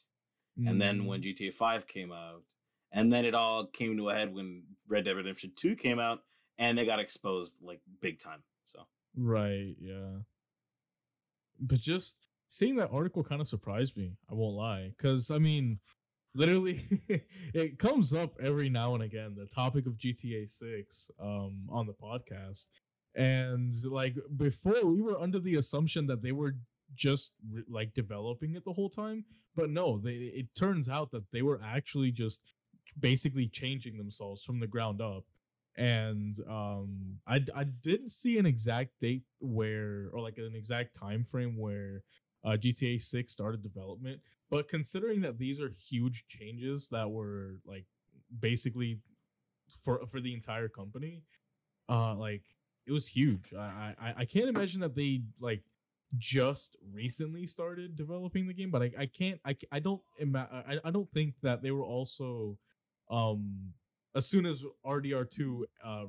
And 0.68 0.82
then 0.82 1.06
when 1.06 1.22
Mhm. 1.22 1.36
GTA 1.36 1.52
5 1.54 1.88
came 1.88 2.12
out. 2.12 2.44
And 2.92 3.12
then 3.14 3.24
it 3.26 3.34
all 3.36 3.66
came 3.68 3.96
to 3.98 4.10
a 4.10 4.16
head 4.16 4.34
when 4.34 4.64
Red 4.88 5.06
Dead 5.06 5.16
Redemption 5.16 5.52
2 5.56 5.76
came 5.76 6.00
out 6.00 6.24
and 6.58 6.78
they 6.78 6.86
got 6.86 7.00
exposed 7.00 7.62
like 7.62 7.82
big 8.02 8.20
time. 8.20 8.44
So. 8.66 8.80
Right 9.16 9.76
yeah. 9.80 10.20
But 11.60 11.80
just 11.80 12.18
seeing 12.48 12.76
that 12.76 12.92
article 12.92 13.24
kind 13.24 13.42
of 13.42 13.48
surprised 13.48 13.98
me 13.98 14.12
i 14.30 14.34
won't 14.34 14.56
lie 14.56 14.92
because 14.96 15.32
i 15.32 15.40
mean 15.40 15.80
literally 16.36 16.86
it 17.56 17.80
comes 17.80 18.14
up 18.14 18.34
every 18.40 18.70
now 18.70 18.94
and 18.94 19.04
again 19.04 19.34
the 19.36 19.48
topic 19.48 19.88
of 19.88 19.94
gta 19.94 20.50
6 20.50 21.12
um 21.20 21.68
on 21.70 21.88
the 21.88 21.94
podcast. 21.94 22.68
And 23.16 23.74
like 23.86 24.16
before 24.38 24.84
we 24.86 25.02
were 25.02 25.20
under 25.20 25.40
the 25.40 25.56
assumption 25.56 26.08
that 26.08 26.22
they 26.24 26.32
were 26.32 26.56
just 26.96 27.34
re- 27.52 27.64
like 27.70 27.94
developing 27.94 28.56
it 28.56 28.64
the 28.66 28.74
whole 28.74 28.90
time 28.90 29.24
but 29.56 29.70
no 29.70 29.98
they 29.98 30.12
it 30.12 30.48
turns 30.56 30.90
out 30.90 31.12
that 31.12 31.24
they 31.32 31.42
were 31.42 31.60
actually 31.64 32.12
just 32.12 32.40
basically 33.00 33.48
changing 33.48 33.98
themselves 33.98 34.44
from 34.44 34.60
the 34.60 34.68
ground 34.68 35.02
up 35.02 35.24
and 35.78 36.40
um 36.48 37.18
I, 37.28 37.44
I 37.56 37.64
didn't 37.64 38.10
see 38.10 38.38
an 38.38 38.46
exact 38.46 38.92
date 39.00 39.24
where 39.40 40.10
or 40.14 40.22
like 40.22 40.38
an 40.38 40.54
exact 40.56 40.96
time 40.96 41.24
frame 41.24 41.58
where 41.58 42.04
uh, 42.46 42.58
GTA 42.58 43.00
6 43.00 43.32
started 43.32 43.64
development 43.64 44.20
but 44.52 44.68
considering 44.68 45.22
that 45.22 45.40
these 45.40 45.60
are 45.62 45.70
huge 45.70 46.26
changes 46.28 46.90
that 46.90 47.10
were 47.10 47.60
like 47.66 47.86
basically 48.40 49.00
for 49.84 50.06
for 50.08 50.20
the 50.20 50.34
entire 50.34 50.68
company 50.68 51.24
uh 51.90 52.16
like 52.16 52.44
it 52.86 52.92
was 52.92 53.08
huge. 53.08 53.54
I 53.58 53.96
I, 54.00 54.14
I 54.18 54.26
can't 54.26 54.50
imagine 54.50 54.82
that 54.82 54.96
they 54.96 55.24
like 55.40 55.64
just 56.18 56.76
recently 56.94 57.48
started 57.48 57.96
developing 57.96 58.46
the 58.46 58.54
game 58.54 58.70
but 58.70 58.84
I, 58.84 58.92
I 59.00 59.06
can't 59.06 59.40
I 59.46 59.56
I 59.72 59.80
don't 59.80 60.02
ima- 60.20 60.50
I, 60.68 60.80
I 60.84 60.92
don't 60.92 61.10
think 61.12 61.36
that 61.42 61.64
they 61.64 61.72
were 61.72 61.86
also 61.86 62.58
um 63.10 63.74
as 64.16 64.28
soon 64.28 64.46
as 64.46 64.64
RDR2 64.86 65.64
uh 65.84 66.06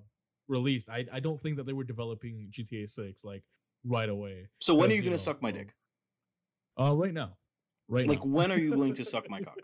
released 0.48 0.88
I 0.90 1.06
I 1.12 1.20
don't 1.20 1.40
think 1.42 1.56
that 1.56 1.64
they 1.66 1.72
were 1.72 1.84
developing 1.84 2.48
GTA 2.50 2.88
6 2.88 3.24
like 3.24 3.42
right 3.84 4.08
away 4.08 4.48
So 4.60 4.74
when 4.74 4.90
are 4.90 4.92
you 4.92 4.96
you 4.98 5.02
gonna 5.02 5.12
know, 5.12 5.16
suck 5.18 5.40
my 5.42 5.50
um, 5.50 5.56
dick? 5.56 5.74
uh 6.78 6.92
right 6.94 7.14
now 7.14 7.36
right 7.88 8.06
Like 8.06 8.24
now. 8.24 8.30
when 8.30 8.52
are 8.52 8.58
you 8.58 8.74
going 8.74 8.94
to 8.94 9.04
suck 9.04 9.28
my 9.30 9.40
cock? 9.40 9.58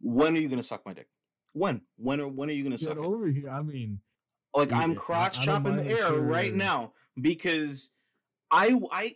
When 0.00 0.36
are 0.36 0.40
you 0.40 0.48
gonna 0.48 0.62
suck 0.62 0.84
my 0.86 0.92
dick? 0.94 1.08
When? 1.52 1.80
When 1.96 2.20
are 2.20 2.28
when 2.28 2.48
are 2.48 2.52
you 2.52 2.62
gonna 2.62 2.76
Get 2.76 2.80
suck 2.80 2.98
it? 2.98 3.04
over 3.04 3.26
here 3.28 3.50
I 3.50 3.62
mean 3.62 4.00
Like 4.54 4.72
I'm 4.72 4.92
I- 4.92 4.94
crotch 4.94 5.40
I 5.40 5.44
don't 5.44 5.54
chopping 5.54 5.76
the 5.76 5.82
mind 5.84 5.92
if 5.92 6.00
air 6.00 6.12
right 6.14 6.54
now 6.54 6.92
because 7.20 7.92
I 8.50 8.78
I 8.90 9.10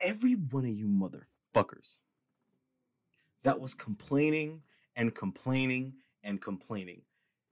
every 0.00 0.34
one 0.34 0.64
of 0.64 0.70
you 0.72 0.86
motherfuckers 0.86 1.98
that 3.42 3.60
was 3.60 3.74
complaining 3.74 4.62
and 4.96 5.14
complaining 5.14 5.94
and 6.22 6.40
complaining. 6.40 7.02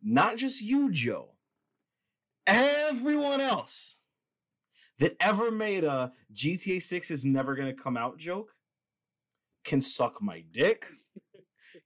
Not 0.02 0.36
just 0.36 0.62
you, 0.62 0.90
Joe. 0.90 1.30
Everyone 2.46 3.40
else 3.40 3.98
that 4.98 5.16
ever 5.20 5.50
made 5.50 5.84
a 5.84 6.12
GTA 6.34 6.82
6 6.82 7.10
is 7.10 7.24
never 7.24 7.54
gonna 7.54 7.74
come 7.74 7.96
out 7.96 8.18
joke 8.18 8.54
can 9.64 9.80
suck 9.80 10.20
my 10.20 10.44
dick, 10.50 10.86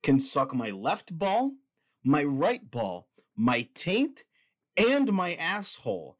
can 0.03 0.19
suck 0.19 0.55
my 0.55 0.71
left 0.71 1.17
ball, 1.17 1.53
my 2.05 2.25
right 2.25 2.71
ball, 2.71 3.09
my 3.37 3.69
taint, 3.75 4.25
and 4.77 5.13
my 5.13 5.35
asshole 5.35 6.19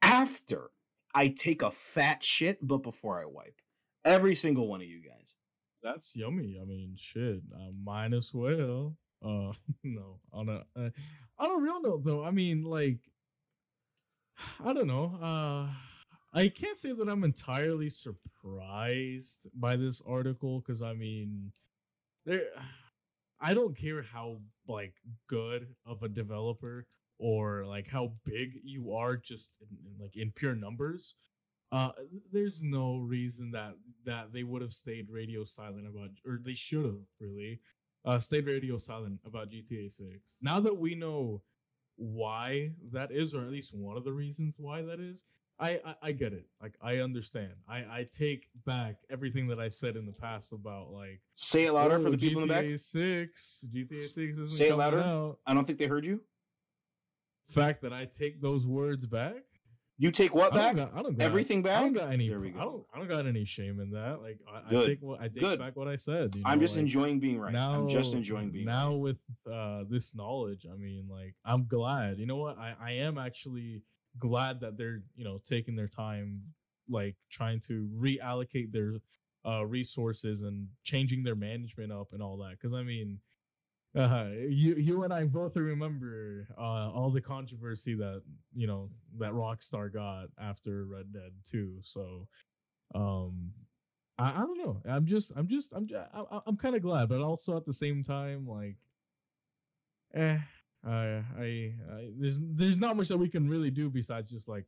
after 0.00 0.70
I 1.14 1.28
take 1.28 1.62
a 1.62 1.70
fat 1.70 2.22
shit, 2.22 2.58
but 2.66 2.78
before 2.78 3.20
I 3.20 3.26
wipe. 3.26 3.60
Every 4.04 4.34
single 4.34 4.66
one 4.66 4.80
of 4.80 4.86
you 4.86 5.00
guys. 5.02 5.36
That's 5.82 6.16
yummy. 6.16 6.58
I 6.60 6.64
mean, 6.64 6.96
shit. 6.98 7.40
Uh, 7.54 7.70
might 7.84 8.12
as 8.12 8.32
well. 8.32 8.96
Uh, 9.24 9.52
no, 9.84 10.20
on 10.32 10.48
a 10.48 10.64
uh, 10.76 10.90
on 11.38 11.50
a 11.50 11.58
real 11.62 11.80
note 11.80 12.04
though. 12.04 12.24
I 12.24 12.30
mean, 12.30 12.64
like, 12.64 13.00
I 14.64 14.72
don't 14.72 14.86
know. 14.86 15.18
Uh, 15.22 15.68
I 16.34 16.48
can't 16.48 16.76
say 16.76 16.92
that 16.92 17.08
I'm 17.08 17.24
entirely 17.24 17.90
surprised 17.90 19.48
by 19.54 19.76
this 19.76 20.02
article 20.06 20.60
because 20.60 20.82
I 20.82 20.94
mean, 20.94 21.52
there. 22.26 22.42
I 23.40 23.54
don't 23.54 23.76
care 23.76 24.02
how 24.02 24.38
like 24.68 24.94
good 25.28 25.68
of 25.86 26.02
a 26.02 26.08
developer 26.08 26.86
or 27.18 27.66
like 27.66 27.88
how 27.88 28.14
big 28.24 28.60
you 28.64 28.92
are, 28.94 29.16
just 29.16 29.50
in, 29.60 29.68
in, 29.86 29.98
like 30.02 30.16
in 30.16 30.32
pure 30.32 30.54
numbers 30.54 31.16
uh 31.72 31.90
there's 32.32 32.62
no 32.62 32.98
reason 32.98 33.50
that 33.50 33.74
that 34.04 34.32
they 34.32 34.44
would 34.44 34.62
have 34.62 34.72
stayed 34.74 35.10
radio 35.10 35.44
silent 35.44 35.86
about 35.88 36.10
or 36.26 36.38
they 36.42 36.54
should 36.54 36.84
have 36.84 37.00
really 37.20 37.60
uh 38.04 38.18
stayed 38.18 38.46
radio 38.46 38.78
silent 38.78 39.20
about 39.24 39.50
GTA 39.50 39.90
6 39.90 40.38
now 40.42 40.60
that 40.60 40.76
we 40.76 40.94
know 40.94 41.42
why 41.96 42.72
that 42.92 43.12
is 43.12 43.34
or 43.34 43.42
at 43.42 43.50
least 43.50 43.74
one 43.74 43.96
of 43.96 44.04
the 44.04 44.12
reasons 44.12 44.56
why 44.58 44.82
that 44.82 44.98
is 45.00 45.24
I, 45.60 45.80
I 45.84 45.94
I 46.02 46.12
get 46.12 46.32
it. 46.32 46.46
Like 46.60 46.74
I 46.80 46.96
understand. 46.98 47.52
I 47.68 47.76
I 47.78 48.08
take 48.10 48.48
back 48.64 48.96
everything 49.10 49.46
that 49.48 49.60
I 49.60 49.68
said 49.68 49.96
in 49.96 50.06
the 50.06 50.12
past 50.12 50.52
about 50.52 50.90
like 50.90 51.20
Say 51.36 51.66
it 51.66 51.72
louder 51.72 52.00
for 52.00 52.08
"Oh, 52.08 52.10
the 52.12 52.16
people 52.18 52.42
in 52.42 52.48
the 52.48 52.54
back. 52.54 52.64
GTA 52.64 52.80
Six, 52.80 53.64
GTA 53.72 54.00
Six 54.00 54.38
isn't 54.38 54.48
Say 54.48 54.70
it 54.70 54.74
louder. 54.74 54.98
out. 55.00 55.38
I 55.46 55.54
don't 55.54 55.64
think 55.64 55.78
they 55.78 55.86
heard 55.86 56.04
you. 56.06 56.20
Fact 57.46 57.82
that 57.82 57.92
I 57.92 58.06
take 58.06 58.40
those 58.40 58.66
words 58.66 59.06
back. 59.06 59.44
You 60.02 60.10
take 60.10 60.34
what 60.34 60.52
I 60.52 60.56
back? 60.56 60.74
don't 60.74 60.90
got, 60.90 60.98
I 60.98 61.02
don't 61.04 61.16
got 61.16 61.24
Everything 61.24 61.64
I 61.64 61.78
don't 61.78 61.92
got 61.92 62.10
any. 62.12 62.28
There 62.28 62.40
we 62.40 62.52
I 62.58 62.64
don't. 62.64 62.84
I 62.92 62.98
don't 62.98 63.06
got 63.06 63.24
any 63.24 63.44
shame 63.44 63.78
in 63.78 63.92
that. 63.92 64.20
Like 64.20 64.40
I, 64.52 64.76
I 64.76 64.84
take 64.84 65.00
what 65.00 65.20
I 65.20 65.28
take 65.28 65.38
Good. 65.38 65.60
back 65.60 65.76
what 65.76 65.86
I 65.86 65.94
said. 65.94 66.34
You 66.34 66.42
I'm 66.44 66.58
just 66.58 66.74
like, 66.74 66.82
enjoying 66.82 67.20
being 67.20 67.38
right. 67.38 67.52
Now, 67.52 67.74
I'm 67.74 67.88
just 67.88 68.12
enjoying 68.12 68.50
being 68.50 68.64
now 68.64 68.88
right. 68.88 68.98
with 68.98 69.16
uh, 69.48 69.84
this 69.88 70.16
knowledge. 70.16 70.66
I 70.68 70.76
mean, 70.76 71.06
like 71.08 71.36
I'm 71.44 71.68
glad. 71.68 72.18
You 72.18 72.26
know 72.26 72.34
what? 72.34 72.58
I 72.58 72.74
I 72.82 72.90
am 72.94 73.16
actually 73.16 73.82
glad 74.18 74.58
that 74.62 74.76
they're 74.76 75.02
you 75.14 75.22
know 75.22 75.40
taking 75.44 75.76
their 75.76 75.86
time, 75.86 76.40
like 76.90 77.14
trying 77.30 77.60
to 77.68 77.88
reallocate 77.96 78.72
their 78.72 78.94
uh 79.46 79.64
resources 79.64 80.42
and 80.42 80.66
changing 80.82 81.22
their 81.22 81.36
management 81.36 81.92
up 81.92 82.08
and 82.12 82.20
all 82.20 82.38
that. 82.38 82.58
Because 82.60 82.74
I 82.74 82.82
mean, 82.82 83.20
uh, 83.96 84.28
you 84.48 84.74
you 84.76 85.02
and 85.04 85.12
I 85.12 85.24
both 85.24 85.56
remember 85.56 86.48
uh, 86.56 86.90
all 86.90 87.10
the 87.10 87.20
controversy 87.20 87.94
that 87.94 88.22
you 88.54 88.66
know 88.66 88.90
that 89.18 89.32
Rockstar 89.32 89.92
got 89.92 90.28
after 90.40 90.84
Red 90.86 91.12
Dead 91.12 91.32
2. 91.44 91.78
So, 91.82 92.26
um, 92.94 93.52
I, 94.18 94.30
I 94.30 94.38
don't 94.40 94.58
know. 94.58 94.80
I'm 94.88 95.06
just 95.06 95.32
I'm 95.36 95.48
just 95.48 95.72
I'm 95.74 95.86
just, 95.86 96.08
I, 96.14 96.40
I'm 96.46 96.56
kind 96.56 96.76
of 96.76 96.82
glad, 96.82 97.08
but 97.10 97.20
also 97.20 97.56
at 97.56 97.66
the 97.66 97.74
same 97.74 98.02
time, 98.02 98.46
like, 98.46 98.76
eh, 100.14 100.38
I, 100.84 100.90
I 101.38 101.74
I 101.90 102.10
there's 102.18 102.38
there's 102.42 102.76
not 102.76 102.96
much 102.96 103.08
that 103.08 103.18
we 103.18 103.28
can 103.28 103.48
really 103.48 103.70
do 103.70 103.90
besides 103.90 104.30
just 104.30 104.48
like, 104.48 104.64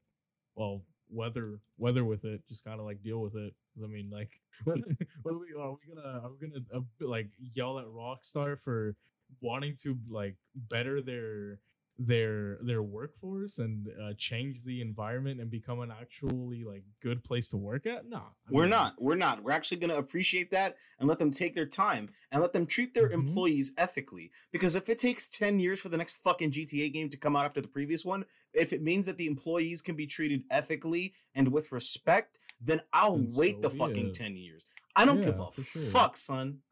well, 0.55 0.83
weather 1.11 1.61
weather 1.79 2.05
with 2.05 2.25
it, 2.25 2.43
just 2.49 2.65
kind 2.65 2.81
of 2.81 2.87
like 2.87 3.03
deal 3.03 3.21
with 3.21 3.37
it. 3.37 3.55
'Cause 3.75 3.85
I 3.85 3.89
mean, 3.89 4.11
like, 4.11 4.31
what, 4.65 4.79
what 5.23 5.35
are 5.35 5.39
we 5.39 5.47
are 5.59 5.73
we 5.73 5.95
gonna 5.95 6.21
are 6.25 6.31
we 6.31 6.49
gonna 6.49 6.65
uh, 6.75 6.81
like 7.01 7.31
yell 7.39 7.79
at 7.79 7.87
Rockstar 7.87 8.59
for 8.59 8.97
wanting 9.41 9.77
to 9.83 9.97
like 10.09 10.37
better 10.55 11.01
their 11.03 11.61
their 11.97 12.59
their 12.63 12.83
workforce 12.83 13.59
and 13.59 13.87
uh, 14.03 14.13
change 14.19 14.65
the 14.65 14.81
environment 14.81 15.41
and 15.41 15.49
become 15.49 15.79
an 15.81 15.93
actually 15.93 16.65
like 16.65 16.83
good 17.01 17.23
place 17.23 17.47
to 17.49 17.57
work 17.57 17.87
at? 17.87 18.05
No, 18.09 18.23
We're 18.51 18.63
mean, 18.63 18.71
not. 18.71 18.95
We're 19.01 19.15
not. 19.15 19.45
We're 19.45 19.53
actually 19.53 19.77
going 19.77 19.91
to 19.91 19.99
appreciate 19.99 20.51
that 20.51 20.77
and 20.99 21.09
let 21.09 21.21
them 21.21 21.31
take 21.31 21.55
their 21.55 21.67
time 21.67 22.11
and 22.33 22.43
let 22.43 22.53
them 22.53 22.67
treat 22.67 22.95
their 22.95 23.09
Mhm. 23.09 23.15
employees 23.15 23.73
ethically. 23.79 24.33
Because 24.51 24.75
if 24.75 24.89
it 24.89 24.99
takes 24.99 25.29
10 25.29 25.61
years 25.61 25.81
for 25.81 25.89
the 25.89 25.97
next 25.97 26.17
fucking 26.17 26.51
GTA 26.51 26.93
game 26.93 27.09
to 27.11 27.17
come 27.17 27.37
out 27.37 27.45
after 27.45 27.61
the 27.61 27.69
previous 27.69 28.05
one, 28.05 28.25
if 28.55 28.73
it 28.73 28.83
means 28.83 29.07
that 29.07 29.17
the 29.17 29.29
employees 29.29 29.81
can 29.81 29.95
be 29.95 30.07
treated 30.07 30.43
ethically 30.51 31.15
and 31.37 31.47
with 31.53 31.71
respect, 31.71 32.41
then 32.61 32.81
I'll 32.93 33.25
wait 33.37 33.63
so 33.63 33.69
the 33.69 33.71
fucking 33.71 34.09
it. 34.09 34.15
10 34.15 34.37
years. 34.37 34.67
I 34.97 35.05
don't 35.05 35.21
give 35.21 35.39
a 35.39 35.51
sure. 35.63 35.85
fuck, 35.93 36.17
son. 36.17 36.63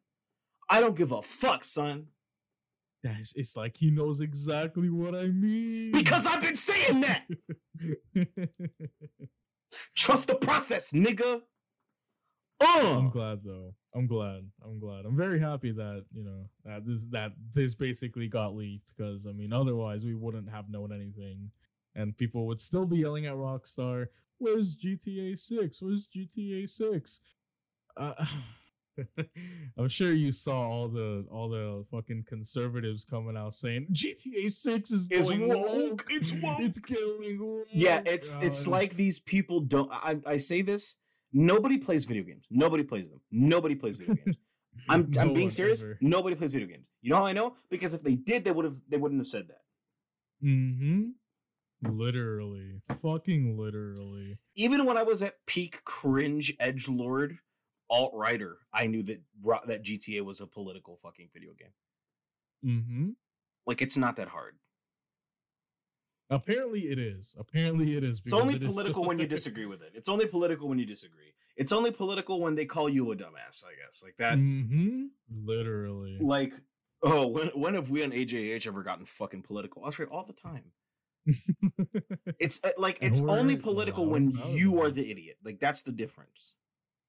I 0.68 0.80
don't 0.80 0.96
give 0.96 1.12
a 1.12 1.22
fuck, 1.22 1.62
son. 1.62 2.08
Yeah, 3.02 3.16
it's, 3.18 3.34
it's 3.34 3.56
like 3.56 3.76
he 3.76 3.90
knows 3.90 4.20
exactly 4.20 4.88
what 4.88 5.14
I 5.16 5.26
mean. 5.26 5.90
Because 5.92 6.24
I've 6.26 6.40
been 6.40 6.54
saying 6.54 7.00
that. 7.00 7.26
Trust 9.96 10.28
the 10.28 10.36
process, 10.36 10.92
nigga. 10.92 11.42
I'm 12.60 13.06
Uh. 13.06 13.10
glad 13.10 13.40
though. 13.44 13.74
I'm 13.94 14.06
glad. 14.06 14.48
I'm 14.64 14.78
glad. 14.78 15.04
I'm 15.04 15.16
very 15.16 15.40
happy 15.40 15.72
that 15.72 16.04
you 16.14 16.22
know 16.22 16.48
that 16.64 16.86
this 16.86 17.02
that 17.10 17.32
this 17.52 17.74
basically 17.74 18.28
got 18.28 18.54
leaked 18.54 18.92
because 18.96 19.26
I 19.26 19.32
mean 19.32 19.52
otherwise 19.52 20.04
we 20.04 20.14
wouldn't 20.14 20.48
have 20.48 20.70
known 20.70 20.92
anything, 20.92 21.50
and 21.96 22.16
people 22.16 22.46
would 22.46 22.60
still 22.60 22.86
be 22.86 22.98
yelling 22.98 23.26
at 23.26 23.34
Rockstar. 23.34 24.06
Where's 24.38 24.76
GTA 24.76 25.36
Six? 25.36 25.82
Where's 25.82 26.06
GTA 26.08 26.68
Six? 26.70 27.18
Uh, 27.96 28.14
I'm 29.78 29.88
sure 29.88 30.12
you 30.12 30.32
saw 30.32 30.68
all 30.68 30.88
the 30.88 31.26
all 31.30 31.48
the 31.48 31.84
fucking 31.90 32.24
conservatives 32.26 33.04
coming 33.04 33.36
out 33.36 33.54
saying 33.54 33.86
GTA 33.92 34.50
Six 34.50 34.90
is 34.90 35.08
It's 35.10 35.28
going 35.28 35.48
woke, 35.48 36.06
it's 36.10 36.32
woke." 36.32 36.60
It's 36.60 36.78
killing. 36.78 37.38
Woke. 37.40 37.66
Yeah, 37.72 38.02
it's 38.04 38.36
Uh, 38.36 38.40
it's 38.42 38.66
like 38.66 38.92
these 38.92 39.20
people 39.20 39.60
don't. 39.60 39.90
I, 39.92 40.18
I 40.26 40.36
say 40.36 40.62
this. 40.62 40.96
Nobody 41.32 41.78
plays 41.78 42.04
video 42.04 42.24
games. 42.24 42.44
Nobody 42.50 42.82
plays 42.82 43.08
them. 43.08 43.20
Nobody 43.30 43.74
plays 43.74 43.96
video 43.96 44.14
games. 44.14 44.36
I'm 44.88 45.10
no 45.10 45.22
I'm 45.22 45.34
being 45.34 45.50
serious. 45.50 45.82
ever. 45.82 45.98
Nobody 46.00 46.36
plays 46.36 46.52
video 46.52 46.68
games. 46.68 46.90
You 47.00 47.10
know 47.10 47.16
how 47.16 47.26
I 47.26 47.32
know? 47.32 47.56
Because 47.70 47.94
if 47.94 48.02
they 48.02 48.14
did, 48.14 48.44
they 48.44 48.52
would 48.52 48.64
have 48.64 48.76
they 48.88 48.96
wouldn't 48.96 49.20
have 49.20 49.26
said 49.28 49.48
that. 49.48 49.62
Mm-hmm. 50.46 51.10
Literally. 51.98 52.82
Fucking 53.00 53.58
literally. 53.58 54.38
Even 54.56 54.84
when 54.86 54.96
I 54.96 55.02
was 55.02 55.22
at 55.22 55.34
peak 55.46 55.82
cringe 55.84 56.54
edge 56.60 56.88
lord 56.88 57.38
alt 57.92 58.12
writer, 58.14 58.58
I 58.72 58.86
knew 58.86 59.02
that 59.04 59.20
that 59.66 59.84
GTA 59.84 60.22
was 60.22 60.40
a 60.40 60.46
political 60.46 60.96
fucking 60.96 61.28
video 61.32 61.52
game. 61.52 61.68
Mm-hmm. 62.64 63.10
Like 63.66 63.82
it's 63.82 63.96
not 63.96 64.16
that 64.16 64.28
hard. 64.28 64.56
Apparently 66.30 66.80
it 66.80 66.98
is. 66.98 67.36
Apparently 67.38 67.94
it 67.94 68.02
is. 68.02 68.22
It's 68.24 68.32
only 68.32 68.54
it 68.54 68.64
political 68.64 69.04
when 69.04 69.18
you 69.18 69.26
disagree 69.36 69.66
with 69.66 69.82
it. 69.82 69.92
It's 69.94 70.08
only 70.08 70.26
political 70.26 70.68
when 70.68 70.78
you 70.78 70.86
disagree. 70.86 71.34
It's 71.56 71.72
only 71.72 71.90
political 71.90 72.40
when 72.40 72.54
they 72.54 72.64
call 72.64 72.88
you 72.88 73.12
a 73.12 73.16
dumbass. 73.16 73.64
I 73.64 73.74
guess 73.84 74.02
like 74.02 74.16
that. 74.16 74.38
Mm-hmm. 74.38 75.06
Literally. 75.44 76.18
like 76.20 76.54
oh 77.02 77.26
when 77.26 77.48
when 77.48 77.74
have 77.74 77.90
we 77.90 78.02
on 78.02 78.10
AJH 78.10 78.66
ever 78.66 78.82
gotten 78.82 79.04
fucking 79.04 79.42
political? 79.42 79.82
I 79.82 79.86
was 79.86 79.98
right 79.98 80.08
all 80.08 80.24
the 80.24 80.32
time. 80.32 80.72
It's 82.38 82.60
uh, 82.64 82.70
like 82.78 82.98
it's 83.00 83.20
only 83.20 83.56
political 83.56 84.06
when 84.06 84.36
you 84.48 84.80
are 84.80 84.90
the 84.90 85.08
idiot. 85.08 85.36
Like 85.44 85.60
that's 85.60 85.82
the 85.82 85.92
difference. 85.92 86.56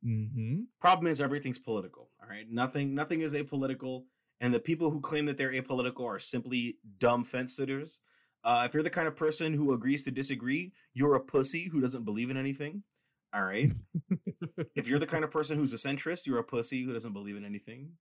Mm-hmm. 0.06 0.62
Problem 0.82 1.08
is 1.08 1.22
everything's 1.22 1.60
political. 1.60 2.10
All 2.22 2.30
right, 2.30 2.50
nothing 2.50 2.94
nothing 2.94 3.22
is 3.22 3.34
apolitical, 3.34 4.04
and 4.42 4.54
the 4.54 4.60
people 4.60 4.90
who 4.90 5.00
claim 5.00 5.26
that 5.26 5.38
they're 5.38 5.54
apolitical 5.54 6.06
are 6.06 6.20
simply 6.20 6.78
dumb 7.00 7.24
fence 7.24 7.56
sitters. 7.56 8.00
Uh, 8.44 8.64
if 8.66 8.74
you're 8.74 8.84
the 8.84 8.90
kind 8.90 9.08
of 9.08 9.16
person 9.16 9.54
who 9.54 9.74
agrees 9.74 10.04
to 10.04 10.12
disagree, 10.12 10.74
you're 10.94 11.16
a 11.16 11.20
pussy 11.20 11.70
who 11.70 11.80
doesn't 11.80 12.04
believe 12.04 12.30
in 12.30 12.38
anything. 12.38 12.84
All 13.34 13.44
right. 13.44 13.72
if 14.76 14.88
you're 14.88 15.00
the 15.00 15.08
kind 15.08 15.24
of 15.24 15.32
person 15.32 15.58
who's 15.58 15.74
a 15.74 15.78
centrist, 15.78 16.28
you're 16.28 16.40
a 16.40 16.44
pussy 16.44 16.84
who 16.84 16.94
doesn't 16.94 17.14
believe 17.14 17.38
in 17.38 17.46
anything. 17.46 17.92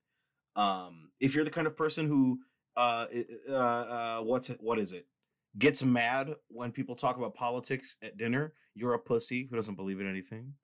Um, 0.57 1.11
if 1.20 1.34
you're 1.34 1.44
the 1.44 1.50
kind 1.50 1.66
of 1.66 1.76
person 1.76 2.07
who 2.07 2.40
uh, 2.76 3.07
uh, 3.48 3.53
uh 3.53 4.20
what's 4.20 4.48
what 4.61 4.78
is 4.78 4.92
it? 4.92 5.07
Gets 5.59 5.84
mad 5.84 6.34
when 6.48 6.72
people 6.72 6.96
talk 6.96 7.16
about 7.16 7.34
politics 7.34 7.96
at 8.03 8.16
dinner, 8.16 8.53
you're 8.74 8.94
a 8.94 8.98
pussy 8.98 9.46
who 9.48 9.57
doesn't 9.57 9.76
believe 9.76 10.00
in 10.00 10.09
anything. 10.09 10.55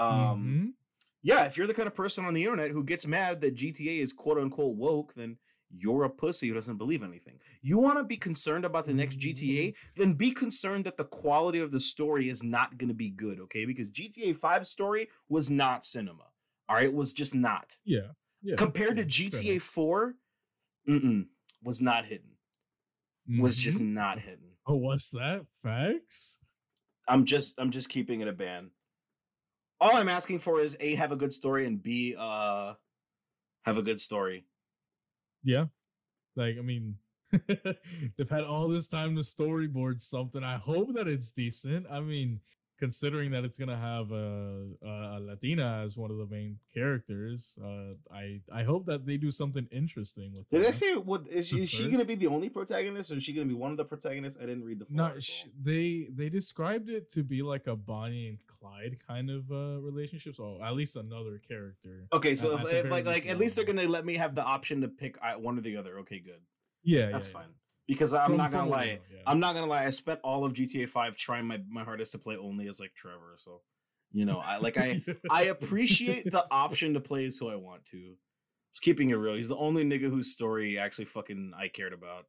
Um, 0.00 0.44
Mhm. 0.44 0.74
yeah, 1.22 1.44
if 1.44 1.56
you're 1.56 1.66
the 1.66 1.74
kind 1.74 1.86
of 1.86 1.94
person 1.94 2.24
on 2.24 2.34
the 2.34 2.44
internet 2.44 2.70
who 2.70 2.82
gets 2.84 3.06
mad 3.06 3.40
that 3.42 3.54
GTA 3.54 4.00
is 4.00 4.12
quote 4.12 4.38
unquote 4.38 4.76
woke, 4.76 5.14
then 5.14 5.38
you're 5.72 6.04
a 6.04 6.10
pussy 6.10 6.48
who 6.48 6.54
doesn't 6.54 6.78
believe 6.78 7.02
anything. 7.02 7.38
You 7.62 7.78
want 7.78 7.98
to 7.98 8.04
be 8.04 8.16
concerned 8.16 8.64
about 8.64 8.86
the 8.86 8.94
next 8.94 9.18
GTA, 9.20 9.74
then 9.94 10.14
be 10.14 10.32
concerned 10.32 10.84
that 10.86 10.96
the 10.96 11.04
quality 11.04 11.60
of 11.60 11.70
the 11.70 11.78
story 11.78 12.28
is 12.28 12.42
not 12.42 12.76
going 12.78 12.88
to 12.88 12.94
be 12.94 13.10
good, 13.10 13.38
okay? 13.40 13.64
Because 13.66 13.90
GTA 13.90 14.32
5 14.36 14.66
story 14.66 15.08
was 15.28 15.50
not 15.50 15.84
cinema. 15.84 16.24
All 16.68 16.76
right, 16.76 16.86
it 16.86 16.94
was 16.94 17.12
just 17.12 17.34
not. 17.34 17.76
Yeah. 17.84 18.12
Yeah. 18.42 18.56
Compared 18.56 18.96
to 18.96 19.02
yeah, 19.02 19.28
fair 19.30 19.40
GTA 19.40 19.50
enough. 19.52 19.62
4, 19.62 20.14
mm-mm, 20.88 21.26
was 21.62 21.82
not 21.82 22.06
hidden. 22.06 22.30
Was 23.38 23.56
just 23.56 23.80
Mhm. 23.80 23.92
not 23.92 24.18
hidden. 24.18 24.56
Oh, 24.66 24.76
what's 24.76 25.10
that? 25.10 25.46
Facts? 25.62 26.38
I'm 27.06 27.24
just 27.24 27.60
I'm 27.60 27.70
just 27.70 27.88
keeping 27.88 28.20
it 28.22 28.28
a 28.28 28.32
ban. 28.32 28.70
All 29.80 29.96
I'm 29.96 30.08
asking 30.08 30.40
for 30.40 30.60
is 30.60 30.76
A 30.80 30.94
have 30.94 31.12
a 31.12 31.16
good 31.16 31.32
story 31.32 31.66
and 31.66 31.82
B 31.82 32.14
uh 32.18 32.74
have 33.64 33.78
a 33.78 33.82
good 33.82 34.00
story. 34.00 34.44
Yeah. 35.42 35.66
Like, 36.36 36.56
I 36.58 36.62
mean, 36.62 36.96
they've 37.46 38.30
had 38.30 38.44
all 38.44 38.68
this 38.68 38.88
time 38.88 39.14
to 39.16 39.22
storyboard 39.22 40.00
something. 40.00 40.42
I 40.42 40.56
hope 40.56 40.94
that 40.94 41.08
it's 41.08 41.32
decent. 41.32 41.86
I 41.90 42.00
mean, 42.00 42.40
considering 42.80 43.30
that 43.30 43.44
it's 43.44 43.58
gonna 43.58 43.76
have 43.76 44.10
a, 44.10 44.64
a 44.82 45.20
Latina 45.20 45.82
as 45.84 45.96
one 45.96 46.10
of 46.10 46.16
the 46.16 46.26
main 46.26 46.58
characters, 46.74 47.58
uh, 47.62 47.94
I 48.12 48.40
I 48.52 48.62
hope 48.64 48.86
that 48.86 49.06
they 49.06 49.18
do 49.18 49.30
something 49.30 49.68
interesting 49.70 50.32
with 50.34 50.48
Did 50.50 50.62
that. 50.62 50.68
I 50.68 50.70
say 50.72 50.94
what 50.96 51.28
is 51.28 51.48
she, 51.48 51.62
is 51.62 51.70
she 51.70 51.90
gonna 51.90 52.04
be 52.04 52.14
the 52.16 52.26
only 52.26 52.48
protagonist 52.48 53.12
or 53.12 53.16
is 53.16 53.22
she 53.22 53.32
gonna 53.32 53.46
be 53.46 53.54
one 53.54 53.70
of 53.70 53.76
the 53.76 53.84
protagonists? 53.84 54.38
I 54.42 54.46
didn't 54.46 54.64
read 54.64 54.80
the 54.80 54.86
No, 54.88 55.12
sh- 55.20 55.44
they 55.62 56.08
they 56.10 56.28
described 56.28 56.88
it 56.88 57.10
to 57.10 57.22
be 57.22 57.42
like 57.42 57.66
a 57.66 57.76
Bonnie 57.76 58.28
and 58.28 58.38
Clyde 58.46 58.96
kind 59.06 59.30
of 59.30 59.50
uh 59.52 59.80
relationship, 59.80 60.34
so 60.34 60.58
at 60.64 60.74
least 60.74 60.96
another 60.96 61.40
character. 61.46 62.06
Okay, 62.12 62.34
so 62.34 62.54
at 62.54 62.64
if, 62.64 62.70
the 62.70 62.78
if 62.80 62.90
like 62.90 63.04
like 63.04 63.28
at 63.28 63.38
least 63.38 63.56
they're 63.56 63.66
gonna 63.66 63.86
let 63.86 64.04
me 64.04 64.16
have 64.16 64.34
the 64.34 64.42
option 64.42 64.80
to 64.80 64.88
pick 64.88 65.18
uh, 65.22 65.34
one 65.34 65.58
or 65.58 65.60
the 65.60 65.76
other. 65.76 65.98
Okay, 65.98 66.18
good. 66.18 66.40
Yeah, 66.82 67.10
That's 67.10 67.28
yeah, 67.28 67.40
yeah. 67.40 67.46
Because 67.90 68.14
I'm 68.14 68.28
From- 68.28 68.36
not 68.36 68.52
gonna 68.52 68.70
lie. 68.70 69.00
yeah. 69.12 69.18
I'm 69.26 69.40
not 69.40 69.52
gonna 69.54 69.66
lie. 69.66 69.84
I 69.84 69.90
spent 69.90 70.20
all 70.22 70.44
of 70.44 70.52
GTA 70.52 70.88
5 70.88 71.16
trying 71.16 71.44
my, 71.44 71.60
my 71.68 71.82
hardest 71.82 72.12
to 72.12 72.18
play 72.18 72.36
only 72.36 72.68
as 72.68 72.78
like 72.78 72.94
Trevor. 72.94 73.34
So, 73.36 73.62
you 74.12 74.24
know, 74.26 74.38
I 74.38 74.58
like 74.58 74.78
I 74.78 75.04
I 75.30 75.44
appreciate 75.46 76.30
the 76.30 76.46
option 76.52 76.94
to 76.94 77.00
play 77.00 77.26
as 77.26 77.36
who 77.36 77.48
I 77.48 77.56
want 77.56 77.84
to. 77.86 78.14
Just 78.72 78.82
keeping 78.82 79.10
it 79.10 79.16
real. 79.16 79.34
He's 79.34 79.48
the 79.48 79.56
only 79.56 79.84
nigga 79.84 80.08
whose 80.08 80.32
story 80.32 80.78
actually 80.78 81.06
fucking 81.06 81.52
I 81.58 81.66
cared 81.66 81.92
about 81.92 82.26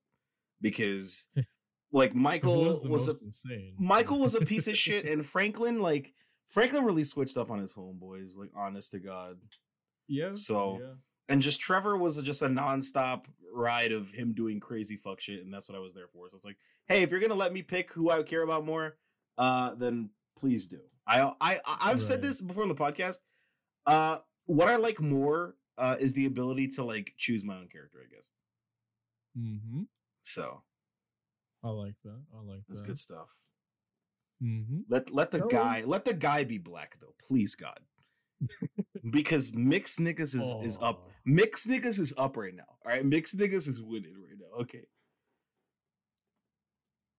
because 0.62 1.28
like 1.91 2.16
Michael 2.16 2.66
was 2.66 2.82
was, 2.82 3.07
a 3.07 3.24
insane. 3.24 3.76
Michael 3.78 4.18
was 4.20 4.34
a 4.34 4.41
piece 4.51 4.68
of 4.68 4.76
shit 4.76 5.05
and 5.07 5.24
Franklin 5.24 5.80
like 5.80 6.12
Franklin 6.47 6.86
really 6.86 7.03
switched 7.03 7.38
up 7.38 7.51
on 7.51 7.59
his 7.59 7.72
homeboys. 7.72 8.36
Like 8.36 8.49
honest 8.57 8.93
to 8.93 8.99
God. 8.99 9.38
Yeah. 10.07 10.32
So, 10.34 10.80
yeah. 10.82 10.93
And 11.32 11.41
just 11.41 11.61
Trevor 11.61 11.97
was 11.97 12.21
just 12.21 12.41
a 12.41 12.47
nonstop 12.47 13.25
ride 13.53 13.91
of 13.91 14.11
him 14.11 14.34
doing 14.34 14.59
crazy 14.59 14.95
fuck 14.97 15.19
shit, 15.21 15.43
and 15.43 15.53
that's 15.53 15.69
what 15.69 15.77
I 15.77 15.82
was 15.82 15.93
there 15.93 16.07
for. 16.07 16.27
So 16.29 16.36
it's 16.36 16.45
like, 16.45 16.57
hey, 16.88 17.03
if 17.03 17.11
you're 17.11 17.19
gonna 17.19 17.36
let 17.36 17.53
me 17.53 17.61
pick 17.61 17.91
who 17.93 18.09
I 18.09 18.21
care 18.23 18.41
about 18.43 18.65
more, 18.65 18.97
uh, 19.38 19.73
then 19.75 20.09
please 20.38 20.67
do. 20.67 20.79
I 21.07 21.32
I 21.41 21.59
I've 21.82 22.01
said 22.01 22.21
this 22.21 22.41
before 22.41 22.63
on 22.63 22.69
the 22.69 22.75
podcast. 22.75 23.19
Uh, 23.86 24.19
what 24.45 24.67
I 24.69 24.75
like 24.75 24.99
more 25.01 25.55
uh 25.77 25.95
is 25.99 26.13
the 26.13 26.25
ability 26.25 26.67
to 26.67 26.84
like 26.84 27.13
choose 27.17 27.43
my 27.43 27.55
own 27.55 27.67
character. 27.69 27.99
I 28.03 28.13
guess 28.13 28.32
Mm-hmm. 29.38 29.84
so. 30.21 30.61
I 31.63 31.69
like 31.69 31.95
that. 32.03 32.19
I 32.36 32.41
like 32.41 32.57
that. 32.57 32.63
That's 32.67 32.82
that. 32.82 32.88
good 32.88 32.99
stuff. 32.99 33.38
Mm-hmm. 34.43 34.79
Let 34.89 35.13
let 35.13 35.32
the 35.32 35.45
guy 35.47 35.84
let 35.86 36.03
the 36.05 36.13
guy 36.13 36.43
be 36.43 36.57
black 36.57 36.97
though, 36.99 37.13
please 37.25 37.55
God. 37.55 37.79
Because 39.11 39.53
mixed 39.53 39.99
niggas 39.99 40.35
is, 40.35 40.55
is 40.63 40.77
up. 40.81 41.09
Mixed 41.25 41.67
niggas 41.67 41.99
is 41.99 42.13
up 42.17 42.37
right 42.37 42.55
now. 42.55 42.63
All 42.85 42.91
right, 42.91 43.05
mixed 43.05 43.37
niggas 43.37 43.67
is 43.67 43.81
winning 43.81 44.15
right 44.15 44.37
now. 44.39 44.61
Okay. 44.61 44.85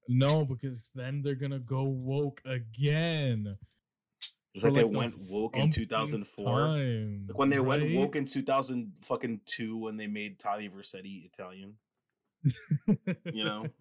No, 0.08 0.44
because 0.44 0.90
then 0.94 1.22
they're 1.22 1.34
gonna 1.34 1.58
go 1.58 1.84
woke 1.84 2.42
again. 2.44 3.56
It's 4.54 4.62
for, 4.62 4.68
like 4.68 4.74
they 4.74 4.82
the 4.82 4.98
went 4.98 5.18
woke 5.18 5.56
in 5.56 5.70
2004. 5.70 6.44
time, 6.44 7.26
Like 7.28 7.38
when 7.38 7.48
they 7.48 7.60
went 7.60 7.94
woke 7.94 8.16
in 8.16 8.26
2000 8.26 8.92
fucking 9.00 9.40
two 9.46 9.78
when 9.78 9.96
they 9.96 10.06
made 10.06 10.38
Tommy 10.38 10.68
Vercetti 10.68 11.24
Italian. 11.24 11.74
you 13.32 13.44
know? 13.44 13.66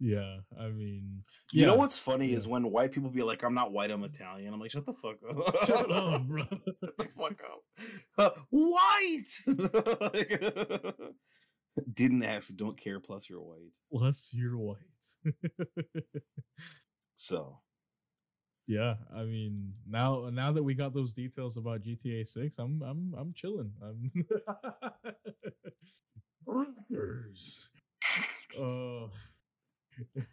yeah, 0.00 0.38
I 0.58 0.68
mean, 0.68 1.22
You 1.52 1.66
know 1.66 1.74
what's 1.76 1.98
funny 1.98 2.28
yeah. 2.28 2.36
is 2.38 2.48
when 2.48 2.70
white 2.70 2.92
people 2.92 3.10
be 3.10 3.22
like, 3.22 3.42
"I'm 3.42 3.54
not 3.54 3.72
white, 3.72 3.90
I'm 3.90 4.02
Italian." 4.02 4.52
I'm 4.52 4.60
like, 4.60 4.70
"Shut 4.70 4.86
the 4.86 4.94
fuck 4.94 5.16
up! 5.28 5.66
Shut 5.66 5.90
up, 6.02 6.26
bro. 6.26 6.42
Shut 6.48 6.96
the 6.98 7.08
fuck 7.16 7.40
up! 7.52 7.62
Uh, 8.18 8.30
white." 8.50 9.44
Didn't 11.94 12.24
ask, 12.24 12.54
don't 12.56 12.76
care. 12.78 12.98
Plus, 12.98 13.30
you're 13.30 13.40
white. 13.40 13.76
Plus, 13.92 14.30
you're 14.32 14.58
white. 14.58 15.14
So 17.20 17.58
yeah, 18.66 18.94
I 19.14 19.24
mean, 19.24 19.74
now 19.86 20.30
now 20.32 20.52
that 20.52 20.62
we 20.62 20.72
got 20.74 20.94
those 20.94 21.12
details 21.12 21.58
about 21.58 21.82
GTA 21.82 22.26
Six, 22.26 22.56
I'm 22.58 22.80
I'm 22.82 23.12
I'm 23.18 23.34
chilling. 23.36 23.72
I'm 23.82 24.10
uh, 28.58 29.06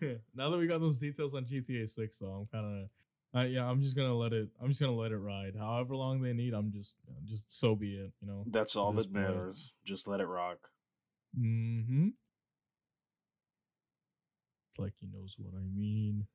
now 0.36 0.50
that 0.50 0.58
we 0.58 0.68
got 0.68 0.80
those 0.82 1.00
details 1.00 1.34
on 1.34 1.46
GTA 1.46 1.90
Six, 1.90 2.20
though, 2.20 2.28
I'm 2.28 2.46
kind 2.48 2.84
of. 2.84 2.90
Uh, 3.36 3.44
yeah, 3.44 3.70
I'm 3.70 3.82
just 3.82 3.96
gonna 3.96 4.16
let 4.16 4.34
it. 4.34 4.50
I'm 4.62 4.70
just 4.70 4.80
gonna 4.80 4.96
let 4.96 5.12
it 5.12 5.18
ride. 5.18 5.56
However 5.58 5.96
long 5.96 6.22
they 6.22 6.34
need, 6.34 6.54
I'm 6.54 6.72
just, 6.72 6.96
just 7.26 7.44
so 7.48 7.76
be 7.76 7.96
it. 7.96 8.12
You 8.22 8.28
know. 8.28 8.44
that's 8.48 8.76
all 8.76 8.94
that 8.94 9.14
point. 9.14 9.28
matters. 9.28 9.74
Just 9.86 10.08
let 10.08 10.22
it 10.22 10.28
rock. 10.28 10.70
Mm-hmm. 11.38 12.08
It's 14.70 14.80
like 14.80 14.94
he 15.00 15.08
knows 15.08 15.36
what 15.38 15.54
I 15.54 15.66
mean. 15.76 16.28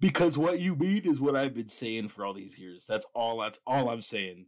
Because 0.00 0.36
what 0.36 0.60
you 0.60 0.74
mean 0.74 1.02
is 1.04 1.20
what 1.20 1.36
I've 1.36 1.54
been 1.54 1.68
saying 1.68 2.08
for 2.08 2.26
all 2.26 2.34
these 2.34 2.58
years. 2.58 2.86
That's 2.86 3.06
all. 3.14 3.38
That's 3.40 3.60
all 3.66 3.88
I'm 3.88 4.02
saying. 4.02 4.46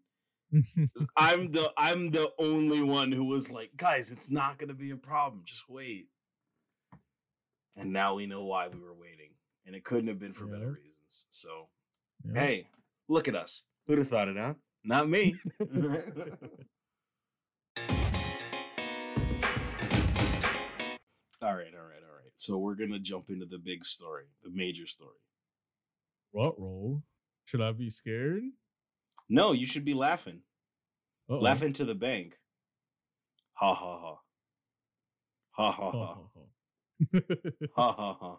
I'm 1.17 1.53
the 1.53 1.73
I'm 1.77 2.11
the 2.11 2.31
only 2.39 2.83
one 2.83 3.13
who 3.13 3.25
was 3.25 3.51
like, 3.51 3.71
guys, 3.77 4.11
it's 4.11 4.31
not 4.31 4.59
gonna 4.59 4.75
be 4.75 4.91
a 4.91 4.97
problem. 4.97 5.43
Just 5.45 5.69
wait. 5.69 6.09
And 7.77 7.93
now 7.93 8.15
we 8.15 8.27
know 8.27 8.45
why 8.45 8.69
we 8.69 8.79
were 8.79 8.95
waiting, 8.95 9.31
and 9.67 9.75
it 9.75 9.85
couldn't 9.85 10.09
have 10.09 10.19
been 10.19 10.33
for 10.33 10.47
better 10.47 10.73
reasons. 10.73 11.27
So 11.31 11.69
Yeah. 12.25 12.41
hey, 12.41 12.67
look 13.09 13.29
at 13.29 13.35
us. 13.35 13.65
Who'd 13.87 13.99
have 13.99 14.09
thought 14.09 14.29
it, 14.29 14.37
huh? 14.37 14.55
Not 14.85 15.09
me. 15.09 15.35
all 21.43 21.55
right, 21.55 21.75
all 21.75 21.87
right, 21.87 22.03
all 22.03 22.17
right. 22.17 22.33
So 22.35 22.59
we're 22.59 22.75
gonna 22.75 22.99
jump 22.99 23.29
into 23.31 23.47
the 23.47 23.59
big 23.59 23.85
story, 23.85 24.25
the 24.43 24.51
major 24.51 24.87
story. 24.87 25.17
What 26.33 26.59
roll? 26.59 27.03
Should 27.47 27.61
I 27.61 27.73
be 27.73 27.91
scared? 27.91 28.43
No, 29.29 29.53
you 29.53 29.67
should 29.67 29.85
be 29.85 29.95
laughing. 29.95 30.41
Uh-oh. 31.29 31.39
Laughing 31.39 31.73
to 31.75 31.85
the 31.85 31.95
bank. 31.95 32.37
Ha 33.55 33.75
ha 33.75 33.99
ha. 34.01 34.15
Ha 35.53 35.73
ha 35.73 35.91
Ha, 35.91 35.91
ha. 35.93 36.07
ha, 36.15 36.23
ha. 36.35 36.41
Ha 37.77 37.93
ha 37.93 38.15
ha. 38.21 38.37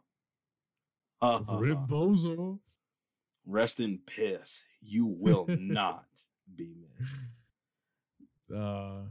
Ha 1.21 1.43
ha 1.47 1.57
Rip 1.57 1.77
ha. 1.77 1.85
Bozo. 1.89 2.59
Rest 3.45 3.79
in 3.79 3.99
piss. 4.05 4.65
You 4.81 5.05
will 5.05 5.45
not 5.49 6.05
be 6.53 6.73
missed. 6.99 7.19
Uh, 8.55 9.01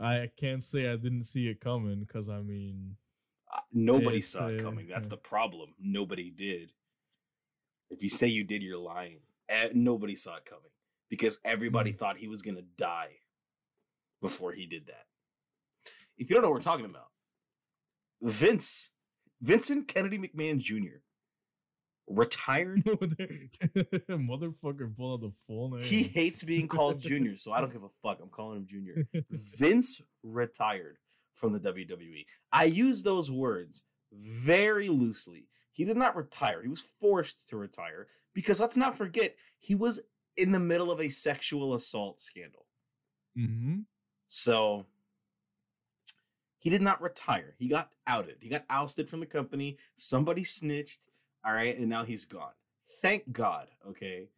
I 0.00 0.30
can't 0.34 0.64
say 0.64 0.88
I 0.88 0.96
didn't 0.96 1.24
see 1.24 1.46
it 1.48 1.60
coming 1.60 2.00
because 2.00 2.30
I 2.30 2.40
mean, 2.40 2.96
Uh, 3.52 3.60
Nobody 3.70 4.16
It's, 4.18 4.28
saw 4.28 4.46
it 4.48 4.60
uh, 4.60 4.62
coming. 4.64 4.88
That's 4.88 5.04
yeah. 5.06 5.10
the 5.10 5.16
problem. 5.18 5.74
Nobody 5.78 6.30
did. 6.30 6.72
If 7.90 8.02
you 8.02 8.08
say 8.08 8.28
you 8.28 8.44
did, 8.44 8.62
you're 8.62 8.78
lying. 8.78 9.18
Eh, 9.50 9.68
Nobody 9.74 10.16
saw 10.16 10.36
it 10.36 10.46
coming 10.46 10.70
because 11.10 11.38
everybody 11.44 11.92
Mm. 11.92 11.96
thought 11.96 12.16
he 12.16 12.28
was 12.28 12.40
gonna 12.40 12.62
die 12.78 13.12
before 14.22 14.52
he 14.52 14.64
did 14.64 14.86
that. 14.86 15.04
If 16.16 16.30
you 16.30 16.34
don't 16.34 16.42
know 16.42 16.48
what 16.48 16.54
we're 16.54 16.60
talking 16.72 16.86
about, 16.86 17.10
Vince, 18.22 18.90
Vincent 19.40 19.88
Kennedy 19.88 20.18
McMahon 20.18 20.58
Jr. 20.58 21.00
retired. 22.06 22.84
motherfucker, 22.84 24.96
pull 24.96 25.14
out 25.14 25.20
the 25.20 25.32
full 25.46 25.70
name. 25.70 25.82
He 25.82 26.04
hates 26.04 26.44
being 26.44 26.68
called 26.68 27.00
Junior, 27.00 27.36
so 27.36 27.52
I 27.52 27.60
don't 27.60 27.72
give 27.72 27.82
a 27.82 27.88
fuck. 28.02 28.18
I'm 28.22 28.28
calling 28.28 28.58
him 28.58 28.66
Junior. 28.66 29.06
Vince 29.30 30.00
retired 30.22 30.98
from 31.34 31.52
the 31.52 31.58
WWE. 31.58 32.24
I 32.52 32.64
use 32.64 33.02
those 33.02 33.30
words 33.30 33.84
very 34.12 34.88
loosely. 34.88 35.48
He 35.72 35.84
did 35.84 35.96
not 35.96 36.16
retire. 36.16 36.62
He 36.62 36.68
was 36.68 36.86
forced 37.00 37.48
to 37.48 37.56
retire 37.56 38.06
because 38.34 38.60
let's 38.60 38.76
not 38.76 38.94
forget 38.94 39.34
he 39.58 39.74
was 39.74 40.00
in 40.36 40.52
the 40.52 40.60
middle 40.60 40.90
of 40.90 41.00
a 41.00 41.08
sexual 41.08 41.74
assault 41.74 42.20
scandal. 42.20 42.66
mm-hmm. 43.36 43.80
So 44.28 44.86
he 46.62 46.70
did 46.70 46.80
not 46.80 47.02
retire. 47.02 47.54
He 47.58 47.66
got 47.66 47.90
outed. 48.06 48.36
He 48.40 48.48
got 48.48 48.64
ousted 48.70 49.10
from 49.10 49.18
the 49.18 49.26
company. 49.26 49.78
Somebody 49.96 50.44
snitched. 50.44 51.06
All 51.44 51.52
right, 51.52 51.76
and 51.76 51.88
now 51.88 52.04
he's 52.04 52.24
gone. 52.24 52.52
Thank 53.00 53.32
God. 53.32 53.66
Okay. 53.88 54.28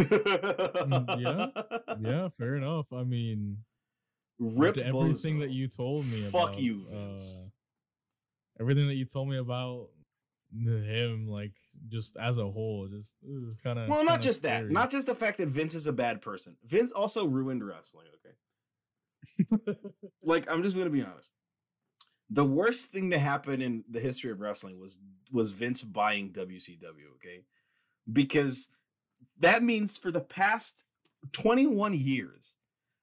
yeah. 0.00 1.46
yeah, 2.00 2.28
fair 2.36 2.56
enough. 2.56 2.92
I 2.92 3.04
mean, 3.04 3.58
Rip 4.40 4.78
everything 4.78 5.36
Bozo. 5.36 5.40
that 5.42 5.50
you 5.50 5.68
told 5.68 6.04
me 6.06 6.22
Fuck 6.22 6.50
about, 6.50 6.60
you, 6.60 6.86
Vince. 6.90 7.44
uh, 7.44 7.48
everything 8.60 8.88
that 8.88 8.94
you 8.96 9.04
told 9.04 9.28
me 9.28 9.36
about 9.36 9.90
him, 10.52 11.28
like 11.28 11.52
just 11.88 12.16
as 12.16 12.36
a 12.36 12.50
whole, 12.50 12.88
just 12.88 13.14
kind 13.62 13.78
of. 13.78 13.88
Well, 13.88 14.04
not 14.04 14.22
just 14.22 14.42
that. 14.42 14.68
Not 14.68 14.90
just 14.90 15.06
the 15.06 15.14
fact 15.14 15.38
that 15.38 15.48
Vince 15.48 15.76
is 15.76 15.86
a 15.86 15.92
bad 15.92 16.20
person. 16.20 16.56
Vince 16.64 16.90
also 16.90 17.26
ruined 17.26 17.64
wrestling, 17.64 18.06
okay? 18.16 18.34
Like 20.22 20.50
I'm 20.50 20.62
just 20.62 20.76
going 20.76 20.86
to 20.86 20.92
be 20.92 21.02
honest. 21.02 21.32
The 22.30 22.44
worst 22.44 22.92
thing 22.92 23.10
to 23.10 23.18
happen 23.18 23.62
in 23.62 23.84
the 23.88 24.00
history 24.00 24.30
of 24.30 24.40
wrestling 24.40 24.78
was 24.78 25.00
was 25.32 25.52
Vince 25.52 25.82
buying 25.82 26.30
WCW, 26.32 27.14
okay? 27.16 27.44
Because 28.12 28.68
that 29.38 29.62
means 29.62 29.96
for 29.96 30.10
the 30.10 30.20
past 30.20 30.84
21 31.32 31.94
years 31.94 32.56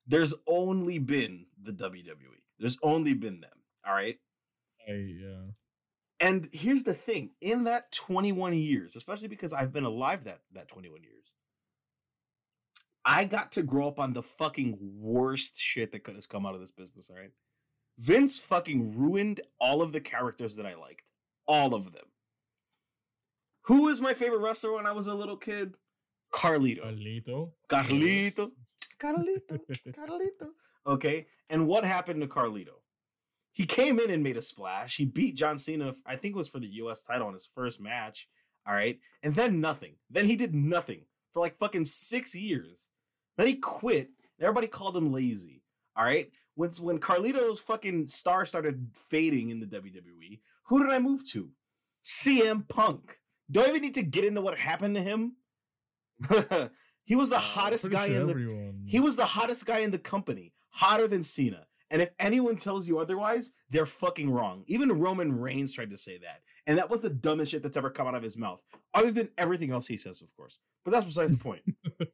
there's 0.08 0.34
only 0.48 1.00
been 1.00 1.46
the 1.62 1.72
WWE. 1.72 2.42
There's 2.60 2.78
only 2.84 3.14
been 3.14 3.42
them, 3.42 3.58
all 3.86 3.94
right? 3.94 4.18
yeah. 4.88 5.52
And 6.20 6.48
here's 6.54 6.84
the 6.84 6.94
thing, 6.94 7.32
in 7.42 7.66
that 7.66 7.92
21 7.92 8.54
years, 8.54 8.96
especially 8.96 9.28
because 9.28 9.52
I've 9.52 9.74
been 9.74 9.84
alive 9.84 10.24
that 10.24 10.40
that 10.54 10.68
21 10.68 11.04
years, 11.04 11.34
I 13.06 13.26
got 13.26 13.52
to 13.54 13.64
grow 13.64 13.88
up 13.88 14.00
on 14.00 14.14
the 14.14 14.24
fucking 14.24 14.78
worst 14.80 15.62
shit 15.62 15.92
that 15.92 16.04
could 16.04 16.16
have 16.16 16.28
come 16.28 16.46
out 16.46 16.56
of 16.56 16.60
this 16.60 16.72
business, 16.72 17.10
all 17.10 17.16
right? 17.16 17.32
Vince 18.00 18.40
fucking 18.40 18.98
ruined 18.98 19.42
all 19.60 19.82
of 19.82 19.92
the 19.92 20.02
characters 20.02 20.56
that 20.56 20.66
I 20.66 20.76
liked. 20.76 21.12
All 21.48 21.76
of 21.76 21.94
them. 21.94 22.06
Who 23.64 23.86
was 23.86 24.02
my 24.02 24.14
favorite 24.14 24.40
wrestler 24.40 24.74
when 24.74 24.88
I 24.88 24.92
was 24.92 25.08
a 25.08 25.14
little 25.14 25.38
kid? 25.38 25.76
Carlito. 26.34 26.82
Carlito. 26.82 27.52
Carlito. 27.70 28.52
Carlito. 29.00 29.60
Carlito. 29.88 30.48
Okay. 30.88 31.28
And 31.50 31.68
what 31.68 31.86
happened 31.86 32.22
to 32.22 32.28
Carlito? 32.28 32.82
He 33.54 33.66
came 33.66 34.00
in 34.00 34.10
and 34.12 34.24
made 34.24 34.36
a 34.36 34.42
splash. 34.42 34.98
He 34.98 35.06
beat 35.06 35.36
John 35.36 35.58
Cena, 35.58 35.94
I 36.06 36.16
think 36.16 36.36
it 36.36 36.38
was 36.38 36.50
for 36.50 36.60
the 36.60 36.68
US 36.68 37.04
title 37.04 37.28
in 37.28 37.34
his 37.34 37.50
first 37.54 37.80
match. 37.80 38.28
All 38.68 38.74
right. 38.74 39.00
And 39.24 39.34
then 39.34 39.62
nothing. 39.62 39.96
Then 40.10 40.26
he 40.26 40.36
did 40.36 40.54
nothing 40.54 41.06
for 41.34 41.40
like 41.40 41.58
fucking 41.58 41.86
six 41.86 42.36
years. 42.36 42.90
Then 43.38 43.48
he 43.48 43.56
quit. 43.56 44.10
Everybody 44.40 44.68
called 44.68 44.96
him 44.98 45.12
lazy. 45.12 45.62
All 45.96 46.06
right. 46.06 46.28
When, 46.56 46.70
when 46.82 47.00
Carlito's 47.00 47.62
fucking 47.62 48.08
star 48.08 48.46
started 48.46 48.88
fading 49.10 49.50
in 49.50 49.60
the 49.60 49.66
WWE, 49.66 50.40
who 50.66 50.84
did 50.84 50.92
I 50.94 51.00
move 51.00 51.26
to? 51.32 51.50
CM 52.04 52.68
Punk. 52.68 53.18
Do 53.52 53.62
I 53.64 53.68
even 53.68 53.82
need 53.82 53.96
to 53.96 54.04
get 54.04 54.24
into 54.26 54.42
what 54.42 54.58
happened 54.58 54.96
to 54.96 55.02
him? 55.04 55.36
he 57.06 57.16
was 57.16 57.30
the 57.30 57.38
Uh, 57.38 57.40
hottest 57.40 57.92
guy 57.92 58.08
sure 58.08 58.16
in 58.22 58.28
the 58.28 58.32
everyone. 58.34 58.84
he 58.86 59.00
was 59.00 59.16
the 59.16 59.26
hottest 59.26 59.66
guy 59.66 59.80
in 59.80 59.92
the 59.92 59.98
company, 60.00 60.54
hotter 60.70 61.08
than 61.08 61.24
Cena. 61.24 61.66
And 61.92 62.02
if 62.02 62.10
anyone 62.20 62.56
tells 62.56 62.88
you 62.88 62.98
otherwise, 63.00 63.52
they're 63.70 63.86
fucking 63.86 64.30
wrong. 64.32 64.64
Even 64.68 65.00
Roman 65.00 65.38
Reigns 65.38 65.72
tried 65.74 65.92
to 65.92 65.98
say 65.98 66.18
that. 66.20 66.42
And 66.68 66.78
that 66.80 66.90
was 66.90 67.02
the 67.02 67.10
dumbest 67.12 67.52
shit 67.52 67.62
that's 67.62 67.78
ever 67.78 67.92
come 67.92 68.08
out 68.08 68.16
of 68.16 68.24
his 68.24 68.38
mouth. 68.38 68.64
Other 68.96 69.12
than 69.12 69.30
everything 69.38 69.72
else 69.72 69.86
he 69.86 69.98
says, 69.98 70.22
of 70.22 70.34
course. 70.36 70.60
But 70.84 70.92
that's 70.92 71.06
besides 71.06 71.32
the 71.32 71.38
point. 71.38 71.62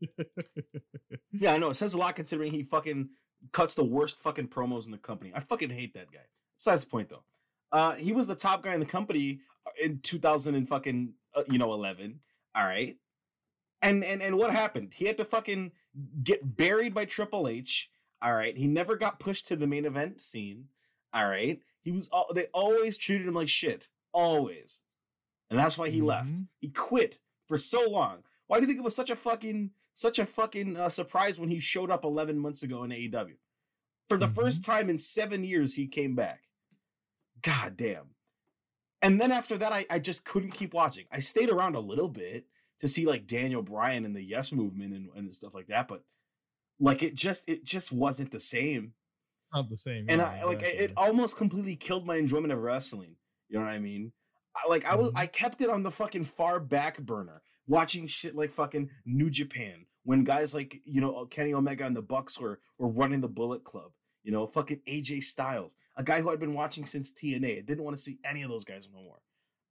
Yeah, 1.33 1.53
I 1.53 1.57
know. 1.57 1.69
It 1.69 1.75
says 1.75 1.93
a 1.93 1.97
lot 1.97 2.15
considering 2.15 2.51
he 2.51 2.63
fucking 2.63 3.09
cuts 3.51 3.73
the 3.75 3.83
worst 3.83 4.17
fucking 4.19 4.49
promos 4.49 4.85
in 4.85 4.91
the 4.91 4.97
company. 4.97 5.31
I 5.33 5.39
fucking 5.39 5.69
hate 5.69 5.93
that 5.93 6.11
guy. 6.11 6.19
Besides 6.59 6.83
the 6.83 6.89
point 6.89 7.09
though. 7.09 7.23
Uh, 7.71 7.93
he 7.93 8.11
was 8.11 8.27
the 8.27 8.35
top 8.35 8.61
guy 8.63 8.73
in 8.73 8.79
the 8.81 8.85
company 8.85 9.39
in 9.81 9.99
2000 9.99 10.55
and 10.55 10.67
fucking 10.67 11.13
uh, 11.33 11.43
you 11.49 11.57
know 11.57 11.73
11. 11.73 12.19
All 12.53 12.65
right, 12.65 12.97
and 13.81 14.03
and 14.03 14.21
and 14.21 14.37
what 14.37 14.51
happened? 14.51 14.93
He 14.93 15.05
had 15.05 15.17
to 15.17 15.25
fucking 15.25 15.71
get 16.21 16.57
buried 16.57 16.93
by 16.93 17.05
Triple 17.05 17.47
H. 17.47 17.89
All 18.21 18.33
right, 18.33 18.55
he 18.57 18.67
never 18.67 18.97
got 18.97 19.19
pushed 19.21 19.47
to 19.47 19.55
the 19.55 19.67
main 19.67 19.85
event 19.85 20.21
scene. 20.21 20.65
All 21.13 21.27
right, 21.27 21.61
he 21.81 21.91
was 21.91 22.09
all 22.09 22.29
they 22.35 22.47
always 22.53 22.97
treated 22.97 23.25
him 23.25 23.35
like 23.35 23.47
shit, 23.47 23.87
always, 24.11 24.83
and 25.49 25.57
that's 25.57 25.77
why 25.77 25.89
he 25.89 26.01
left. 26.01 26.29
Mhm. 26.29 26.47
He 26.59 26.67
quit 26.67 27.19
for 27.47 27.57
so 27.57 27.89
long. 27.89 28.23
Why 28.51 28.57
do 28.57 28.63
you 28.63 28.67
think 28.67 28.79
it 28.79 28.83
was 28.83 28.97
such 28.97 29.09
a 29.09 29.15
fucking 29.15 29.71
such 29.93 30.19
a 30.19 30.25
fucking 30.25 30.75
uh, 30.75 30.89
surprise 30.89 31.39
when 31.39 31.47
he 31.47 31.61
showed 31.61 31.89
up 31.89 32.03
11 32.03 32.37
months 32.37 32.63
ago 32.63 32.83
in 32.83 32.89
AEW? 32.89 33.35
For 34.09 34.17
the 34.17 34.27
first 34.27 34.65
time 34.65 34.89
in 34.89 34.97
seven 34.97 35.45
years, 35.45 35.73
he 35.73 35.87
came 35.87 36.15
back. 36.15 36.41
God 37.43 37.77
damn. 37.77 38.09
And 39.01 39.21
then 39.21 39.31
after 39.31 39.57
that, 39.57 39.71
I, 39.71 39.85
I 39.89 39.99
just 39.99 40.25
couldn't 40.25 40.51
keep 40.51 40.73
watching. 40.73 41.05
I 41.13 41.19
stayed 41.19 41.49
around 41.49 41.75
a 41.75 41.79
little 41.79 42.09
bit 42.09 42.45
to 42.81 42.89
see 42.89 43.05
like 43.05 43.25
Daniel 43.25 43.61
Bryan 43.61 44.03
and 44.03 44.13
the 44.13 44.21
Yes 44.21 44.51
Movement 44.51 44.95
and, 44.95 45.07
and 45.15 45.33
stuff 45.33 45.53
like 45.53 45.67
that, 45.67 45.87
but 45.87 46.03
like 46.77 47.03
it 47.03 47.15
just 47.15 47.49
it 47.49 47.63
just 47.63 47.93
wasn't 47.93 48.31
the 48.31 48.41
same. 48.41 48.91
Not 49.53 49.69
the 49.69 49.77
same. 49.77 50.07
And 50.09 50.19
yeah, 50.19 50.41
I 50.41 50.43
like 50.43 50.61
it 50.61 50.91
almost 50.97 51.37
completely 51.37 51.77
killed 51.77 52.05
my 52.05 52.17
enjoyment 52.17 52.51
of 52.51 52.59
wrestling. 52.59 53.15
You 53.47 53.59
know 53.59 53.65
what 53.65 53.71
I 53.71 53.79
mean? 53.79 54.11
I, 54.57 54.67
like 54.67 54.83
I 54.83 54.95
was 54.95 55.13
Mhm. 55.13 55.19
I 55.19 55.27
kept 55.27 55.61
it 55.61 55.69
on 55.69 55.83
the 55.83 55.91
fucking 55.91 56.25
far 56.25 56.59
back 56.59 56.99
burner, 56.99 57.41
watching 57.67 58.07
shit 58.07 58.35
like 58.35 58.51
fucking 58.51 58.89
New 59.05 59.29
Japan 59.29 59.85
when 60.03 60.23
guys 60.23 60.53
like 60.53 60.81
you 60.85 60.99
know 61.01 61.25
Kenny 61.25 61.53
Omega 61.53 61.85
and 61.85 61.95
the 61.95 62.01
Bucks 62.01 62.39
were 62.39 62.59
were 62.77 62.89
running 62.89 63.21
the 63.21 63.27
Bullet 63.27 63.63
Club. 63.63 63.91
You 64.23 64.31
know, 64.31 64.45
fucking 64.45 64.81
AJ 64.87 65.23
Styles, 65.23 65.75
a 65.97 66.03
guy 66.03 66.21
who 66.21 66.29
I'd 66.29 66.39
been 66.39 66.53
watching 66.53 66.85
since 66.85 67.11
TNA. 67.11 67.57
I 67.57 67.61
didn't 67.61 67.83
want 67.83 67.95
to 67.97 68.01
see 68.01 68.19
any 68.23 68.43
of 68.43 68.49
those 68.49 68.63
guys 68.63 68.87
no 68.93 69.01
more. 69.01 69.19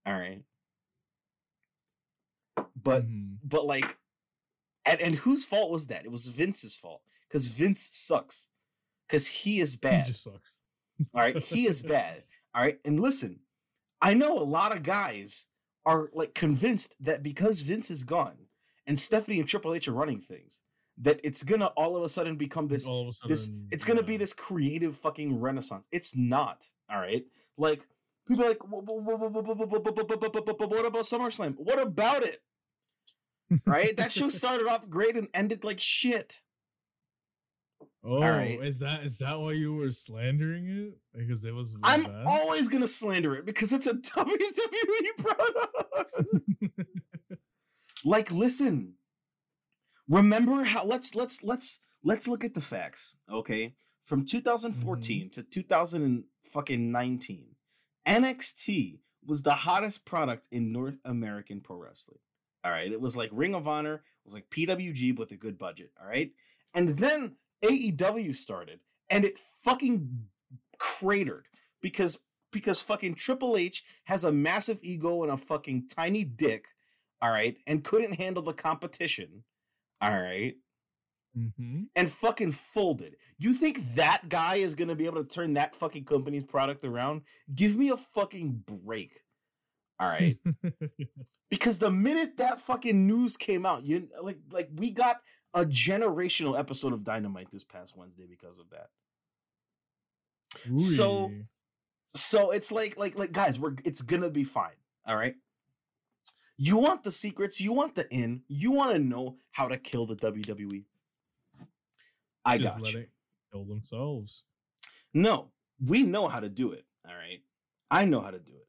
All 0.07 0.13
right, 0.19 0.43
but 2.83 3.05
Mhm. 3.09 3.37
but 3.45 3.67
like, 3.67 3.97
and 4.87 5.01
and 5.01 5.15
whose 5.15 5.45
fault 5.45 5.71
was 5.71 5.87
that? 5.89 6.05
It 6.05 6.11
was 6.11 6.29
Vince's 6.29 6.77
fault 6.77 7.03
because 7.29 7.49
Vince 7.49 7.89
sucks 7.93 8.49
because 9.07 9.27
he 9.27 9.61
is 9.61 9.73
he 9.73 9.79
bad. 9.79 10.07
just 10.07 10.25
sucks. 10.25 10.59
All 11.15 11.21
right, 11.21 11.37
he 11.39 11.67
is 11.67 11.83
bad. 11.83 12.25
All 12.55 12.63
right, 12.63 12.79
and 12.85 12.99
listen, 13.01 13.39
I 14.03 14.15
know 14.15 14.39
a 14.39 14.43
lot 14.43 14.75
of 14.77 14.83
guys 14.83 15.47
are 15.87 16.11
like 16.13 16.35
convinced 16.35 16.95
that 17.01 17.23
because 17.23 17.63
Vince 17.63 17.91
is 17.91 18.05
gone 18.05 18.37
and 18.87 18.99
Stephanie 18.99 19.41
and 19.41 19.49
Triple 19.49 19.75
H 19.75 19.89
are 19.89 19.93
running 19.93 20.21
things, 20.21 20.63
that 20.99 21.21
it's 21.25 21.43
gonna 21.43 21.67
all 21.77 21.97
of 21.97 22.03
a 22.03 22.09
sudden 22.09 22.37
become 22.37 22.69
this 22.69 22.85
sudden, 22.85 23.13
this 23.27 23.51
it's 23.71 23.85
gonna 23.85 24.01
yeah. 24.01 24.07
be 24.07 24.17
this 24.17 24.33
creative 24.33 24.97
fucking 24.97 25.41
renaissance. 25.41 25.87
It's 25.93 26.17
not. 26.17 26.65
All 26.91 26.99
right. 26.99 27.25
Like 27.57 27.83
people 28.27 28.47
like 28.47 28.59
what 28.69 28.85
about 30.85 31.05
SummerSlam? 31.05 31.55
What 31.57 31.81
about 31.81 32.23
it? 32.23 32.41
Right? 33.67 33.97
That 33.97 34.13
show 34.13 34.29
started 34.29 34.69
off 34.69 34.89
great 34.89 35.17
and 35.17 35.29
ended 35.35 35.65
like 35.65 35.81
shit. 35.81 36.41
Oh, 38.03 38.21
right. 38.21 38.59
is 38.63 38.79
that 38.79 39.05
is 39.05 39.19
that 39.19 39.39
why 39.39 39.53
you 39.53 39.75
were 39.75 39.91
slandering 39.91 40.69
it? 40.69 40.99
Because 41.15 41.45
it 41.45 41.55
was 41.55 41.75
really 41.75 41.83
I'm 41.85 42.05
bad? 42.05 42.27
always 42.27 42.69
gonna 42.69 42.89
slander 42.89 43.37
it 43.37 43.45
because 43.45 43.73
it's 43.73 43.87
a 43.87 43.95
WWE 43.95 45.17
product. 45.19 45.77
like 48.05 48.33
listen 48.33 48.95
remember 50.09 50.65
how 50.65 50.85
let's 50.85 51.15
let's 51.15 51.43
let's 51.43 51.81
let's 52.03 52.27
look 52.27 52.45
at 52.45 52.55
the 52.55 52.61
facts 52.61 53.15
okay 53.31 53.75
from 54.05 54.21
mm-hmm. 54.21 54.39
2014 54.39 55.31
to 55.31 55.43
2000 55.43 56.03
and 56.03 56.25
fucking 56.53 56.91
19 56.91 57.47
nxt 58.07 58.99
was 59.25 59.43
the 59.43 59.53
hottest 59.53 60.05
product 60.05 60.49
in 60.51 60.73
north 60.73 60.99
american 61.05 61.61
pro 61.61 61.77
wrestling 61.77 62.19
all 62.65 62.71
right 62.71 62.93
it 62.93 63.01
was 63.01 63.17
like 63.17 63.31
ring 63.33 63.55
of 63.55 63.69
honor 63.69 63.95
it 63.95 64.03
was 64.25 64.35
like 64.35 64.49
pwg 64.51 65.17
with 65.19 65.31
a 65.31 65.37
good 65.37 65.59
budget 65.59 65.93
all 66.01 66.09
right 66.09 66.33
and 66.75 66.91
then 66.91 67.37
aew 67.63 68.35
started 68.35 68.81
and 69.11 69.25
it 69.25 69.39
fucking 69.39 70.27
cratered 70.79 71.47
because 71.83 72.19
because 72.53 72.81
fucking 72.83 73.15
triple 73.15 73.57
h 73.57 73.85
has 74.05 74.25
a 74.25 74.33
massive 74.33 74.79
ego 74.83 75.23
and 75.23 75.33
a 75.33 75.37
fucking 75.37 75.87
tiny 75.89 76.25
dick 76.25 76.67
all 77.23 77.31
right, 77.31 77.59
and 77.67 77.85
couldn't 77.85 78.15
handle 78.15 78.43
the 78.43 78.55
competition, 78.55 79.45
all 80.01 80.11
right, 80.11 80.55
Mhm. 81.37 81.89
and 81.95 82.11
fucking 82.11 82.53
folded. 82.53 83.17
You 83.37 83.53
think 83.53 83.79
that 83.95 84.31
guy 84.31 84.55
is 84.57 84.75
gonna 84.75 84.95
be 84.97 85.05
able 85.05 85.23
to 85.23 85.29
turn 85.29 85.53
that 85.53 85.75
fucking 85.75 86.07
company's 86.07 86.45
product 86.45 86.83
around? 86.87 87.21
Give 87.55 87.77
me 87.77 87.91
a 87.91 87.97
fucking 87.99 88.65
break, 88.67 89.23
all 89.99 90.09
right? 90.09 90.39
because 91.51 91.79
the 91.79 91.91
minute 91.91 92.39
that 92.39 92.59
fucking 92.59 93.07
news 93.07 93.37
came 93.37 93.67
out, 93.67 93.83
you 93.85 94.09
like 94.23 94.39
like 94.51 94.71
we 94.73 94.91
got 94.91 95.21
a 95.55 95.65
generational 95.65 96.59
episode 96.59 96.93
of 96.93 97.03
Dynamite 97.05 97.51
this 97.51 97.65
past 97.65 97.97
Wednesday 97.97 98.27
because 98.29 98.59
of 98.59 98.71
that. 98.71 98.91
So- 100.79 101.27
Ooh-wee. 101.27 101.47
So 102.17 102.51
it's 102.51 102.73
like 102.73 102.99
like 102.99 103.17
like 103.17 103.31
guys, 103.31 103.57
we're 103.57 103.77
it's 103.85 104.03
gonna 104.03 104.31
be 104.31 104.43
fine. 104.43 104.75
All 105.07 105.15
right. 105.17 105.37
You 106.57 106.77
want 106.77 107.05
the 107.05 107.11
secrets, 107.11 107.61
you 107.61 107.73
want 107.73 107.95
the 107.95 108.13
in, 108.13 108.43
you 108.49 108.73
want 108.73 108.93
to 108.93 108.99
know 108.99 109.37
how 109.53 109.69
to 109.69 109.79
kill 109.79 110.07
the 110.07 110.17
WWE. 110.17 110.85
I 112.45 112.59
Just 112.59 112.69
got 112.69 112.81
let 112.83 112.93
you. 112.95 112.99
it 113.01 113.11
kill 113.53 113.65
themselves. 113.65 114.43
No, 115.15 115.53
we 115.87 116.03
know 116.03 116.27
how 116.27 116.41
to 116.41 116.49
do 116.49 116.73
it. 116.73 116.85
All 117.09 117.15
right. 117.15 117.43
I 117.93 118.05
know 118.07 118.21
how 118.21 118.33
to 118.33 118.41
do 118.41 118.55
it. 118.57 118.67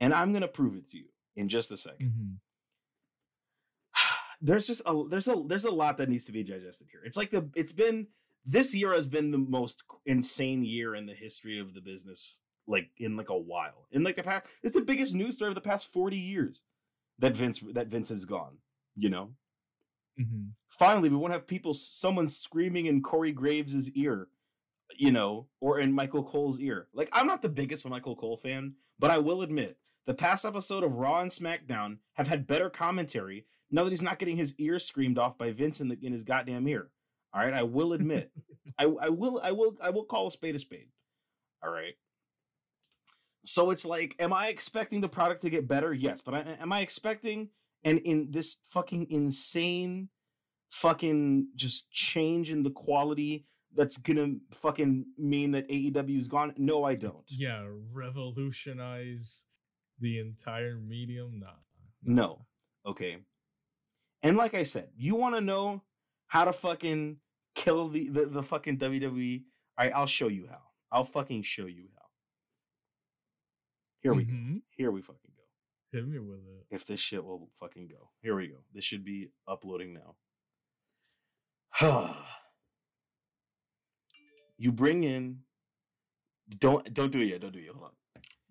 And 0.00 0.14
I'm 0.14 0.32
gonna 0.32 0.48
prove 0.48 0.76
it 0.76 0.88
to 0.92 0.96
you 0.98 1.10
in 1.36 1.46
just 1.50 1.70
a 1.72 1.76
2nd 1.76 2.10
Mhm. 2.10 2.36
There's 4.40 4.66
just 4.66 4.82
a 4.86 5.04
there's 5.08 5.28
a 5.28 5.42
there's 5.46 5.64
a 5.66 5.70
lot 5.70 5.96
that 5.98 6.08
needs 6.08 6.24
to 6.26 6.32
be 6.32 6.42
digested 6.42 6.88
here. 6.90 7.02
It's 7.04 7.16
like 7.16 7.30
the 7.30 7.48
it's 7.54 7.72
been 7.72 8.06
this 8.46 8.74
year 8.74 8.92
has 8.94 9.06
been 9.06 9.30
the 9.30 9.38
most 9.38 9.82
insane 10.06 10.64
year 10.64 10.94
in 10.94 11.04
the 11.06 11.14
history 11.14 11.58
of 11.58 11.74
the 11.74 11.80
business, 11.80 12.40
like 12.66 12.88
in 12.96 13.16
like 13.16 13.28
a 13.28 13.36
while. 13.38 13.86
In 13.92 14.02
like 14.02 14.16
the 14.16 14.22
past, 14.22 14.46
it's 14.62 14.72
the 14.72 14.80
biggest 14.80 15.14
news 15.14 15.34
story 15.36 15.50
of 15.50 15.54
the 15.56 15.60
past 15.60 15.92
40 15.92 16.16
years 16.16 16.62
that 17.18 17.36
Vince 17.36 17.60
that 17.74 17.88
Vince 17.88 18.10
is 18.10 18.24
gone. 18.24 18.56
You 18.96 19.10
know, 19.10 19.34
Mhm. 20.18 20.52
finally 20.68 21.08
we 21.10 21.16
won't 21.16 21.32
have 21.32 21.46
people 21.46 21.74
someone 21.74 22.26
screaming 22.28 22.86
in 22.86 23.02
Corey 23.02 23.32
Graves' 23.32 23.90
ear, 23.92 24.28
you 24.96 25.12
know, 25.12 25.48
or 25.60 25.78
in 25.80 25.92
Michael 25.92 26.24
Cole's 26.24 26.60
ear. 26.60 26.88
Like 26.94 27.10
I'm 27.12 27.26
not 27.26 27.42
the 27.42 27.48
biggest 27.50 27.86
Michael 27.86 28.16
Cole 28.16 28.38
fan, 28.38 28.74
but 28.98 29.10
I 29.10 29.18
will 29.18 29.42
admit 29.42 29.76
the 30.06 30.14
past 30.14 30.44
episode 30.44 30.82
of 30.82 30.94
Raw 30.96 31.20
and 31.20 31.30
SmackDown 31.30 31.98
have 32.14 32.28
had 32.28 32.46
better 32.46 32.70
commentary 32.70 33.46
now 33.70 33.84
that 33.84 33.90
he's 33.90 34.02
not 34.02 34.18
getting 34.18 34.36
his 34.36 34.54
ear 34.58 34.78
screamed 34.78 35.18
off 35.18 35.38
by 35.38 35.52
Vince 35.52 35.80
in, 35.80 35.88
the, 35.88 35.98
in 36.02 36.12
his 36.12 36.24
goddamn 36.24 36.66
ear. 36.66 36.90
All 37.32 37.40
right, 37.40 37.54
I 37.54 37.62
will 37.62 37.92
admit, 37.92 38.32
I, 38.78 38.84
I 38.84 39.08
will, 39.08 39.40
I 39.42 39.52
will, 39.52 39.76
I 39.82 39.90
will 39.90 40.04
call 40.04 40.26
a 40.26 40.30
spade 40.30 40.56
a 40.56 40.58
spade. 40.58 40.88
All 41.62 41.70
right. 41.70 41.94
So 43.44 43.70
it's 43.70 43.86
like, 43.86 44.16
am 44.18 44.32
I 44.32 44.48
expecting 44.48 45.00
the 45.00 45.08
product 45.08 45.42
to 45.42 45.50
get 45.50 45.68
better? 45.68 45.94
Yes, 45.94 46.20
but 46.20 46.34
I, 46.34 46.40
am 46.60 46.72
I 46.72 46.80
expecting 46.80 47.50
and 47.84 47.98
in 48.00 48.28
this 48.30 48.56
fucking 48.70 49.06
insane, 49.10 50.08
fucking 50.70 51.48
just 51.54 51.90
change 51.90 52.50
in 52.50 52.62
the 52.62 52.70
quality 52.70 53.46
that's 53.74 53.96
gonna 53.96 54.34
fucking 54.50 55.06
mean 55.16 55.52
that 55.52 55.68
AEW 55.68 56.18
is 56.18 56.28
gone? 56.28 56.52
No, 56.58 56.84
I 56.84 56.94
don't. 56.94 57.24
Yeah, 57.28 57.66
revolutionize 57.92 59.44
the 60.00 60.18
entire 60.18 60.76
medium. 60.76 61.40
Nah. 61.40 61.52
No. 62.02 62.46
Okay. 62.86 63.18
And 64.22 64.36
like 64.36 64.54
I 64.54 64.62
said, 64.62 64.88
you 64.96 65.14
want 65.14 65.34
to 65.34 65.40
know 65.40 65.82
how 66.26 66.44
to 66.44 66.52
fucking 66.52 67.16
kill 67.54 67.88
the, 67.88 68.08
the 68.08 68.26
the 68.26 68.42
fucking 68.42 68.78
WWE? 68.78 69.42
All 69.78 69.84
right, 69.84 69.94
I'll 69.94 70.06
show 70.06 70.28
you 70.28 70.46
how. 70.48 70.62
I'll 70.92 71.04
fucking 71.04 71.42
show 71.42 71.66
you 71.66 71.88
how. 71.94 72.06
Here 74.00 74.14
we 74.14 74.24
go. 74.24 74.32
Mhm. 74.32 74.62
Here 74.76 74.90
we 74.90 75.02
fucking 75.02 75.32
go. 75.36 75.42
Hit 75.92 76.06
me 76.08 76.18
with 76.18 76.38
it. 76.40 76.66
If 76.70 76.86
this 76.86 77.00
shit 77.00 77.24
will 77.24 77.50
fucking 77.58 77.88
go. 77.88 78.10
Here 78.22 78.36
we 78.36 78.48
go. 78.48 78.58
This 78.72 78.84
should 78.84 79.04
be 79.04 79.30
uploading 79.46 79.94
now. 79.94 80.16
you 84.58 84.72
bring 84.72 85.04
in 85.04 85.40
don't 86.58 86.92
don't 86.92 87.12
do 87.12 87.20
it 87.20 87.26
yet. 87.26 87.40
Don't 87.40 87.52
do 87.52 87.58
it 87.60 87.66
yet. 87.66 87.74
Hold 87.74 87.86
on. 87.86 87.92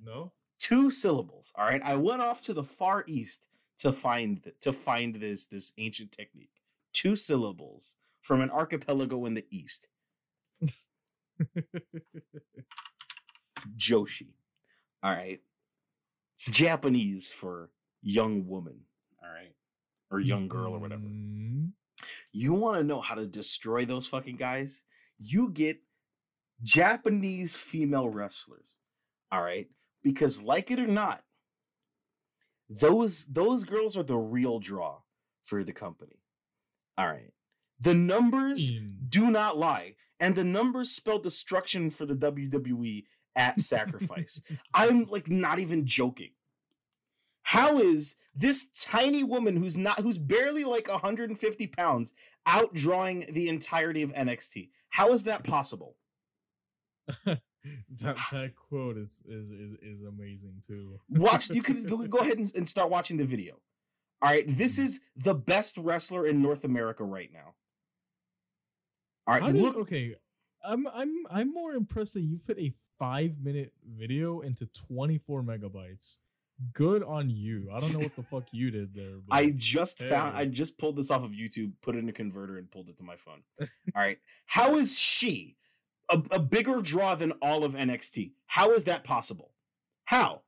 No. 0.01 0.31
Two 0.60 0.91
syllables. 0.91 1.51
All 1.55 1.66
right, 1.66 1.82
I 1.84 1.95
went 1.95 2.22
off 2.22 2.41
to 2.43 2.53
the 2.53 2.64
far 2.64 3.03
east 3.07 3.47
to 3.80 3.91
find 3.93 4.43
th- 4.43 4.55
to 4.62 4.74
find 4.74 5.16
this 5.16 5.45
this 5.47 5.74
ancient 5.78 6.12
technique. 6.12 6.51
Two 6.93 7.16
syllables 7.16 7.95
from 8.22 8.41
an 8.41 8.49
archipelago 8.51 9.26
in 9.26 9.34
the 9.34 9.45
east. 9.51 9.88
Joshi. 13.78 14.28
All 15.03 15.12
right, 15.12 15.39
it's 16.36 16.49
Japanese 16.51 17.32
for 17.32 17.72
young 18.01 18.47
woman. 18.47 18.80
All 19.24 19.30
right, 19.30 19.53
or 20.12 20.20
young 20.20 20.47
girl 20.47 20.74
or 20.74 20.80
whatever. 20.80 21.03
Mhm. 21.03 21.72
You 22.32 22.53
want 22.53 22.78
to 22.78 22.84
know 22.84 23.01
how 23.01 23.16
to 23.16 23.26
destroy 23.28 23.86
those 23.86 24.07
fucking 24.07 24.36
guys? 24.38 24.84
You 25.18 25.49
get 25.49 25.82
Japanese 26.64 27.55
female 27.55 28.10
wrestlers. 28.10 28.78
All 29.32 29.41
right. 29.41 29.70
Because, 30.03 30.43
like 30.43 30.71
it 30.71 30.79
or 30.79 30.87
not, 30.87 31.23
Those 32.69 33.25
those 33.25 33.63
girls 33.63 33.97
are 33.97 34.03
the 34.03 34.17
real 34.17 34.59
draw 34.59 34.99
for 35.43 35.63
the 35.63 35.73
company. 35.73 36.21
All 36.97 37.07
right. 37.07 37.33
The 37.79 37.93
numbers 37.93 38.71
mean, 38.71 38.97
do 39.09 39.31
not 39.31 39.57
lie, 39.57 39.95
and 40.19 40.35
the 40.35 40.43
numbers 40.43 40.91
spell 40.91 41.19
destruction 41.19 41.89
for 41.89 42.05
the 42.05 42.15
WWE 42.15 43.05
at 43.35 43.59
Sacrifice. 43.61 44.41
I'm 44.73 45.05
like 45.05 45.29
not 45.29 45.59
even 45.59 45.85
joking. 45.85 46.31
How 47.43 47.79
is 47.79 48.17
this 48.35 48.67
tiny 48.71 49.23
woman 49.23 49.55
who's 49.57 49.77
not 49.77 49.99
who's 50.01 50.17
barely 50.19 50.65
like 50.65 50.87
150 50.89 51.67
pounds 51.67 52.13
outdrawing 52.47 53.31
the 53.33 53.47
entirety 53.49 54.03
of 54.03 54.13
NXT? 54.13 54.69
How 54.89 55.13
is 55.13 55.23
that 55.25 55.43
possible? 55.43 55.95
that 58.01 58.16
ah. 58.18 58.30
that 58.32 58.55
quote 58.55 58.97
is 58.97 59.22
is 59.28 59.51
is, 59.51 59.74
is 59.82 60.03
amazing 60.03 60.62
too. 60.66 60.99
Watch 61.10 61.49
you 61.49 61.62
can 61.62 61.84
go, 61.88 62.05
go 62.07 62.20
ahead 62.20 62.38
and, 62.38 62.51
and 62.55 62.68
start 62.68 62.89
watching 62.89 63.18
the 63.18 63.26
video. 63.26 63.55
All 64.22 64.30
right, 64.30 64.45
this 64.47 64.78
is 64.78 64.99
the 65.16 65.34
best 65.34 65.78
wrestler 65.78 66.28
in 66.28 66.41
North 66.41 66.66
America 66.66 67.03
right 67.03 67.30
now. 67.32 67.53
All 69.28 69.34
right, 69.36 69.41
How 69.41 69.51
did- 69.51 69.62
look. 69.62 69.78
okay, 69.78 70.16
I'm 70.64 70.88
I'm 70.93 71.14
I'm 71.30 71.53
more 71.53 71.74
impressed 71.74 72.14
that 72.16 72.22
you 72.22 72.38
fit 72.38 72.57
a 72.60 72.74
five 72.97 73.39
minute 73.41 73.74
video 73.86 74.41
into 74.41 74.66
24 74.88 75.43
megabytes. 75.43 76.18
Good 76.74 77.03
on 77.03 77.30
you. 77.30 77.70
I 77.74 77.78
don't 77.78 77.93
know 77.93 77.99
what 77.99 78.16
the 78.18 78.24
fuck 78.24 78.43
you 78.51 78.70
did 78.70 78.93
there. 78.93 79.16
But 79.28 79.36
I 79.36 79.51
just 79.55 79.99
found. 79.99 80.36
I 80.36 80.45
just 80.45 80.78
pulled 80.78 80.97
this 80.97 81.10
off 81.10 81.24
of 81.24 81.32
YouTube, 81.32 81.72
put 81.82 81.95
it 81.95 81.99
in 81.99 82.10
a 82.10 82.14
converter, 82.14 82.57
and 82.57 82.70
pulled 82.70 82.89
it 82.89 82.97
to 82.97 83.03
my 83.03 83.16
phone. 83.16 83.41
All 83.62 83.68
right. 83.95 84.18
How 84.45 84.76
is 84.76 84.99
she 84.99 85.55
a, 86.10 86.22
a 86.32 86.39
bigger 86.39 86.82
draw 86.82 87.16
than 87.16 87.32
all 87.41 87.64
of 87.64 87.74
NXT? 87.74 88.32
How 88.47 88.72
is 88.74 88.86
that 88.86 89.03
possible? 89.03 89.51
How? 90.05 90.41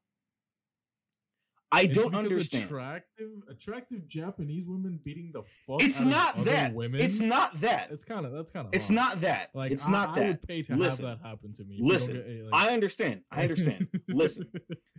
I 1.74 1.84
It's 1.84 1.98
don't 1.98 2.14
understand. 2.16 2.66
Attractive, 2.66 3.30
attractive 3.50 4.06
Japanese 4.08 4.68
women 4.68 5.00
beating 5.06 5.32
the 5.34 5.42
fuck. 5.44 5.82
It's 5.82 6.02
out 6.02 6.06
of 6.06 6.12
not 6.12 6.46
that. 6.46 6.74
Women. 6.74 7.00
It's 7.00 7.22
not 7.22 7.54
that. 7.62 7.90
It's 7.92 8.04
kind 8.04 8.26
of 8.26 8.34
that's 8.34 8.52
kind 8.52 8.68
of. 8.68 8.74
It's 8.74 8.90
not 8.90 9.22
that. 9.22 9.52
Like 9.54 9.72
it's 9.72 9.88
I, 9.88 9.92
not 9.92 10.10
I 10.10 10.20
that. 10.20 10.28
would 10.28 10.42
pay 10.48 10.64
to 10.64 10.76
Listen. 10.76 11.08
have 11.08 11.22
that 11.22 11.28
happen 11.30 11.54
to 11.54 11.64
me. 11.64 11.76
if 11.76 11.80
you 11.80 11.84
don't 11.86 11.94
Listen. 11.94 12.16
get 12.18 12.26
eh, 12.28 12.44
like- 12.52 12.70
I 12.70 12.74
understand. 12.74 13.22
I 13.32 13.44
understand. 13.44 13.88
Listen. 14.10 14.48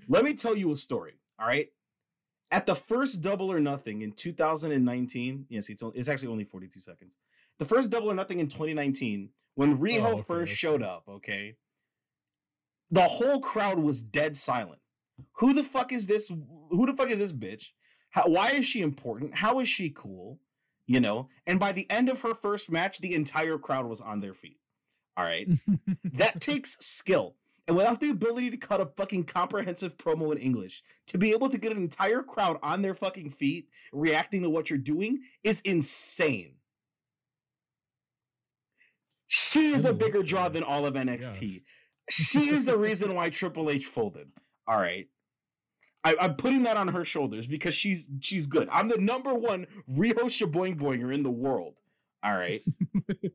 Let 0.08 0.24
me 0.24 0.32
tell 0.32 0.56
you 0.56 0.72
a 0.72 0.76
story. 0.76 1.12
All 1.38 1.46
right. 1.46 1.68
At 2.50 2.64
the 2.64 2.74
first 2.74 3.20
double 3.20 3.52
or 3.52 3.60
nothing 3.60 4.00
in 4.02 4.12
2019, 4.12 5.46
yes, 5.50 5.68
it's, 5.70 5.82
only, 5.82 5.98
it's 5.98 6.08
actually 6.08 6.28
only 6.28 6.44
42 6.44 6.80
seconds. 6.80 7.16
The 7.58 7.64
first 7.64 7.90
double 7.90 8.10
or 8.10 8.14
nothing 8.14 8.40
in 8.40 8.48
2019, 8.48 9.28
when 9.54 9.78
Riho 9.78 10.00
Oh, 10.04 10.12
okay, 10.12 10.24
first 10.26 10.50
okay. 10.50 10.56
showed 10.56 10.82
up, 10.82 11.04
okay, 11.08 11.56
the 12.90 13.02
whole 13.02 13.40
crowd 13.40 13.78
was 13.78 14.02
dead 14.02 14.36
silent. 14.36 14.80
Who 15.38 15.54
the 15.54 15.62
fuck 15.64 15.92
is 15.92 16.06
this? 16.06 16.28
Who 16.28 16.86
the 16.86 16.94
fuck 16.94 17.10
is 17.10 17.18
this 17.18 17.32
bitch? 17.32 17.66
How, 18.10 18.24
why 18.26 18.50
is 18.50 18.66
she 18.66 18.80
important? 18.82 19.34
How 19.34 19.60
is 19.60 19.68
she 19.68 19.90
cool? 19.90 20.40
You 20.86 21.00
know, 21.00 21.28
and 21.46 21.58
by 21.60 21.72
the 21.72 21.88
end 21.90 22.08
of 22.08 22.20
her 22.22 22.34
first 22.34 22.70
match, 22.70 22.98
the 22.98 23.14
entire 23.14 23.56
crowd 23.56 23.86
was 23.86 24.00
on 24.00 24.20
their 24.20 24.34
feet. 24.34 24.58
All 25.16 25.24
right 25.24 25.46
that 26.14 26.40
takes 26.40 26.76
skill. 26.84 27.36
And 27.68 27.76
without 27.76 28.00
the 28.00 28.10
ability 28.10 28.50
to 28.50 28.56
cut 28.56 28.80
a 28.80 28.86
fucking 28.86 29.24
comprehensive 29.24 29.96
promo 29.96 30.32
in 30.32 30.38
English, 30.38 30.82
to 31.06 31.18
be 31.18 31.30
able 31.30 31.48
to 31.48 31.58
get 31.58 31.70
an 31.70 31.78
entire 31.78 32.22
crowd 32.22 32.58
on 32.62 32.82
their 32.82 32.94
fucking 32.94 33.30
feet 33.30 33.68
reacting 33.92 34.42
to 34.42 34.50
what 34.50 34.68
you're 34.68 34.78
doing 34.80 35.20
is 35.44 35.60
insane. 35.60 36.54
She 39.34 39.70
is 39.72 39.86
a 39.86 39.94
bigger 39.94 40.22
draw 40.22 40.50
than 40.50 40.62
all 40.62 40.84
of 40.84 40.92
NXT. 40.92 41.62
She 42.10 42.48
is 42.50 42.66
the 42.66 42.76
reason 42.86 43.14
why 43.14 43.30
Triple 43.30 43.70
H 43.70 43.86
folded. 43.86 44.28
All 44.68 44.76
right. 44.76 45.08
I, 46.04 46.16
I'm 46.20 46.34
putting 46.34 46.64
that 46.64 46.76
on 46.76 46.88
her 46.88 47.02
shoulders 47.02 47.46
because 47.46 47.74
she's 47.74 48.10
she's 48.20 48.46
good. 48.46 48.68
I'm 48.70 48.88
the 48.88 48.98
number 48.98 49.32
one 49.32 49.66
Riho 49.90 50.24
Shaboing 50.24 50.78
Boinger 50.78 51.14
in 51.14 51.22
the 51.22 51.30
world. 51.30 51.78
All 52.22 52.34
right. 52.34 52.60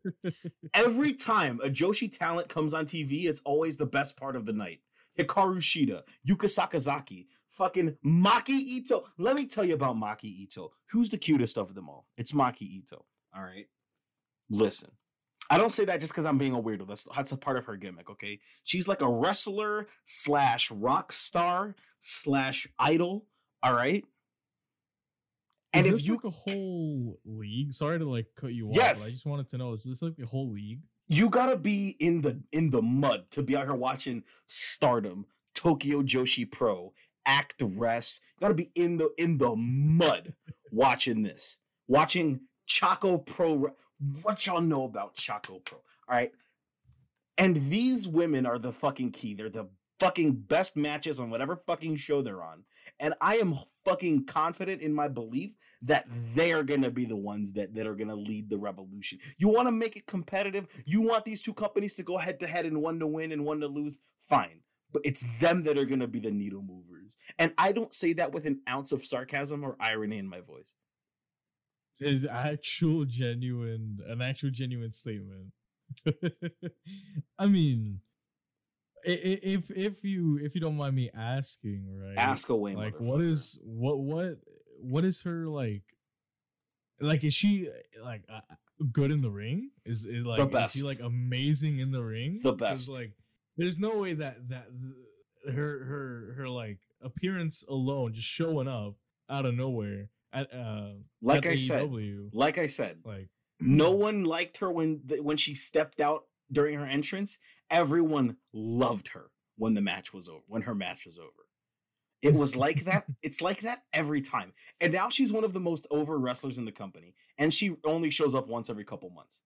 Every 0.76 1.14
time 1.14 1.60
a 1.64 1.68
Joshi 1.68 2.16
talent 2.16 2.48
comes 2.48 2.76
on 2.76 2.86
TV, 2.86 3.26
it's 3.26 3.42
always 3.44 3.76
the 3.76 3.88
best 3.88 4.18
part 4.18 4.36
of 4.36 4.46
the 4.46 4.54
night. 4.54 4.82
Hikaru 5.18 5.58
Shida, 5.58 6.04
Yuka 6.30 6.46
Sakazaki, 6.46 7.26
fucking 7.50 7.98
Maki 8.06 8.50
Ito. 8.50 9.06
Let 9.18 9.36
me 9.36 9.48
tell 9.48 9.66
you 9.66 9.74
about 9.74 9.96
Maki 9.96 10.26
Ito. 10.26 10.72
Who's 10.92 11.10
the 11.10 11.18
cutest 11.18 11.58
of 11.58 11.74
them 11.74 11.90
all? 11.90 12.06
It's 12.18 12.34
Maki 12.34 12.62
Ito. 12.62 13.04
All 13.36 13.42
right. 13.42 13.66
Listen, 14.52 14.92
I 15.50 15.58
don't 15.58 15.72
say 15.72 15.86
that 15.86 16.00
just 16.00 16.14
because 16.14 16.26
I'm 16.26 16.38
being 16.38 16.54
a 16.54 16.62
weirdo. 16.62 16.88
That's 16.88 17.08
that's 17.16 17.32
a 17.32 17.38
part 17.38 17.58
of 17.58 17.66
her 17.66 17.76
gimmick. 17.76 18.10
Okay, 18.10 18.40
she's 18.64 18.88
like 18.88 19.02
a 19.02 19.10
wrestler 19.10 19.88
slash 20.06 20.72
rock 20.72 21.12
star 21.12 21.76
slash 22.00 22.68
idol. 22.80 23.26
All 23.64 23.74
right. 23.74 24.06
And 25.74 25.86
is 25.86 26.02
if 26.02 26.08
you 26.08 26.14
like 26.14 26.24
a 26.24 26.30
whole 26.30 27.20
league? 27.26 27.74
Sorry 27.74 28.00
to 28.00 28.10
like 28.10 28.28
cut 28.36 28.54
you 28.54 28.70
off. 28.70 28.76
Yes. 28.76 29.08
I 29.08 29.12
just 29.12 29.26
wanted 29.26 29.50
to 29.50 29.58
know: 29.58 29.74
is 29.74 29.84
this 29.84 30.02
like 30.02 30.16
the 30.16 30.26
whole 30.26 30.52
league? 30.52 30.80
you 31.08 31.30
gotta 31.30 31.56
be 31.56 31.96
in 32.00 32.22
the 32.22 32.42
in 32.52 32.70
the 32.70 32.82
mud 32.82 33.26
to 33.32 33.42
be 33.42 33.56
out 33.56 33.66
here 33.66 33.74
watching 33.74 34.24
Stardom, 34.48 35.26
Tokyo 35.56 36.02
Joshi 36.02 36.50
Pro, 36.50 36.94
Actwres. 37.28 38.20
You 38.36 38.42
gotta 38.42 38.54
be 38.54 38.72
in 38.76 38.98
the 38.98 39.12
in 39.18 39.38
the 39.38 39.56
mud 39.56 40.34
watching 40.72 41.24
this, 41.24 41.58
watching 41.88 42.42
ChocoPro. 42.70 43.72
What 44.24 44.46
y'all 44.46 44.62
know 44.62 44.84
about 44.84 45.16
ChocoPro? 45.16 45.74
All 45.74 45.82
right, 46.10 46.32
and 47.38 47.56
these 47.70 48.08
women 48.08 48.46
are 48.46 48.60
the 48.60 48.72
fucking 48.72 49.12
key. 49.12 49.34
They're 49.34 49.50
the 49.50 49.70
fucking 50.00 50.34
best 50.34 50.78
matches 50.78 51.20
on 51.20 51.30
whatever 51.30 51.56
fucking 51.56 51.96
show 51.96 52.22
they're 52.22 52.44
on, 52.44 52.64
and 53.00 53.14
I 53.22 53.38
am 53.38 53.58
fucking 53.86 54.26
confident 54.26 54.82
in 54.82 54.94
my 54.94 55.08
belief 55.08 55.56
that 55.82 56.08
they're 56.36 56.64
gonna 56.64 56.92
be 56.92 57.06
the 57.06 57.16
ones 57.16 57.54
that 57.54 57.74
that 57.74 57.88
are 57.88 57.96
gonna 57.96 58.16
lead 58.16 58.50
the 58.50 58.58
revolution. 58.58 59.20
You 59.38 59.48
want 59.48 59.68
to 59.68 59.72
make 59.72 59.96
it 59.96 60.06
competitive. 60.06 60.68
You 60.86 61.02
want 61.02 61.26
these 61.26 61.42
two 61.42 61.54
companies 61.54 61.96
to 61.96 62.04
go 62.04 62.18
head 62.18 62.40
to 62.42 62.48
head 62.48 62.66
and 62.66 62.82
one 62.82 63.00
to 63.00 63.08
win 63.08 63.32
and 63.32 63.46
one 63.46 63.60
to 63.62 63.68
lose. 63.68 64.00
Fine, 64.30 64.62
but 64.92 65.02
it's 65.06 65.24
them 65.40 65.64
that 65.64 65.78
are 65.78 65.86
gonna 65.86 66.08
be 66.08 66.20
the 66.20 66.32
needle 66.32 66.62
movers. 66.62 67.18
And 67.40 67.54
I 67.58 67.72
don't 67.72 67.94
say 67.94 68.14
that 68.14 68.34
with 68.34 68.46
an 68.46 68.62
ounce 68.70 68.92
of 68.92 69.04
sarcasm 69.06 69.64
or 69.64 69.78
irony 69.80 70.18
in 70.18 70.28
my 70.28 70.42
voice. 70.42 70.74
Is 72.00 72.26
actual 72.26 73.06
genuine, 73.06 74.00
an 74.08 74.22
actual 74.22 74.52
genuine 74.52 74.92
statement. 74.92 75.52
I 77.40 77.48
mean, 77.48 78.02
if 79.04 79.72
if 79.72 80.04
you 80.04 80.38
if 80.38 80.54
you 80.54 80.62
don't 80.62 80.78
mind 80.78 80.96
me 80.96 81.10
asking, 81.16 81.88
right? 82.00 82.18
Ask 82.18 82.50
away, 82.50 82.76
like 82.76 83.00
what 83.00 83.22
is 83.22 83.58
what 83.64 84.00
what 84.00 84.38
what 84.80 85.06
is 85.06 85.22
her 85.22 85.48
like 85.48 85.84
like 87.00 87.24
is 87.24 87.34
she 87.34 87.70
like 88.04 88.24
uh, 88.32 88.42
good 88.92 89.12
in 89.12 89.22
the 89.22 89.30
ring 89.30 89.72
is, 89.86 90.06
is 90.06 90.26
like 90.26 90.40
is 90.40 90.48
best. 90.48 90.78
she 90.78 90.84
like 90.84 91.00
amazing 91.00 91.80
in 91.80 91.92
the 91.92 92.04
ring 92.04 92.40
The 92.42 92.54
best. 92.54 92.90
like 92.90 93.12
there's 93.56 93.80
no 93.80 93.98
way 93.98 94.14
that 94.14 94.50
that 94.50 94.68
her 95.52 95.84
her 95.86 96.34
her 96.38 96.50
like 96.50 96.80
appearance 97.02 97.64
alone 97.70 98.14
just 98.14 98.28
showing 98.28 98.68
up 98.68 98.96
out 99.30 99.46
of 99.46 99.56
nowhere 99.56 100.10
at 100.34 100.54
uh 100.54 100.92
like 101.22 101.46
at 101.46 101.54
I 101.54 101.56
said, 101.56 101.90
like 102.34 102.58
I 102.58 102.68
said, 102.68 103.00
like 103.06 103.30
no 103.60 103.92
one 103.92 104.24
liked 104.24 104.58
her 104.58 104.72
when 104.72 105.02
th- 105.08 105.22
when 105.22 105.38
she 105.38 105.56
stepped 105.56 106.00
out 106.00 106.24
during 106.52 106.78
her 106.78 106.86
entrance. 106.86 107.38
Everyone 107.70 108.38
loved 108.54 109.10
her 109.10 109.32
when 109.58 109.74
the 109.74 109.82
match 109.82 110.14
was 110.14 110.30
over. 110.30 110.44
When 110.48 110.62
her 110.64 110.76
match 110.76 111.06
was 111.06 111.18
over, 111.18 111.30
it 112.22 112.34
was 112.34 112.56
like 112.56 112.86
that. 112.86 113.06
It's 113.22 113.42
like 113.42 113.62
that 113.62 113.84
every 113.94 114.22
time. 114.22 114.54
And 114.80 114.94
now 114.94 115.10
she's 115.10 115.34
one 115.34 115.44
of 115.44 115.54
the 115.54 115.60
most 115.60 115.88
over 115.92 116.18
wrestlers 116.18 116.58
in 116.58 116.66
the 116.66 116.72
company, 116.72 117.14
and 117.38 117.54
she 117.54 117.76
only 117.86 118.10
shows 118.12 118.36
up 118.36 118.48
once 118.48 118.70
every 118.70 118.86
couple 118.86 119.10
months. 119.10 119.42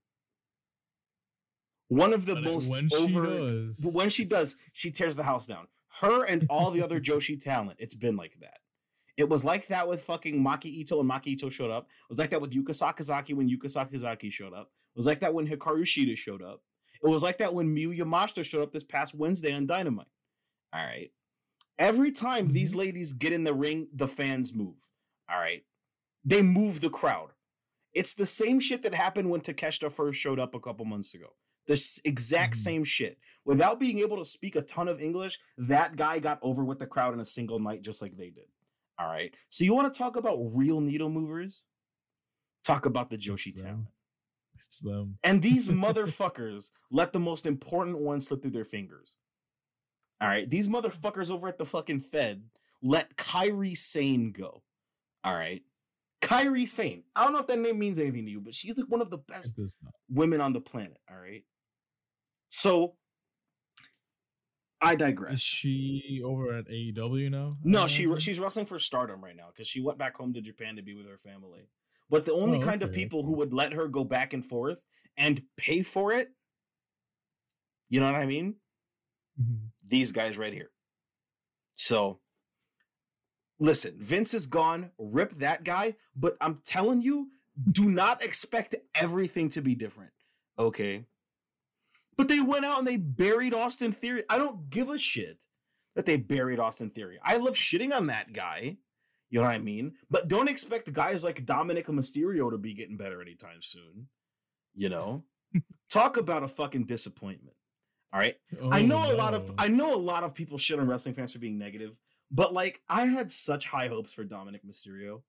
One 1.88 2.14
of 2.14 2.26
the 2.26 2.36
but 2.36 2.44
most 2.44 2.72
when 2.72 2.90
over. 2.94 3.26
she 3.26 3.32
does 3.32 3.92
when 3.94 4.10
she 4.10 4.26
does, 4.26 4.56
she 4.72 4.92
tears 4.92 5.16
the 5.16 5.24
house 5.24 5.46
down. 5.46 5.68
Her 6.00 6.24
and 6.24 6.46
all 6.50 6.72
the 6.72 6.82
other 6.84 7.00
Joshi 7.02 7.42
talent, 7.42 7.78
it's 7.80 7.96
been 7.96 8.16
like 8.16 8.34
that. 8.40 8.60
It 9.22 9.30
was 9.30 9.46
like 9.46 9.68
that 9.68 9.88
with 9.88 10.02
fucking 10.02 10.44
Maki 10.44 10.66
Ito 10.66 11.00
and 11.00 11.08
Maki 11.08 11.28
Ito 11.28 11.48
showed 11.50 11.70
up. 11.70 11.84
It 11.84 12.10
was 12.10 12.18
like 12.18 12.32
that 12.32 12.42
with 12.42 12.50
Yuka 12.52 12.70
Sakazaki 12.72 13.36
when 13.36 13.48
Yuka 13.48 13.66
Sakazaki 13.66 14.32
showed 14.32 14.52
up. 14.52 14.72
It 14.96 14.98
was 14.98 15.06
like 15.06 15.20
that 15.20 15.32
when 15.32 15.48
Hikaru 15.48 15.84
Shida 15.84 16.18
showed 16.18 16.42
up. 16.42 16.64
It 17.04 17.08
was 17.08 17.22
like 17.22 17.38
that 17.38 17.54
when 17.54 17.68
Miyu 17.76 17.96
Yamashita 17.96 18.44
showed 18.44 18.64
up 18.64 18.72
this 18.72 18.84
past 18.84 19.14
Wednesday 19.14 19.54
on 19.54 19.68
Dynamite. 19.68 20.08
All 20.74 20.84
right. 20.84 21.12
Every 21.78 22.12
time 22.12 22.48
these 22.48 22.74
ladies 22.74 23.14
get 23.14 23.32
in 23.32 23.44
the 23.44 23.54
ring, 23.54 23.90
the 23.94 24.08
fans 24.08 24.56
move. 24.56 24.88
All 25.30 25.38
right. 25.38 25.64
They 26.26 26.42
move 26.42 26.82
the 26.82 26.90
crowd. 26.90 27.30
It's 27.94 28.16
the 28.16 28.26
same 28.26 28.60
shit 28.60 28.82
that 28.82 28.96
happened 28.96 29.30
when 29.30 29.42
Takeshita 29.42 29.92
first 29.92 30.20
showed 30.20 30.40
up 30.40 30.56
a 30.56 30.60
couple 30.60 30.86
months 30.86 31.14
ago. 31.14 31.36
The 31.68 31.80
exact 32.06 32.56
Mhm. 32.56 32.64
same 32.64 32.84
shit. 32.84 33.20
Without 33.46 33.80
being 33.80 34.00
able 34.00 34.18
to 34.18 34.26
speak 34.26 34.56
a 34.56 34.64
ton 34.64 34.88
of 34.88 35.00
English, 35.00 35.40
that 35.60 35.96
guy 35.96 36.18
got 36.18 36.40
over 36.42 36.64
with 36.64 36.80
the 36.80 36.88
crowd 36.88 37.14
in 37.14 37.20
a 37.20 37.26
single 37.26 37.60
night, 37.60 37.84
just 37.84 38.02
like 38.02 38.18
they 38.18 38.32
did. 38.32 38.48
All 39.00 39.08
right. 39.08 39.34
So 39.50 39.64
you 39.66 39.74
want 39.74 39.94
to 39.94 39.98
talk 39.98 40.16
about 40.16 40.38
real 40.54 40.80
needle 40.80 41.10
movers? 41.10 41.64
Talk 42.64 42.86
about 42.86 43.10
the 43.10 43.18
Joshi 43.18 43.48
It's 43.48 43.62
talent. 43.62 43.88
it's 44.56 44.80
them 44.80 45.18
And 45.24 45.42
these 45.42 45.68
motherfuckers 45.70 46.72
let 46.92 47.12
the 47.14 47.20
most 47.20 47.46
important 47.46 47.98
one 47.98 48.20
slip 48.20 48.42
through 48.42 48.52
their 48.52 48.64
fingers. 48.66 49.16
All 50.22 50.28
right. 50.28 50.48
These 50.50 50.68
motherfuckers 50.68 51.32
over 51.32 51.48
at 51.48 51.58
the 51.58 51.66
fucking 51.66 52.02
Fed 52.02 52.44
let 52.84 53.16
Kairi 53.16 53.76
Sane 53.76 54.32
go. 54.32 54.62
All 55.24 55.34
right. 55.34 55.64
Kairi 56.22 56.68
Sane. 56.68 57.04
I 57.16 57.24
don't 57.24 57.34
know 57.34 57.40
if 57.40 57.48
that 57.48 57.58
name 57.60 57.80
means 57.80 57.98
anything 57.98 58.26
to 58.26 58.32
you, 58.32 58.40
but 58.42 58.54
she's 58.54 58.78
like 58.78 58.88
one 58.90 59.02
of 59.02 59.10
the 59.10 59.18
best 59.18 59.60
women 60.10 60.42
on 60.42 60.54
the 60.54 60.62
planet. 60.62 60.98
All 61.10 61.18
right. 61.18 61.44
So 62.50 62.94
I 64.82 64.96
digress. 64.96 65.34
Is 65.34 65.44
she 65.44 66.22
over 66.26 66.54
at 66.54 66.68
AEW 66.68 67.30
now? 67.30 67.58
No, 67.64 67.86
she 67.88 68.12
she's 68.20 68.40
wrestling 68.40 68.66
for 68.66 68.80
Stardom 68.80 69.24
right 69.24 69.36
now 69.36 69.48
because 69.54 69.68
she 69.68 69.80
went 69.82 69.98
back 70.00 70.16
home 70.18 70.34
to 70.34 70.42
Japan 70.42 70.76
to 70.78 70.82
be 70.82 70.96
with 70.96 71.08
her 71.08 71.18
family. 71.18 71.70
But 72.10 72.26
the 72.26 72.34
only 72.34 72.58
Oh, 72.58 72.62
kind 72.62 72.82
of 72.84 72.92
people 72.92 73.24
who 73.24 73.34
would 73.34 73.54
let 73.54 73.74
her 73.74 73.88
go 73.88 74.04
back 74.04 74.34
and 74.34 74.44
forth 74.44 74.86
and 75.18 75.42
pay 75.56 75.82
for 75.82 76.12
it, 76.12 76.30
you 77.90 78.00
know 78.00 78.06
what 78.12 78.16
I 78.16 78.26
mean? 78.26 78.56
Mhm. 79.40 79.70
These 79.84 80.12
guys 80.12 80.38
right 80.38 80.52
here. 80.54 80.72
So, 81.76 82.20
listen, 83.60 83.98
Vince 84.00 84.34
is 84.34 84.46
gone. 84.46 84.92
Rip 84.98 85.34
that 85.36 85.64
guy. 85.64 85.96
But 86.16 86.38
I'm 86.42 86.62
telling 86.66 87.02
you, 87.02 87.32
do 87.72 87.86
not 87.86 88.24
expect 88.24 88.76
everything 88.96 89.50
to 89.50 89.62
be 89.62 89.76
different. 89.76 90.12
Okay. 90.60 91.06
But 92.18 92.28
they 92.28 92.40
went 92.42 92.66
out 92.66 92.80
and 92.80 92.88
they 92.88 92.98
buried 92.98 93.54
Austin 93.54 93.92
Theory. 93.92 94.24
I 94.30 94.38
don't 94.38 94.70
give 94.70 94.90
a 94.90 94.98
shit 94.98 95.44
that 95.96 96.06
they 96.06 96.18
buried 96.18 96.60
Austin 96.60 96.90
Theory. 96.90 97.20
I 97.24 97.38
love 97.38 97.54
shitting 97.56 97.96
on 97.96 98.08
that 98.08 98.34
guy. 98.34 98.78
You 99.30 99.40
know 99.40 99.46
what 99.46 99.54
I 99.56 99.60
mean? 99.60 99.94
But 100.10 100.28
don't 100.28 100.50
expect 100.50 100.92
guys 100.92 101.24
like 101.24 101.46
Dominic 101.46 101.88
Mysterio 101.88 102.52
to 102.52 102.58
be 102.58 102.74
getting 102.74 102.98
better 102.98 103.22
anytime 103.22 103.62
soon. 103.62 104.08
You 104.76 104.90
know? 104.90 105.24
Talk 105.90 106.18
about 106.18 106.44
a 106.44 106.48
fucking 106.48 106.86
disappointment. 106.86 107.56
All 108.14 108.20
right. 108.20 108.36
I 108.72 108.82
Oh, 108.82 108.86
know 108.86 109.14
a 109.14 109.16
lot 109.16 109.34
of. 109.34 109.52
I 109.58 109.70
know 109.70 109.96
a 109.96 109.98
lot 109.98 110.24
of 110.24 110.34
people 110.34 110.58
shit 110.58 110.80
on 110.80 110.88
wrestling 110.88 111.16
fans 111.16 111.32
for 111.32 111.40
being 111.40 111.58
negative, 111.58 111.98
but 112.30 112.54
like 112.54 112.82
I 112.90 113.06
had 113.06 113.32
such 113.32 113.66
high 113.66 113.88
hopes 113.88 114.12
for 114.12 114.26
Dominic 114.26 114.66
Mysterio, 114.66 115.22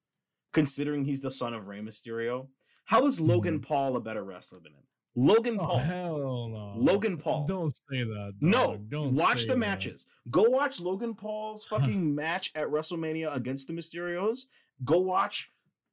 considering 0.53 1.05
he's 1.05 1.20
the 1.20 1.30
son 1.30 1.55
of 1.55 1.68
Rey 1.68 1.80
Mysterio. 1.80 2.49
How 2.85 3.07
is 3.07 3.20
Logan 3.20 3.57
hmm. 3.57 3.62
Paul 3.62 3.97
a 3.97 4.01
better 4.01 4.24
wrestler 4.24 4.59
than 4.59 4.72
him? 4.72 4.83
Logan 5.15 5.59
Mm-hmm. 5.59 5.61
Oh, 5.61 5.67
Paul. 5.67 5.79
hell 5.79 6.49
no. 6.49 6.73
Logan 6.77 7.17
Paul. 7.19 7.45
Don't 7.47 7.71
say 7.71 8.03
that. 8.05 8.33
No. 8.41 8.79
Don't 8.89 9.15
watch 9.15 9.43
the 9.43 9.49
that. 9.53 9.59
matches. 9.59 10.07
Go 10.31 10.43
watch 10.45 10.81
Logan 10.81 11.15
Paul's 11.15 11.67
fucking 11.67 12.15
match 12.15 12.51
at 12.55 12.69
WrestleMania 12.69 13.35
against 13.35 13.67
the 13.69 13.75
Mysterios. 13.75 14.47
Go 14.85 14.99
watch 14.99 15.51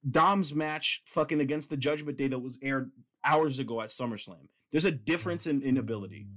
Dom's 0.10 0.56
match 0.56 1.02
fucking 1.06 1.42
against 1.42 1.70
the 1.70 1.78
Judgment 1.78 2.18
Day 2.18 2.28
that 2.28 2.40
was 2.40 2.58
aired 2.64 2.92
hours 3.26 3.60
ago 3.60 3.82
at 3.82 3.90
SummerSlam. 3.90 4.48
There's 4.72 4.86
a 4.86 4.92
difference 4.92 5.48
in, 5.48 5.62
in 5.64 5.78
ability. 5.78 6.28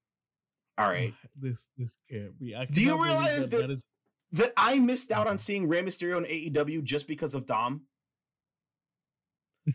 All 0.78 0.88
right. 0.88 1.14
This 1.40 1.68
this 1.76 1.98
can't 2.10 2.38
be. 2.40 2.56
Do 2.72 2.82
you 2.82 3.02
realize 3.02 3.48
that- 3.50 3.60
that 3.60 3.70
is 3.70 3.84
that 4.32 4.52
I 4.56 4.78
missed 4.80 5.12
out 5.12 5.26
on 5.28 5.38
seeing 5.38 5.68
Rey 5.68 5.82
Mysterio 5.82 6.16
in 6.16 6.24
AEW 6.24 6.82
just 6.82 7.06
because 7.06 7.34
of 7.36 7.46
Dom. 7.46 7.82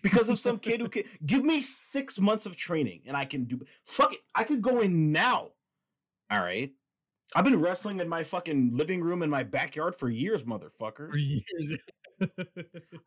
Because 0.02 0.30
of 0.30 0.40
some 0.40 0.58
kid 0.58 0.80
who 0.82 0.88
can 0.96 1.04
give 1.26 1.44
me 1.44 1.60
six 1.60 2.20
months 2.20 2.46
of 2.46 2.56
training 2.56 3.02
and 3.06 3.18
I 3.18 3.26
can 3.26 3.44
do 3.46 3.60
fuck 3.86 4.14
it. 4.14 4.20
I 4.34 4.44
could 4.44 4.62
go 4.62 4.80
in 4.82 5.12
now. 5.12 5.50
All 6.30 6.40
right. 6.40 6.72
I've 7.36 7.46
been 7.46 7.60
wrestling 7.62 8.00
in 8.00 8.10
my 8.10 8.24
fucking 8.24 8.72
living 8.74 9.02
room 9.02 9.24
in 9.24 9.30
my 9.30 9.44
backyard 9.44 9.96
for 9.96 10.10
years, 10.10 10.44
motherfucker. 10.44 11.12
for 11.12 11.18
years? 11.18 11.78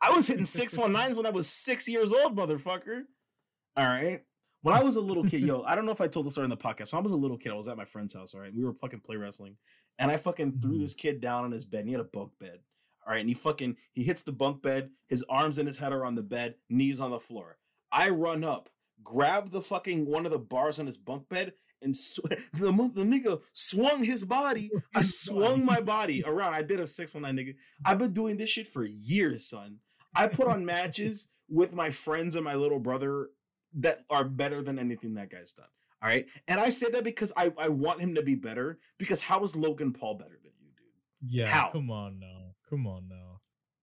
I 0.00 0.10
was 0.10 0.26
hitting 0.26 0.44
619s 0.44 1.14
when 1.16 1.26
I 1.26 1.30
was 1.30 1.48
six 1.48 1.88
years 1.88 2.12
old, 2.12 2.36
motherfucker. 2.36 3.02
All 3.76 3.86
right. 3.86 4.22
When 4.62 4.74
I 4.74 4.82
was 4.82 4.96
a 4.96 5.00
little 5.00 5.24
kid, 5.24 5.42
yo, 5.42 5.62
I 5.62 5.74
don't 5.74 5.84
know 5.84 5.92
if 5.92 6.00
I 6.00 6.06
told 6.08 6.24
the 6.24 6.30
story 6.30 6.44
in 6.44 6.50
the 6.50 6.56
podcast. 6.56 6.92
When 6.92 7.00
I 7.00 7.02
was 7.02 7.12
a 7.12 7.16
little 7.16 7.36
kid, 7.36 7.52
I 7.52 7.54
was 7.54 7.68
at 7.68 7.76
my 7.76 7.84
friend's 7.84 8.14
house, 8.14 8.34
all 8.34 8.40
right? 8.40 8.54
We 8.54 8.64
were 8.64 8.72
fucking 8.74 9.00
play 9.00 9.16
wrestling. 9.16 9.56
And 9.98 10.10
I 10.10 10.16
fucking 10.16 10.58
threw 10.60 10.78
Mhm. 10.78 10.80
this 10.80 10.94
kid 10.94 11.20
down 11.20 11.44
on 11.44 11.52
his 11.52 11.66
bed. 11.66 11.80
And 11.80 11.88
he 11.88 11.92
had 11.92 12.00
a 12.00 12.04
bunk 12.04 12.32
bed. 12.40 12.60
All 13.06 13.12
right. 13.12 13.20
And 13.20 13.28
he 13.28 13.34
fucking 13.34 13.76
he 13.92 14.02
hits 14.02 14.22
the 14.22 14.32
bunk 14.32 14.62
bed. 14.62 14.90
His 15.08 15.24
arms 15.28 15.58
and 15.58 15.68
his 15.68 15.78
head 15.78 15.92
are 15.92 16.04
on 16.04 16.14
the 16.14 16.22
bed, 16.22 16.56
knees 16.68 17.00
on 17.00 17.10
the 17.10 17.20
floor. 17.20 17.58
I 17.92 18.08
run 18.10 18.44
up, 18.44 18.68
grab 19.02 19.50
the 19.50 19.60
fucking 19.60 20.06
one 20.06 20.26
of 20.26 20.32
the 20.32 20.38
bars 20.38 20.80
on 20.80 20.86
his 20.86 20.96
bunk 20.96 21.28
bed, 21.28 21.52
and 21.82 21.94
sw- 21.94 22.20
the, 22.54 22.72
the 22.94 23.04
nigga 23.04 23.40
swung 23.52 24.02
his 24.02 24.24
body. 24.24 24.70
I 24.94 25.02
swung 25.02 25.64
my 25.64 25.80
body 25.80 26.24
around. 26.24 26.54
I 26.54 26.62
did 26.62 26.80
a 26.80 26.86
619 26.86 27.54
nigga. 27.54 27.56
I've 27.84 27.98
been 27.98 28.12
doing 28.12 28.36
this 28.36 28.50
shit 28.50 28.66
for 28.66 28.84
years, 28.84 29.48
son. 29.48 29.78
I 30.14 30.26
put 30.26 30.48
on 30.48 30.64
matches 30.64 31.28
with 31.48 31.72
my 31.72 31.90
friends 31.90 32.34
and 32.34 32.44
my 32.44 32.54
little 32.54 32.78
brother 32.78 33.28
that 33.74 34.04
are 34.10 34.24
better 34.24 34.62
than 34.62 34.78
anything 34.78 35.14
that 35.14 35.30
guy's 35.30 35.52
done. 35.52 35.66
All 36.02 36.08
right. 36.08 36.26
And 36.48 36.60
I 36.60 36.68
say 36.68 36.90
that 36.90 37.04
because 37.04 37.32
I, 37.36 37.52
I 37.58 37.68
want 37.68 38.00
him 38.00 38.14
to 38.14 38.22
be 38.22 38.34
better. 38.34 38.78
Because 38.98 39.20
how 39.20 39.42
is 39.42 39.56
Logan 39.56 39.92
Paul 39.92 40.14
better 40.14 40.38
than 40.42 40.52
you, 40.60 40.68
dude? 40.76 41.32
Yeah, 41.34 41.48
How? 41.48 41.70
come 41.70 41.90
on 41.90 42.20
now. 42.20 42.43
Come 42.74 42.86
on 42.86 43.08
now. 43.08 43.40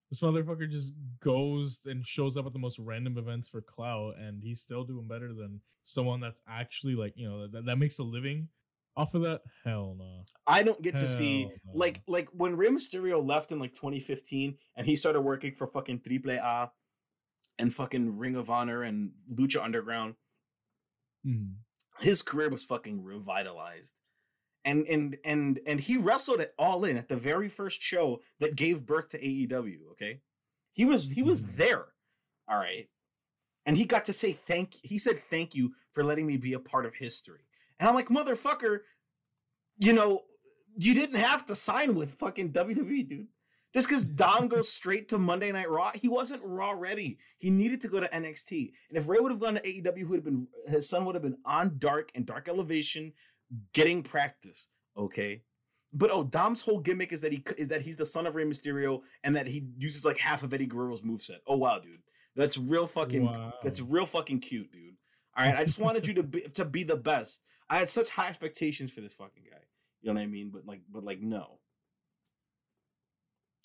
This 0.09 0.19
motherfucker 0.19 0.69
just 0.69 0.93
goes 1.21 1.79
and 1.85 2.05
shows 2.05 2.35
up 2.35 2.45
at 2.45 2.51
the 2.51 2.59
most 2.59 2.77
random 2.79 3.17
events 3.17 3.47
for 3.47 3.61
clout, 3.61 4.15
and 4.19 4.43
he's 4.43 4.59
still 4.59 4.83
doing 4.83 5.07
better 5.07 5.33
than 5.33 5.61
someone 5.83 6.19
that's 6.19 6.41
actually 6.49 6.95
like 6.95 7.13
you 7.15 7.27
know 7.27 7.47
that, 7.47 7.65
that 7.65 7.77
makes 7.77 7.99
a 7.99 8.03
living 8.03 8.49
off 8.97 9.15
of 9.15 9.21
that. 9.21 9.41
Hell 9.63 9.95
no. 9.97 10.25
I 10.45 10.63
don't 10.63 10.81
get 10.81 10.97
to 10.97 11.07
see 11.07 11.43
Hell 11.43 11.51
no. 11.67 11.71
like 11.79 12.01
like 12.07 12.27
when 12.33 12.57
Rey 12.57 12.67
Mysterio 12.67 13.25
left 13.25 13.53
in 13.53 13.59
like 13.59 13.73
2015 13.73 14.57
and 14.75 14.85
he 14.85 14.97
started 14.97 15.21
working 15.21 15.53
for 15.53 15.65
fucking 15.67 16.01
Triple 16.01 16.31
A 16.31 16.69
and 17.57 17.73
fucking 17.73 18.17
Ring 18.17 18.35
of 18.35 18.49
Honor 18.49 18.83
and 18.83 19.11
Lucha 19.33 19.63
Underground. 19.63 20.15
Mhm. 21.25 21.53
his 21.99 22.21
career 22.21 22.49
was 22.49 22.65
fucking 22.65 23.03
revitalized 23.03 24.00
and 24.65 24.85
and 24.87 25.17
and 25.25 25.59
and 25.65 25.79
he 25.79 25.97
wrestled 25.97 26.39
it 26.39 26.53
all 26.59 26.85
in 26.85 26.97
at 26.97 27.07
the 27.07 27.15
very 27.17 27.49
first 27.49 27.81
show 27.81 28.21
that 28.39 28.55
gave 28.55 28.85
birth 28.85 29.09
to 29.09 29.19
AEW 29.19 29.91
okay 29.91 30.21
he 30.73 30.85
was 30.85 31.11
he 31.11 31.23
was 31.23 31.41
Mhm. 31.41 31.55
there 31.57 31.85
all 32.47 32.57
right 32.57 32.87
and 33.65 33.77
he 33.77 33.85
got 33.85 34.05
to 34.05 34.13
say 34.13 34.33
thank 34.33 34.75
he 34.83 34.97
said 34.97 35.17
thank 35.19 35.55
you 35.55 35.73
for 35.91 36.03
letting 36.03 36.27
me 36.27 36.37
be 36.37 36.53
a 36.53 36.59
part 36.59 36.85
of 36.85 36.95
history 36.95 37.41
and 37.79 37.89
I'm 37.89 37.95
like 37.95 38.09
motherfucker 38.09 38.79
you 39.77 39.93
know 39.93 40.23
you 40.77 40.93
didn't 40.93 41.19
have 41.19 41.45
to 41.47 41.55
sign 41.55 41.95
with 41.95 42.13
fucking 42.15 42.51
WWE 42.53 43.07
dude 43.07 43.27
just 43.73 43.87
because 43.87 44.05
Dom 44.05 44.47
goes 44.49 44.69
straight 44.73 45.07
to 45.09 45.17
Monday 45.17 45.49
Night 45.51 45.69
Raw, 45.69 45.91
he 45.95 46.09
wasn't 46.09 46.41
Raw 46.43 46.71
ready. 46.71 47.17
He 47.37 47.49
needed 47.49 47.79
to 47.81 47.87
go 47.87 48.01
to 48.01 48.07
NXT. 48.09 48.73
And 48.89 48.97
if 48.97 49.07
Rey 49.07 49.19
would 49.19 49.31
have 49.31 49.39
gone 49.39 49.53
to 49.53 49.61
AEW, 49.61 50.07
would 50.09 50.17
have 50.17 50.25
been 50.25 50.45
his 50.67 50.89
son 50.89 51.05
would 51.05 51.15
have 51.15 51.21
been 51.21 51.37
on 51.45 51.77
Dark 51.79 52.11
and 52.13 52.25
Dark 52.25 52.49
Elevation, 52.49 53.13
getting 53.73 54.03
practice. 54.03 54.67
Okay, 54.97 55.41
but 55.93 56.09
oh, 56.11 56.23
Dom's 56.23 56.61
whole 56.61 56.79
gimmick 56.79 57.11
is 57.11 57.21
that 57.21 57.31
he 57.31 57.43
is 57.57 57.67
that 57.69 57.81
he's 57.81 57.97
the 57.97 58.05
son 58.05 58.25
of 58.25 58.35
Rey 58.35 58.45
Mysterio 58.45 59.01
and 59.23 59.35
that 59.35 59.47
he 59.47 59.65
uses 59.77 60.05
like 60.05 60.17
half 60.17 60.43
of 60.43 60.53
Eddie 60.53 60.67
Guerrero's 60.67 61.01
moveset. 61.01 61.39
Oh 61.47 61.57
wow, 61.57 61.79
dude, 61.79 62.01
that's 62.35 62.57
real 62.57 62.87
fucking 62.87 63.29
that's 63.63 63.81
real 63.81 64.05
fucking 64.05 64.39
cute, 64.39 64.71
dude. 64.71 64.95
All 65.37 65.45
right, 65.45 65.55
I 65.55 65.63
just 65.63 65.79
wanted 65.79 66.07
you 66.07 66.13
to 66.15 66.23
be 66.23 66.41
to 66.41 66.65
be 66.65 66.83
the 66.83 66.97
best. 66.97 67.43
I 67.69 67.77
had 67.77 67.89
such 67.89 68.09
high 68.09 68.27
expectations 68.27 68.91
for 68.91 69.01
this 69.01 69.13
fucking 69.13 69.43
guy. 69.49 69.57
You 70.01 70.09
know 70.09 70.19
what 70.19 70.23
I 70.23 70.27
mean? 70.27 70.49
But 70.53 70.65
like, 70.65 70.81
but 70.91 71.03
like, 71.03 71.21
no. 71.21 71.59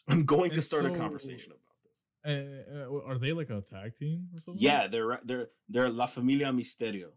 I'm 0.09 0.25
going 0.25 0.51
to 0.53 0.59
And 0.59 0.65
start 0.65 0.87
a 0.87 0.91
conversation 0.91 1.53
about 1.53 1.61
this. 1.83 2.73
Uh, 2.79 2.85
uh, 2.85 3.13
are 3.13 3.19
they 3.19 3.33
like 3.33 3.51
a 3.51 3.61
tag 3.61 3.97
team 3.97 4.29
or 4.33 4.41
something? 4.41 4.63
Yeah, 4.63 4.87
they're 4.87 5.21
they're 5.25 5.49
they're 5.69 5.89
La 5.89 6.07
Familia 6.07 6.53
Misterio. 6.53 7.09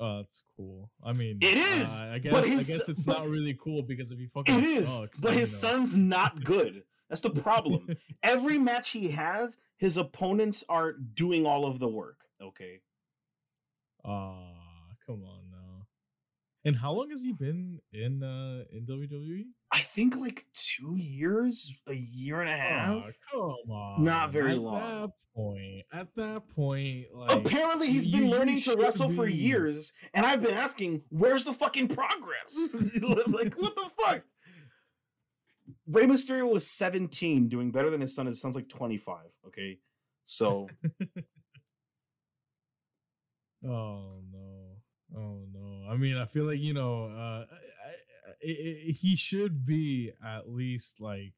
Oh, 0.00 0.18
that's 0.18 0.42
cool. 0.56 0.90
I 1.02 1.12
mean, 1.12 1.38
It 1.40 1.56
is, 1.56 2.00
uh, 2.00 2.10
I 2.14 2.18
guess. 2.18 2.32
but 2.32 2.44
I 2.44 2.48
guess 2.48 2.88
it's 2.88 3.02
but- 3.02 3.18
not 3.18 3.28
really 3.28 3.54
cool 3.60 3.82
because 3.82 4.12
if 4.12 4.18
he 4.18 4.26
fucking 4.26 4.54
It 4.58 4.64
is, 4.64 4.88
sucks, 4.88 5.18
but 5.18 5.34
his 5.34 5.52
know. 5.62 5.68
son's 5.70 5.96
not 5.96 6.44
good. 6.44 6.84
That's 7.08 7.20
the 7.20 7.30
problem. 7.30 7.96
Every 8.22 8.58
match 8.58 8.90
he 8.90 9.08
has, 9.08 9.58
his 9.76 9.96
opponents 9.96 10.64
are 10.68 10.92
doing 10.92 11.46
all 11.46 11.66
of 11.66 11.78
the 11.80 11.88
work. 11.88 12.24
Okay. 12.40 12.80
Ah, 14.04 14.52
come 15.06 15.24
on. 15.24 15.47
And 16.64 16.76
how 16.76 16.92
long 16.92 17.10
has 17.10 17.22
he 17.22 17.32
been 17.32 17.78
in 17.92 18.22
uh 18.22 18.64
in 18.72 18.84
WWE? 18.86 19.44
I 19.72 19.78
think 19.80 20.16
like 20.16 20.44
two 20.54 20.96
years, 20.96 21.72
a 21.86 21.94
year 21.94 22.40
and 22.40 22.50
a 22.50 22.56
half. 22.56 23.04
Ah, 23.06 23.10
come 23.32 23.70
on. 23.70 24.04
Not 24.04 24.32
very 24.32 24.52
at 24.52 24.58
long. 24.58 24.76
At 24.76 24.82
that 24.82 25.10
point, 25.34 25.84
at 25.92 26.08
that 26.16 26.48
point, 26.48 27.06
like 27.14 27.30
Apparently, 27.30 27.86
he's 27.86 28.08
been 28.08 28.28
learning 28.28 28.60
to 28.62 28.76
wrestle 28.76 29.08
for 29.08 29.28
years, 29.28 29.92
and 30.14 30.26
I've 30.26 30.42
been 30.42 30.54
asking, 30.54 31.02
"Where's 31.10 31.44
the 31.44 31.52
fucking 31.52 31.88
progress?" 31.88 32.74
like, 33.28 33.54
what 33.54 33.76
the 33.76 33.90
fuck? 34.04 34.22
Rey 35.86 36.04
Mysterio 36.04 36.50
was 36.50 36.66
17, 36.66 37.48
doing 37.48 37.70
better 37.70 37.88
than 37.88 38.00
his 38.00 38.14
son. 38.14 38.26
His 38.26 38.40
son's 38.40 38.56
like 38.56 38.68
25. 38.68 39.18
Okay, 39.46 39.78
so 40.24 40.68
Oh 43.66 44.20
no. 44.32 44.76
Oh 45.16 45.40
no. 45.47 45.47
I 45.88 45.96
mean, 45.96 46.16
I 46.16 46.26
feel 46.26 46.44
like 46.44 46.60
you 46.60 46.74
know, 46.74 47.04
uh, 47.06 47.44
he 48.40 49.16
should 49.16 49.64
be 49.66 50.12
at 50.24 50.48
least 50.48 51.00
like. 51.00 51.32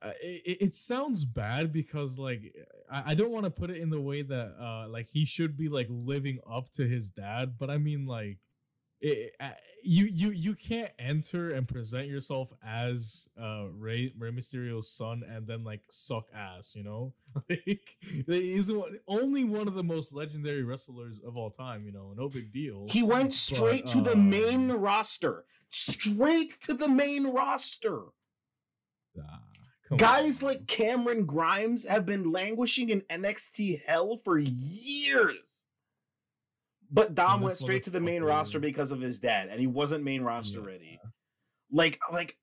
Uh, 0.00 0.12
it- 0.22 0.58
it 0.62 0.74
sounds 0.76 1.24
bad 1.24 1.72
because 1.72 2.18
like 2.18 2.54
I, 2.88 3.02
I 3.12 3.14
don't 3.16 3.32
want 3.32 3.44
to 3.46 3.50
put 3.50 3.70
it 3.70 3.78
in 3.78 3.90
the 3.90 4.00
way 4.00 4.22
that 4.22 4.54
uh 4.60 4.88
like 4.88 5.10
he 5.10 5.24
should 5.24 5.56
be 5.56 5.68
like 5.68 5.88
living 5.90 6.38
up 6.48 6.70
to 6.72 6.86
his 6.86 7.10
dad, 7.10 7.58
but 7.58 7.68
I 7.68 7.78
mean 7.78 8.06
like 8.06 8.38
it, 9.00 9.34
uh, 9.40 9.50
you 9.84 10.06
you 10.06 10.30
you 10.30 10.54
can't 10.54 10.90
enter 10.98 11.52
and 11.52 11.68
present 11.68 12.08
yourself 12.08 12.52
as 12.66 13.28
uh 13.40 13.66
Rey 13.76 14.12
Rey 14.18 14.30
Mysterio's 14.30 14.90
son 14.90 15.22
and 15.28 15.46
then 15.46 15.62
like 15.64 15.80
suck 15.88 16.26
ass, 16.34 16.74
you 16.74 16.82
know? 16.82 17.12
Like 17.48 17.96
he's 18.26 18.70
only 19.06 19.44
one 19.44 19.68
of 19.68 19.74
the 19.74 19.84
most 19.84 20.12
legendary 20.12 20.64
wrestlers 20.64 21.20
of 21.24 21.36
all 21.36 21.50
time, 21.50 21.84
you 21.84 21.92
know, 21.92 22.12
no 22.16 22.28
big 22.28 22.52
deal. 22.52 22.86
He 22.88 23.02
went 23.02 23.32
straight 23.32 23.84
But, 23.84 23.92
to 23.92 24.00
the 24.00 24.12
um, 24.14 24.30
main 24.30 24.72
roster. 24.72 25.44
Straight 25.70 26.56
to 26.62 26.74
the 26.74 26.88
main 26.88 27.26
roster. 27.28 28.00
Ah, 29.20 29.40
come 29.88 29.98
Guys 29.98 30.42
on. 30.42 30.48
like 30.48 30.66
Cameron 30.66 31.26
Grimes 31.26 31.86
have 31.86 32.06
been 32.06 32.32
languishing 32.32 32.88
in 32.88 33.02
NXT 33.02 33.82
hell 33.86 34.16
for 34.24 34.38
years. 34.38 35.38
But 36.90 37.14
Dom 37.14 37.40
went 37.42 37.58
straight 37.58 37.82
to 37.84 37.90
the 37.90 38.00
main 38.00 38.22
roster 38.22 38.58
because 38.58 38.92
of 38.92 39.00
his 39.00 39.18
dad, 39.18 39.48
and 39.50 39.60
he 39.60 39.66
wasn't 39.66 40.04
main 40.04 40.22
roster 40.22 40.60
Yeah. 40.60 40.66
ready. 40.66 40.98
Like, 41.70 41.98
like, 42.10 42.38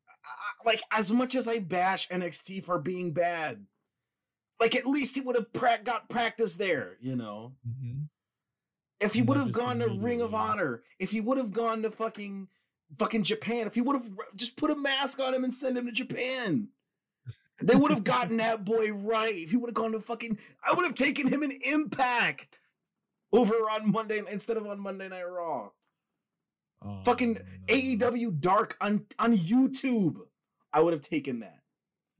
like 0.65 0.81
as 0.91 1.11
much 1.11 1.33
as 1.35 1.47
I 1.47 1.59
bash 1.59 2.07
NXT 2.09 2.63
for 2.63 2.77
being 2.79 3.11
bad, 3.11 3.65
like 4.59 4.75
at 4.75 4.85
least 4.85 5.15
he 5.15 5.21
would 5.21 5.35
have 5.35 5.51
pra- 5.51 5.81
got 5.83 6.09
practice 6.09 6.55
there, 6.55 6.97
you 7.01 7.15
know. 7.15 7.55
Mhm. 7.67 8.07
If 8.99 9.13
he 9.13 9.21
would 9.21 9.37
have 9.37 9.51
gone 9.51 9.79
to 9.79 9.89
Ring 9.89 10.21
of. 10.21 10.33
Honor, 10.33 10.83
if 10.99 11.11
he 11.11 11.19
would 11.21 11.37
have 11.37 11.51
gone 11.51 11.81
to 11.81 11.91
fucking 11.91 12.47
fucking 12.99 13.23
Japan, 13.23 13.67
if 13.67 13.73
he 13.75 13.81
would 13.81 13.95
have 13.95 14.09
just 14.35 14.55
put 14.57 14.69
a 14.71 14.75
mask 14.75 15.19
on 15.19 15.33
him 15.33 15.43
and 15.43 15.53
send 15.53 15.77
him 15.77 15.85
to 15.85 15.91
Japan, 15.91 16.69
they 17.61 17.75
would 17.75 17.91
have 17.91 18.03
gotten 18.03 18.37
that 18.37 18.63
boy 18.63 18.91
right. 18.93 19.35
If 19.35 19.49
he 19.49 19.57
would 19.57 19.67
have 19.69 19.73
gone 19.75 19.91
to 19.93 19.99
fucking, 19.99 20.37
I 20.63 20.73
would 20.73 20.85
have 20.85 20.95
taken 20.95 21.27
him 21.27 21.41
in 21.43 21.51
Impact 21.51 22.59
over 23.35 23.55
on 23.69 23.91
Monday 23.91 24.21
instead 24.31 24.57
of 24.57 24.65
on 24.65 24.79
Monday 24.79 25.07
Night 25.09 25.23
Raw. 25.23 25.69
Oh, 26.83 27.01
fucking 27.03 27.37
Oh, 27.39 27.43
no. 27.69 27.75
AEW 27.75 28.39
Dark 28.39 28.77
on 28.81 29.05
on 29.19 29.37
YouTube. 29.37 30.17
I 30.73 30.81
would 30.81 30.93
have 30.93 31.01
taken 31.01 31.39
that. 31.39 31.59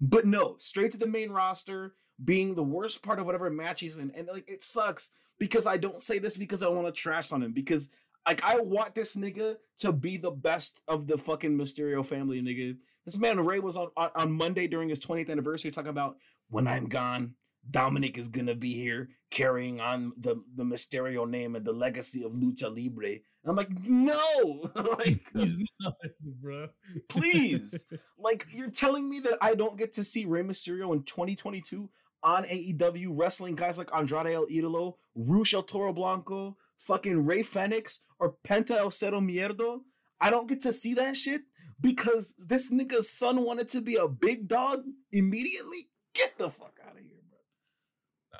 But 0.02 0.26
no, 0.26 0.56
straight 0.58 0.92
to 0.92 0.98
the 0.98 1.08
main 1.08 1.30
roster, 1.32 1.96
being 2.24 2.54
the 2.56 2.64
worst 2.64 3.04
part 3.04 3.20
of 3.20 3.26
whatever 3.26 3.50
match 3.50 3.82
he's 3.82 3.98
in. 3.98 4.12
And 4.16 4.28
like 4.28 4.50
it 4.50 4.64
sucks 4.64 5.12
because 5.40 5.68
I 5.68 5.78
don't 5.78 6.02
say 6.02 6.20
this 6.20 6.38
because 6.38 6.64
I 6.64 6.68
want 6.70 6.88
to 6.88 6.92
trash 6.92 7.32
on 7.32 7.44
him. 7.44 7.54
Because 7.54 7.90
like 8.28 8.44
I 8.44 8.60
want 8.60 8.96
this 8.96 9.16
nigga 9.16 9.56
to 9.80 9.92
be 9.92 10.18
the 10.18 10.32
best 10.32 10.82
of 10.88 11.08
the 11.08 11.18
fucking 11.18 11.58
Mysterio 11.58 12.06
family, 12.06 12.42
nigga. 12.42 12.76
This 13.06 13.18
man 13.20 13.40
Rey 13.46 13.60
was 13.60 13.78
on, 13.78 13.90
on, 13.96 14.10
on 14.16 14.32
Monday 14.32 14.68
during 14.68 14.90
his 14.90 15.00
20th 15.00 15.30
anniversary 15.30 15.70
talking 15.70 15.90
about 15.90 16.18
when 16.50 16.68
I'm 16.68 16.88
gone, 16.88 17.36
Dominic 17.70 18.18
is 18.18 18.28
gonna 18.28 18.56
be 18.56 18.74
here 18.74 19.10
carrying 19.32 19.82
on 19.82 20.14
the, 20.18 20.42
the 20.56 20.64
Mysterio 20.64 21.28
name 21.28 21.56
and 21.56 21.66
the 21.66 21.74
legacy 21.74 22.24
of 22.24 22.34
Lucha 22.34 22.74
Libre. 22.76 23.08
And 23.46 23.50
I'm 23.50 23.56
like, 23.56 23.70
no, 23.86 24.72
like 24.98 25.30
He's 25.34 25.58
not, 25.82 25.96
bro. 26.42 26.70
please. 27.10 27.86
like 28.18 28.46
you're 28.52 28.72
telling 28.72 29.10
me 29.10 29.20
that 29.22 29.38
I 29.42 29.56
don't 29.56 29.78
get 29.78 29.94
to 29.94 30.04
see 30.04 30.26
Rey 30.26 30.42
Mysterio 30.42 30.94
in 30.94 31.04
2022 31.04 31.90
on 32.24 32.44
AEW 32.46 33.10
wrestling 33.12 33.56
guys 33.56 33.78
like 33.78 33.94
Andrade 33.94 34.34
El 34.34 34.48
Idolo, 34.48 34.96
Rush 35.16 35.54
El 35.54 35.64
Toro 35.64 35.94
Blanco, 35.94 36.58
fucking 36.78 37.26
Rey 37.26 37.44
Fenix, 37.44 38.02
or 38.20 38.36
Penta 38.48 38.78
El 38.78 38.90
Zero 38.90 39.20
Miedo. 39.22 39.82
I 40.20 40.30
don't 40.30 40.48
get 40.48 40.62
to 40.62 40.74
see 40.74 40.94
that 40.96 41.16
shit 41.16 41.42
because 41.82 42.34
this 42.48 42.74
nigga's 42.74 43.10
son 43.12 43.44
wanted 43.44 43.70
to 43.70 43.82
be 43.82 43.96
a 43.96 44.08
big 44.08 44.48
dog 44.48 44.84
immediately. 45.12 45.90
Get 46.14 46.38
the 46.38 46.50
fuck 46.50 46.80
out 46.84 46.94
of 46.94 47.00
here, 47.04 47.22
bro. 47.30 48.40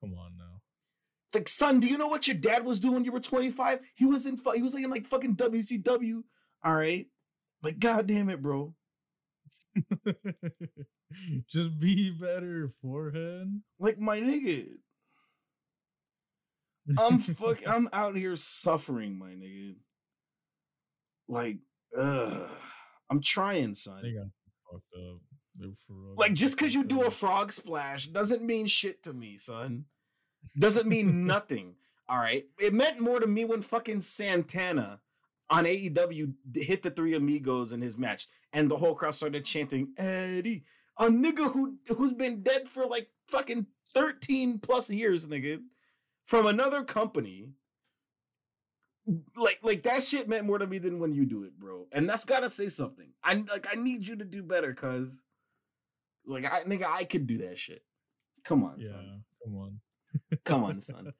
Come 0.00 0.18
on 0.18 0.36
now. 0.36 0.60
Like, 1.34 1.48
son, 1.48 1.80
do 1.80 1.86
you 1.86 1.96
know 1.96 2.08
what 2.08 2.26
your 2.26 2.36
dad 2.36 2.64
was 2.64 2.80
doing 2.80 2.94
when 2.94 3.04
you 3.04 3.12
were 3.12 3.20
25? 3.20 3.80
He 3.94 4.04
was 4.04 4.26
in, 4.26 4.38
he 4.54 4.62
was 4.62 4.74
like 4.74 4.84
in 4.84 4.90
like 4.90 5.06
fucking 5.06 5.36
WCW. 5.36 6.22
All 6.64 6.74
right, 6.74 7.06
like, 7.62 7.78
god 7.78 8.06
damn 8.06 8.28
it, 8.28 8.42
bro. 8.42 8.74
Just 11.48 11.78
be 11.78 12.10
better, 12.10 12.70
forehead. 12.80 13.60
Like 13.78 13.98
my 13.98 14.20
nigga. 14.20 14.68
I'm 16.98 17.18
fuck 17.18 17.58
I'm 17.66 17.88
out 17.92 18.16
here 18.16 18.36
suffering, 18.36 19.18
my 19.18 19.30
nigga. 19.30 19.74
Like, 21.28 21.58
ugh. 21.98 22.48
I'm 23.10 23.20
trying, 23.20 23.68
They 23.68 23.74
son. 23.74 24.02
got 24.02 24.26
fucked 24.72 24.94
up. 24.96 25.20
They're 25.56 25.68
for 25.86 25.92
real. 25.94 26.14
Like, 26.16 26.32
just 26.32 26.56
because 26.56 26.74
you 26.74 26.82
do 26.84 27.04
a 27.04 27.10
frog 27.10 27.52
splash 27.52 28.06
doesn't 28.06 28.42
mean 28.42 28.66
shit 28.66 29.02
to 29.04 29.12
me, 29.12 29.36
son. 29.38 29.84
Doesn't 30.58 30.88
mean 30.88 31.26
nothing. 31.26 31.74
All 32.08 32.18
right. 32.18 32.44
It 32.58 32.74
meant 32.74 33.00
more 33.00 33.20
to 33.20 33.26
me 33.26 33.44
when 33.44 33.62
fucking 33.62 34.00
Santana 34.00 35.00
on 35.50 35.64
AEW 35.64 36.32
hit 36.54 36.82
the 36.82 36.90
three 36.90 37.14
amigos 37.14 37.72
in 37.72 37.80
his 37.80 37.96
match, 37.98 38.26
and 38.52 38.70
the 38.70 38.76
whole 38.76 38.94
crowd 38.94 39.14
started 39.14 39.44
chanting 39.44 39.92
Eddie, 39.98 40.64
a 40.98 41.06
nigga 41.06 41.52
who 41.52 41.76
who's 41.96 42.12
been 42.12 42.42
dead 42.42 42.68
for 42.68 42.86
like 42.86 43.08
fucking 43.28 43.66
13 43.88 44.58
plus 44.60 44.88
years, 44.90 45.26
nigga, 45.26 45.58
from 46.24 46.46
another 46.46 46.84
company. 46.84 47.48
Like, 49.36 49.58
like 49.62 49.82
that 49.82 50.02
shit 50.02 50.28
meant 50.28 50.46
more 50.46 50.58
to 50.58 50.66
me 50.66 50.78
than 50.78 51.00
when 51.00 51.12
you 51.12 51.26
do 51.26 51.42
it, 51.42 51.58
bro. 51.58 51.86
And 51.90 52.08
that's 52.08 52.24
gotta 52.24 52.48
say 52.48 52.68
something. 52.68 53.08
I 53.24 53.34
like 53.34 53.66
I 53.70 53.74
need 53.74 54.06
you 54.06 54.14
to 54.16 54.24
do 54.24 54.42
better, 54.44 54.72
cuz 54.74 55.22
like 56.26 56.44
I 56.44 56.62
nigga, 56.62 56.84
I 56.86 57.04
could 57.04 57.26
do 57.26 57.38
that 57.38 57.58
shit. 57.58 57.82
Come 58.44 58.62
on, 58.64 58.76
Yeah, 58.78 58.88
son. 58.90 59.24
come 59.44 59.56
on. 59.56 59.80
Come 60.44 60.64
on, 60.64 60.80
son. 60.80 61.12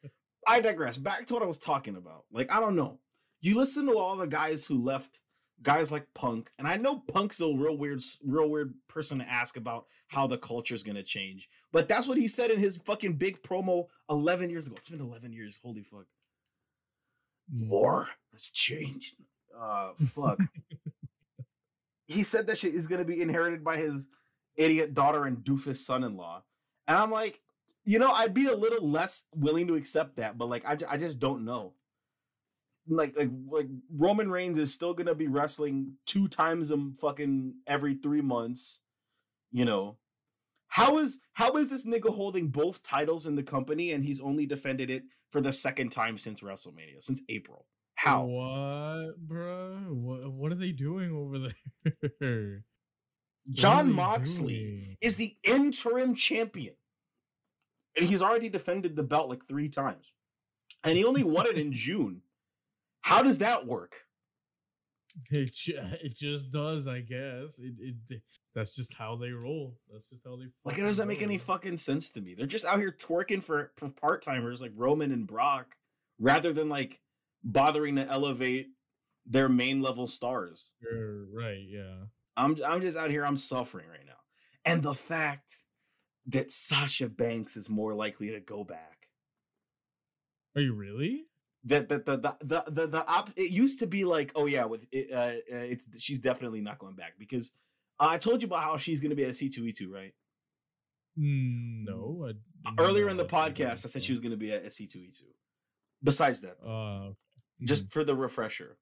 I 0.46 0.60
digress. 0.60 0.96
Back 0.96 1.26
to 1.26 1.34
what 1.34 1.42
I 1.42 1.46
was 1.46 1.58
talking 1.58 1.96
about. 1.96 2.24
Like, 2.32 2.52
I 2.52 2.60
don't 2.60 2.76
know. 2.76 2.98
You 3.40 3.56
listen 3.56 3.86
to 3.86 3.98
all 3.98 4.16
the 4.16 4.26
guys 4.26 4.66
who 4.66 4.82
left, 4.82 5.20
guys 5.62 5.92
like 5.92 6.06
Punk, 6.14 6.50
and 6.58 6.66
I 6.66 6.76
know 6.76 6.98
Punk's 6.98 7.40
a 7.40 7.46
real 7.46 7.76
weird, 7.76 8.02
real 8.24 8.48
weird 8.48 8.74
person 8.88 9.18
to 9.18 9.28
ask 9.28 9.56
about 9.56 9.86
how 10.08 10.26
the 10.26 10.38
culture 10.38 10.74
is 10.74 10.82
gonna 10.82 11.02
change. 11.02 11.48
But 11.72 11.88
that's 11.88 12.06
what 12.06 12.18
he 12.18 12.28
said 12.28 12.50
in 12.50 12.58
his 12.58 12.76
fucking 12.78 13.14
big 13.14 13.42
promo 13.42 13.86
11 14.10 14.50
years 14.50 14.66
ago. 14.66 14.76
It's 14.76 14.88
been 14.88 15.00
11 15.00 15.32
years. 15.32 15.58
Holy 15.62 15.82
fuck. 15.82 16.06
War 17.52 18.08
has 18.32 18.50
changed. 18.50 19.16
Uh, 19.58 19.92
fuck. 19.94 20.38
he 22.06 22.22
said 22.22 22.46
that 22.46 22.58
shit 22.58 22.74
is 22.74 22.86
gonna 22.86 23.04
be 23.04 23.20
inherited 23.20 23.64
by 23.64 23.76
his 23.76 24.08
idiot 24.56 24.94
daughter 24.94 25.24
and 25.24 25.38
doofus 25.38 25.76
son-in-law, 25.76 26.42
and 26.86 26.98
I'm 26.98 27.10
like, 27.10 27.40
you 27.84 27.98
know, 27.98 28.10
I'd 28.10 28.34
be 28.34 28.46
a 28.46 28.56
little 28.56 28.88
less 28.88 29.24
willing 29.34 29.66
to 29.68 29.74
accept 29.74 30.16
that, 30.16 30.38
but 30.38 30.48
like, 30.48 30.64
I, 30.64 30.76
I 30.88 30.96
just 30.96 31.18
don't 31.18 31.44
know. 31.44 31.74
Like, 32.88 33.16
like, 33.16 33.30
like 33.48 33.68
Roman 33.94 34.30
Reigns 34.30 34.58
is 34.58 34.72
still 34.72 34.92
gonna 34.94 35.14
be 35.14 35.28
wrestling 35.28 35.94
two 36.06 36.28
times 36.28 36.70
a 36.70 36.78
fucking 37.00 37.54
every 37.66 37.94
three 37.94 38.22
months. 38.22 38.80
You 39.52 39.64
know, 39.64 39.98
how 40.68 40.98
is 40.98 41.20
how 41.34 41.52
is 41.56 41.70
this 41.70 41.86
nigga 41.86 42.14
holding 42.14 42.48
both 42.48 42.82
titles 42.82 43.26
in 43.26 43.36
the 43.36 43.42
company 43.42 43.92
and 43.92 44.04
he's 44.04 44.20
only 44.20 44.46
defended 44.46 44.90
it 44.90 45.04
for 45.30 45.40
the 45.40 45.52
second 45.52 45.90
time 45.90 46.18
since 46.18 46.40
WrestleMania, 46.40 47.00
since 47.00 47.22
April? 47.28 47.66
How? 47.94 48.24
What, 48.24 49.16
bro? 49.18 49.76
What 49.90 50.32
What 50.32 50.52
are 50.52 50.56
they 50.56 50.72
doing 50.72 51.12
over 51.12 51.50
there? 52.18 52.64
Jon 53.50 53.92
Moxley 53.92 54.54
doing? 54.54 54.96
is 55.00 55.16
the 55.16 55.36
interim 55.44 56.14
champion. 56.14 56.74
And 57.96 58.06
he's 58.06 58.22
already 58.22 58.48
defended 58.48 58.96
the 58.96 59.02
belt 59.02 59.28
like 59.28 59.46
three 59.46 59.68
times. 59.68 60.12
And 60.84 60.96
he 60.96 61.04
only 61.04 61.24
won 61.24 61.46
it 61.46 61.58
in 61.58 61.72
June. 61.72 62.22
How 63.02 63.22
does 63.22 63.38
that 63.38 63.66
work? 63.66 63.94
It, 65.30 65.50
it 65.66 66.16
just 66.16 66.50
does, 66.50 66.88
I 66.88 67.00
guess. 67.00 67.58
It, 67.58 67.74
it 68.08 68.22
that's 68.54 68.76
just 68.76 68.92
how 68.92 69.16
they 69.16 69.30
roll. 69.30 69.78
That's 69.90 70.08
just 70.08 70.24
how 70.24 70.36
they 70.36 70.46
Like 70.64 70.78
it 70.78 70.82
doesn't 70.82 71.08
make 71.08 71.22
any 71.22 71.38
fucking 71.38 71.78
sense 71.78 72.10
to 72.12 72.20
me. 72.20 72.34
They're 72.34 72.46
just 72.46 72.66
out 72.66 72.78
here 72.78 72.94
twerking 72.98 73.42
for, 73.42 73.72
for 73.76 73.88
part 73.88 74.22
timers 74.22 74.60
like 74.60 74.72
Roman 74.74 75.12
and 75.12 75.26
Brock, 75.26 75.76
rather 76.18 76.52
than 76.52 76.68
like 76.68 77.00
bothering 77.42 77.96
to 77.96 78.08
elevate 78.08 78.68
their 79.26 79.48
main 79.48 79.80
level 79.80 80.06
stars. 80.06 80.70
You're 80.80 81.26
right, 81.32 81.64
yeah. 81.66 82.04
I'm 82.36 82.56
I'm 82.66 82.80
just 82.80 82.98
out 82.98 83.10
here. 83.10 83.24
I'm 83.24 83.36
suffering 83.36 83.86
right 83.88 84.06
now, 84.06 84.20
and 84.64 84.82
the 84.82 84.94
fact 84.94 85.56
that 86.26 86.50
Sasha 86.52 87.08
Banks 87.08 87.56
is 87.56 87.68
more 87.68 87.94
likely 87.94 88.30
to 88.30 88.40
go 88.40 88.64
back. 88.64 89.08
Are 90.56 90.62
you 90.62 90.74
really? 90.74 91.24
That 91.64 91.88
that 91.88 92.04
the 92.06 92.16
the 92.18 92.36
the 92.40 92.64
the, 92.70 92.86
the 92.88 93.06
op- 93.06 93.30
it 93.36 93.50
used 93.50 93.78
to 93.80 93.86
be 93.86 94.04
like 94.04 94.32
oh 94.34 94.46
yeah 94.46 94.64
with 94.64 94.86
it, 94.92 95.12
uh, 95.12 95.16
uh, 95.54 95.58
it's 95.58 95.86
she's 96.02 96.18
definitely 96.18 96.60
not 96.60 96.78
going 96.78 96.96
back 96.96 97.14
because 97.18 97.52
uh, 98.00 98.06
I 98.08 98.18
told 98.18 98.42
you 98.42 98.46
about 98.46 98.62
how 98.64 98.76
she's 98.76 99.00
going 99.00 99.10
to 99.10 99.16
be 99.16 99.24
at 99.24 99.36
C 99.36 99.48
two 99.48 99.66
E 99.66 99.72
two 99.72 99.92
right 99.92 100.12
Mm, 101.18 101.84
No. 101.84 102.32
I 102.66 102.72
earlier 102.82 103.08
in 103.10 103.16
the 103.18 103.24
podcast 103.24 103.84
I 103.84 103.88
said 103.88 104.02
she 104.02 104.12
was 104.12 104.20
going 104.20 104.30
to 104.32 104.36
be 104.38 104.50
at 104.52 104.72
C 104.72 104.86
two 104.86 105.00
E 105.00 105.10
two. 105.16 105.26
Besides 106.02 106.40
that, 106.40 106.56
though, 106.60 106.68
Uh, 107.10 107.12
just 107.64 107.92
for 107.92 108.02
the 108.02 108.16
refresher. 108.16 108.76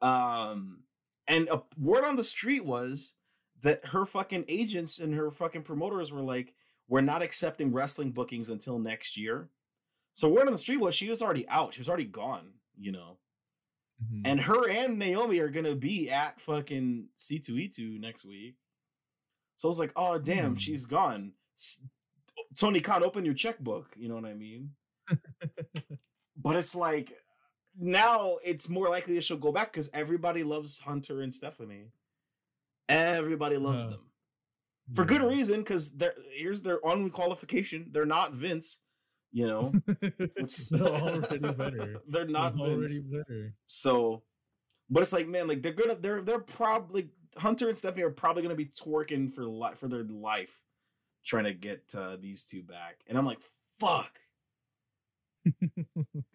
Um, 0.00 0.82
and 1.26 1.48
a 1.48 1.62
word 1.78 2.04
on 2.04 2.14
the 2.16 2.22
street 2.22 2.64
was 2.64 3.14
that 3.62 3.84
her 3.86 4.04
fucking 4.04 4.44
agents 4.48 5.00
and 5.00 5.14
her 5.14 5.30
fucking 5.30 5.62
promoters 5.62 6.12
were 6.12 6.22
like, 6.22 6.54
"We're 6.88 7.00
not 7.00 7.22
accepting 7.22 7.72
wrestling 7.72 8.12
bookings 8.12 8.50
until 8.50 8.78
next 8.78 9.16
year." 9.16 9.48
So 10.14 10.28
word 10.28 10.46
on 10.46 10.52
the 10.52 10.58
street 10.58 10.78
was 10.80 10.94
she 10.94 11.10
was 11.10 11.22
already 11.22 11.48
out. 11.48 11.74
She 11.74 11.80
was 11.80 11.88
already 11.88 12.04
gone. 12.04 12.52
You 12.78 12.92
know. 12.92 13.18
Mhm. 14.04 14.22
and 14.26 14.38
her 14.42 14.68
and 14.68 14.98
Naomi 14.98 15.38
are 15.38 15.48
gonna 15.48 15.74
be 15.74 16.10
at 16.10 16.38
fucking 16.38 17.08
C2E2 17.16 17.98
next 17.98 18.26
week. 18.26 18.56
So 19.56 19.68
I 19.68 19.70
was 19.70 19.78
like, 19.78 19.92
oh 19.96 20.18
damn, 20.18 20.50
Hmm. 20.50 20.56
she's 20.58 20.84
gone. 20.84 21.32
S- 21.56 21.82
Tony 22.58 22.82
Khan, 22.82 23.02
open 23.02 23.24
your 23.24 23.32
checkbook. 23.32 23.94
You 23.96 24.08
know 24.10 24.14
what 24.16 24.26
I 24.26 24.34
mean? 24.34 24.74
but 26.36 26.56
it's 26.56 26.74
like 26.74 27.12
now 27.78 28.36
it's 28.44 28.68
more 28.68 28.88
likely 28.90 29.14
that 29.14 29.24
she'll 29.24 29.36
go 29.38 29.52
back 29.52 29.72
because 29.72 29.90
everybody 29.94 30.42
loves 30.42 30.80
Hunter 30.80 31.22
and 31.22 31.32
Stephanie. 31.34 31.90
Everybody 32.88 33.56
loves 33.56 33.84
Yeah. 33.84 33.90
them 33.92 34.00
for 34.94 35.04
good 35.04 35.22
reason 35.22 35.60
because 35.60 35.96
they're 35.96 36.14
here's 36.32 36.62
their 36.62 36.84
only 36.86 37.10
qualification. 37.10 37.88
They're 37.90 38.06
not 38.06 38.32
Vince. 38.34 38.80
You 39.32 39.46
know, 39.48 39.72
They're 40.00 40.80
already 40.80 41.38
better. 41.38 42.00
they're 42.08 42.26
not 42.26 42.56
They're 42.56 42.76
Vince. 42.78 43.00
better. 43.00 43.54
So, 43.66 44.22
but 44.88 45.00
it's 45.00 45.12
like, 45.12 45.26
man, 45.28 45.46
like 45.48 45.62
they're 45.62 45.72
gonna, 45.72 45.96
they're, 45.96 46.22
they're 46.22 46.38
probably 46.38 47.10
Hunter 47.36 47.68
and 47.68 47.76
Stephanie 47.76 48.04
are 48.04 48.10
probably 48.10 48.42
gonna 48.42 48.54
be 48.54 48.66
twerking 48.66 49.30
for 49.32 49.44
li- 49.44 49.74
for 49.74 49.88
their 49.88 50.04
life, 50.04 50.60
trying 51.24 51.44
to 51.44 51.52
get 51.52 51.92
uh, 51.98 52.16
these 52.18 52.44
two 52.44 52.62
back. 52.62 53.00
And 53.08 53.18
I'm 53.18 53.26
like, 53.26 53.42
fuck. 53.80 54.20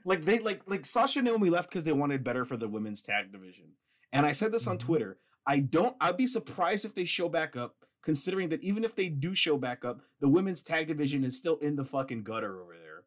Like 0.05 0.23
they 0.25 0.39
like 0.39 0.61
like 0.67 0.85
Sasha 0.85 1.19
and 1.19 1.27
Naomi 1.27 1.49
left 1.49 1.69
because 1.69 1.83
they 1.83 1.91
wanted 1.93 2.23
better 2.23 2.43
for 2.45 2.57
the 2.57 2.67
women's 2.67 3.01
tag 3.01 3.31
division. 3.31 3.65
And 4.11 4.25
I 4.25 4.31
said 4.31 4.51
this 4.51 4.67
on 4.67 4.77
Mhm. 4.77 4.81
Twitter. 4.81 5.17
I 5.47 5.59
don't. 5.59 5.95
I'd 5.99 6.17
be 6.17 6.27
surprised 6.27 6.85
if 6.85 6.93
they 6.93 7.05
show 7.05 7.27
back 7.29 7.55
up, 7.55 7.75
considering 8.03 8.49
that 8.49 8.63
even 8.63 8.83
if 8.83 8.95
they 8.95 9.09
do 9.09 9.33
show 9.33 9.57
back 9.57 9.83
up, 9.85 10.01
the 10.19 10.27
women's 10.29 10.61
tag 10.61 10.87
division 10.87 11.23
is 11.23 11.37
still 11.37 11.57
in 11.57 11.75
the 11.75 11.83
fucking 11.83 12.23
gutter 12.23 12.61
over 12.61 12.75
there. 12.77 13.03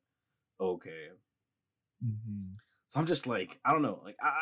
Okay. 0.61 1.09
Mhm. 2.05 2.55
So 2.89 3.01
I'm 3.01 3.07
just 3.07 3.27
like, 3.27 3.59
I 3.65 3.73
don't 3.73 3.83
know, 3.83 4.01
like, 4.05 4.17
ah, 4.23 4.35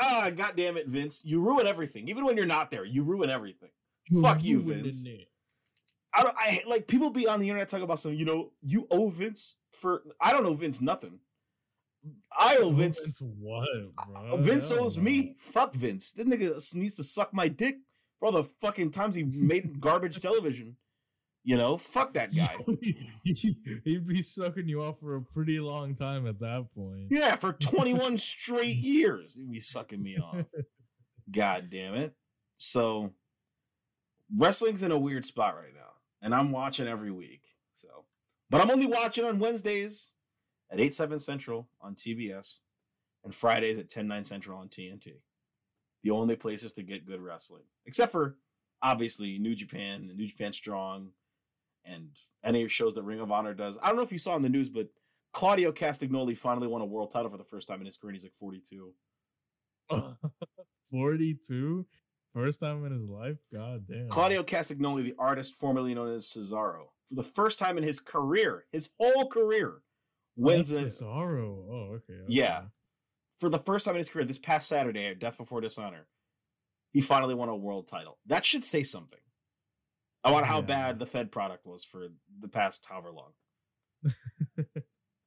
ah, 0.00 0.30
god 0.30 0.54
damn 0.56 0.76
it, 0.76 0.86
Vince, 0.86 1.24
you 1.24 1.40
ruin 1.40 1.66
everything. 1.66 2.08
Even 2.08 2.24
when 2.24 2.36
you're 2.36 2.46
not 2.46 2.70
there, 2.70 2.84
you 2.84 3.02
ruin 3.02 3.30
everything. 3.30 3.70
Fuck 4.22 4.44
you, 4.44 4.62
Vince. 4.62 5.06
it. 5.06 5.28
I 6.14 6.22
don't, 6.22 6.34
I 6.38 6.62
like 6.66 6.86
people 6.86 7.10
be 7.10 7.26
on 7.26 7.40
the 7.40 7.48
internet 7.48 7.68
talking 7.68 7.84
about 7.84 7.98
some, 7.98 8.14
you 8.14 8.24
know, 8.24 8.52
you 8.62 8.86
owe 8.90 9.10
Vince 9.10 9.56
for. 9.72 10.02
I 10.20 10.32
don't 10.32 10.44
know 10.44 10.54
Vince 10.54 10.80
nothing. 10.80 11.18
I 12.38 12.56
owe 12.56 12.70
Vince. 12.70 13.04
Vince 13.06 13.20
what, 13.20 13.68
uh, 13.98 14.28
bro? 14.28 14.36
Vince 14.38 14.70
owes 14.70 14.98
me. 14.98 15.36
Fuck 15.38 15.74
Vince. 15.74 16.12
This 16.12 16.26
nigga 16.26 16.74
needs 16.74 16.96
to 16.96 17.04
suck 17.04 17.32
my 17.32 17.48
dick 17.48 17.76
for 18.18 18.26
all 18.26 18.32
the 18.32 18.44
fucking 18.60 18.90
times 18.90 19.14
he 19.14 19.24
made 19.24 19.80
garbage 19.80 20.20
television. 20.20 20.76
You 21.44 21.56
know, 21.56 21.76
fuck 21.76 22.14
that 22.14 22.34
guy. 22.34 22.56
He'd 23.22 24.06
be 24.06 24.20
sucking 24.20 24.68
you 24.68 24.82
off 24.82 24.98
for 24.98 25.14
a 25.14 25.22
pretty 25.22 25.60
long 25.60 25.94
time 25.94 26.26
at 26.26 26.40
that 26.40 26.66
point. 26.74 27.06
Yeah, 27.08 27.36
for 27.36 27.52
21 27.60 28.18
straight 28.18 28.74
years, 28.74 29.36
he'd 29.36 29.52
be 29.52 29.60
sucking 29.60 30.02
me 30.02 30.18
off. 30.18 30.44
God 31.30 31.70
damn 31.70 31.94
it. 31.94 32.14
So, 32.58 33.12
wrestling's 34.36 34.82
in 34.82 34.90
a 34.90 34.98
weird 34.98 35.24
spot 35.24 35.54
right 35.54 35.72
now, 35.72 35.92
and 36.20 36.34
I'm 36.34 36.50
watching 36.50 36.88
every 36.88 37.12
week. 37.12 37.42
So, 37.74 37.88
but 38.50 38.60
I'm 38.60 38.70
only 38.70 38.86
watching 38.86 39.24
on 39.24 39.38
Wednesdays 39.38 40.10
at 40.70 40.80
8 40.80 40.94
7 40.94 41.18
Central 41.18 41.68
on 41.80 41.94
TBS 41.94 42.56
and 43.24 43.34
Fridays 43.34 43.78
at 43.78 43.88
10 43.88 44.06
9 44.06 44.24
Central 44.24 44.58
on 44.58 44.68
TNT. 44.68 45.14
The 46.02 46.10
only 46.10 46.36
places 46.36 46.72
to 46.74 46.82
get 46.82 47.06
good 47.06 47.20
wrestling, 47.20 47.64
except 47.86 48.12
for 48.12 48.36
obviously 48.82 49.38
New 49.38 49.54
Japan 49.54 50.06
and 50.08 50.16
New 50.16 50.26
Japan 50.26 50.52
Strong 50.52 51.10
and 51.84 52.08
any 52.44 52.66
shows 52.68 52.94
that 52.94 53.02
Ring 53.02 53.20
of 53.20 53.32
Honor 53.32 53.54
does. 53.54 53.78
I 53.82 53.88
don't 53.88 53.96
know 53.96 54.02
if 54.02 54.12
you 54.12 54.18
saw 54.18 54.36
in 54.36 54.42
the 54.42 54.48
news, 54.48 54.68
but 54.68 54.88
Claudio 55.32 55.72
Castagnoli 55.72 56.36
finally 56.36 56.66
won 56.66 56.80
a 56.80 56.86
world 56.86 57.10
title 57.10 57.30
for 57.30 57.38
the 57.38 57.44
first 57.44 57.68
time 57.68 57.80
in 57.80 57.86
his 57.86 57.96
career. 57.96 58.10
and 58.10 58.16
He's 58.16 58.24
like 58.24 58.32
42. 58.32 58.92
42? 60.90 61.86
First 62.34 62.60
time 62.60 62.84
in 62.84 62.92
his 62.92 63.08
life? 63.08 63.36
God 63.52 63.86
damn. 63.88 64.08
Claudio 64.08 64.42
Castagnoli, 64.42 65.04
the 65.04 65.14
artist 65.18 65.54
formerly 65.54 65.94
known 65.94 66.14
as 66.14 66.26
Cesaro, 66.26 66.86
for 67.08 67.14
the 67.14 67.22
first 67.22 67.58
time 67.58 67.78
in 67.78 67.84
his 67.84 67.98
career, 68.00 68.66
his 68.72 68.90
whole 68.98 69.28
career, 69.28 69.82
wins 70.36 70.76
a, 70.76 70.84
Cesaro. 70.84 71.64
Oh, 71.70 71.88
okay. 71.94 72.12
okay. 72.12 72.24
Yeah. 72.28 72.62
for 73.38 73.48
the 73.48 73.58
first 73.58 73.84
time 73.84 73.94
in 73.94 73.98
his 73.98 74.08
career 74.08 74.24
this 74.24 74.38
past 74.38 74.68
Saturday 74.68 75.06
at 75.06 75.18
Death 75.18 75.38
Before 75.38 75.60
Dishonor. 75.60 76.06
He 76.92 77.00
finally 77.02 77.34
won 77.34 77.50
a 77.50 77.56
world 77.56 77.88
title. 77.88 78.18
That 78.26 78.44
should 78.46 78.62
say 78.62 78.82
something 78.82 79.18
about 80.24 80.46
how 80.46 80.60
bad 80.60 80.98
the 80.98 81.06
Fed 81.06 81.30
product 81.30 81.66
was 81.66 81.84
for 81.84 82.08
the 82.40 82.48
past 82.48 82.86
however 82.88 83.10
long. 83.12 83.32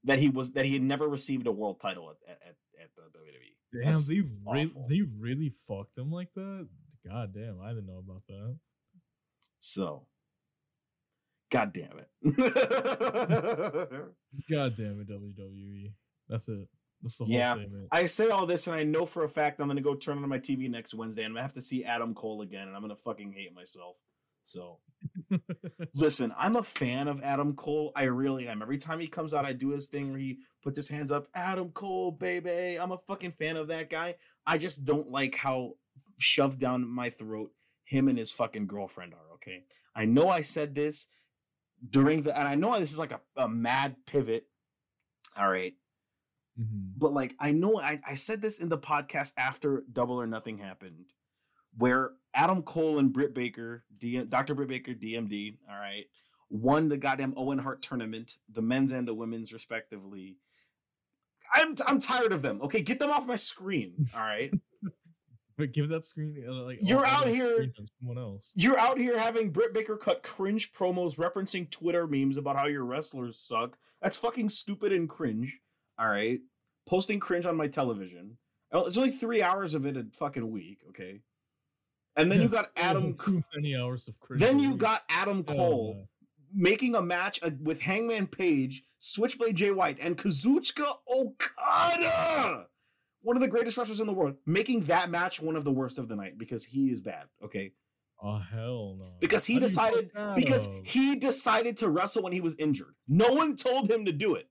that 0.04 0.20
he 0.20 0.30
was 0.30 0.54
that 0.54 0.66
he 0.66 0.74
had 0.74 0.82
never 0.82 1.08
received 1.08 1.48
a 1.48 1.52
world 1.52 1.80
title 1.80 2.10
at 2.10 2.18
at, 2.30 2.56
at, 2.82 2.90
the 2.96 3.02
WWE. 3.02 3.84
Damn, 3.84 3.92
That's 3.92 4.08
they, 4.08 4.22
re- 4.22 4.74
they 4.90 5.02
really 5.02 5.54
fucked 5.68 5.98
him 5.98 6.12
like 6.12 6.34
that? 6.34 6.68
God 7.06 7.34
damn, 7.34 7.62
I 7.62 7.70
didn't 7.70 7.88
know 7.88 8.00
about 8.00 8.24
that. 8.28 8.58
So, 9.60 10.08
God 11.50 11.74
damn 11.74 12.00
it. 12.00 12.10
God 14.50 14.76
damn 14.76 15.02
it, 15.02 15.10
WWE. 15.10 15.92
That's 16.28 16.48
it. 16.48 16.68
That's 17.02 17.18
the 17.18 17.26
whole 17.26 17.34
Yeah, 17.34 17.54
statement. 17.56 17.88
I 17.92 18.06
say 18.06 18.30
all 18.30 18.46
this, 18.46 18.68
and 18.68 18.76
I 18.76 18.84
know 18.84 19.06
for 19.06 19.24
a 19.24 19.30
fact 19.30 19.60
I'm 19.60 19.68
gonna 19.68 19.82
go 19.82 19.96
turn 19.96 20.18
on 20.22 20.30
my 20.30 20.38
TV 20.40 20.70
next 20.70 20.94
Wednesday, 20.94 21.24
and 21.24 21.32
I'm 21.32 21.36
gonna 21.36 21.44
have 21.44 21.54
to 21.54 21.62
see 21.62 21.84
Adam 21.86 22.14
Cole 22.14 22.42
again, 22.42 22.68
and 22.68 22.76
I'm 22.76 22.82
gonna 22.82 22.96
fucking 22.96 23.32
hate 23.32 23.54
myself. 23.54 23.96
So, 24.44 24.80
listen, 25.96 26.34
I'm 26.38 26.56
a 26.56 26.64
fan 26.64 27.08
of 27.08 27.22
Adam 27.24 27.56
Cole. 27.56 27.92
I 27.96 28.04
really 28.04 28.48
am. 28.48 28.62
Every 28.62 28.78
time 28.78 29.00
he 29.00 29.08
comes 29.08 29.34
out, 29.34 29.46
I 29.46 29.54
do 29.54 29.70
his 29.70 29.88
thing 29.88 30.12
where 30.12 30.20
he 30.20 30.40
puts 30.62 30.78
his 30.78 30.90
hands 30.90 31.12
up. 31.12 31.28
Adam 31.34 31.70
Cole, 31.70 32.12
baby. 32.12 32.78
I'm 32.80 32.92
a 32.92 32.98
fucking 32.98 33.32
fan 33.32 33.58
of 33.58 33.68
that 33.70 33.90
guy. 33.90 34.16
I 34.46 34.58
just 34.58 34.86
don't 34.86 35.10
like 35.10 35.36
how 35.36 35.76
shoved 36.18 36.60
down 36.60 36.88
my 36.88 37.10
throat 37.10 37.52
him 37.86 38.08
and 38.08 38.18
his 38.18 38.32
fucking 38.32 38.68
girlfriend 38.68 39.14
are. 39.14 39.34
Okay, 39.36 39.64
I 39.96 40.06
know 40.06 40.30
I 40.30 40.42
said 40.42 40.76
this 40.76 41.08
during 41.88 42.24
the, 42.24 42.38
and 42.38 42.48
I 42.48 42.56
know 42.56 42.78
this 42.80 42.92
is 42.92 43.00
like 43.00 43.12
a, 43.12 43.22
a 43.38 43.48
mad 43.48 43.96
pivot. 44.06 44.48
All 45.38 45.50
right, 45.50 45.74
Mhm. 46.60 46.94
but 46.98 47.14
like 47.14 47.36
I 47.40 47.52
know 47.52 47.80
I, 47.80 48.00
I 48.06 48.16
said 48.16 48.42
this 48.42 48.60
in 48.60 48.70
the 48.70 48.78
podcast 48.78 49.34
after 49.38 49.84
Double 49.92 50.20
or 50.20 50.28
Nothing 50.28 50.58
happened, 50.58 51.06
where 51.78 52.12
Adam 52.34 52.64
Cole 52.64 53.00
and 53.00 53.14
Britt 53.14 53.34
Baker, 53.34 53.84
D, 53.98 54.24
Dr. 54.24 54.56
Britt 54.56 54.68
Baker, 54.70 54.94
DMD, 54.94 55.58
all 55.70 55.78
right, 55.80 56.06
won 56.50 56.90
the 56.90 56.98
goddamn 56.98 57.34
Owen 57.38 57.60
Hart 57.60 57.82
tournament, 57.82 58.38
the 58.52 58.62
men's 58.62 58.92
and 58.92 59.08
the 59.08 59.14
women's 59.14 59.54
respectively. 59.54 60.38
I'm 61.54 61.76
I'm 61.88 62.00
tired 62.00 62.32
of 62.32 62.42
them. 62.42 62.62
Okay, 62.64 62.82
get 62.82 63.00
them 63.00 63.10
off 63.12 63.26
my 63.28 63.36
screen. 63.38 64.10
All 64.16 64.22
right, 64.22 64.52
But 65.60 65.72
give 65.74 65.90
that 65.90 66.06
screen 66.06 66.44
uh, 66.48 66.54
like 66.64 66.80
You're 66.82 67.06
out 67.06 67.28
here- 67.28 67.68
someone 68.00 68.18
else. 68.18 68.52
you're 68.56 68.80
out 68.80 68.98
here 68.98 69.20
having 69.20 69.52
Britt 69.52 69.74
Baker 69.76 69.98
cut 69.98 70.24
cringe 70.24 70.72
promos 70.72 71.18
referencing 71.20 71.70
Twitter 71.70 72.08
memes 72.08 72.38
about 72.38 72.56
how 72.56 72.66
your 72.66 72.86
wrestlers 72.86 73.38
suck. 73.38 73.78
That's 74.02 74.18
fucking 74.18 74.50
stupid 74.50 74.92
and 74.94 75.08
cringe. 75.08 75.60
All 76.00 76.08
right, 76.08 76.40
posting 76.88 77.20
cringe 77.20 77.46
on 77.46 77.56
my 77.58 77.68
television. 77.68 78.38
Oh, 78.72 78.86
It's 78.86 78.98
only 78.98 79.12
three 79.12 79.44
hours 79.44 79.76
of 79.76 79.86
it 79.86 79.98
a 79.98 80.06
fucking 80.14 80.50
week. 80.50 80.80
Okay, 80.90 81.20
and 82.16 82.32
then 82.32 82.42
you 82.42 82.48
got 82.48 82.68
Adam. 82.78 83.16
too 83.26 83.44
many 83.54 83.76
hours 83.76 84.08
of 84.08 84.18
cringe. 84.20 84.40
Then 84.42 84.60
you 84.60 84.76
got 84.76 85.02
Adam 85.10 85.44
Hell 85.46 85.58
Cole 85.58 85.96
no. 85.98 86.06
making 86.54 86.96
a 86.96 87.02
match 87.02 87.42
uh, 87.44 87.50
with 87.62 87.82
Hangman 87.82 88.28
Page, 88.28 88.84
Switchblade 89.00 89.56
Jay 89.58 89.72
White, 89.72 90.00
and 90.02 90.18
Kazuchika 90.18 90.86
Okada, 91.12 92.68
one 93.22 93.36
of 93.36 93.42
the 93.42 93.48
greatest 93.48 93.78
wrestlers 93.78 94.00
in 94.00 94.08
the 94.08 94.14
world, 94.14 94.36
making 94.46 94.82
that 94.86 95.10
match 95.10 95.42
one 95.42 95.56
of 95.56 95.64
the 95.64 95.72
worst 95.72 95.98
of 96.00 96.08
the 96.08 96.16
night 96.16 96.38
because 96.38 96.66
he 96.66 96.90
is 96.92 97.02
bad. 97.02 97.26
Okay, 97.44 97.74
Oh 98.22 98.38
hell 98.38 98.98
no. 99.00 99.12
because 99.20 99.46
he 99.46 99.54
How 99.56 99.60
do 99.60 99.66
you 99.66 99.70
fuck 99.70 99.92
decided 99.94 100.36
because 100.36 100.68
up? 100.68 100.74
he 100.86 101.16
decided 101.16 101.78
to 101.78 101.90
wrestle 101.90 102.24
when 102.24 102.34
he 102.34 102.42
was 102.42 102.56
injured. 102.56 102.96
No 103.08 103.34
one 103.34 103.56
told 103.56 103.90
him 103.90 104.06
to 104.06 104.12
do 104.12 104.36
it. 104.36 104.48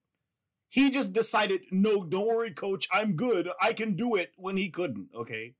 He 0.70 0.90
just 0.90 1.12
decided, 1.14 1.62
no, 1.70 2.04
don't 2.04 2.26
worry, 2.26 2.50
coach, 2.52 2.86
I'm 2.92 3.14
good. 3.16 3.48
I 3.60 3.72
can 3.72 3.94
do 3.96 4.16
it 4.16 4.32
when 4.36 4.56
he 4.58 4.68
couldn't. 4.68 5.08
Okay. 5.14 5.54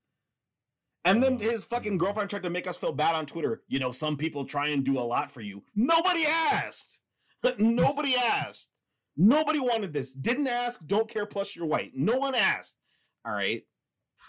And 1.05 1.23
then 1.23 1.35
Oh, 1.41 1.49
his 1.49 1.63
fucking 1.65 1.97
girlfriend 1.97 2.29
tried 2.29 2.43
to 2.43 2.49
make 2.49 2.67
us 2.67 2.77
feel 2.77 2.91
bad 2.91 3.15
on 3.15 3.25
Twitter. 3.25 3.63
You 3.67 3.79
know, 3.79 3.89
some 3.91 4.17
people 4.17 4.45
try 4.45 4.67
and 4.67 4.83
do 4.83 4.99
a 4.99 5.01
lot 5.01 5.31
for 5.31 5.41
you. 5.41 5.63
Nobody 5.75 6.25
asked. 6.27 7.01
Nobody 7.57 8.15
asked. 8.15 8.69
Nobody 9.17 9.59
wanted 9.59 9.93
this. 9.93 10.13
Didn't 10.13 10.47
ask. 10.47 10.85
Don't 10.85 11.09
care. 11.09 11.25
Plus, 11.25 11.55
you're 11.55 11.65
white. 11.65 11.91
No 11.95 12.17
one 12.17 12.35
asked. 12.35 12.77
All 13.25 13.33
right. 13.33 13.63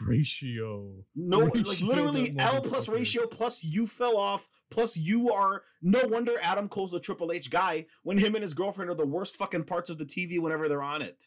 ratio. 0.01 0.93
No, 1.15 1.39
like 1.41 1.81
literally 1.81 2.35
L 2.39 2.61
plus 2.61 2.89
ratio 2.89 3.27
plus 3.27 3.63
you 3.65 3.87
fell 3.87 4.17
off 4.17 4.49
plus 4.71 4.97
you 4.97 5.33
are 5.33 5.63
no 5.83 6.07
wonder 6.07 6.33
Adam 6.43 6.69
Cole's 6.69 6.95
a 6.95 7.01
Triple 7.01 7.33
H 7.33 7.51
guy 7.51 7.87
when 8.03 8.19
him 8.19 8.35
and 8.35 8.43
his 8.43 8.55
girlfriend 8.55 8.91
are 8.91 8.95
the 8.95 9.07
worst 9.07 9.37
fucking 9.37 9.65
parts 9.65 9.91
of 9.91 9.99
the 9.99 10.07
TV 10.07 10.41
whenever 10.41 10.69
they're 10.69 10.83
on 10.83 11.03
it. 11.03 11.27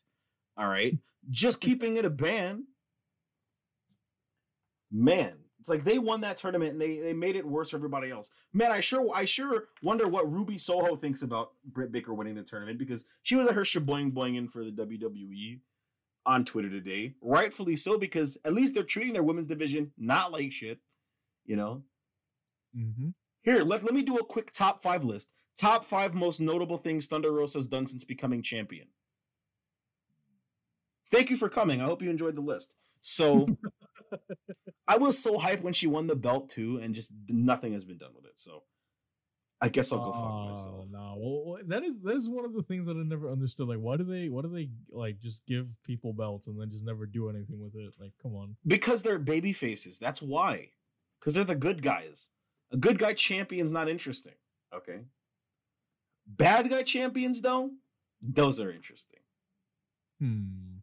All 0.58 0.68
right, 0.68 0.98
just 1.30 1.62
keeping 1.62 1.98
it 1.98 2.06
a 2.06 2.10
ban. 2.10 2.66
Man, 4.92 5.40
it's 5.60 5.70
like 5.70 5.84
they 5.84 5.98
won 5.98 6.22
that 6.22 6.36
tournament 6.36 6.74
and 6.74 6.82
they 6.82 7.00
they 7.00 7.14
made 7.14 7.36
it 7.36 7.46
worse 7.46 7.72
for 7.72 7.78
everybody 7.78 8.12
else. 8.12 8.32
Man, 8.54 8.72
I 8.72 8.80
sure 8.80 9.10
I 9.16 9.26
sure 9.26 9.66
wonder 9.82 10.08
what 10.08 10.32
Ruby 10.32 10.58
Soho 10.58 10.96
thinks 10.96 11.24
about 11.24 11.54
Britt 11.66 11.92
Baker 11.92 12.14
winning 12.14 12.36
the 12.36 12.44
tournament 12.44 12.78
because 12.78 13.06
she 13.24 13.36
was 13.36 13.48
at 13.48 13.56
her 13.56 13.62
shaboing 13.62 14.12
boinging 14.12 14.50
for 14.50 14.64
the 14.64 14.72
WWE. 14.72 15.60
On 16.26 16.46
Twitter 16.46 16.70
today, 16.70 17.14
rightfully 17.22 17.76
so, 17.76 17.98
because 17.98 18.38
at 18.46 18.54
least 18.54 18.74
they're 18.74 18.84
treating 18.84 19.14
their 19.14 19.24
women's 19.24 19.48
division 19.48 19.92
not 19.98 20.32
like 20.32 20.52
shit. 20.52 20.80
You 21.46 21.56
know, 21.58 21.84
Mm-hmm. 22.76 23.10
here 23.44 23.64
let 23.64 23.84
let 23.84 23.94
me 23.94 24.02
do 24.02 24.18
a 24.18 24.26
quick 24.26 24.52
top 24.52 24.80
five 24.82 25.04
list. 25.04 25.28
Top 25.56 25.84
five 25.86 26.16
most 26.16 26.40
notable 26.42 26.78
things 26.78 27.06
Thunder 27.06 27.32
Rosa's 27.32 27.68
done 27.68 27.86
since 27.86 28.04
becoming 28.04 28.42
champion. 28.42 28.88
Thank 31.12 31.30
you 31.30 31.38
for 31.38 31.50
coming. 31.50 31.82
I 31.82 31.86
hope 31.86 32.02
you 32.02 32.10
enjoyed 32.10 32.36
the 32.36 32.42
list. 32.42 32.76
So 33.02 33.48
I 34.88 34.98
was 34.98 35.22
so 35.22 35.38
hyped 35.38 35.62
when 35.62 35.74
she 35.74 35.86
won 35.86 36.08
the 36.08 36.16
belt 36.16 36.50
too, 36.50 36.80
and 36.82 36.96
just 36.96 37.14
nothing 37.30 37.74
has 37.74 37.86
been 37.86 37.98
done 38.00 38.12
with 38.16 38.26
it. 38.26 38.40
So 38.40 38.64
I 39.64 39.70
guess 39.70 39.94
I'll 39.94 40.00
go 40.00 40.12
fuck 40.12 40.50
myself. 40.50 40.76
Oh, 40.78 40.88
no, 40.92 41.16
well, 41.18 41.58
that 41.68 41.84
is 41.84 42.02
that 42.02 42.18
is 42.18 42.28
one 42.28 42.44
of 42.44 42.54
the 42.54 42.64
things 42.64 42.86
that 42.86 42.98
I 42.98 43.04
never 43.04 43.32
understood. 43.32 43.70
Like, 43.70 43.78
why 43.78 43.96
do 43.96 44.04
they 44.04 44.28
why 44.28 44.42
do 44.42 44.50
they 44.50 44.70
like 44.92 45.20
just 45.22 45.46
give 45.46 45.68
people 45.86 46.12
belts 46.12 46.48
and 46.48 46.60
then 46.60 46.70
just 46.70 46.84
never 46.84 47.06
do 47.06 47.30
anything 47.30 47.62
with 47.62 47.74
it? 47.76 47.94
Like, 47.98 48.12
come 48.22 48.36
on. 48.36 48.58
Because 48.68 49.02
they're 49.02 49.20
baby 49.20 49.54
faces. 49.54 49.98
That's 50.00 50.22
why. 50.22 50.72
Because 51.18 51.34
they're 51.34 51.46
the 51.46 51.56
good 51.56 51.82
guys. 51.82 52.28
A 52.74 52.78
good 52.78 53.00
guy 53.00 53.14
champion's 53.14 53.72
not 53.72 53.88
interesting. 53.88 54.34
Okay. 54.76 55.00
Bad 56.28 56.70
guy 56.70 56.84
champions, 56.84 57.42
though, 57.42 57.72
those 58.22 58.60
are 58.60 58.70
interesting. 58.70 59.20
Hmm. 60.20 60.80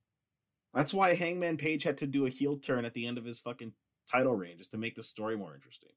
That's 0.73 0.95
why 0.95 1.15
Hangman 1.15 1.59
Page 1.59 1.83
had 1.83 1.99
to 1.99 2.07
do 2.07 2.25
a 2.25 2.31
heel 2.31 2.57
turn 2.57 2.87
at 2.87 2.95
the 2.95 3.07
end 3.07 3.19
of 3.19 3.27
his 3.27 3.41
fucking 3.41 3.73
title 4.11 4.35
reign 4.35 4.57
just 4.57 4.71
to 4.71 4.79
make 4.79 4.95
the 4.95 5.03
story 5.03 5.37
more 5.37 5.55
interesting. 5.55 5.91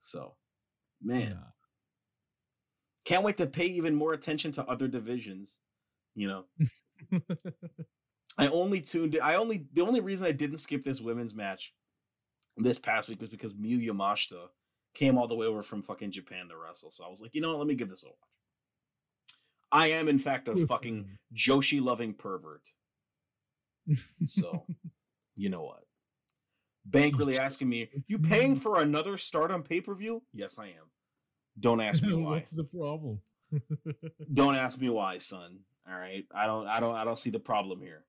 So, 0.00 0.34
man, 1.02 1.38
can't 3.04 3.22
wait 3.22 3.36
to 3.38 3.46
pay 3.46 3.66
even 3.66 3.94
more 3.94 4.12
attention 4.12 4.52
to 4.52 4.66
other 4.66 4.88
divisions. 4.88 5.58
You 6.14 6.28
know, 6.28 7.20
I 8.38 8.48
only 8.48 8.80
tuned. 8.80 9.14
In, 9.16 9.22
I 9.22 9.34
only 9.34 9.66
the 9.72 9.82
only 9.82 10.00
reason 10.00 10.26
I 10.26 10.32
didn't 10.32 10.58
skip 10.58 10.84
this 10.84 11.00
women's 11.00 11.34
match 11.34 11.72
this 12.56 12.78
past 12.78 13.08
week 13.08 13.20
was 13.20 13.28
because 13.28 13.54
Miyu 13.54 13.84
Yamashita 13.84 14.48
came 14.94 15.18
all 15.18 15.26
the 15.26 15.34
way 15.34 15.46
over 15.46 15.62
from 15.62 15.82
fucking 15.82 16.12
Japan 16.12 16.48
to 16.48 16.56
wrestle. 16.56 16.90
So 16.90 17.04
I 17.04 17.08
was 17.08 17.20
like, 17.20 17.34
you 17.34 17.40
know 17.40 17.50
what? 17.50 17.58
Let 17.58 17.66
me 17.66 17.74
give 17.74 17.90
this 17.90 18.04
a 18.04 18.08
watch. 18.08 18.16
I 19.72 19.88
am 19.88 20.08
in 20.08 20.18
fact 20.18 20.46
a 20.46 20.54
fucking 20.54 21.18
Joshi 21.34 21.82
loving 21.82 22.14
pervert. 22.14 22.62
So, 24.24 24.66
you 25.36 25.48
know 25.48 25.64
what? 25.64 25.82
Bank 26.86 27.18
really 27.18 27.38
asking 27.38 27.68
me, 27.68 27.88
you 28.06 28.18
paying 28.18 28.54
for 28.54 28.80
another 28.80 29.16
stardom 29.16 29.62
pay 29.62 29.80
per 29.80 29.94
view? 29.94 30.22
Yes, 30.32 30.58
I 30.58 30.66
am. 30.66 30.90
Don't 31.58 31.80
ask 31.80 32.02
me 32.02 32.12
why. 32.14 32.30
What's 32.30 32.50
the 32.50 32.64
problem? 32.64 33.20
Don't 34.32 34.56
ask 34.56 34.80
me 34.80 34.88
why, 34.88 35.18
son. 35.18 35.60
All 35.88 35.98
right, 35.98 36.24
I 36.34 36.46
don't, 36.46 36.66
I 36.66 36.80
don't, 36.80 36.94
I 36.94 37.04
don't 37.04 37.18
see 37.18 37.28
the 37.28 37.38
problem 37.38 37.82
here. 37.82 38.04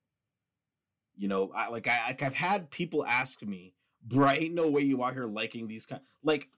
You 1.14 1.28
know, 1.28 1.52
I 1.54 1.68
like, 1.68 1.86
I, 1.86 2.08
like, 2.08 2.22
I've 2.22 2.34
had 2.34 2.70
people 2.70 3.04
ask 3.04 3.42
me, 3.42 3.74
bro, 4.02 4.30
ain't 4.30 4.54
no 4.54 4.68
way 4.68 4.80
you 4.80 5.04
out 5.04 5.12
here 5.12 5.26
liking 5.26 5.68
these 5.68 5.84
kind, 5.84 6.00
like, 6.24 6.48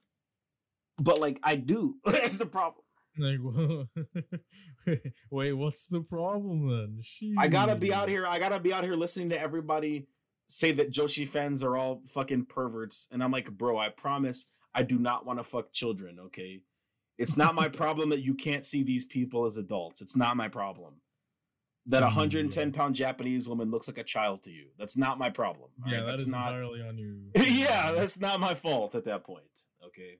but 0.97 1.19
like, 1.19 1.37
I 1.43 1.55
do. 1.55 1.95
That's 2.05 2.37
the 2.37 2.45
problem. 2.45 2.85
like, 3.17 3.39
wait, 5.29 5.53
what's 5.53 5.87
the 5.87 6.01
problem 6.01 6.69
then? 6.69 7.01
I 7.37 7.49
gotta 7.49 7.75
be 7.75 7.93
out 7.93 8.07
here. 8.07 8.25
I 8.25 8.39
gotta 8.39 8.59
be 8.59 8.71
out 8.71 8.85
here 8.85 8.95
listening 8.95 9.29
to 9.31 9.41
everybody 9.41 10.07
say 10.47 10.71
that 10.73 10.91
Joshi 10.91 11.27
fans 11.27 11.63
are 11.63 11.77
all 11.77 12.01
fucking 12.07 12.45
perverts, 12.45 13.07
and 13.11 13.23
I'm 13.23 13.31
like, 13.31 13.51
bro, 13.51 13.77
I 13.77 13.89
promise 13.89 14.47
I 14.73 14.83
do 14.83 14.97
not 14.97 15.25
want 15.25 15.39
to 15.39 15.43
fuck 15.43 15.71
children. 15.71 16.17
Okay, 16.27 16.61
it's 17.19 17.37
not 17.37 17.53
my 17.53 17.67
problem 17.67 18.09
that 18.09 18.21
you 18.21 18.33
can't 18.33 18.65
see 18.65 18.81
these 18.83 19.05
people 19.05 19.45
as 19.45 19.57
adults. 19.57 20.01
It's 20.01 20.15
not 20.15 20.35
my 20.37 20.47
problem 20.47 20.95
that 21.85 22.01
a 22.03 22.05
Mm, 22.05 22.15
110 22.15 22.71
pound 22.71 22.95
Japanese 22.95 23.47
woman 23.49 23.71
looks 23.71 23.87
like 23.87 23.97
a 23.97 24.03
child 24.03 24.43
to 24.43 24.51
you. 24.51 24.67
That's 24.77 24.97
not 24.97 25.17
my 25.17 25.29
problem. 25.29 25.69
all 25.85 25.91
Yeah, 25.91 25.97
right? 25.99 26.05
that 26.05 26.11
that's 26.11 26.21
is 26.21 26.27
not. 26.27 26.47
entirely 26.47 26.81
on 26.81 26.97
you. 26.97 27.31
yeah, 27.35 27.91
that's 27.91 28.19
not 28.19 28.39
my 28.39 28.53
fault 28.53 28.95
at 28.95 29.03
that 29.05 29.23
point. 29.23 29.43
Okay, 29.85 30.17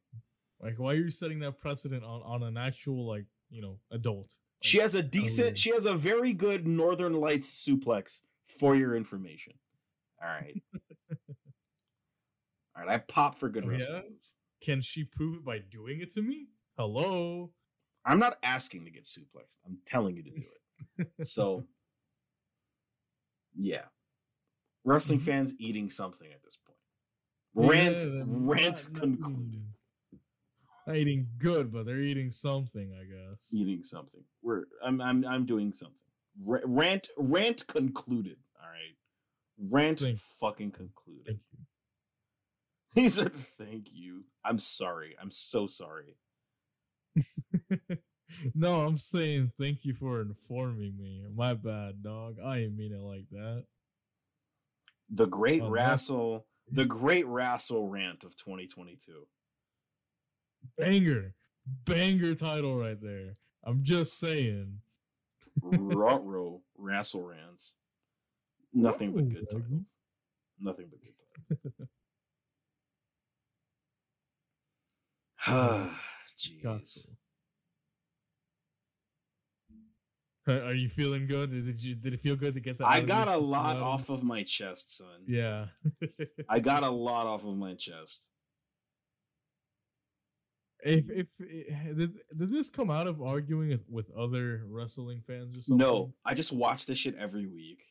like 0.61 0.77
why 0.79 0.93
are 0.93 0.97
you 0.97 1.11
setting 1.11 1.39
that 1.39 1.59
precedent 1.59 2.03
on 2.03 2.21
on 2.23 2.43
an 2.43 2.57
actual 2.57 3.05
like 3.07 3.25
you 3.49 3.61
know 3.61 3.79
adult? 3.91 4.35
she 4.61 4.79
has 4.79 4.93
a 4.95 5.01
decent. 5.03 5.57
She 5.57 5.71
has 5.71 5.85
a 5.85 5.93
very 5.95 6.33
good 6.33 6.67
Northern 6.67 7.13
Lights 7.13 7.65
suplex 7.65 8.19
for 8.45 8.75
your 8.75 8.95
information. 8.95 9.53
All 10.21 10.27
right. 10.29 10.61
All 12.75 12.85
right, 12.85 12.89
I 12.95 12.97
pop 12.97 13.37
for 13.37 13.49
good 13.49 13.65
Oh, 13.65 13.69
wrestling 13.69 14.03
yeah? 14.05 14.65
can 14.65 14.81
she 14.81 15.03
prove 15.03 15.37
it 15.37 15.45
by 15.45 15.59
doing 15.59 16.01
it 16.01 16.11
to 16.13 16.21
me? 16.21 16.47
Hello. 16.79 17.51
I'm 18.05 18.19
not 18.19 18.37
asking 18.41 18.85
to 18.85 18.89
get 18.91 19.03
suplexed. 19.03 19.57
I'm 19.65 19.79
telling 19.85 20.15
you 20.15 20.23
to 20.23 20.29
do 20.31 20.37
it. 20.97 21.07
So, 21.27 21.65
yeah, 23.53 23.83
wrestling 24.85 25.19
Mhm. 25.19 25.23
fans 25.25 25.55
eating 25.59 25.89
something 25.89 26.31
at 26.31 26.41
this 26.41 26.55
point. 26.65 26.77
Rant, 27.53 27.97
Yeah, 27.97 28.23
rant 28.27 28.89
not- 28.93 29.01
concluded. 29.01 29.47
eating- 29.49 29.73
Not 30.87 30.95
eating 30.95 31.27
good, 31.37 31.69
but 31.71 31.85
they're 31.85 32.01
eating 32.01 32.31
something, 32.31 32.93
I 32.93 33.03
guess. 33.03 33.49
Eating 33.53 33.83
something. 33.83 34.23
We're 34.41 34.63
I'm 34.81 35.01
I'm 35.01 35.25
I'm 35.25 35.45
doing 35.45 35.73
something. 35.73 35.99
Ra- 36.41 36.61
rant 36.63 37.09
rant 37.17 37.67
concluded. 37.67 38.37
All 38.55 38.69
right, 38.69 38.95
rant 39.69 39.99
Thank- 39.99 40.19
fucking 40.19 40.71
concluded. 40.71 41.25
Thank 41.25 41.41
you. 41.51 41.59
He 42.95 43.09
said, 43.09 43.33
"Thank 43.33 43.91
you. 43.91 44.23
I'm 44.45 44.59
sorry. 44.59 45.17
I'm 45.19 45.29
so 45.31 45.67
sorry." 45.67 46.15
no, 48.55 48.81
I'm 48.81 48.97
saying 48.97 49.51
thank 49.59 49.83
you 49.85 49.93
for 49.93 50.21
informing 50.21 50.95
me. 50.97 51.25
My 51.35 51.53
bad, 51.53 52.03
dog. 52.03 52.37
I 52.43 52.59
didn't 52.59 52.77
mean 52.77 52.93
it 52.93 53.01
like 53.01 53.25
that. 53.31 53.65
The 55.09 55.25
great 55.25 55.61
Oh, 55.61 55.73
that's- 55.73 55.89
wrestle, 55.91 56.45
the 56.71 56.85
great 56.85 57.25
wrestle 57.25 57.87
rant 57.87 58.23
of 58.23 58.35
2022. 58.35 59.25
Banger. 60.77 61.33
Banger 61.85 62.35
title 62.35 62.77
right 62.77 62.99
there. 63.01 63.33
I'm 63.63 63.83
just 63.83 64.19
saying. 64.19 64.81
Rotro 65.61 66.61
wrestle 66.77 67.23
rants. 67.23 67.75
Nothing 68.73 69.13
but 69.13 69.29
good 69.29 69.49
titles. 69.49 69.93
Nothing 70.59 70.89
but 70.89 70.99
good 71.01 71.73
titles. 75.47 75.89
Jeez. 76.39 77.07
Are 80.47 80.73
you 80.73 80.89
feeling 80.89 81.27
good? 81.27 81.51
Did 81.51 81.83
you 81.83 81.95
did 81.95 82.13
it 82.13 82.21
feel 82.21 82.35
good 82.35 82.55
to 82.55 82.59
get 82.59 82.77
that? 82.79 82.87
I 82.87 83.01
got 83.01 83.27
a 83.27 83.37
lot 83.37 83.77
out? 83.77 83.83
off 83.83 84.09
of 84.09 84.23
my 84.23 84.43
chest, 84.43 84.97
son. 84.97 85.23
Yeah. 85.27 85.65
I 86.49 86.59
got 86.59 86.83
a 86.83 86.89
lot 86.89 87.27
off 87.27 87.45
of 87.45 87.55
my 87.55 87.75
chest. 87.75 88.29
if 90.83 91.05
if 91.09 91.27
eh, 91.41 91.93
did, 91.95 92.13
did 92.35 92.51
this 92.51 92.69
come 92.69 92.89
out 92.89 93.05
of 93.05 93.21
arguing 93.21 93.77
with 93.87 94.09
other 94.17 94.63
wrestling 94.67 95.21
fans 95.21 95.57
or 95.57 95.61
something? 95.61 95.85
No, 95.85 96.13
I 96.25 96.33
just 96.33 96.53
watch 96.53 96.85
this 96.85 96.97
shit 96.97 97.15
every 97.15 97.45
week. 97.45 97.83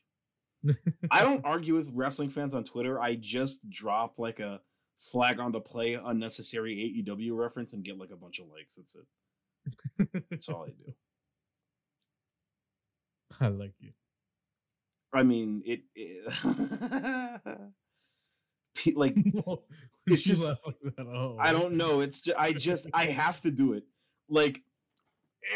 I 1.10 1.22
don't 1.22 1.44
argue 1.44 1.74
with 1.74 1.90
wrestling 1.92 2.30
fans 2.30 2.54
on 2.54 2.64
Twitter. 2.64 3.00
I 3.00 3.14
just 3.14 3.70
drop 3.70 4.18
like 4.18 4.40
a 4.40 4.60
flag 4.98 5.38
on 5.40 5.52
the 5.52 5.60
play 5.60 5.94
unnecessary 5.94 7.02
AEW 7.06 7.36
reference 7.36 7.72
and 7.72 7.84
get 7.84 7.98
like 7.98 8.10
a 8.10 8.16
bunch 8.16 8.38
of 8.40 8.46
likes. 8.48 8.74
That's 8.76 8.94
it. 8.96 9.06
That's 10.30 10.48
all 10.48 10.64
I 10.64 10.70
do. 10.70 10.92
I 13.40 13.48
like 13.48 13.74
you. 13.78 13.92
I 15.12 15.22
mean, 15.22 15.62
it. 15.64 15.82
it 15.94 16.26
like 18.96 19.16
It's 20.06 20.24
just- 20.24 20.44
laugh 20.44 20.58
like 20.64 20.76
that? 20.96 21.36
I 21.38 21.52
don't 21.52 21.74
know. 21.74 22.00
It's 22.00 22.20
just, 22.22 22.38
I 22.38 22.52
just 22.52 22.88
I 22.94 23.06
have 23.06 23.40
to 23.42 23.50
do 23.50 23.74
it. 23.74 23.84
Like 24.28 24.62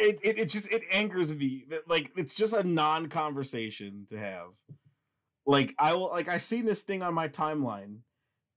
it, 0.00 0.20
it 0.22 0.38
it 0.38 0.48
just 0.48 0.70
it 0.72 0.82
angers 0.92 1.34
me. 1.34 1.64
that, 1.70 1.88
Like 1.88 2.12
it's 2.16 2.34
just 2.34 2.54
a 2.54 2.62
non-conversation 2.62 4.06
to 4.10 4.18
have. 4.18 4.48
Like 5.46 5.74
I 5.78 5.94
will 5.94 6.08
like 6.08 6.28
I 6.28 6.36
seen 6.36 6.64
this 6.66 6.82
thing 6.82 7.02
on 7.02 7.14
my 7.14 7.28
timeline. 7.28 7.96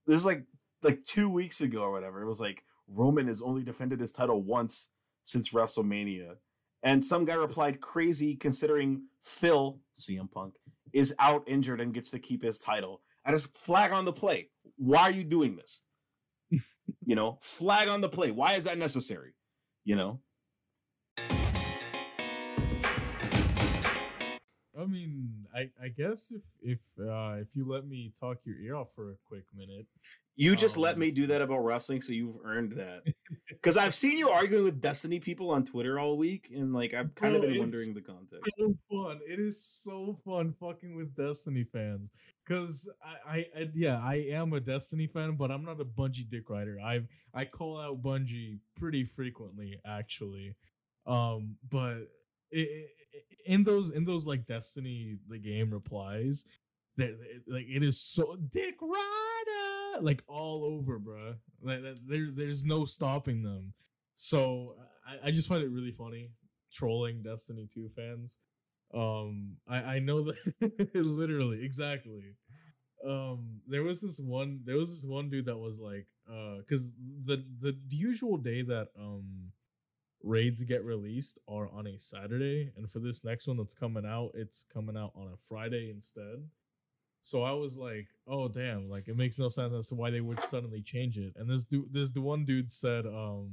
This 0.06 0.18
is 0.18 0.26
like 0.26 0.44
like 0.86 1.04
two 1.04 1.30
weeks 1.30 1.62
ago 1.62 1.82
or 1.82 1.92
whatever. 1.92 2.22
It 2.22 2.28
was 2.28 2.40
like 2.40 2.64
Roman 2.88 3.28
has 3.28 3.42
only 3.42 3.64
defended 3.64 4.00
his 4.00 4.12
title 4.12 4.42
once 4.42 4.90
since 5.24 5.52
WrestleMania. 5.52 6.36
And 6.84 7.04
some 7.04 7.26
guy 7.26 7.34
replied, 7.34 7.82
crazy 7.82 8.36
considering 8.36 9.04
Phil, 9.22 9.80
CM 9.98 10.32
Punk, 10.32 10.56
is 10.94 11.16
out 11.20 11.44
injured 11.48 11.82
and 11.82 11.94
gets 11.94 12.12
to 12.12 12.20
keep 12.20 12.44
his 12.44 12.60
title. 12.60 13.02
I 13.26 13.32
just 13.32 13.56
flag 13.58 13.92
on 13.92 14.06
the 14.06 14.14
play. 14.14 14.50
Why 14.78 15.02
are 15.02 15.12
you 15.12 15.24
doing 15.24 15.56
this? 15.56 15.82
you 16.52 17.16
know, 17.16 17.40
flag 17.42 17.88
on 17.88 18.02
the 18.02 18.10
play. 18.10 18.32
Why 18.32 18.54
is 18.54 18.66
that 18.66 18.78
necessary? 18.78 19.34
You 19.84 19.96
know, 19.96 20.20
I 24.86 24.88
mean, 24.88 25.46
I 25.54 25.70
I 25.84 25.88
guess 25.90 26.32
if 26.32 26.44
if 26.62 26.80
uh 27.00 27.38
if 27.42 27.56
you 27.56 27.66
let 27.68 27.88
me 27.88 28.12
talk 28.18 28.38
your 28.46 28.58
ear 28.60 28.76
off 28.76 28.94
for 28.96 29.12
a 29.12 29.16
quick 29.28 29.46
minute, 29.56 29.88
you 30.36 30.56
just 30.56 30.78
let 30.78 30.94
Um, 30.96 31.00
me 31.00 31.12
do 31.12 31.26
that 31.28 31.42
about 31.42 31.60
wrestling, 31.60 32.02
so 32.02 32.14
you've 32.14 32.38
earned 32.44 32.74
that. 32.74 33.04
Because 33.50 33.78
I've 33.78 33.96
seen 33.96 34.18
you 34.18 34.30
arguing 34.30 34.64
with 34.64 34.82
Destiny 34.82 35.20
people 35.20 35.50
on 35.50 35.66
Twitter 35.66 36.00
all 36.00 36.18
week, 36.18 36.52
and 36.54 36.72
like 36.74 36.94
I've 36.94 37.16
kind 37.16 37.36
of 37.36 37.42
been 37.42 37.58
wondering 37.58 37.94
the 37.94 38.02
context. 38.02 38.46
so 38.60 38.76
fun. 38.92 39.20
It 39.28 39.40
is 39.40 39.64
so 39.66 40.18
fun 40.24 40.54
fucking 40.60 40.96
with 40.96 41.16
Destiny 41.16 41.64
fans. 41.64 42.12
Cause 42.48 42.88
I, 43.04 43.38
I, 43.38 43.38
I 43.58 43.70
yeah, 43.74 44.00
I 44.04 44.16
am 44.30 44.54
a 44.54 44.60
Destiny 44.60 45.08
fan, 45.08 45.36
but 45.36 45.50
I'm 45.52 45.66
not 45.66 45.82
a 45.82 45.86
Bungie 45.86 46.30
dick 46.30 46.50
rider. 46.50 46.78
I 46.84 47.02
I 47.34 47.46
call 47.46 47.80
out 47.80 48.04
Bungie 48.04 48.60
pretty 48.76 49.04
frequently, 49.04 49.80
actually. 49.86 50.56
Um, 51.08 51.56
but 51.72 52.10
in 52.52 53.64
those 53.64 53.92
in 53.92 54.06
those 54.06 54.26
like 54.26 54.46
Destiny 54.46 55.18
the 55.28 55.40
game 55.40 55.72
replies, 55.72 56.46
that 56.98 57.18
like 57.48 57.66
it 57.68 57.84
is 57.84 58.00
so 58.00 58.38
dick 58.50 58.76
rider 58.82 60.02
like 60.02 60.24
all 60.28 60.64
over, 60.66 61.00
bruh. 61.00 61.36
Like 61.62 61.82
there's 62.08 62.36
there's 62.36 62.66
no 62.66 62.86
stopping 62.86 63.44
them. 63.44 63.74
So 64.16 64.76
I, 65.08 65.28
I 65.28 65.32
just 65.32 65.48
find 65.48 65.64
it 65.64 65.70
really 65.70 65.92
funny 65.92 66.30
trolling 66.72 67.22
Destiny 67.24 67.68
2 67.74 67.90
fans. 67.90 68.40
Um, 68.94 69.56
I, 69.68 69.78
I 69.78 70.00
know 70.00 70.24
that 70.24 70.92
literally 70.94 71.64
exactly. 71.64 72.36
Um, 73.06 73.62
there 73.68 73.84
was 73.84 74.02
this 74.02 74.20
one 74.20 74.62
there 74.66 74.78
was 74.78 74.94
this 74.94 75.10
one 75.10 75.30
dude 75.30 75.46
that 75.46 75.58
was 75.58 75.80
like, 75.80 76.08
uh, 76.30 76.58
because 76.58 76.92
the 77.26 77.46
the 77.62 77.78
usual 77.90 78.38
day 78.38 78.62
that 78.64 78.90
um 79.00 79.52
raids 80.26 80.64
get 80.64 80.84
released 80.84 81.40
are 81.48 81.70
on 81.72 81.88
a 81.88 81.98
Saturday, 81.98 82.72
and 82.76 82.90
for 82.92 83.00
this 83.00 83.24
next 83.24 83.48
one 83.48 83.56
that's 83.58 83.74
coming 83.74 84.06
out, 84.06 84.32
it's 84.34 84.66
coming 84.74 84.98
out 84.98 85.12
on 85.16 85.28
a 85.28 85.38
Friday 85.48 85.90
instead. 85.92 86.44
So 87.22 87.44
I 87.44 87.52
was 87.54 87.78
like, 87.78 88.08
"Oh 88.28 88.48
damn!" 88.48 88.90
Like 88.90 89.08
it 89.08 89.16
makes 89.16 89.40
no 89.40 89.50
sense 89.50 89.74
as 89.74 89.88
to 89.90 89.96
why 89.96 90.10
they 90.12 90.22
would 90.22 90.42
suddenly 90.42 90.82
change 90.82 91.18
it. 91.18 91.34
And 91.38 91.50
this 91.50 91.64
dude, 91.64 91.92
this 91.94 92.10
the 92.12 92.22
one 92.22 92.44
dude 92.46 92.70
said, 92.70 93.06
um, 93.06 93.50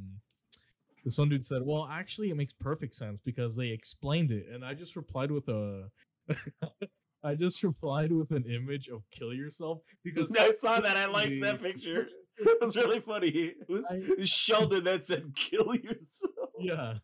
this 1.04 1.16
one 1.18 1.28
dude 1.28 1.44
said, 1.44 1.62
"Well, 1.62 1.88
actually, 1.90 2.30
it 2.30 2.36
makes 2.36 2.52
perfect 2.52 2.94
sense 2.94 3.20
because 3.24 3.54
they 3.54 3.68
explained 3.68 4.30
it." 4.30 4.46
And 4.52 4.64
I 4.64 4.74
just 4.74 4.96
replied 4.96 5.30
with 5.30 5.48
a, 5.48 5.88
I 7.24 7.34
just 7.34 7.62
replied 7.62 8.12
with 8.12 8.30
an 8.32 8.44
image 8.44 8.88
of 8.88 9.08
"kill 9.10 9.32
yourself" 9.32 9.80
because 10.04 10.30
I 10.38 10.50
saw 10.50 10.80
that. 10.80 10.96
I 10.96 11.06
liked 11.06 11.40
that 11.42 11.62
picture. 11.68 12.08
It 12.38 12.58
was 12.62 12.76
really 12.76 13.00
funny. 13.00 13.28
It 13.28 13.68
was, 13.68 13.90
I- 13.92 13.96
it 13.96 14.18
was 14.18 14.28
Sheldon 14.28 14.84
that 14.84 15.04
said 15.04 15.32
"kill 15.34 15.74
yourself." 15.74 16.41
Yeah, 16.62 16.94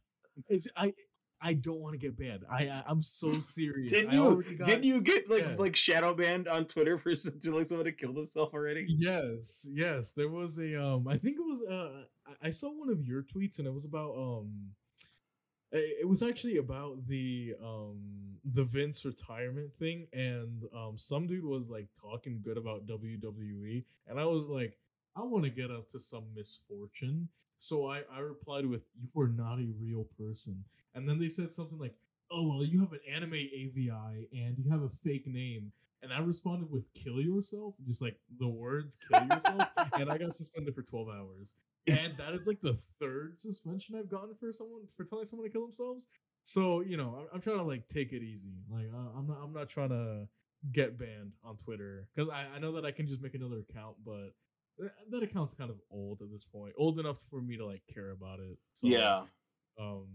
it's, 0.49 0.69
I 0.77 0.93
I 1.41 1.55
don't 1.55 1.79
want 1.81 1.93
to 1.95 1.99
get 1.99 2.17
banned. 2.19 2.45
I, 2.51 2.69
I 2.69 2.83
I'm 2.87 3.01
so 3.03 3.31
serious. 3.41 3.93
Did 3.93 4.13
you 4.13 4.43
got- 4.59 4.67
did 4.67 4.85
you 4.85 5.01
get 5.01 5.29
like 5.31 5.43
yeah. 5.43 5.55
like 5.59 5.77
shadow 5.77 6.15
banned 6.15 6.49
on 6.49 6.65
Twitter 6.67 6.99
for 6.99 7.11
s- 7.13 7.31
telling 7.43 7.65
someone 7.65 7.85
to 7.87 7.93
kill 7.93 8.13
themselves 8.13 8.53
already? 8.55 8.87
Yes, 8.89 9.67
yes. 9.71 10.11
There 10.11 10.29
was 10.31 10.59
a 10.59 10.83
um 10.83 11.07
I 11.09 11.17
think 11.17 11.37
it 11.39 11.43
was 11.47 11.63
uh 11.63 12.05
I- 12.43 12.51
saw 12.51 12.71
one 12.71 12.91
of 12.91 13.05
your 13.05 13.23
tweets 13.23 13.59
and 13.59 13.67
it 13.69 13.73
was 13.73 13.85
about 13.85 14.15
um 14.17 14.51
it 15.71 15.99
it 16.03 16.09
was 16.09 16.23
actually 16.23 16.57
about 16.57 17.07
the 17.07 17.55
um 17.63 18.01
the 18.55 18.65
Vince 18.65 19.05
retirement 19.05 19.71
thing 19.79 20.07
and 20.13 20.65
um 20.75 20.97
some 20.97 21.27
dude 21.27 21.45
was 21.45 21.69
like 21.71 21.87
talking 22.01 22.41
good 22.43 22.57
about 22.57 22.87
WWE 22.87 23.85
and 24.09 24.19
I 24.19 24.25
was 24.25 24.49
like 24.49 24.77
I 25.19 25.23
want 25.23 25.45
to 25.45 25.51
get 25.51 25.71
up 25.71 25.89
to 25.89 26.01
some 26.01 26.25
misfortune. 26.35 27.29
So 27.59 27.87
I 27.87 28.03
I 28.13 28.21
replied 28.21 28.67
with 28.67 28.83
you 29.01 29.21
are 29.21 29.29
not 29.29 29.59
a 29.59 29.67
real 29.81 30.07
person. 30.19 30.65
And 30.95 31.09
then 31.09 31.19
they 31.19 31.29
said 31.29 31.53
something 31.53 31.79
like 31.79 31.95
oh 32.31 32.47
well 32.49 32.65
you 32.65 32.81
have 32.81 32.93
an 32.93 33.01
anime 33.11 33.35
AVI 33.35 34.29
and 34.33 34.57
you 34.59 34.71
have 34.71 34.83
a 34.83 34.91
fake 35.03 35.27
name 35.27 35.73
and 36.03 36.13
I 36.13 36.21
responded 36.21 36.71
with 36.71 36.85
"kill 36.95 37.21
yourself," 37.21 37.75
just 37.87 38.01
like 38.01 38.17
the 38.39 38.49
words 38.49 38.97
"kill 38.97 39.25
yourself," 39.25 39.69
and 39.95 40.11
I 40.11 40.19
got 40.19 40.33
suspended 40.33 40.75
for 40.75 40.83
twelve 40.83 41.09
hours. 41.09 41.55
And 41.89 42.17
that 42.19 42.35
is 42.35 42.47
like 42.47 42.61
the 42.61 42.79
third 43.01 43.41
suspension 43.41 43.97
I've 43.97 44.11
gotten 44.11 44.35
for 44.39 44.53
someone 44.53 44.83
for 44.97 45.05
telling 45.05 45.25
someone 45.25 45.49
to 45.49 45.53
kill 45.53 45.63
themselves. 45.63 46.07
So 46.45 46.81
you 46.81 46.97
know, 46.97 47.17
I'm, 47.19 47.27
I'm 47.35 47.41
trying 47.41 47.59
to 47.59 47.65
like 47.65 47.89
take 47.89 48.13
it 48.13 48.23
easy. 48.23 48.55
Like 48.71 48.87
uh, 48.95 49.19
I'm 49.19 49.27
not 49.27 49.39
I'm 49.43 49.53
not 49.53 49.69
trying 49.69 49.89
to 49.89 50.29
get 50.73 50.99
banned 50.99 51.33
on 51.45 51.57
Twitter 51.57 52.09
because 52.15 52.29
I, 52.29 52.47
I 52.55 52.59
know 52.59 52.73
that 52.73 52.85
I 52.85 52.91
can 52.91 53.09
just 53.09 53.21
make 53.23 53.35
another 53.35 53.65
account, 53.69 53.97
but 54.05 54.35
that 55.11 55.23
account's 55.23 55.55
kind 55.55 55.71
of 55.71 55.77
old 55.91 56.23
at 56.23 56.31
this 56.31 56.45
point, 56.45 56.75
old 56.77 56.99
enough 56.99 57.21
for 57.31 57.41
me 57.43 57.57
to 57.57 57.67
like 57.67 57.83
care 57.93 58.11
about 58.11 58.41
it. 58.41 58.57
So, 58.75 58.87
Yeah. 58.89 59.23
um 59.79 60.07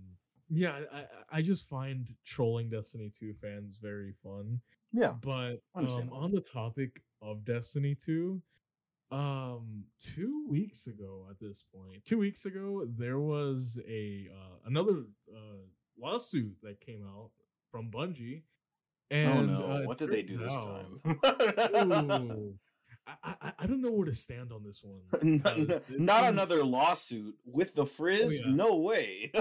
yeah 0.49 0.79
I, 0.91 0.97
I 0.99 1.05
i 1.37 1.41
just 1.41 1.69
find 1.69 2.05
trolling 2.25 2.69
destiny 2.69 3.09
2 3.17 3.33
fans 3.33 3.77
very 3.81 4.11
fun 4.11 4.59
Yeah. 4.91 5.13
but 5.21 5.61
um, 5.73 6.09
on 6.11 6.31
the 6.31 6.41
topic 6.41 7.01
of 7.21 7.45
destiny 7.45 7.95
2 7.95 8.41
um 9.11 9.83
two 9.99 10.45
weeks 10.49 10.87
ago 10.87 11.27
at 11.31 11.39
this 11.39 11.63
point 11.73 12.03
two 12.03 12.17
weeks 12.17 12.45
ago 12.45 12.85
there 12.97 13.19
was 13.19 13.79
a 13.87 14.27
uh, 14.33 14.57
another 14.65 15.05
uh 15.33 15.63
lawsuit 15.97 16.53
that 16.61 16.79
came 16.81 17.03
out 17.07 17.29
from 17.71 17.89
bungie 17.89 18.41
and 19.11 19.49
oh 19.49 19.59
no! 19.59 19.65
uh, 19.65 19.81
what 19.83 19.97
did 19.97 20.11
they 20.11 20.23
do 20.23 20.37
this 20.37 20.57
out- 20.57 21.03
time? 21.05 21.19
Ooh, 23.09 23.13
I, 23.23 23.35
I 23.41 23.53
i 23.59 23.67
don't 23.67 23.81
know 23.81 23.91
where 23.91 24.05
to 24.05 24.13
stand 24.13 24.51
on 24.53 24.63
this 24.63 24.81
one 24.83 25.01
Not, 25.43 25.57
not 25.57 25.81
seems- 25.81 26.07
another 26.09 26.63
lawsuit 26.63 27.35
with 27.45 27.75
the 27.75 27.85
frizz? 27.85 28.41
yeah. 28.45 28.51
No 28.53 28.77
way. 28.77 29.31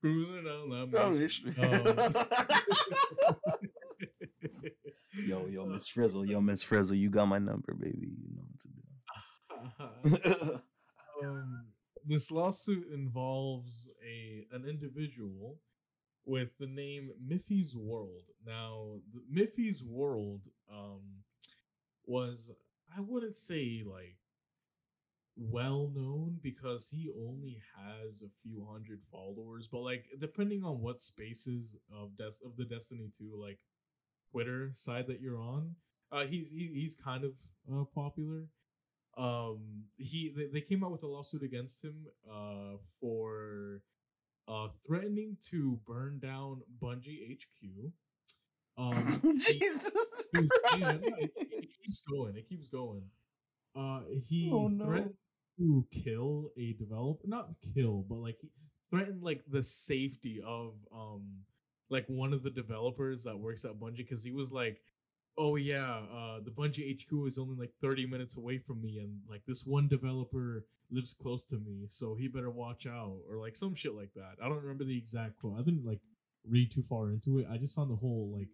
cruising 0.00 0.46
on 0.46 0.70
that 0.70 0.88
Oh, 0.98 1.10
mess. 1.10 1.40
yo, 5.26 5.46
yo, 5.46 5.66
Miss 5.66 5.88
Frizzle, 5.88 6.24
yo, 6.24 6.40
Miss 6.40 6.62
Frizzle, 6.62 6.96
you 6.96 7.10
got 7.10 7.26
my 7.26 7.38
number, 7.38 7.74
baby. 7.74 8.08
You 8.22 8.30
know 8.34 8.44
what 8.48 8.60
to 10.14 10.38
do. 10.38 10.60
um, 11.26 11.66
this 12.06 12.30
lawsuit 12.30 12.86
involves 12.92 13.90
a 14.06 14.46
an 14.54 14.64
individual 14.66 15.58
with 16.24 16.50
the 16.58 16.66
name 16.66 17.10
Miffy's 17.26 17.74
World. 17.74 18.24
Now, 18.46 19.00
Miffy's 19.30 19.82
World 19.82 20.42
um, 20.72 21.00
was 22.06 22.50
I 22.96 23.00
wouldn't 23.00 23.34
say 23.34 23.82
like 23.86 24.16
well 25.36 25.90
known 25.94 26.38
because 26.42 26.88
he 26.90 27.10
only 27.26 27.60
has 27.76 28.22
a 28.22 28.28
few 28.42 28.66
hundred 28.70 29.02
followers, 29.02 29.68
but 29.70 29.80
like 29.80 30.04
depending 30.20 30.64
on 30.64 30.80
what 30.80 31.00
spaces 31.00 31.76
of 31.92 32.16
Des- 32.16 32.44
of 32.44 32.56
the 32.56 32.64
Destiny 32.64 33.10
2 33.16 33.40
like 33.40 33.58
Twitter 34.30 34.70
side 34.74 35.06
that 35.06 35.20
you're 35.20 35.40
on, 35.40 35.74
uh, 36.12 36.24
he's 36.24 36.50
he, 36.50 36.70
he's 36.74 36.94
kind 36.94 37.24
of 37.24 37.32
uh, 37.72 37.84
popular 37.94 38.46
um 39.16 39.82
he 39.96 40.32
they, 40.36 40.46
they 40.46 40.60
came 40.60 40.84
out 40.84 40.92
with 40.92 41.02
a 41.02 41.06
lawsuit 41.06 41.42
against 41.42 41.84
him 41.84 42.06
uh 42.32 42.76
for 43.00 43.82
uh 44.50 44.68
threatening 44.86 45.36
to 45.50 45.78
burn 45.86 46.18
down 46.18 46.60
bungie 46.82 47.38
hq 47.38 47.92
um 48.78 49.20
Jesus. 49.38 49.92
he 50.32 50.48
yeah, 50.78 50.96
it, 51.18 51.30
it 51.36 51.68
keeps 51.82 52.02
going 52.10 52.36
it 52.36 52.48
keeps 52.48 52.68
going 52.68 53.02
uh 53.76 54.00
he 54.28 54.50
Oh, 54.52 54.68
no. 54.68 54.84
threatened 54.86 55.14
to 55.58 55.84
kill 55.92 56.50
a 56.58 56.72
developer 56.74 57.26
not 57.26 57.48
kill 57.74 58.04
but 58.08 58.16
like 58.16 58.38
he 58.40 58.48
threatened 58.90 59.22
like 59.22 59.42
the 59.50 59.62
safety 59.62 60.40
of 60.46 60.74
um 60.94 61.22
like 61.90 62.06
one 62.08 62.32
of 62.32 62.42
the 62.42 62.50
developers 62.50 63.22
that 63.24 63.38
works 63.38 63.64
at 63.64 63.78
bungie 63.78 63.98
because 63.98 64.22
he 64.24 64.30
was 64.32 64.52
like 64.52 64.80
oh 65.38 65.56
yeah, 65.56 66.00
uh, 66.12 66.40
the 66.44 66.50
Bungie 66.50 67.00
HQ 67.00 67.26
is 67.26 67.38
only 67.38 67.56
like 67.56 67.72
30 67.80 68.06
minutes 68.06 68.36
away 68.36 68.58
from 68.58 68.80
me, 68.82 68.98
and 68.98 69.20
like 69.28 69.42
this 69.46 69.64
one 69.64 69.88
developer 69.88 70.64
lives 70.90 71.14
close 71.14 71.44
to 71.46 71.56
me, 71.56 71.86
so 71.88 72.14
he 72.14 72.28
better 72.28 72.50
watch 72.50 72.86
out, 72.86 73.18
or 73.28 73.38
like 73.38 73.56
some 73.56 73.74
shit 73.74 73.94
like 73.94 74.12
that. 74.14 74.36
I 74.42 74.48
don't 74.48 74.62
remember 74.62 74.84
the 74.84 74.96
exact 74.96 75.38
quote. 75.40 75.58
I 75.58 75.62
didn't 75.62 75.84
like 75.84 76.00
read 76.48 76.70
too 76.70 76.84
far 76.88 77.10
into 77.10 77.38
it. 77.38 77.46
I 77.50 77.56
just 77.56 77.74
found 77.74 77.90
the 77.90 77.96
whole 77.96 78.30
like 78.36 78.48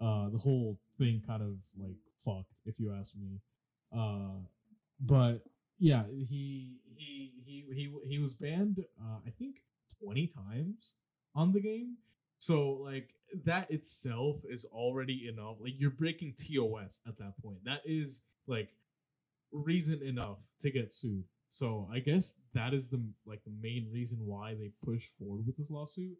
uh 0.00 0.30
the 0.30 0.38
whole 0.38 0.78
thing 0.98 1.22
kind 1.26 1.42
of 1.42 1.56
like 1.78 1.96
fucked, 2.24 2.60
if 2.66 2.78
you 2.78 2.92
ask 2.92 3.14
me. 3.16 3.40
Uh, 3.96 4.40
but 5.00 5.42
yeah, 5.78 6.04
he 6.10 6.78
he 6.96 7.32
he 7.44 7.64
he 7.72 7.90
he 8.06 8.18
was 8.18 8.34
banned. 8.34 8.84
Uh, 9.00 9.18
I 9.26 9.30
think 9.38 9.56
20 10.02 10.26
times 10.28 10.94
on 11.34 11.52
the 11.52 11.60
game. 11.60 11.96
So 12.38 12.70
like 12.82 13.14
that 13.44 13.70
itself 13.70 14.42
is 14.48 14.64
already 14.66 15.28
enough. 15.28 15.56
Like 15.60 15.74
you're 15.78 15.90
breaking 15.90 16.34
TOS 16.34 17.00
at 17.06 17.18
that 17.18 17.34
point. 17.42 17.58
That 17.64 17.82
is 17.84 18.22
like 18.46 18.70
reason 19.52 20.02
enough 20.02 20.38
to 20.60 20.70
get 20.70 20.92
sued. 20.92 21.24
So 21.48 21.88
I 21.92 21.98
guess 22.00 22.34
that 22.54 22.74
is 22.74 22.88
the 22.88 23.02
like 23.26 23.42
the 23.44 23.52
main 23.62 23.88
reason 23.92 24.18
why 24.20 24.54
they 24.54 24.70
pushed 24.84 25.10
forward 25.18 25.46
with 25.46 25.56
this 25.56 25.70
lawsuit. 25.70 26.16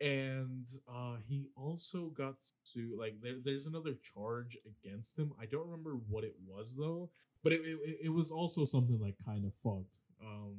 And 0.00 0.66
uh 0.92 1.16
he 1.26 1.48
also 1.56 2.06
got 2.16 2.36
sued. 2.62 2.98
Like 2.98 3.20
there, 3.22 3.36
there's 3.42 3.66
another 3.66 3.94
charge 4.02 4.56
against 4.66 5.18
him. 5.18 5.32
I 5.40 5.46
don't 5.46 5.66
remember 5.68 5.96
what 6.08 6.24
it 6.24 6.34
was 6.46 6.76
though, 6.76 7.10
but 7.42 7.52
it 7.52 7.60
it, 7.64 7.98
it 8.04 8.08
was 8.08 8.30
also 8.30 8.64
something 8.64 8.98
like 9.00 9.16
kind 9.24 9.44
of 9.44 9.52
fucked. 9.62 9.98
Um 10.24 10.56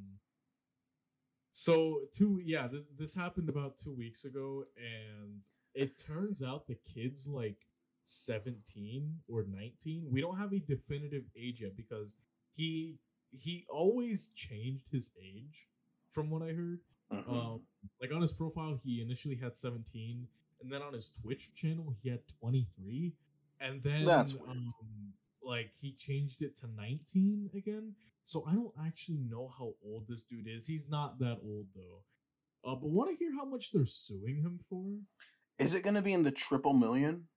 so 1.58 2.02
two 2.12 2.42
yeah, 2.44 2.68
th- 2.68 2.84
this 3.00 3.16
happened 3.16 3.48
about 3.48 3.78
two 3.78 3.94
weeks 3.94 4.26
ago, 4.26 4.66
and 4.76 5.42
it 5.74 5.98
turns 5.98 6.44
out 6.44 6.68
the 6.68 6.76
kid's 6.94 7.30
like 7.30 7.56
17 8.04 9.22
or 9.30 9.46
19. 9.48 10.06
We 10.12 10.20
don't 10.20 10.38
have 10.38 10.52
a 10.52 10.60
definitive 10.60 11.24
age 11.34 11.62
yet 11.62 11.78
because 11.78 12.16
he 12.58 13.00
he 13.32 13.66
always 13.70 14.32
changed 14.36 14.84
his 14.92 15.12
age 15.18 15.70
from 16.12 16.30
what 16.30 16.42
I 16.42 16.52
heard. 16.52 16.82
Mhm. 17.10 17.30
Um, 17.30 17.62
like 18.02 18.12
on 18.12 18.22
his 18.22 18.34
profile, 18.34 18.78
he 18.84 19.02
initially 19.02 19.36
had 19.36 19.56
17, 19.56 20.28
and 20.62 20.70
then 20.70 20.82
on 20.82 20.92
his 20.92 21.10
Twitch 21.10 21.54
channel, 21.56 21.96
he 22.04 22.10
had 22.10 22.20
23, 22.42 23.14
and 23.62 23.82
then 23.82 24.04
That's 24.04 24.34
um, 24.46 24.74
like 25.46 25.72
he 25.80 25.94
changed 25.94 26.42
it 26.42 26.58
to 26.60 26.68
19 26.76 27.50
again. 27.56 27.94
So 28.24 28.44
I 28.48 28.54
don't 28.54 28.74
actually 28.86 29.20
know 29.30 29.50
how 29.58 29.74
old 29.86 30.06
this 30.08 30.24
dude 30.24 30.48
is. 30.48 30.66
He's 30.66 30.90
not 30.90 31.20
that 31.20 31.38
old 31.44 31.68
though. 31.76 32.04
Uh, 32.70 32.76
but 32.76 32.90
want 32.90 33.12
to 33.12 33.16
hear 33.16 33.32
how 33.38 33.46
much 33.46 33.72
they're 33.72 33.86
suing 33.86 34.38
him 34.42 34.60
for? 34.68 34.98
Is 35.60 35.76
it 35.76 35.84
going 35.84 35.94
to 35.96 36.02
be 36.02 36.14
in 36.14 36.24
the 36.24 36.32
triple 36.32 36.74
million? 36.74 37.28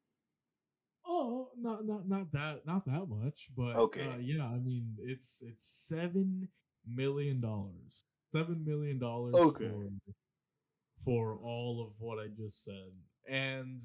Oh, 1.06 1.50
not 1.58 1.86
not 1.86 2.08
not 2.08 2.32
that 2.32 2.66
not 2.66 2.84
that 2.86 3.06
much, 3.08 3.48
but 3.56 3.76
Okay. 3.76 4.06
uh, 4.06 4.16
yeah, 4.18 4.44
I 4.44 4.58
mean 4.58 4.94
it's 4.98 5.42
it's 5.46 5.66
seven 5.88 6.48
million 6.86 7.40
dollars, 7.40 8.04
seven 8.32 8.64
million 8.64 8.98
dollars 8.98 9.34
Okay. 9.34 9.68
for 9.68 9.88
for 11.04 11.38
all 11.42 11.84
of 11.86 11.92
what 12.00 12.18
I 12.18 12.28
just 12.28 12.64
said. 12.64 12.92
And 13.26 13.80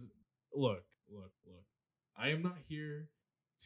look, 0.54 0.84
look, 1.10 1.32
look, 1.45 1.66
I 2.18 2.30
am 2.30 2.41
not 2.41 2.58
here 2.68 3.10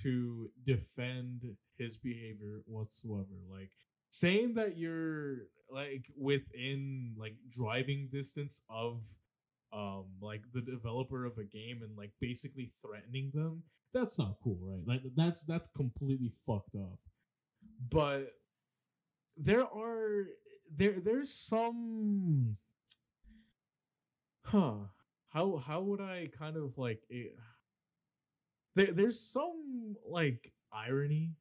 to 0.03 0.49
defend 0.65 1.44
his 1.78 1.98
behavior 1.98 2.61
whatsoever. 2.65 3.38
Like 3.52 3.72
saying 4.10 4.53
that 4.56 4.78
you're 4.78 5.48
like 5.69 6.06
within 6.18 7.14
like 7.18 7.36
driving 7.49 8.07
distance 8.11 8.61
of 8.69 9.02
um 9.74 10.06
like 10.22 10.41
the 10.53 10.61
developer 10.61 11.26
of 11.26 11.38
a 11.38 11.44
game 11.44 11.82
and 11.84 11.98
like 11.98 12.11
basically 12.22 12.72
threatening 12.82 13.30
them 13.34 13.61
that's 13.94 14.18
not 14.18 14.36
cool 14.41 14.57
right 14.61 14.82
like 14.88 15.02
that's 15.15 15.44
that's 15.44 15.68
completely 15.76 16.32
fucked 16.45 16.76
up 16.76 16.99
but 17.90 18.32
there 19.36 19.65
are 19.65 20.28
there 20.76 20.99
there's 21.02 21.34
some 21.34 22.56
huh 24.45 24.76
how 25.28 25.57
how 25.57 25.82
would 25.82 25.99
i 25.99 26.30
kind 26.38 26.56
of 26.56 26.78
like 26.78 27.02
eh, 27.11 27.26
there 28.78 28.94
there's 28.94 29.20
some 29.20 29.95
like 30.06 30.52
irony 30.74 31.32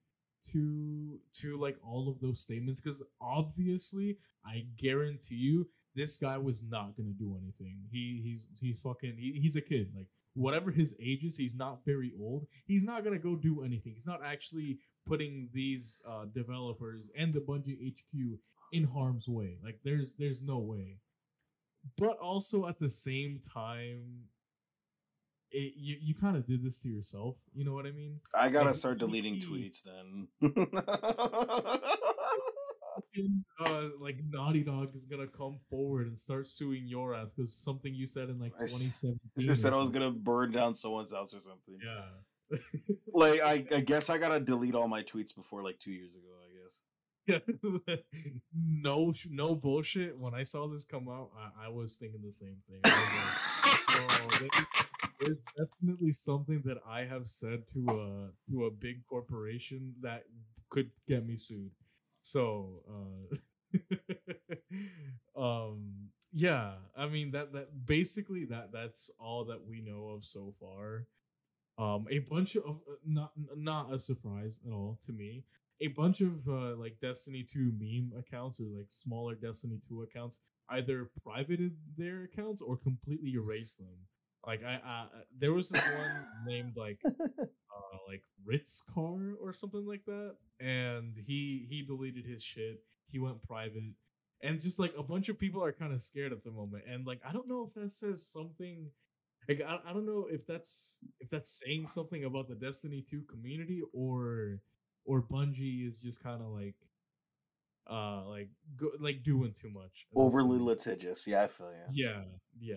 to 0.53 1.19
to 1.33 1.57
like 1.57 1.77
all 1.83 2.09
of 2.09 2.21
those 2.21 2.41
statements 2.41 2.81
because 2.81 3.03
obviously 3.21 4.17
i 4.45 4.65
guarantee 4.77 5.35
you 5.35 5.67
this 5.97 6.17
guy 6.17 6.37
was 6.37 6.63
not 6.63 6.95
gonna 6.97 7.09
do 7.09 7.37
anything. 7.43 7.79
He 7.91 8.21
he's 8.23 8.47
he's 8.61 8.79
fucking 8.79 9.17
he, 9.19 9.41
he's 9.41 9.57
a 9.57 9.63
kid 9.63 9.91
like 9.97 10.07
whatever 10.35 10.71
his 10.71 10.95
age 11.01 11.25
is 11.25 11.37
he's 11.37 11.57
not 11.57 11.81
very 11.87 12.13
old. 12.21 12.47
He's 12.67 12.85
not 12.85 13.03
gonna 13.03 13.19
go 13.19 13.35
do 13.35 13.65
anything. 13.65 13.95
He's 13.95 14.07
not 14.07 14.21
actually 14.25 14.79
putting 15.07 15.49
these 15.53 16.03
uh 16.07 16.27
developers 16.35 17.11
and 17.17 17.33
the 17.33 17.41
bungie 17.41 17.95
hq 17.95 18.39
in 18.73 18.85
harm's 18.85 19.27
way. 19.27 19.57
Like 19.65 19.79
there's 19.83 20.13
there's 20.19 20.43
no 20.43 20.59
way. 20.59 20.99
But 21.97 22.19
also 22.19 22.67
at 22.67 22.79
the 22.79 22.91
same 22.91 23.41
time 23.41 24.03
it, 25.59 25.73
you, 25.77 25.97
you 26.01 26.15
kind 26.15 26.37
of 26.37 26.47
did 26.47 26.62
this 26.65 26.78
to 26.81 26.89
yourself 26.89 27.37
you 27.55 27.65
know 27.65 27.73
what 27.74 27.87
i 27.87 27.91
mean 27.91 28.19
I 28.35 28.49
got 28.49 28.61
to 28.61 28.66
Like, 28.66 28.74
start 28.74 28.99
deleting 28.99 29.35
he- 29.37 29.41
tweets 29.47 29.83
then. 29.83 30.28
uh, 33.61 33.83
like 34.01 34.16
Naughty 34.31 34.62
Dog 34.62 34.95
is 34.95 35.05
gonna 35.05 35.27
come 35.27 35.59
forward 35.70 36.07
and 36.07 36.19
start 36.19 36.47
suing 36.47 36.87
your 36.87 37.15
ass 37.15 37.33
because 37.35 37.55
something 37.55 37.95
you 37.95 38.07
said 38.07 38.28
in 38.28 38.39
like 38.39 38.53
2017. 38.59 39.51
I 39.51 39.55
said 39.55 39.73
I 39.73 39.77
was 39.77 39.89
going 39.91 40.05
to 40.07 40.11
burn 40.19 40.53
down 40.53 40.74
someone's 40.74 41.12
house 41.12 41.33
or 41.35 41.41
something. 41.41 41.78
Yeah. 41.83 42.59
Like, 43.12 43.41
I, 43.43 43.65
I 43.77 43.81
guess 43.81 44.11
I 44.11 44.19
got 44.19 44.28
to 44.31 44.41
delete 44.41 44.74
all 44.74 44.89
my 44.89 45.03
tweets 45.03 45.35
before 45.35 45.62
like 45.62 45.78
two 45.78 45.93
years 45.93 46.16
ago, 46.16 46.28
I 46.45 46.49
guess. 46.61 46.83
yeah. 47.87 47.97
no, 48.55 49.12
no 49.31 49.55
bullshit. 49.55 50.19
When 50.19 50.35
I 50.35 50.43
saw 50.43 50.66
this 50.69 50.85
come 50.85 51.09
out, 51.09 51.31
I, 51.39 51.66
I 51.66 51.69
was 51.69 51.97
thinking 51.97 52.20
the 52.24 52.33
same 52.33 52.57
thing. 52.69 52.81
I 55.21 55.25
was 55.25 55.29
like, 55.29 55.47
there- 55.55 55.57
there's 55.57 55.69
definitely 55.69 56.13
something 56.13 56.63
that 56.63 56.79
I 56.87 57.05
have 57.05 57.29
said 57.29 57.65
to 57.75 58.01
a 58.01 58.33
to 58.51 58.65
a 58.67 58.71
big 58.71 59.05
corporation 59.07 59.95
that 60.01 60.25
could 60.71 60.91
get 61.07 61.27
me 61.27 61.37
sued. 61.37 61.71
So, 62.23 62.83
uh, 62.89 63.37
um, 65.37 66.11
yeah, 66.33 66.75
I 66.97 67.07
mean 67.07 67.31
that 67.33 67.53
that 67.53 67.87
basically 67.87 68.45
that 68.47 68.73
that's 68.73 69.11
all 69.19 69.45
that 69.47 69.65
we 69.67 69.81
know 69.81 70.09
of 70.09 70.25
so 70.25 70.55
far. 70.61 71.07
Um, 71.79 72.07
a 72.11 72.21
bunch 72.21 72.57
of 72.57 72.65
uh, 72.67 72.95
not 73.05 73.33
not 73.57 73.93
a 73.93 73.99
surprise 73.99 74.61
at 74.67 74.73
all 74.73 74.99
to 75.07 75.13
me. 75.13 75.45
A 75.81 75.89
bunch 75.89 76.21
of 76.23 76.47
uh, 76.49 76.77
like 76.77 76.99
Destiny 77.01 77.43
2 77.45 77.73
meme 77.79 78.13
accounts 78.19 78.61
or 78.61 78.65
like 78.65 78.91
smaller 78.91 79.35
Destiny 79.35 79.81
2 79.89 80.03
accounts 80.03 80.41
either 80.71 81.11
privated 81.25 81.77
their 81.99 82.25
accounts 82.25 82.63
or 82.63 82.77
completely 82.79 83.33
erased 83.35 83.79
them. 83.79 83.97
Like 84.47 84.62
I, 84.62 84.74
uh, 84.74 85.06
there 85.36 85.52
was 85.52 85.68
this 85.68 85.82
one 85.82 86.24
named 86.47 86.77
like 86.77 87.01
uh, 87.05 87.98
like 88.09 88.23
Ritz 88.44 88.82
Car 88.94 89.35
or 89.43 89.52
something 89.52 89.85
like 89.85 90.05
that, 90.06 90.36
and 90.60 91.16
he 91.27 91.66
he 91.68 91.82
deleted 91.82 92.24
his 92.24 92.44
shit. 92.44 92.81
He 93.10 93.18
went 93.18 93.43
private, 93.43 93.82
and 94.43 94.60
just 94.60 94.78
like 94.78 94.94
a 94.97 95.02
bunch 95.02 95.28
of 95.28 95.39
people 95.39 95.64
are 95.64 95.73
kind 95.73 95.93
of 95.93 96.01
scared 96.01 96.32
at 96.32 96.44
the 96.44 96.52
moment. 96.52 96.85
And 96.89 97.05
like 97.05 97.20
I 97.28 97.32
don't 97.32 97.48
know 97.48 97.66
if 97.66 97.74
that 97.74 97.90
says 97.90 98.24
something. 98.24 98.89
Like 99.48 99.62
I, 99.66 99.78
I 99.90 99.93
don't 99.93 100.06
know 100.06 100.28
if 100.31 100.47
that's 100.47 100.98
if 101.18 101.28
that's 101.28 101.60
saying 101.64 101.89
something 101.89 102.24
about 102.24 102.48
the 102.48 102.55
Destiny 102.55 103.05
2 103.09 103.23
community 103.23 103.82
or 103.93 104.60
or 105.05 105.23
Bungie 105.23 105.86
is 105.86 105.98
just 105.98 106.23
kind 106.23 106.40
of 106.40 106.48
like 106.48 106.77
uh 107.90 108.24
like 108.28 108.48
go, 108.77 108.90
like 109.01 109.24
doing 109.24 109.52
too 109.52 109.70
much. 109.70 110.06
Overly 110.14 110.60
litigious. 110.60 111.27
Yeah, 111.27 111.43
I 111.43 111.47
feel 111.48 111.73
you. 111.73 112.05
Yeah, 112.05 112.23
yeah. 112.60 112.77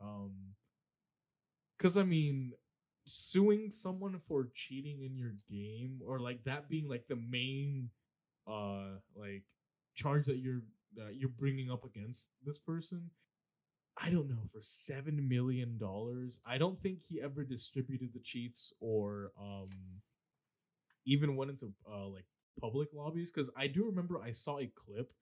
Um 0.00 0.49
cuz 1.80 1.96
I 1.96 2.04
mean 2.04 2.52
suing 3.06 3.70
someone 3.70 4.18
for 4.18 4.50
cheating 4.54 5.02
in 5.02 5.16
your 5.16 5.34
game 5.48 6.00
or 6.06 6.20
like 6.20 6.44
that 6.44 6.68
being 6.68 6.88
like 6.88 7.08
the 7.08 7.16
main 7.16 7.90
uh 8.46 8.98
like 9.16 9.44
charge 9.94 10.26
that 10.26 10.38
you're 10.38 10.62
that 10.96 11.16
you're 11.16 11.30
bringing 11.44 11.70
up 11.70 11.84
against 11.84 12.28
this 12.44 12.58
person 12.58 13.10
I 13.96 14.10
don't 14.10 14.28
know 14.28 14.44
for 14.52 14.60
7 14.62 15.28
million 15.28 15.78
dollars. 15.78 16.38
I 16.46 16.58
don't 16.58 16.80
think 16.80 17.02
he 17.02 17.20
ever 17.20 17.44
distributed 17.44 18.12
the 18.14 18.20
cheats 18.20 18.72
or 18.80 19.32
um 19.40 19.70
even 21.06 21.36
went 21.36 21.50
into 21.50 21.72
uh 21.90 22.06
like 22.06 22.24
public 22.60 22.88
lobbies 22.92 23.30
cuz 23.30 23.50
I 23.56 23.66
do 23.66 23.86
remember 23.86 24.20
I 24.20 24.32
saw 24.32 24.58
a 24.58 24.66
clip 24.66 25.12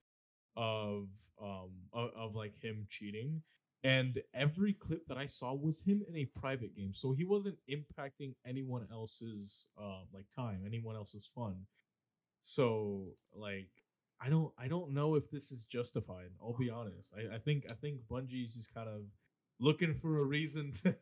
of 0.55 1.09
um 1.41 1.71
of, 1.93 2.11
of 2.15 2.35
like 2.35 2.61
him 2.61 2.85
cheating 2.89 3.43
and 3.83 4.21
every 4.33 4.73
clip 4.73 5.07
that 5.07 5.17
I 5.17 5.25
saw 5.25 5.53
was 5.53 5.81
him 5.81 6.03
in 6.07 6.15
a 6.17 6.25
private 6.25 6.75
game. 6.75 6.93
So 6.93 7.13
he 7.13 7.23
wasn't 7.23 7.57
impacting 7.69 8.33
anyone 8.45 8.87
else's 8.91 9.67
uh 9.81 10.01
like 10.13 10.25
time 10.35 10.63
anyone 10.65 10.95
else's 10.95 11.29
fun. 11.33 11.65
So 12.41 13.05
like 13.33 13.69
I 14.21 14.29
don't 14.29 14.51
I 14.57 14.67
don't 14.67 14.91
know 14.93 15.15
if 15.15 15.29
this 15.31 15.51
is 15.51 15.65
justified 15.65 16.31
I'll 16.41 16.57
be 16.57 16.69
honest. 16.69 17.13
I, 17.17 17.35
I 17.35 17.39
think 17.39 17.65
I 17.69 17.73
think 17.73 18.01
Bungie's 18.09 18.55
just 18.55 18.73
kind 18.73 18.89
of 18.89 19.01
looking 19.61 19.93
for 19.93 20.19
a 20.19 20.23
reason 20.23 20.71
to 20.83 20.95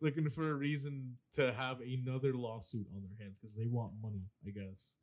looking 0.00 0.28
for 0.28 0.50
a 0.50 0.54
reason 0.54 1.16
to 1.32 1.52
have 1.52 1.80
another 1.80 2.32
lawsuit 2.34 2.86
on 2.94 3.02
their 3.02 3.24
hands 3.24 3.38
because 3.38 3.54
they 3.54 3.66
want 3.66 3.92
money 4.02 4.24
I 4.46 4.50
guess. 4.50 4.94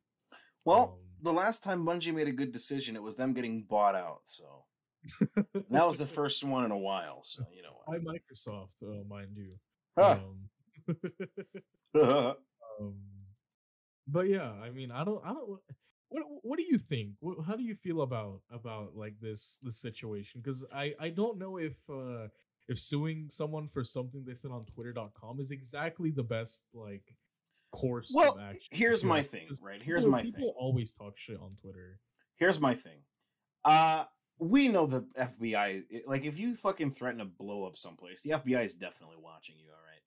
Well, 0.66 0.82
Um, 0.82 0.98
the 1.22 1.32
last 1.32 1.62
time 1.62 1.86
Bungie 1.86 2.14
made 2.14 2.28
a 2.28 2.32
good 2.32 2.52
decision, 2.52 2.94
it 2.94 3.02
was 3.02 3.16
them 3.16 3.32
getting 3.32 3.62
bought 3.62 3.94
out. 3.94 4.20
So 4.24 4.64
that 5.70 5.86
was 5.86 5.98
the 5.98 6.06
first 6.18 6.44
one 6.44 6.64
in 6.64 6.70
a 6.70 6.78
while. 6.78 7.22
So 7.22 7.44
you 7.54 7.62
know 7.62 7.76
by? 7.86 7.98
Microsoft, 7.98 8.82
uh, 8.82 9.04
mind 9.08 9.36
you. 9.36 9.54
Huh. 9.98 10.18
Um, 10.88 11.04
um, 12.80 12.94
but 14.06 14.28
yeah, 14.28 14.52
I 14.62 14.70
mean, 14.70 14.90
I 14.90 15.04
don't, 15.04 15.22
I 15.24 15.32
don't. 15.32 15.60
What 16.08 16.24
What 16.42 16.58
do 16.58 16.64
you 16.64 16.78
think? 16.78 17.10
What, 17.20 17.44
how 17.46 17.56
do 17.56 17.62
you 17.62 17.74
feel 17.74 18.02
about 18.02 18.40
about 18.50 18.96
like 18.96 19.14
this 19.20 19.58
this 19.62 19.80
situation? 19.80 20.40
Because 20.42 20.64
I 20.74 20.94
I 21.00 21.08
don't 21.10 21.38
know 21.38 21.58
if 21.58 21.76
uh 21.88 22.28
if 22.68 22.78
suing 22.78 23.28
someone 23.30 23.68
for 23.68 23.84
something 23.84 24.24
they 24.24 24.34
said 24.34 24.50
on 24.50 24.64
Twitter.com 24.64 25.40
is 25.40 25.50
exactly 25.50 26.10
the 26.10 26.22
best 26.22 26.64
like 26.74 27.14
course. 27.72 28.12
Well, 28.14 28.34
of 28.34 28.40
action. 28.40 28.62
here's 28.72 29.04
my 29.04 29.22
thing, 29.22 29.48
right? 29.62 29.80
Here's 29.82 30.04
people- 30.04 30.10
my 30.12 30.22
people 30.22 30.40
thing. 30.40 30.54
always 30.58 30.92
talk 30.92 31.16
shit 31.16 31.38
on 31.38 31.56
Twitter. 31.60 32.00
Here's 32.36 32.60
my 32.60 32.74
thing. 32.74 32.98
Uh 33.64 34.04
we 34.40 34.68
know 34.68 34.86
the 34.86 35.02
FBI. 35.16 36.04
Like, 36.06 36.24
if 36.24 36.38
you 36.38 36.54
fucking 36.56 36.90
threaten 36.92 37.18
to 37.18 37.24
blow 37.26 37.64
up 37.64 37.76
someplace, 37.76 38.22
the 38.22 38.30
FBI 38.30 38.64
is 38.64 38.74
definitely 38.74 39.16
watching 39.22 39.56
you. 39.58 39.66
All 39.70 39.76
right. 39.86 40.00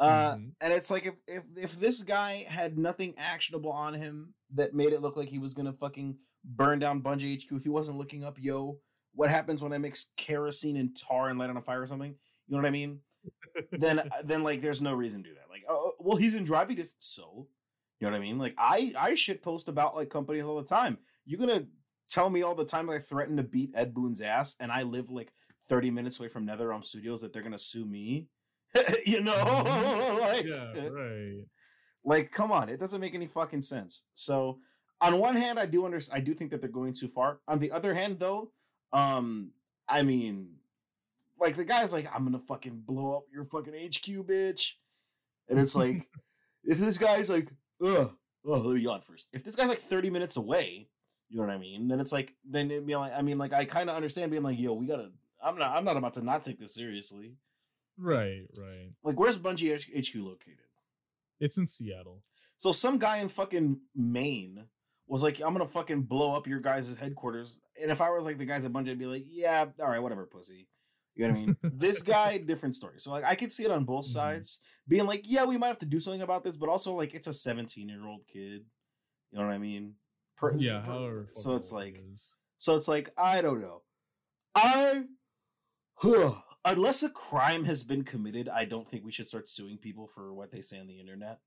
Uh, 0.00 0.36
Mhm. 0.36 0.52
and 0.60 0.72
it's 0.72 0.90
like 0.90 1.06
if 1.06 1.14
if 1.26 1.42
if 1.56 1.72
this 1.80 2.02
guy 2.02 2.44
had 2.48 2.78
nothing 2.78 3.14
actionable 3.18 3.72
on 3.72 3.94
him 3.94 4.32
that 4.54 4.72
made 4.74 4.92
it 4.92 5.02
look 5.02 5.16
like 5.16 5.28
he 5.28 5.38
was 5.40 5.54
gonna 5.54 5.72
fucking 5.72 6.16
burn 6.44 6.78
down 6.78 7.02
Bungie 7.02 7.34
HQ, 7.34 7.52
if 7.56 7.64
he 7.64 7.68
wasn't 7.68 7.98
looking 7.98 8.22
up, 8.24 8.38
yo, 8.40 8.80
what 9.14 9.28
happens 9.28 9.60
when 9.62 9.72
I 9.72 9.78
mix 9.78 10.12
kerosene 10.16 10.76
and 10.76 10.96
tar 10.96 11.30
and 11.30 11.38
light 11.38 11.50
on 11.50 11.56
a 11.56 11.60
fire 11.62 11.82
or 11.82 11.86
something? 11.88 12.12
You 12.46 12.52
know 12.52 12.58
what 12.58 12.66
I 12.66 12.70
mean? 12.70 13.00
then 13.72 13.98
uh, 13.98 14.22
then 14.24 14.44
like 14.44 14.60
there's 14.60 14.80
no 14.80 14.94
reason 14.94 15.22
to 15.24 15.30
do 15.30 15.34
that. 15.34 15.50
Like 15.50 15.64
uh, 15.68 15.90
well, 15.98 16.16
he's 16.16 16.36
in 16.36 16.44
driving 16.44 16.76
distance, 16.76 17.04
so 17.06 17.48
you 17.98 18.06
know 18.06 18.12
what 18.12 18.16
I 18.16 18.20
mean. 18.20 18.38
Like 18.38 18.54
I 18.56 18.94
I 18.96 19.14
shit 19.16 19.42
post 19.42 19.68
about 19.68 19.96
like 19.96 20.10
companies 20.10 20.44
all 20.44 20.56
the 20.62 20.68
time. 20.68 20.98
You're 21.24 21.40
gonna 21.40 21.66
tell 22.08 22.30
me 22.30 22.42
all 22.42 22.54
the 22.54 22.64
time 22.64 22.90
I 22.90 22.98
threaten 22.98 23.36
to 23.36 23.42
beat 23.42 23.74
Ed 23.74 23.94
Boon's 23.94 24.20
ass, 24.20 24.56
and 24.60 24.72
I 24.72 24.82
live 24.82 25.10
like 25.10 25.32
30 25.68 25.90
minutes 25.90 26.18
away 26.18 26.28
from 26.28 26.46
NetherRealm 26.46 26.84
Studios 26.84 27.20
that 27.20 27.32
they're 27.32 27.42
gonna 27.42 27.58
sue 27.58 27.84
me. 27.84 28.28
you 29.06 29.22
know, 29.22 29.32
like 30.20 30.44
yeah, 30.44 30.88
right. 30.88 31.44
like 32.04 32.30
come 32.30 32.52
on, 32.52 32.68
it 32.68 32.78
doesn't 32.78 33.00
make 33.00 33.14
any 33.14 33.26
fucking 33.26 33.62
sense. 33.62 34.04
So 34.14 34.58
on 35.00 35.18
one 35.18 35.36
hand, 35.36 35.58
I 35.58 35.66
do 35.66 35.84
understand. 35.84 36.20
I 36.20 36.24
do 36.24 36.34
think 36.34 36.50
that 36.50 36.60
they're 36.60 36.70
going 36.70 36.94
too 36.94 37.08
far. 37.08 37.40
On 37.48 37.58
the 37.58 37.70
other 37.70 37.94
hand, 37.94 38.18
though, 38.18 38.50
um, 38.92 39.52
I 39.88 40.02
mean, 40.02 40.50
like 41.40 41.56
the 41.56 41.64
guy's 41.64 41.92
like, 41.92 42.08
I'm 42.14 42.24
gonna 42.24 42.38
fucking 42.38 42.82
blow 42.86 43.16
up 43.16 43.24
your 43.32 43.44
fucking 43.44 43.74
HQ, 43.74 44.26
bitch. 44.26 44.72
And 45.48 45.58
it's 45.58 45.74
like, 45.74 46.08
if 46.64 46.78
this 46.78 46.98
guy's 46.98 47.30
like, 47.30 47.48
ugh, 47.82 48.14
oh, 48.44 48.58
let 48.58 48.74
me 48.74 48.80
yawn 48.82 49.00
first. 49.00 49.28
If 49.32 49.44
this 49.44 49.56
guy's 49.56 49.68
like 49.68 49.80
30 49.80 50.10
minutes 50.10 50.36
away, 50.36 50.88
you 51.30 51.38
know 51.38 51.46
what 51.46 51.52
I 51.54 51.58
mean? 51.58 51.88
Then 51.88 52.00
it's 52.00 52.12
like, 52.12 52.34
then 52.48 52.70
it'd 52.70 52.86
be 52.86 52.96
like, 52.96 53.12
I 53.14 53.22
mean, 53.22 53.38
like, 53.38 53.52
I 53.52 53.64
kind 53.64 53.88
of 53.90 53.96
understand 53.96 54.30
being 54.30 54.42
like, 54.42 54.58
yo, 54.58 54.72
we 54.72 54.86
gotta. 54.86 55.10
I'm 55.42 55.56
not. 55.58 55.76
I'm 55.76 55.84
not 55.84 55.96
about 55.96 56.14
to 56.14 56.22
not 56.24 56.42
take 56.42 56.58
this 56.58 56.74
seriously. 56.74 57.36
Right, 57.96 58.46
right. 58.60 58.90
Like, 59.04 59.18
where's 59.18 59.38
Bungie 59.38 59.74
H- 59.74 59.90
HQ 60.10 60.16
located? 60.22 60.58
It's 61.40 61.58
in 61.58 61.66
Seattle. 61.66 62.22
So 62.56 62.72
some 62.72 62.98
guy 62.98 63.18
in 63.18 63.28
fucking 63.28 63.78
Maine 63.94 64.64
was 65.06 65.22
like, 65.22 65.40
I'm 65.40 65.52
gonna 65.52 65.66
fucking 65.66 66.02
blow 66.02 66.34
up 66.36 66.46
your 66.46 66.60
guys' 66.60 66.96
headquarters. 66.96 67.56
And 67.80 67.90
if 67.90 68.00
I 68.00 68.10
was 68.10 68.24
like 68.24 68.38
the 68.38 68.44
guys 68.44 68.66
at 68.66 68.72
Bungie, 68.72 68.90
I'd 68.90 68.98
be 68.98 69.06
like, 69.06 69.22
yeah, 69.28 69.66
all 69.80 69.88
right, 69.88 70.00
whatever, 70.02 70.26
pussy. 70.26 70.66
You 71.14 71.26
know 71.26 71.32
what 71.34 71.38
I 71.40 71.46
mean? 71.46 71.56
this 71.62 72.02
guy, 72.02 72.38
different 72.38 72.74
story. 72.74 72.94
So 72.98 73.10
like 73.12 73.24
I 73.24 73.34
could 73.36 73.52
see 73.52 73.64
it 73.64 73.70
on 73.70 73.84
both 73.84 74.04
Mhm. 74.06 74.12
sides, 74.12 74.60
being 74.88 75.06
like, 75.06 75.22
yeah, 75.24 75.44
we 75.44 75.56
might 75.56 75.68
have 75.68 75.78
to 75.78 75.86
do 75.86 76.00
something 76.00 76.22
about 76.22 76.42
this, 76.44 76.56
but 76.56 76.68
also 76.68 76.92
like 76.94 77.14
it's 77.14 77.26
a 77.28 77.32
17 77.32 77.88
year 77.88 78.04
old 78.06 78.26
kid. 78.26 78.64
You 79.30 79.38
know 79.38 79.44
what 79.46 79.52
I 79.52 79.58
mean? 79.58 79.94
Per- 80.38 80.54
Yeah, 80.56 80.80
per- 80.80 81.26
so 81.32 81.56
it's 81.56 81.72
like 81.72 81.98
is. 82.14 82.34
so 82.58 82.76
it's 82.76 82.88
like 82.88 83.10
I 83.18 83.40
don't 83.40 83.60
know. 83.60 83.82
I 84.54 85.04
huh, 85.96 86.34
unless 86.64 87.02
a 87.02 87.10
crime 87.10 87.64
has 87.64 87.82
been 87.82 88.04
committed, 88.04 88.48
I 88.48 88.64
don't 88.64 88.86
think 88.86 89.04
we 89.04 89.12
should 89.12 89.26
start 89.26 89.48
suing 89.48 89.78
people 89.78 90.06
for 90.06 90.32
what 90.32 90.50
they 90.50 90.60
say 90.60 90.78
on 90.78 90.86
the 90.86 91.00
internet. 91.00 91.38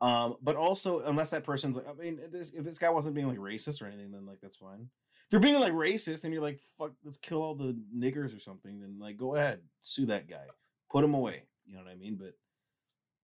Um, 0.00 0.36
but 0.40 0.54
also 0.54 1.00
unless 1.00 1.30
that 1.30 1.42
person's 1.42 1.76
like, 1.76 1.88
I 1.88 1.92
mean, 1.94 2.18
if 2.22 2.30
this 2.30 2.54
if 2.54 2.64
this 2.64 2.78
guy 2.78 2.90
wasn't 2.90 3.16
being 3.16 3.28
like 3.28 3.38
racist 3.38 3.82
or 3.82 3.86
anything, 3.86 4.12
then 4.12 4.26
like 4.26 4.40
that's 4.40 4.56
fine. 4.56 4.88
If 5.26 5.32
you're 5.32 5.40
being 5.40 5.60
like 5.60 5.72
racist 5.72 6.24
and 6.24 6.32
you're 6.32 6.42
like, 6.42 6.58
fuck, 6.78 6.92
let's 7.04 7.18
kill 7.18 7.42
all 7.42 7.54
the 7.54 7.76
niggers 7.94 8.34
or 8.34 8.38
something, 8.38 8.80
then 8.80 8.98
like 9.00 9.16
go 9.16 9.34
ahead, 9.34 9.60
sue 9.80 10.06
that 10.06 10.28
guy, 10.28 10.46
put 10.90 11.04
him 11.04 11.14
away. 11.14 11.42
You 11.66 11.74
know 11.74 11.82
what 11.82 11.90
I 11.90 11.96
mean? 11.96 12.16
But 12.16 12.34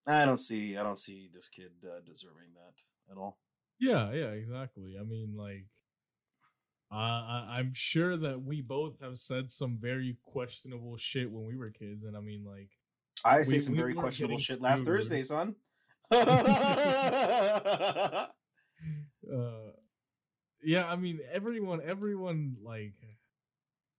I 0.06 0.26
don't 0.26 0.38
see, 0.38 0.76
I 0.76 0.82
don't 0.82 0.98
see 0.98 1.30
this 1.32 1.48
kid 1.48 1.70
uh, 1.84 2.00
deserving 2.04 2.50
that 2.56 3.12
at 3.12 3.16
all. 3.16 3.38
Yeah, 3.85 4.12
yeah, 4.12 4.31
exactly. 4.31 4.97
I 4.98 5.02
mean, 5.05 5.35
like, 5.36 5.66
uh, 6.90 6.94
I, 6.97 7.47
I'm 7.59 7.73
sure 7.74 8.16
that 8.16 8.43
we 8.43 8.61
both 8.62 9.01
have 9.01 9.19
said 9.19 9.51
some 9.51 9.78
very 9.81 10.16
questionable 10.23 10.97
shit 10.97 11.31
when 11.31 11.47
we 11.47 11.56
were 11.56 11.70
kids, 11.70 12.05
and 12.05 12.16
I 12.16 12.20
mean, 12.20 12.44
like, 12.44 12.70
I 13.24 13.39
We- 13.39 13.44
say 13.44 13.59
some 13.59 13.73
we 13.74 13.78
very 13.81 13.94
questionable 13.94 14.39
shit 14.39 14.61
last. 14.61 14.85
Thursday, 14.85 15.23
son. 15.23 15.56
uh, 16.12 18.27
yeah, 20.62 20.86
I 20.86 20.97
mean, 20.97 21.20
everyone, 21.31 21.81
everyone, 21.85 22.56
like, 22.62 22.94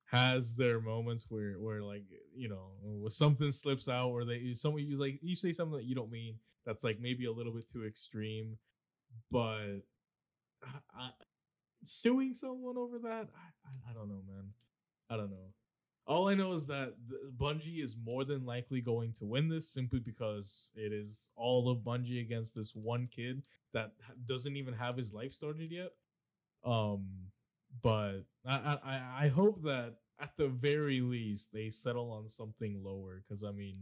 has 0.05 0.55
their 0.55 0.79
moments 0.79 1.25
where, 1.29 1.53
where, 1.59 1.81
like, 1.81 2.05
you 2.35 2.49
know, 2.49 3.07
something 3.09 3.51
slips 3.51 3.87
out, 3.87 4.09
or 4.09 4.25
they, 4.25 4.53
someone 4.53 4.83
you 4.83 4.97
like, 4.97 5.19
you 5.21 5.35
say 5.35 5.51
something 5.51 5.77
that 5.77 5.85
you 5.85 5.95
don't 5.95 6.11
mean, 6.11 6.35
that's 6.65 6.83
like 6.83 6.99
maybe 6.99 7.25
a 7.25 7.31
little 7.31 7.53
bit 7.53 7.67
too 7.69 7.85
extreme, 7.85 8.57
but 9.31 9.81
I, 10.95 11.09
suing 11.83 12.33
someone 12.33 12.77
over 12.77 12.99
that, 12.99 13.27
I, 13.35 13.89
I, 13.89 13.93
don't 13.93 14.09
know, 14.09 14.21
man. 14.27 14.45
I 15.09 15.17
don't 15.17 15.29
know. 15.29 15.53
All 16.07 16.29
I 16.29 16.35
know 16.35 16.53
is 16.53 16.67
that 16.67 16.93
Bungie 17.37 17.83
is 17.83 17.95
more 18.03 18.25
than 18.25 18.45
likely 18.45 18.79
going 18.81 19.13
to 19.13 19.25
win 19.25 19.49
this 19.49 19.67
simply 19.67 19.99
because 19.99 20.69
it 20.75 20.93
is 20.93 21.29
all 21.35 21.69
of 21.69 21.79
Bungie 21.79 22.21
against 22.21 22.53
this 22.55 22.75
one 22.75 23.07
kid 23.09 23.41
that 23.73 23.93
doesn't 24.25 24.55
even 24.55 24.73
have 24.73 24.97
his 24.97 25.13
life 25.13 25.33
started 25.33 25.71
yet. 25.71 25.91
Um, 26.63 27.07
but 27.81 28.19
I 28.45 28.55
I, 28.55 28.79
I- 28.85 29.25
I 29.25 29.27
hope 29.29 29.63
that 29.63 29.95
at 30.19 30.37
the 30.37 30.47
very 30.47 31.01
least 31.01 31.51
they 31.51 31.69
settle 31.69 32.11
on 32.11 32.29
something 32.29 32.81
lower 32.83 33.21
because 33.21 33.43
I 33.43 33.51
mean, 33.51 33.77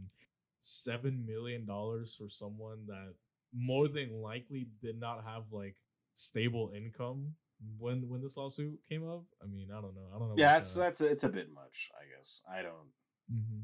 seven 0.60 1.24
million 1.26 1.64
dollars 1.66 2.14
for 2.18 2.28
someone 2.28 2.86
that 2.86 3.14
more 3.56 3.88
than 3.88 4.20
likely 4.20 4.66
did 4.82 4.98
not 4.98 5.24
have 5.24 5.44
like 5.52 5.76
stable 6.14 6.72
income 6.76 7.34
when 7.78 8.08
when 8.08 8.20
this 8.20 8.36
lawsuit 8.36 8.78
came 8.88 9.08
up. 9.08 9.24
I 9.42 9.46
mean, 9.46 9.68
I 9.70 9.80
don't 9.80 9.94
know. 9.94 10.08
I 10.14 10.18
don't 10.18 10.28
know. 10.28 10.34
yeah, 10.36 10.54
that's 10.54 10.74
that. 10.74 10.80
that's 10.82 11.00
a, 11.00 11.06
it's 11.06 11.24
a 11.24 11.28
bit 11.28 11.52
much, 11.52 11.90
I 11.98 12.04
guess. 12.16 12.42
I 12.50 12.62
don't 12.62 12.90
Mhm. 13.32 13.62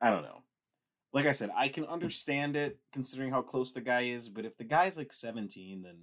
I 0.00 0.10
don't 0.10 0.22
know. 0.22 0.42
Like 1.12 1.26
I 1.26 1.32
said, 1.32 1.50
I 1.56 1.68
can 1.68 1.84
understand 1.86 2.54
it 2.54 2.78
considering 2.92 3.30
how 3.32 3.42
close 3.42 3.72
the 3.72 3.80
guy 3.80 4.02
is, 4.02 4.28
but 4.28 4.44
if 4.44 4.56
the 4.56 4.64
guy's 4.64 4.96
like 4.98 5.12
17, 5.12 5.82
then 5.82 5.96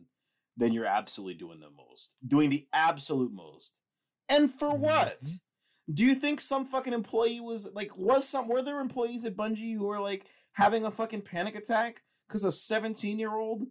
then 0.57 0.71
you're 0.73 0.85
absolutely 0.85 1.35
doing 1.35 1.59
the 1.59 1.69
most. 1.69 2.15
Doing 2.25 2.49
the 2.49 2.65
absolute 2.73 3.31
most. 3.31 3.81
And 4.29 4.49
for 4.49 4.73
what? 4.73 5.19
Mhm. 5.21 5.39
Do 5.93 6.05
you 6.05 6.15
think 6.15 6.41
some 6.41 6.65
fucking 6.65 6.93
employee 6.93 7.39
was 7.41 7.71
like 7.73 7.95
was 7.95 8.27
some 8.27 8.47
were 8.47 8.61
there 8.63 8.79
employees 8.79 9.23
at 9.25 9.35
Bungie 9.37 9.75
who 9.75 9.85
were 9.85 9.99
like 9.99 10.25
having 10.53 10.85
a 10.85 10.91
fucking 10.91 11.21
panic 11.21 11.55
attack 11.55 12.01
because 12.27 12.43
a 12.43 12.51
17 12.51 13.19
year 13.19 13.35
old 13.35 13.63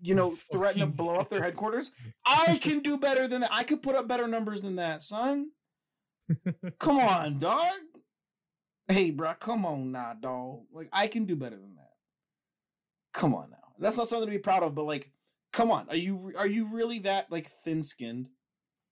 you 0.00 0.14
know 0.14 0.36
threatened 0.52 0.80
to 0.80 0.86
blow 0.86 1.16
up 1.16 1.28
their 1.28 1.42
headquarters? 1.42 1.92
I 2.26 2.58
can 2.60 2.80
do 2.80 2.98
better 2.98 3.28
than 3.28 3.42
that. 3.42 3.50
I 3.52 3.64
could 3.64 3.82
put 3.82 3.96
up 3.96 4.08
better 4.08 4.28
numbers 4.28 4.62
than 4.62 4.76
that, 4.76 5.02
son. 5.02 5.50
Come 6.78 6.98
on, 6.98 7.38
dog. 7.38 7.72
Hey, 8.88 9.10
bro, 9.10 9.32
come 9.38 9.64
on 9.64 9.92
now, 9.92 10.12
dog. 10.20 10.64
Like 10.72 10.88
I 10.92 11.06
can 11.06 11.24
do 11.24 11.36
better 11.36 11.56
than 11.56 11.74
that. 11.76 11.92
Come 13.14 13.34
on 13.34 13.50
now. 13.50 13.56
That's 13.78 13.96
not 13.96 14.08
something 14.08 14.26
to 14.26 14.30
be 14.30 14.38
proud 14.38 14.62
of, 14.62 14.74
but 14.74 14.84
like, 14.84 15.10
come 15.52 15.70
on. 15.70 15.88
Are 15.88 15.96
you 15.96 16.32
are 16.36 16.46
you 16.46 16.68
really 16.70 16.98
that 17.00 17.32
like 17.32 17.50
thin 17.64 17.82
skinned? 17.82 18.28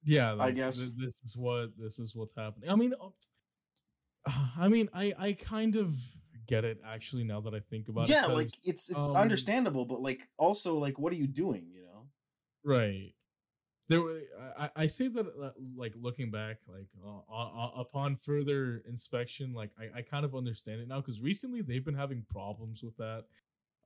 yeah, 0.05 0.31
I 0.31 0.35
like, 0.35 0.57
guess. 0.57 0.79
th- 0.79 0.93
this 0.99 1.15
is 1.25 1.37
what 1.37 1.71
this 1.79 1.99
is 1.99 2.15
what's 2.15 2.35
happening. 2.37 2.71
I 2.71 2.75
mean, 2.75 2.95
uh, 3.01 4.31
I 4.59 4.69
mean, 4.69 4.89
I 4.95 5.13
I 5.19 5.33
kind 5.35 5.77
of 5.77 5.95
get 6.47 6.65
it 6.65 6.81
actually 6.87 7.25
now 7.25 7.41
that 7.41 7.55
I 7.55 7.61
think 7.61 7.89
about 7.89 8.05
it. 8.05 8.11
Yeah, 8.11 8.27
like 8.27 8.51
it's 8.65 8.91
it's 8.91 9.11
um, 9.11 9.17
understandable, 9.17 9.85
but 9.85 10.01
like 10.01 10.29
also 10.39 10.77
like 10.79 10.99
what 10.99 11.13
are 11.13 11.17
you 11.17 11.27
doing? 11.27 11.67
You 11.73 11.83
know? 11.83 12.07
right 12.65 13.13
there 13.89 14.01
were 14.01 14.21
I, 14.59 14.71
I 14.77 14.87
say 14.87 15.09
that 15.09 15.27
uh, 15.27 15.51
like 15.77 15.95
looking 16.01 16.31
back 16.31 16.59
like 16.69 16.87
uh, 17.05 17.35
uh, 17.35 17.71
upon 17.77 18.17
further 18.17 18.83
inspection 18.89 19.53
like 19.53 19.71
I, 19.79 19.99
I 19.99 20.03
kind 20.03 20.25
of 20.25 20.35
understand 20.35 20.81
it 20.81 20.89
now 20.89 21.01
because 21.01 21.21
recently 21.21 21.63
they've 21.63 21.85
been 21.85 21.95
having 21.95 22.25
problems 22.31 22.83
with 22.83 22.97
that 22.97 23.25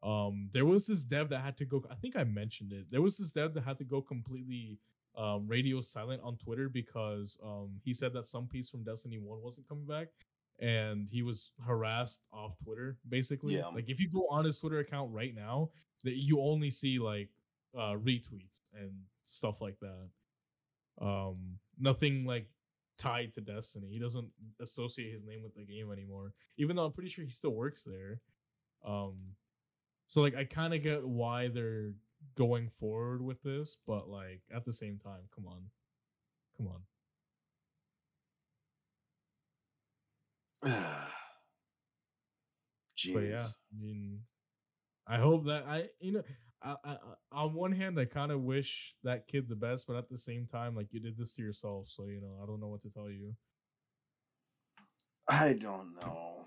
um 0.03 0.51
there 0.53 0.67
was 0.67 0.87
this 0.87 1.03
dev 1.03 1.31
that 1.31 1.41
had 1.41 1.57
to 1.57 1.65
go 1.65 1.83
i 1.91 1.95
think 1.95 2.17
i 2.17 2.25
mentioned 2.25 2.73
it 2.73 2.87
there 2.91 3.01
was 3.01 3.17
this 3.17 3.33
dev 3.33 3.55
that 3.55 3.65
had 3.65 3.79
to 3.79 3.85
go 3.85 4.03
completely 4.03 4.79
um 5.17 5.47
radio 5.49 5.81
silent 5.81 6.21
on 6.23 6.37
twitter 6.37 6.69
because 6.69 7.39
um 7.43 7.81
he 7.83 7.95
said 7.95 8.13
that 8.13 8.27
some 8.27 8.47
piece 8.47 8.69
from 8.69 8.85
destiny 8.85 9.17
1 9.19 9.43
wasn't 9.43 9.67
coming 9.67 9.87
back 9.87 10.09
and 10.59 11.09
he 11.11 11.23
was 11.23 11.51
harassed 11.65 12.23
off 12.33 12.57
twitter 12.63 12.97
basically. 13.09 13.57
Yeah. 13.57 13.67
like 13.67 13.89
if 13.89 14.01
you 14.01 14.09
go 14.09 14.27
on 14.31 14.45
his 14.45 14.59
twitter 14.59 14.79
account 14.79 15.13
right 15.13 15.35
now 15.35 15.71
that 16.05 16.17
you 16.17 16.41
only 16.41 16.71
see 16.71 16.99
like 16.99 17.29
uh 17.77 17.95
retweets 17.95 18.61
and 18.75 18.93
stuff 19.25 19.61
like 19.61 19.77
that. 19.81 21.05
Um 21.05 21.59
nothing 21.79 22.25
like 22.25 22.49
tied 22.97 23.35
to 23.35 23.43
destiny. 23.43 23.89
He 23.91 23.99
doesn't 23.99 24.31
associate 24.61 25.13
his 25.13 25.25
name 25.25 25.43
with 25.43 25.55
the 25.55 25.65
game 25.65 25.93
anymore 25.93 26.33
even 26.57 26.77
though 26.77 26.85
i'm 26.87 26.93
pretty 26.93 27.11
sure 27.11 27.25
he 27.25 27.31
still 27.31 27.55
works 27.55 27.83
there. 27.83 28.21
Um 28.87 29.15
so 30.09 30.23
like 30.23 30.37
i 30.37 30.45
kind 30.45 30.73
of 30.73 30.83
get 30.83 31.07
why 31.07 31.49
they're 31.49 31.93
going 32.35 32.71
forward 32.71 33.21
with 33.21 33.43
this 33.43 33.77
but 33.87 34.09
like 34.09 34.41
at 34.55 34.65
the 34.65 34.73
same 34.73 34.99
time 34.99 35.23
come 35.35 35.47
on. 35.47 35.63
Come 36.57 36.69
on 36.69 36.81
Jeez. 40.67 40.73
But 43.15 43.25
yeah, 43.25 43.45
I 43.45 43.85
mean, 43.85 44.21
I 45.07 45.19
hope 45.19 45.45
that 45.47 45.65
I, 45.69 45.85
you 46.01 46.13
know, 46.13 46.23
I, 46.63 46.75
I, 46.85 46.97
on 47.31 47.55
one 47.55 47.73
hand, 47.73 48.01
I 48.01 48.07
kind 48.07 48.33
of 48.33 48.43
wish 48.43 48.95
that 49.05 49.29
kid 49.29 49.49
the 49.49 49.55
best, 49.55 49.87
but 49.87 49.97
at 49.97 50.09
the 50.09 50.19
same 50.19 50.47
time, 50.47 50.75
like 50.75 50.93
you 50.93 51.01
did 51.01 51.17
this 51.17 51.35
to 51.35 51.43
yourself, 51.43 51.89
so 51.89 52.07
you 52.07 52.21
know, 52.21 52.41
I 52.43 52.47
don't 52.47 52.61
know 52.61 52.69
what 52.69 52.83
to 52.83 52.91
tell 52.91 53.11
you. 53.11 53.35
I 55.29 55.53
don't 55.53 55.95
know. 56.01 56.47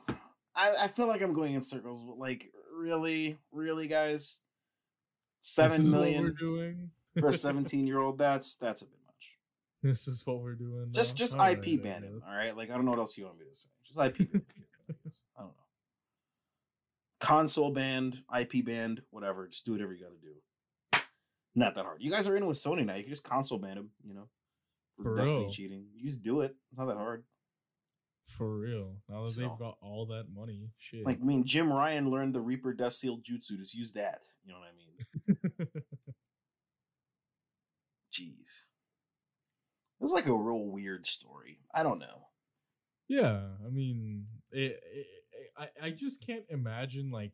I, 0.56 0.76
I 0.84 0.88
feel 0.88 1.08
like 1.08 1.22
I'm 1.22 1.34
going 1.34 1.54
in 1.54 1.62
circles, 1.62 2.04
but 2.04 2.18
like 2.18 2.52
really, 2.76 3.38
really, 3.52 3.88
guys, 3.88 4.40
seven 5.40 5.90
million 5.90 6.36
for 7.18 7.28
a 7.28 7.34
17 7.34 7.88
year 7.88 8.00
old. 8.00 8.18
That's 8.18 8.58
that's 8.58 8.82
a 8.82 8.86
bit. 8.86 8.99
This 9.84 10.08
is 10.08 10.26
what 10.26 10.42
we're 10.42 10.56
doing. 10.56 10.88
Just 10.92 11.16
now? 11.16 11.18
just 11.20 11.34
Alright, 11.36 11.58
IP 11.66 11.80
I 11.80 11.84
ban 11.84 12.04
him. 12.04 12.24
All 12.28 12.36
right, 12.36 12.56
like 12.56 12.70
I 12.70 12.74
don't 12.76 12.86
know 12.86 12.92
what 12.92 13.00
else 13.00 13.18
you 13.18 13.26
want 13.26 13.40
me 13.40 13.46
to 13.52 13.56
say. 13.56 13.70
Just 13.86 14.00
IP 14.00 14.18
ban 14.32 14.42
him. 14.42 14.46
I 15.38 15.42
don't 15.42 15.48
know. 15.50 15.54
console 17.20 17.72
banned, 17.72 18.24
IP 18.38 18.66
banned, 18.66 19.02
whatever. 19.12 19.48
Just 19.48 19.66
do 19.66 19.74
whatever 19.74 19.94
you 19.94 20.02
got 20.04 20.12
to 20.12 20.18
do. 20.20 21.04
Not 21.56 21.76
that 21.76 21.84
hard. 21.86 21.98
You 22.02 22.12
guys 22.12 22.28
are 22.28 22.38
in 22.38 22.46
with 22.46 22.58
Sony 22.58 22.86
now. 22.86 22.96
You 22.96 23.04
can 23.04 23.12
just 23.12 23.24
console 23.24 23.58
ban 23.60 23.76
them. 23.76 23.90
You 24.04 24.14
know, 24.16 24.28
For 25.02 25.16
Destiny 25.16 25.42
real. 25.42 25.50
cheating. 25.52 25.86
You 25.96 26.06
just 26.06 26.22
do 26.22 26.42
it. 26.42 26.56
It's 26.72 26.78
not 26.78 26.86
that 26.88 26.98
hard. 26.98 27.24
For 28.28 28.58
real. 28.60 28.98
Now 29.10 29.24
that 29.24 29.32
So- 29.32 29.42
they've 29.42 29.58
got 29.60 29.78
all 29.82 30.06
that 30.08 30.28
money, 30.34 30.70
shit. 30.78 31.06
Like 31.06 31.20
I 31.20 31.24
mean, 31.24 31.44
Jim 31.46 31.72
Ryan 31.74 32.10
learned 32.10 32.36
the 32.36 32.42
Reaper 32.42 32.74
Death 32.74 32.94
Seal 32.94 33.18
Jutsu. 33.18 33.58
Just 33.58 33.74
use 33.74 33.92
that. 33.94 34.24
You 34.46 34.54
know 34.54 34.60
what 34.60 34.70
I 34.70 35.58
mean? 35.58 35.68
Jeez. 38.14 38.66
It 40.00 40.04
was 40.04 40.14
like 40.14 40.28
a 40.28 40.34
real 40.36 40.66
weird 40.66 41.06
story. 41.06 41.60
I 41.74 41.84
don't 41.84 42.00
know. 42.00 42.28
yeah, 43.08 43.42
I 43.66 43.70
mean, 43.70 44.26
it, 44.52 44.80
it, 44.94 45.08
I 45.58 45.68
I 45.88 45.90
just 45.92 46.26
can't 46.26 46.46
imagine 46.50 47.12
like 47.12 47.34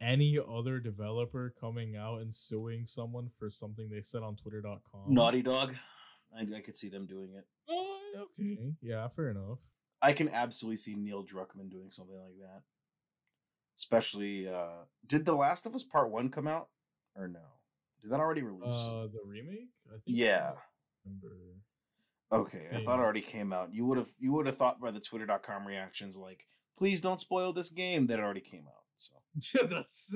any 0.00 0.38
other 0.38 0.78
developer 0.80 1.52
coming 1.60 1.96
out 1.96 2.20
and 2.20 2.34
suing 2.34 2.86
someone 2.86 3.28
for 3.38 3.50
something 3.50 3.88
they 3.88 4.02
said 4.02 4.22
on 4.22 4.36
Twitter.com. 4.36 5.02
Naughty 5.06 5.42
Dog. 5.42 5.74
I, 6.36 6.42
I 6.56 6.60
could 6.60 6.76
see 6.76 6.88
them 6.88 7.06
doing 7.06 7.30
it. 7.36 7.44
Oh, 7.68 7.98
okay. 8.40 8.74
Yeah, 8.80 9.06
fair 9.08 9.30
enough. 9.30 9.58
I 10.00 10.12
can 10.12 10.28
absolutely 10.28 10.76
see 10.78 10.94
Neil 10.96 11.24
Druckmann 11.24 11.70
doing 11.70 11.90
something 11.90 12.16
like 12.16 12.38
that. 12.40 12.62
Especially, 13.78 14.48
uh 14.48 14.84
did 15.06 15.24
The 15.24 15.34
Last 15.34 15.66
of 15.66 15.74
Us 15.74 15.82
Part 15.84 16.10
One 16.10 16.28
come 16.30 16.46
out 16.48 16.68
or 17.16 17.28
no? 17.28 17.40
Did 18.00 18.10
that 18.10 18.20
already 18.20 18.42
release? 18.42 18.88
Uh, 18.88 19.06
the 19.12 19.20
remake. 19.24 19.70
I 19.88 19.92
think 19.92 20.02
yeah. 20.06 20.52
Remember. 21.04 21.36
Okay, 22.32 22.66
I 22.74 22.78
thought 22.80 22.98
it 22.98 23.02
already 23.02 23.20
came 23.20 23.52
out. 23.52 23.74
You 23.74 23.84
would 23.86 23.98
have 23.98 24.08
you 24.18 24.32
would 24.32 24.46
have 24.46 24.56
thought 24.56 24.80
by 24.80 24.90
the 24.90 25.00
Twitter.com 25.00 25.66
reactions 25.66 26.16
like, 26.16 26.46
please 26.78 27.00
don't 27.02 27.20
spoil 27.20 27.52
this 27.52 27.68
game 27.70 28.06
that 28.06 28.20
already 28.20 28.40
came 28.40 28.64
out. 28.66 28.82
So 28.96 29.14
Yeah, 29.54 29.66
that's 29.70 30.14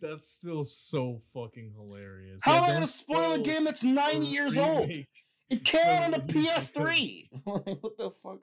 that's 0.00 0.28
still 0.28 0.64
so 0.64 1.22
fucking 1.32 1.72
hilarious. 1.78 2.40
how 2.42 2.56
am 2.56 2.64
I 2.64 2.72
gonna 2.72 2.86
spoil 2.86 3.32
a 3.32 3.38
game 3.38 3.64
that's 3.64 3.84
nine 3.84 4.22
years 4.24 4.58
old? 4.58 4.90
It 5.50 5.64
came 5.64 5.86
out 5.86 6.02
on 6.04 6.10
the 6.12 6.18
the. 6.26 6.32
PS3. 6.32 7.28
Like, 7.46 7.78
what 7.82 7.96
the 7.98 8.10
fuck? 8.10 8.38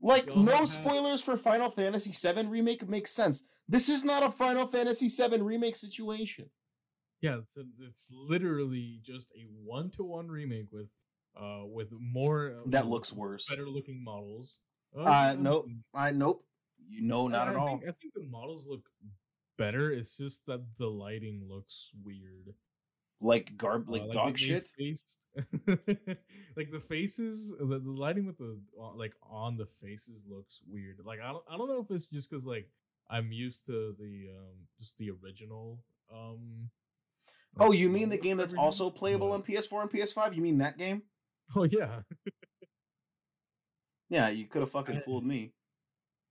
Like 0.00 0.28
Y'all 0.28 0.36
no 0.42 0.56
have- 0.56 0.68
spoilers 0.68 1.22
for 1.24 1.36
Final 1.36 1.70
Fantasy 1.70 2.12
VII 2.12 2.46
remake 2.46 2.88
makes 2.88 3.10
sense. 3.10 3.42
This 3.68 3.88
is 3.88 4.04
not 4.04 4.22
a 4.22 4.30
Final 4.30 4.66
Fantasy 4.66 5.08
VII 5.08 5.40
remake 5.42 5.74
situation. 5.76 6.50
Yeah, 7.20 7.38
it's 7.38 7.56
a, 7.56 7.64
it's 7.80 8.12
literally 8.12 9.00
just 9.02 9.30
a 9.36 9.46
one 9.64 9.90
to 9.92 10.04
one 10.04 10.28
remake 10.28 10.68
with 10.70 10.86
uh 11.40 11.64
with 11.66 11.88
more 12.00 12.56
uh, 12.58 12.62
That 12.66 12.84
with 12.84 12.90
looks 12.92 13.12
worse. 13.12 13.48
better 13.48 13.68
looking 13.68 14.02
models. 14.02 14.58
Uh, 14.96 15.32
Um, 15.36 15.42
nope. 15.42 15.68
I 15.94 16.10
nope. 16.12 16.44
You 16.88 17.02
know, 17.02 17.28
not 17.28 17.48
I- 17.48 17.50
at 17.50 17.56
I 17.56 17.60
all. 17.60 17.68
Think, 17.78 17.82
I 17.88 17.92
think 18.00 18.14
the 18.14 18.26
models 18.26 18.66
look 18.66 18.88
better. 19.58 19.90
It's 19.92 20.16
just 20.16 20.44
that 20.46 20.60
the 20.78 20.86
lighting 20.88 21.44
looks 21.48 21.90
weird. 22.02 22.54
Like 23.20 23.56
garb, 23.56 23.88
like 23.90 24.02
Uh, 24.02 24.12
dog 24.12 24.26
they- 24.26 24.32
they 24.32 24.46
shit. 24.46 24.68
face- 24.68 25.16
like 26.56 26.70
the 26.70 26.80
faces, 26.88 27.50
the, 27.58 27.78
the 27.78 27.90
lighting 27.90 28.26
with 28.26 28.38
the 28.38 28.58
uh, 28.80 28.92
like 28.94 29.14
on 29.22 29.56
the 29.56 29.66
faces 29.66 30.24
looks 30.28 30.60
weird. 30.68 30.98
Like 31.04 31.20
I 31.20 31.28
don't, 31.32 31.44
I 31.50 31.56
don't 31.56 31.68
know 31.68 31.80
if 31.80 31.90
it's 31.90 32.06
just 32.08 32.30
because 32.30 32.44
like 32.44 32.68
I'm 33.10 33.30
used 33.32 33.66
to 33.66 33.94
the 33.98 34.28
um 34.36 34.56
just 34.78 34.96
the 34.98 35.10
original 35.10 35.78
um. 36.12 36.70
Oh, 37.60 37.72
you 37.72 37.88
mean 37.88 38.08
the 38.08 38.18
game 38.18 38.36
that's 38.36 38.54
also 38.54 38.88
playable 38.90 39.32
on 39.32 39.42
PS4 39.42 39.82
and 39.82 39.90
PS5? 39.90 40.36
You 40.36 40.42
mean 40.42 40.58
that 40.58 40.78
game? 40.78 41.02
Oh 41.56 41.64
yeah. 41.64 42.00
Yeah, 44.10 44.28
you 44.28 44.46
could 44.46 44.60
have 44.60 44.70
fucking 44.70 45.02
fooled 45.04 45.24
me. 45.24 45.52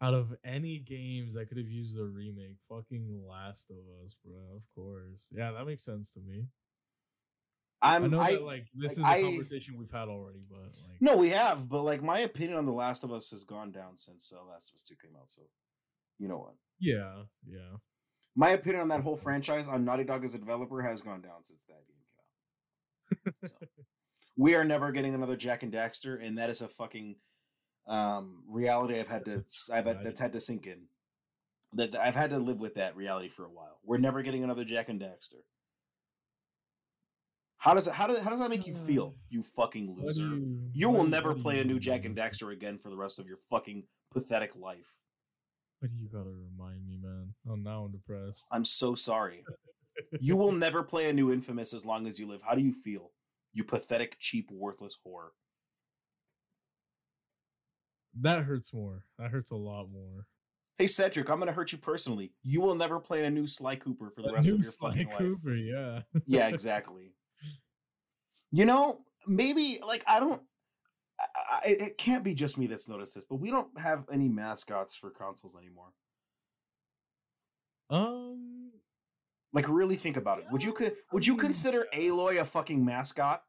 Out 0.01 0.13
of 0.13 0.35
any 0.43 0.79
games 0.79 1.35
I 1.35 1.43
could 1.45 1.57
have 1.57 1.69
used 1.69 1.97
a 1.99 2.03
remake, 2.03 2.57
fucking 2.69 3.23
Last 3.27 3.71
of 3.71 3.77
Us, 4.03 4.15
bro. 4.23 4.35
Of 4.55 4.63
course. 4.75 5.27
Yeah, 5.31 5.51
that 5.51 5.65
makes 5.65 5.83
sense 5.83 6.11
to 6.13 6.19
me. 6.19 6.45
i 7.81 7.95
I'm 7.95 8.11
know 8.11 8.19
I, 8.19 8.33
that 8.33 8.43
like 8.43 8.67
this 8.75 8.99
like, 8.99 9.17
is 9.17 9.23
a 9.23 9.27
conversation 9.27 9.75
we've 9.77 9.91
had 9.91 10.07
already, 10.07 10.43
but 10.49 10.59
like 10.59 11.01
no, 11.01 11.17
we 11.17 11.31
have, 11.31 11.67
but 11.67 11.81
like 11.81 12.03
my 12.03 12.19
opinion 12.19 12.57
on 12.57 12.65
The 12.65 12.71
Last 12.71 13.03
of 13.03 13.11
Us 13.11 13.31
has 13.31 13.43
gone 13.43 13.71
down 13.71 13.97
since 13.97 14.31
uh, 14.35 14.43
Last 14.47 14.71
of 14.71 14.75
Us 14.75 14.83
2 14.87 14.95
came 15.01 15.15
out, 15.19 15.29
so 15.29 15.41
you 16.19 16.27
know 16.27 16.37
what? 16.37 16.53
yeah, 16.79 17.23
yeah. 17.47 17.77
My 18.35 18.49
opinion 18.49 18.83
on 18.83 18.87
that 18.89 19.01
whole 19.01 19.15
franchise 19.15 19.67
on 19.67 19.83
Naughty 19.83 20.03
Dog 20.03 20.23
as 20.23 20.35
a 20.35 20.37
developer 20.37 20.79
has 20.83 21.01
gone 21.01 21.21
down 21.21 21.43
since 21.43 21.65
that 21.65 21.81
game 21.87 23.25
came 23.25 23.33
out. 23.43 23.49
So, 23.49 23.67
we 24.37 24.55
are 24.55 24.63
never 24.63 24.91
getting 24.91 25.15
another 25.15 25.35
Jak 25.35 25.63
and 25.63 25.73
Daxter, 25.73 26.23
and 26.23 26.37
that 26.37 26.49
is 26.49 26.61
a 26.61 26.67
fucking 26.67 27.15
um, 27.87 28.43
reality 28.47 28.99
I've 28.99 29.07
had 29.07 29.25
to 29.25 29.43
I've 29.73 29.85
had, 29.85 30.03
that's 30.03 30.19
had 30.19 30.33
to 30.33 30.41
sink 30.41 30.67
in. 30.67 30.83
That 31.73 31.95
I've 31.95 32.15
had 32.15 32.29
to 32.29 32.37
live 32.39 32.59
with 32.59 32.75
that 32.75 32.95
reality 32.95 33.27
for 33.27 33.43
a 33.45 33.51
while. 33.51 33.79
We're 33.83 33.97
never 33.97 34.21
getting 34.21 34.43
another 34.43 34.63
Jak 34.63 34.87
and 34.89 35.01
Daxter. 35.01 35.41
How 37.57 37.73
does 37.73 37.87
it? 37.87 37.93
How 37.93 38.07
does 38.07 38.21
how 38.21 38.29
does 38.29 38.39
that 38.39 38.49
make 38.49 38.67
you 38.67 38.75
feel? 38.75 39.15
You 39.29 39.43
fucking 39.43 39.97
loser. 39.99 40.21
You, 40.23 40.69
you- 40.73 40.89
will 40.89 41.03
never 41.03 41.33
play 41.33 41.59
a 41.59 41.65
new 41.65 41.79
Jak 41.79 42.05
and 42.05 42.15
Daxter 42.15 42.53
again 42.53 42.77
for 42.77 42.89
the 42.89 42.95
rest 42.95 43.19
of 43.19 43.27
your 43.27 43.39
fucking 43.49 43.83
pathetic 44.13 44.55
life. 44.55 44.95
What 45.79 45.91
do 45.91 45.97
you 45.97 46.07
gotta 46.07 46.29
remind 46.29 46.87
me, 46.87 46.97
man? 47.01 47.33
Oh, 47.49 47.55
now 47.55 47.83
I'm 47.83 47.91
depressed. 47.91 48.45
I'm 48.51 48.65
so 48.65 48.95
sorry. 48.95 49.43
You 50.19 50.37
will 50.37 50.51
never 50.51 50.83
play 50.83 51.09
a 51.09 51.13
new 51.13 51.33
Infamous 51.33 51.73
as 51.73 51.83
long 51.83 52.05
as 52.05 52.19
you 52.19 52.27
live. 52.27 52.43
How 52.47 52.53
do 52.53 52.61
you 52.61 52.71
feel? 52.71 53.09
You 53.53 53.63
pathetic, 53.63 54.17
cheap, 54.19 54.49
worthless 54.51 54.97
whore. 55.05 55.29
That 58.21 58.43
hurts 58.43 58.73
more. 58.73 59.03
That 59.19 59.31
hurts 59.31 59.51
a 59.51 59.55
lot 59.55 59.87
more. 59.91 60.25
Hey 60.77 60.85
Cedric, 60.87 61.29
I'm 61.29 61.39
gonna 61.39 61.51
hurt 61.51 61.71
you 61.71 61.77
personally. 61.77 62.33
You 62.43 62.61
will 62.61 62.75
never 62.75 62.99
play 62.99 63.25
a 63.25 63.29
new 63.29 63.47
Sly 63.47 63.75
Cooper 63.77 64.11
for 64.11 64.21
the 64.21 64.27
That 64.27 64.35
rest 64.35 64.49
of 64.49 64.55
your 64.55 64.71
Sly 64.71 64.89
fucking 64.89 65.07
life. 65.07 65.17
Cooper, 65.17 65.55
yeah. 65.55 66.01
Yeah, 66.25 66.47
exactly. 66.49 67.13
you 68.51 68.65
know, 68.65 68.99
maybe 69.25 69.79
like 69.85 70.03
I 70.07 70.19
don't. 70.19 70.41
I, 71.19 71.61
it 71.65 71.97
can't 71.97 72.23
be 72.23 72.35
just 72.35 72.59
me 72.59 72.67
that's 72.67 72.87
noticed 72.87 73.15
this, 73.15 73.25
but 73.25 73.37
we 73.37 73.49
don't 73.49 73.69
have 73.79 74.05
any 74.11 74.29
mascots 74.29 74.95
for 74.95 75.09
consoles 75.09 75.57
anymore. 75.57 75.89
Um, 77.89 78.46
Like, 79.57 79.69
really 79.69 79.95
think 79.95 80.17
about 80.17 80.37
it. 80.39 80.45
Would 80.51 80.63
you 80.63 80.73
co- 80.73 80.91
would 81.11 81.25
you 81.25 81.35
consider 81.35 81.85
Aloy 81.93 82.39
a 82.39 82.45
fucking 82.45 82.83
mascot, 82.85 83.41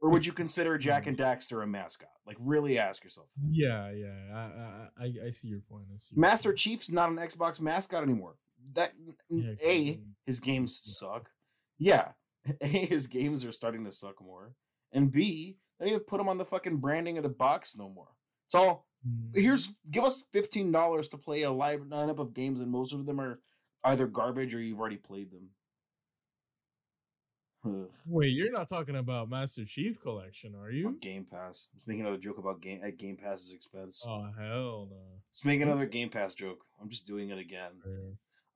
or 0.00 0.08
would 0.10 0.24
you 0.24 0.32
consider 0.32 0.78
Jak 0.86 1.04
Mm. 1.04 1.08
and 1.08 1.16
Daxter 1.18 1.62
a 1.62 1.66
mascot? 1.66 2.08
Like, 2.26 2.36
really 2.40 2.78
ask 2.78 3.04
yourself. 3.04 3.26
that. 3.36 3.50
yeah, 3.52 3.90
yeah. 3.92 4.88
I, 4.98 5.04
I, 5.04 5.12
I, 5.26 5.30
see 5.30 5.48
your 5.48 5.60
point. 5.60 5.84
I 5.94 5.98
see 5.98 6.14
your 6.14 6.20
Master 6.20 6.50
point. 6.50 6.58
Chief's 6.58 6.90
not 6.90 7.10
an 7.10 7.16
Xbox 7.16 7.60
mascot 7.60 8.02
anymore. 8.02 8.36
That 8.72 8.92
Yeah, 9.28 9.52
a 9.62 10.00
his 10.24 10.40
games 10.40 10.80
yeah. 10.82 10.92
suck. 11.08 11.30
Yeah, 11.78 12.08
a 12.62 12.66
his 12.66 13.06
games 13.06 13.44
are 13.44 13.52
starting 13.52 13.84
to 13.84 13.90
suck 13.90 14.22
more, 14.22 14.54
and 14.92 15.12
b 15.12 15.58
they 15.78 15.84
don't 15.86 15.94
even 15.94 16.04
put 16.06 16.20
him 16.20 16.28
on 16.28 16.38
the 16.38 16.44
fucking 16.46 16.78
branding 16.78 17.18
of 17.18 17.22
the 17.24 17.28
box 17.46 17.76
no 17.76 17.88
more. 17.90 18.08
It's 18.46 18.54
all 18.54 18.86
mm, 19.06 19.30
here's 19.34 19.74
give 19.90 20.04
us 20.04 20.24
fifteen 20.32 20.72
dollars 20.72 21.08
to 21.08 21.18
play 21.18 21.42
a 21.42 21.50
live 21.50 21.80
lineup 21.82 22.18
of 22.18 22.32
games, 22.32 22.62
and 22.62 22.70
most 22.70 22.94
of 22.94 23.04
them 23.04 23.20
are 23.20 23.40
either 23.84 24.06
garbage 24.06 24.54
or 24.54 24.60
you've 24.60 24.80
already 24.80 24.96
played 24.96 25.30
them. 25.30 25.50
Ugh. 27.66 27.90
Wait, 28.06 28.28
you're 28.28 28.52
not 28.52 28.68
talking 28.68 28.96
about 28.96 29.30
Master 29.30 29.64
Chief 29.64 30.00
Collection, 30.00 30.54
are 30.54 30.70
you? 30.70 30.98
Game 31.00 31.26
Pass. 31.30 31.70
Let's 31.74 31.86
make 31.86 31.98
another 31.98 32.18
joke 32.18 32.38
about 32.38 32.60
game 32.60 32.80
at 32.82 32.88
uh, 32.88 32.96
Game 32.98 33.16
Pass's 33.16 33.52
expense. 33.52 34.04
Oh 34.06 34.28
hell 34.38 34.88
no. 34.90 34.96
Let's 35.30 35.44
make 35.44 35.60
another 35.60 35.86
Game 35.86 36.10
Pass 36.10 36.34
joke. 36.34 36.64
I'm 36.80 36.90
just 36.90 37.06
doing 37.06 37.30
it 37.30 37.38
again. 37.38 37.72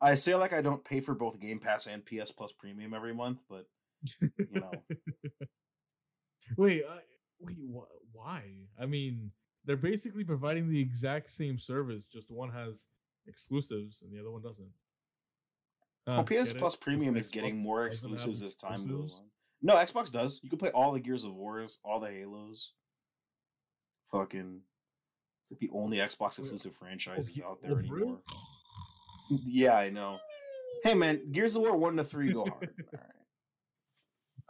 I 0.01 0.15
say 0.15 0.35
like 0.35 0.53
I 0.53 0.61
don't 0.61 0.85
pay 0.85 1.01
for 1.01 1.15
both 1.15 1.41
Game 1.41 1.59
Pass 1.59 1.87
and 1.87 2.05
PS 2.05 2.31
Plus 2.31 2.53
Premium 2.53 2.93
every 2.93 3.15
month, 3.15 3.43
but 3.49 3.65
you 4.21 4.31
know, 4.53 4.71
wait, 6.57 6.83
I, 6.89 6.99
wait, 7.41 7.57
wh- 7.75 8.15
why? 8.15 8.43
I 8.81 8.87
mean, 8.87 9.31
they're 9.65 9.77
basically 9.77 10.25
providing 10.25 10.69
the 10.69 10.81
exact 10.81 11.31
same 11.31 11.59
service, 11.59 12.07
just 12.07 12.31
one 12.31 12.51
has 12.51 12.87
exclusives 13.27 14.03
and 14.03 14.13
the 14.13 14.21
other 14.21 14.31
one 14.31 14.43
doesn't. 14.43 14.71
Well, 16.17 16.25
PS 16.25 16.31
get 16.31 16.57
it? 16.57 16.59
Plus 16.59 16.77
Premium 16.77 17.17
is 17.17 17.29
getting 17.29 17.63
more 17.63 17.87
exclusives 17.87 18.43
as 18.43 18.55
time 18.55 18.87
goes 18.89 19.21
on. 19.21 19.27
No, 19.63 19.75
Xbox 19.75 20.11
does. 20.13 20.41
You 20.43 20.49
can 20.51 20.59
play 20.59 20.71
all 20.71 20.93
the 20.93 21.01
Gears 21.01 21.25
of 21.25 21.35
Wars, 21.35 21.79
all 21.85 21.99
the 22.01 22.09
Halos. 22.09 22.73
Fucking, 24.13 24.61
it's 25.43 25.51
like 25.51 25.59
the 25.61 25.71
only 25.77 25.99
Xbox 25.99 26.39
exclusive 26.39 26.73
Oh, 26.75 26.79
franchises 26.85 27.35
Ge- 27.35 27.43
out 27.43 27.61
there 27.63 27.79
anymore. 27.79 28.21
Yeah, 29.45 29.77
I 29.77 29.91
know. 29.91 30.19
Hey 30.85 30.95
man, 30.95 31.31
Gears 31.33 31.57
of 31.57 31.63
War 31.63 31.77
one 31.77 31.97
to 31.97 32.05
three 32.05 32.33
go 32.33 32.45
hard. 32.47 32.71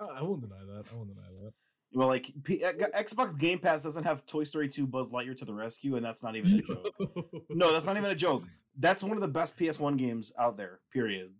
All 0.00 0.08
right. 0.08 0.16
I 0.16 0.20
I 0.20 0.22
won't 0.22 0.40
deny 0.42 0.60
that. 0.60 0.84
I 0.92 0.94
won't 0.94 1.08
deny 1.08 1.26
that. 1.42 1.52
Well, 1.92 2.06
like 2.06 2.30
P- 2.44 2.62
uh, 2.62 2.72
Xbox 3.00 3.36
Game 3.36 3.58
Pass 3.58 3.82
doesn't 3.82 4.04
have 4.04 4.26
Toy 4.26 4.44
Story 4.44 4.68
2 4.68 4.86
Buzz 4.86 5.10
Lightyear 5.10 5.34
to 5.38 5.44
the 5.46 5.54
rescue, 5.54 5.96
and 5.96 6.04
that's 6.04 6.22
not 6.22 6.36
even 6.36 6.58
a 6.58 6.62
joke. 6.62 6.94
No, 7.50 7.72
that's 7.72 7.86
not 7.86 7.96
even 7.96 8.10
a 8.10 8.14
joke. 8.14 8.44
That's 8.78 9.02
one 9.02 9.12
of 9.12 9.22
the 9.22 9.26
best 9.28 9.56
PS1 9.58 9.96
games 9.96 10.32
out 10.38 10.56
there. 10.58 10.80
Period. 10.92 11.30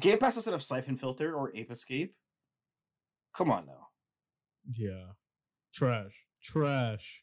Game 0.00 0.18
Pass 0.18 0.36
instead 0.36 0.54
of 0.54 0.62
Syphon 0.62 0.96
Filter 0.96 1.34
or 1.34 1.54
Ape 1.54 1.70
Escape. 1.70 2.14
Come 3.34 3.50
on 3.50 3.66
now. 3.66 3.88
yeah, 4.74 5.12
trash, 5.74 6.26
trash. 6.42 7.22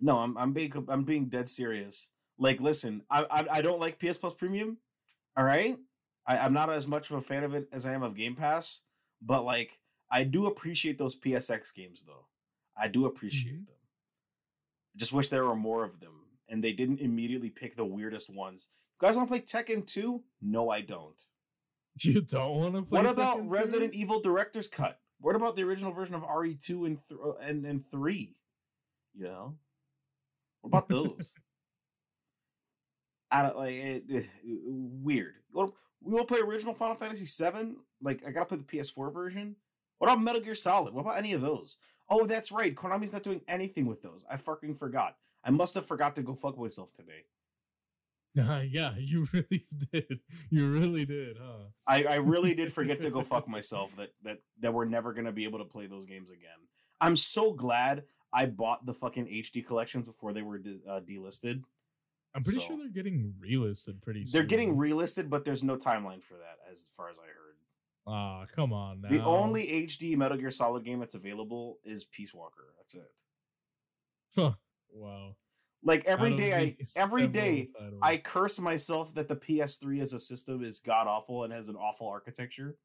No, 0.00 0.18
I'm 0.18 0.36
I'm 0.38 0.52
being 0.52 0.72
I'm 0.88 1.04
being 1.04 1.26
dead 1.28 1.48
serious. 1.48 2.10
Like, 2.38 2.60
listen, 2.60 3.02
I 3.10 3.24
I, 3.30 3.46
I 3.58 3.62
don't 3.62 3.80
like 3.80 3.98
PS 3.98 4.16
Plus 4.18 4.34
Premium. 4.34 4.78
All 5.36 5.44
right, 5.44 5.76
I, 6.26 6.38
I'm 6.38 6.52
not 6.52 6.70
as 6.70 6.86
much 6.86 7.10
of 7.10 7.16
a 7.16 7.20
fan 7.20 7.44
of 7.44 7.54
it 7.54 7.68
as 7.72 7.86
I 7.86 7.92
am 7.92 8.02
of 8.02 8.14
Game 8.16 8.34
Pass, 8.36 8.82
but 9.22 9.44
like, 9.44 9.78
I 10.10 10.24
do 10.24 10.46
appreciate 10.46 10.98
those 10.98 11.18
PSX 11.18 11.74
games 11.74 12.04
though. 12.06 12.26
I 12.76 12.88
do 12.88 13.06
appreciate 13.06 13.54
Mhm. 13.62 13.66
them. 13.66 13.76
I 14.94 14.98
just 14.98 15.12
wish 15.12 15.28
there 15.28 15.44
were 15.44 15.56
more 15.56 15.84
of 15.84 16.00
them, 16.00 16.22
and 16.48 16.62
they 16.62 16.72
didn't 16.72 17.00
immediately 17.00 17.50
pick 17.50 17.76
the 17.76 17.84
weirdest 17.84 18.32
ones. 18.34 18.68
You 19.04 19.08
guys 19.08 19.18
want 19.18 19.28
to 19.28 19.32
play 19.34 19.40
Tekken 19.42 19.86
2? 19.86 20.22
No, 20.40 20.70
I 20.70 20.80
don't. 20.80 21.22
You 22.00 22.22
don't 22.22 22.56
want 22.56 22.74
to 22.74 22.82
play. 22.82 23.02
What 23.02 23.12
about 23.12 23.42
2? 23.42 23.48
Resident 23.50 23.94
Evil 23.94 24.18
Director's 24.22 24.66
Cut? 24.66 24.98
What 25.20 25.36
about 25.36 25.56
the 25.56 25.62
original 25.64 25.92
version 25.92 26.14
of 26.14 26.22
RE2 26.22 26.86
and 26.86 26.98
th- 27.06 27.20
uh, 27.22 27.32
and 27.42 27.66
and 27.66 27.84
3? 27.86 28.34
You 29.14 29.24
know? 29.24 29.56
What 30.62 30.68
about 30.68 30.88
those? 30.88 31.36
I 33.30 33.42
don't 33.42 33.58
like 33.58 33.74
it, 33.74 34.04
eh, 34.10 34.22
weird. 34.42 35.34
You 35.52 35.58
wanna- 35.58 35.72
We 36.00 36.14
will 36.14 36.24
play 36.24 36.40
original 36.40 36.72
Final 36.72 36.96
Fantasy 36.96 37.26
7? 37.26 37.76
Like 38.00 38.26
I 38.26 38.30
got 38.30 38.40
to 38.40 38.46
play 38.46 38.56
the 38.56 38.64
PS4 38.64 39.12
version. 39.12 39.56
What 39.98 40.10
about 40.10 40.22
Metal 40.22 40.40
Gear 40.40 40.54
Solid? 40.54 40.94
What 40.94 41.02
about 41.02 41.18
any 41.18 41.34
of 41.34 41.42
those? 41.42 41.76
Oh, 42.08 42.24
that's 42.24 42.50
right. 42.50 42.74
Konami's 42.74 43.12
not 43.12 43.22
doing 43.22 43.42
anything 43.48 43.84
with 43.84 44.00
those. 44.00 44.24
I 44.30 44.36
fucking 44.36 44.76
forgot. 44.76 45.16
I 45.44 45.50
must 45.50 45.74
have 45.74 45.84
forgot 45.84 46.14
to 46.16 46.22
go 46.22 46.32
fuck 46.32 46.58
myself 46.58 46.90
today. 46.90 47.26
Nah, 48.34 48.60
yeah, 48.60 48.94
you 48.98 49.26
really 49.32 49.64
did. 49.92 50.20
You 50.50 50.68
really 50.70 51.04
did, 51.04 51.36
huh? 51.40 51.66
I, 51.86 52.04
I 52.04 52.14
really 52.16 52.54
did 52.54 52.72
forget 52.72 53.00
to 53.02 53.10
go 53.10 53.22
fuck 53.34 53.48
myself 53.48 53.94
that 53.96 54.10
that 54.22 54.38
that 54.60 54.74
we're 54.74 54.86
never 54.86 55.12
gonna 55.12 55.32
be 55.32 55.44
able 55.44 55.58
to 55.60 55.64
play 55.64 55.86
those 55.86 56.04
games 56.06 56.30
again. 56.30 56.50
I'm 57.00 57.16
so 57.16 57.52
glad 57.52 58.04
I 58.32 58.46
bought 58.46 58.86
the 58.86 58.94
fucking 58.94 59.26
HD 59.26 59.64
collections 59.64 60.06
before 60.08 60.32
they 60.32 60.42
were 60.42 60.58
de- 60.58 60.80
uh, 60.88 61.00
delisted. 61.00 61.62
I'm 62.34 62.42
pretty 62.42 62.58
So- 62.60 62.66
sure 62.66 62.76
they're 62.78 62.88
getting 62.88 63.32
relisted 63.40 64.02
pretty 64.02 64.26
soon. 64.26 64.32
They're 64.32 64.42
getting 64.48 64.76
relisted, 64.76 65.30
but 65.30 65.44
there's 65.44 65.62
no 65.62 65.76
timeline 65.76 66.20
for 66.22 66.34
that, 66.34 66.58
as 66.68 66.88
far 66.96 67.08
as 67.08 67.18
I 67.20 67.26
heard. 67.26 67.54
Ah, 68.06 68.46
come 68.54 68.72
on 68.72 69.00
now. 69.00 69.08
The 69.08 69.22
only 69.24 69.86
HD 69.86 70.16
Metal 70.16 70.36
Gear 70.36 70.50
Solid 70.50 70.84
game 70.84 70.98
that's 70.98 71.14
available 71.14 71.78
is 71.84 72.04
Peace 72.04 72.34
Walker. 72.34 72.74
That's 72.76 72.94
it. 72.96 73.22
Huh, 74.34 74.52
wow. 74.92 75.36
Like 75.84 76.04
every 76.06 76.32
Out 76.32 76.40
I 76.40 76.76
every 76.96 77.26
day. 77.26 77.68
I 78.02 78.16
curse 78.16 78.58
myself 78.58 79.14
that 79.14 79.28
the 79.28 79.36
PS3 79.36 80.00
as 80.00 80.14
a 80.14 80.18
system 80.18 80.64
is 80.64 80.80
god 80.80 81.06
awful 81.06 81.44
and 81.44 81.52
has 81.52 81.68
an 81.68 81.76
awful 81.76 82.08
architecture 82.08 82.76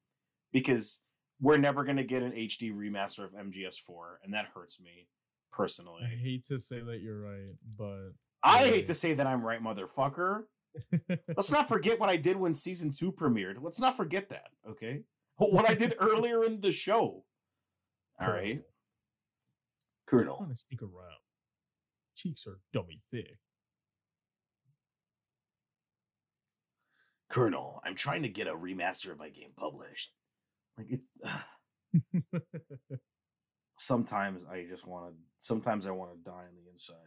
because 0.52 1.00
we're 1.42 1.58
never 1.58 1.86
going 1.86 1.98
to 1.98 2.04
get 2.04 2.22
an 2.22 2.34
HD 2.34 2.74
remaster 2.74 3.24
of 3.24 3.32
MGS4 3.32 4.18
and 4.24 4.34
that 4.34 4.48
hurts 4.54 4.82
me 4.82 5.08
personally. 5.52 6.04
I 6.04 6.16
hate 6.16 6.46
to 6.48 6.60
say 6.60 6.82
that 6.82 7.00
you're 7.02 7.22
right, 7.22 7.50
but 7.78 8.12
I 8.44 8.60
hate 8.66 8.86
to 8.88 8.94
say 8.94 9.14
that 9.14 9.26
I'm 9.26 9.42
right, 9.42 9.64
motherfucker. 9.64 10.44
Let's 11.28 11.52
not 11.52 11.68
forget 11.68 12.00
what 12.00 12.10
I 12.10 12.18
did 12.18 12.36
when 12.36 12.54
season 12.54 12.92
2 12.92 13.14
premiered. 13.14 13.56
Let's 13.62 13.80
not 13.80 13.96
forget 13.96 14.30
that, 14.30 14.50
okay? 14.70 15.04
What 15.38 15.70
I 15.70 15.74
did 15.74 15.96
earlier 16.02 16.44
in 16.44 16.60
the 16.60 16.70
show. 16.70 17.24
All 18.20 18.30
right. 18.30 18.62
Colonel. 20.06 20.36
I'm 20.38 20.48
gonna 20.48 20.56
sneak 20.58 20.82
around. 20.82 21.16
Cheeks 22.20 22.46
are 22.48 22.60
dummy 22.74 23.00
thick. 23.12 23.38
Colonel, 27.30 27.80
I'm 27.86 27.96
trying 27.96 28.24
to 28.24 28.30
get 28.30 28.48
a 28.48 28.54
remaster 28.54 29.12
of 29.12 29.20
my 29.20 29.30
game 29.30 29.52
published. 29.56 30.12
Like 30.78 30.88
it 30.92 32.44
sometimes 33.78 34.44
I 34.52 34.66
just 34.68 34.86
want 34.86 35.12
to 35.12 35.14
sometimes 35.38 35.86
I 35.86 35.92
want 35.92 36.12
to 36.12 36.30
die 36.30 36.32
on 36.32 36.56
the 36.62 36.70
inside. 36.70 36.98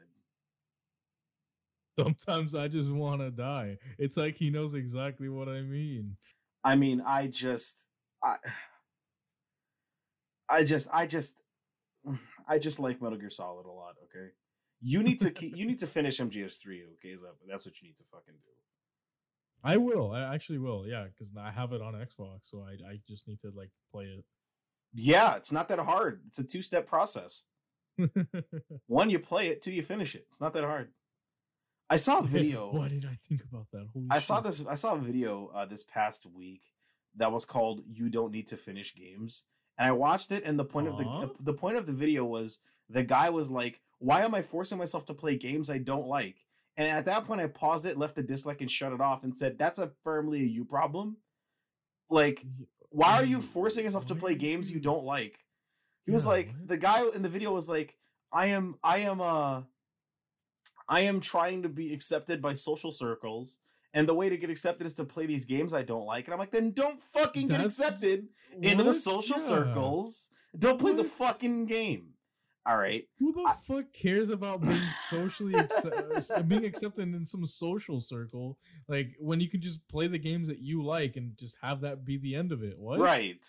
Sometimes 1.99 2.55
I 2.55 2.69
just 2.69 2.91
want 2.91 3.21
to 3.21 3.31
die. 3.31 3.77
It's 3.99 4.17
like 4.17 4.37
he 4.37 4.49
knows 4.49 4.73
exactly 4.73 5.29
what 5.29 5.47
I 5.47 5.61
mean. 5.61 6.17
I 6.65 6.75
mean, 6.75 7.03
I 7.07 7.27
just 7.27 7.91
I 8.25 8.37
I 10.49 10.65
just 10.65 10.89
I 10.95 11.07
just 11.07 11.43
I 12.49 12.59
just 12.59 12.81
like 12.81 13.03
Metal 13.03 13.19
Gear 13.19 13.29
Solid 13.29 13.67
a 13.67 13.71
lot, 13.71 13.97
okay? 14.05 14.31
You 14.85 15.03
need 15.03 15.21
to 15.21 15.31
keep, 15.31 15.57
you 15.57 15.65
need 15.65 15.79
to 15.79 15.87
finish 15.87 16.19
MGS3, 16.19 16.83
okay? 16.95 17.11
Is 17.11 17.23
that, 17.23 17.35
that's 17.49 17.65
what 17.65 17.81
you 17.81 17.89
need 17.89 17.97
to 17.97 18.05
fucking 18.05 18.35
do. 18.35 18.51
I 19.65 19.77
will. 19.77 20.11
I 20.11 20.35
actually 20.35 20.59
will. 20.59 20.87
Yeah, 20.87 21.05
because 21.05 21.33
I 21.39 21.53
have 21.53 21.73
it 21.73 21.81
on 21.81 21.95
Xbox, 21.95 22.41
so 22.43 22.65
I 22.67 22.73
I 22.91 22.97
just 23.09 23.29
need 23.29 23.41
to 23.41 23.53
like 23.55 23.71
play 23.93 24.07
it. 24.07 24.25
Yeah, 24.93 25.37
it's 25.37 25.53
not 25.53 25.69
that 25.69 25.79
hard. 25.79 26.23
It's 26.27 26.41
a 26.41 26.45
two-step 26.45 26.87
process. 26.87 27.45
One, 28.87 29.09
you 29.09 29.19
play 29.19 29.49
it, 29.49 29.63
two, 29.63 29.71
you 29.71 29.83
finish 29.83 30.15
it. 30.15 30.27
It's 30.31 30.41
not 30.41 30.53
that 30.55 30.65
hard. 30.65 30.91
I 31.89 31.97
saw 31.97 32.19
a 32.19 32.23
video. 32.39 32.73
Why 32.73 32.89
did 32.89 33.05
I 33.05 33.19
think 33.29 33.43
about 33.51 33.67
that? 33.73 33.87
Holy 33.93 34.07
I 34.11 34.19
saw 34.19 34.41
this. 34.41 34.65
I 34.67 34.75
saw 34.75 34.95
a 34.95 34.99
video 34.99 35.51
uh, 35.55 35.67
this 35.67 35.85
past 35.85 36.27
week 36.27 36.63
that 37.17 37.31
was 37.31 37.45
called 37.45 37.83
"You 37.87 38.09
Don't 38.11 38.33
Need 38.33 38.49
to 38.49 38.57
Finish 38.57 38.95
Games," 38.95 39.45
and 39.79 39.87
I 39.87 39.93
watched 39.93 40.33
it. 40.33 40.45
And 40.45 40.59
the 40.59 40.65
point 40.65 40.89
of 40.89 40.99
the 40.99 41.31
the 41.39 41.55
point 41.55 41.77
of 41.77 41.87
the 41.87 41.93
video 41.93 42.25
was 42.25 42.61
the 42.93 43.03
guy 43.03 43.31
was 43.31 43.51
like, 43.51 43.81
"Why 43.99 44.23
am 44.23 44.35
I 44.35 44.43
forcing 44.43 44.79
myself 44.79 45.05
to 45.07 45.15
play 45.15 45.37
games 45.37 45.71
I 45.71 45.79
don't 45.79 46.07
like?" 46.07 46.37
And 46.77 46.89
at 46.91 47.05
that 47.07 47.25
point, 47.25 47.41
I 47.41 47.47
paused 47.49 47.87
it, 47.87 47.99
left 47.99 48.19
a 48.19 48.23
dislike, 48.23 48.61
and 48.61 48.71
shut 48.71 48.93
it 48.93 49.01
off, 49.01 49.25
and 49.25 49.37
said, 49.37 49.59
"That's 49.59 49.79
a 49.79 49.93
firmly 50.03 50.41
a 50.41 50.45
you 50.47 50.65
problem. 50.65 51.19
Like, 52.09 52.45
why 52.91 53.15
are 53.15 53.25
you 53.25 53.41
forcing 53.41 53.85
yourself 53.85 54.07
to 54.07 54.15
play 54.15 54.35
games 54.35 54.71
you 54.73 54.81
don't 54.81 55.05
like?" 55.05 55.39
He 56.05 56.11
was 56.11 56.27
like, 56.27 56.53
the 56.67 56.77
guy 56.77 57.05
in 57.15 57.23
the 57.23 57.29
video 57.29 57.53
was 57.53 57.69
like, 57.69 57.97
"I 58.33 58.47
am, 58.47 58.77
I 58.83 58.99
am, 58.99 59.21
uh." 59.21 59.63
I 60.89 61.01
am 61.03 61.21
trying 61.21 61.63
to 61.63 61.69
be 61.69 61.93
accepted 61.95 62.43
by 62.43 62.55
social 62.55 62.91
circles, 62.91 63.61
and 63.95 64.07
the 64.09 64.15
way 64.15 64.29
to 64.29 64.37
get 64.37 64.51
accepted 64.51 64.87
is 64.87 64.95
to 64.97 65.05
play 65.05 65.27
these 65.27 65.45
games 65.45 65.73
I 65.73 65.83
don't 65.83 66.05
like. 66.07 66.27
And 66.27 66.35
I'm 66.35 66.41
like, 66.41 66.51
then 66.51 66.73
don't 66.73 67.01
fucking 67.01 67.49
get 67.49 67.59
That's- 67.59 67.79
accepted 67.79 68.29
into 68.61 68.83
the 68.85 68.93
social 68.93 69.37
Yeah. 69.39 69.43
circles. 69.47 70.29
Don't 70.59 70.79
play 70.81 70.93
the 70.93 71.05
fucking 71.05 71.67
game. 71.67 72.12
All 72.65 72.77
right. 72.77 73.05
Who 73.19 73.33
the 73.33 73.43
I- 73.43 73.55
fuck 73.67 73.93
cares 73.93 74.29
about 74.31 74.61
being 74.63 74.81
socially 75.11 75.53
acce- 75.55 76.33
uh, 76.33 76.35
uh, 76.35 76.43
being 76.43 76.65
accepted 76.65 77.13
in 77.15 77.27
some 77.27 77.45
social 77.47 78.01
circle? 78.01 78.57
Like 78.89 79.15
when 79.19 79.41
you 79.41 79.49
can 79.49 79.61
just 79.61 79.87
play 79.89 80.07
the 80.07 80.19
games 80.19 80.47
that 80.49 80.61
you 80.61 80.83
like 80.83 81.17
and 81.17 81.37
just 81.37 81.57
have 81.61 81.81
that 81.81 82.05
be 82.05 82.19
the 82.19 82.37
end 82.37 82.53
of 82.53 82.63
it. 82.63 82.79
What? 82.79 83.01
Right. 83.01 83.45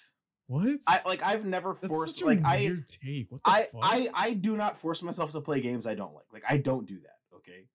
What? 0.48 0.80
I 0.88 0.99
like 1.06 1.23
I've 1.23 1.45
never 1.45 1.73
That's 1.73 1.88
forced 1.88 2.22
like 2.23 2.44
I 2.44 2.76
take. 3.03 3.31
What 3.31 3.44
the 3.44 3.49
I 3.52 3.61
fuck? 3.72 3.81
I 3.84 4.07
I 4.14 4.34
do 4.34 4.57
not 4.57 4.76
force 4.76 5.03
myself 5.03 5.31
to 5.34 5.41
play 5.41 5.61
games 5.61 5.85
I 5.88 5.94
don't 5.95 6.14
like. 6.14 6.26
Like 6.34 6.44
I 6.49 6.57
don't 6.57 6.88
do 6.88 6.99
that. 7.02 7.35
Okay. 7.38 7.65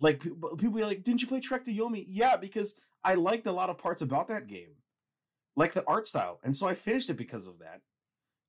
Like 0.00 0.20
people 0.20 0.56
people 0.56 0.74
be 0.76 0.84
like, 0.84 1.02
didn't 1.04 1.22
you 1.22 1.28
play 1.28 1.40
Trek 1.40 1.64
to 1.64 1.72
Yomi? 1.72 2.04
Yeah, 2.08 2.36
because 2.36 2.74
I 3.04 3.14
liked 3.14 3.46
a 3.46 3.52
lot 3.52 3.70
of 3.70 3.78
parts 3.78 4.02
about 4.02 4.28
that 4.28 4.48
game, 4.48 4.74
like 5.56 5.72
the 5.72 5.84
art 5.86 6.06
style, 6.08 6.40
and 6.42 6.54
so 6.56 6.66
I 6.66 6.74
finished 6.74 7.10
it 7.10 7.14
because 7.14 7.46
of 7.46 7.60
that. 7.60 7.80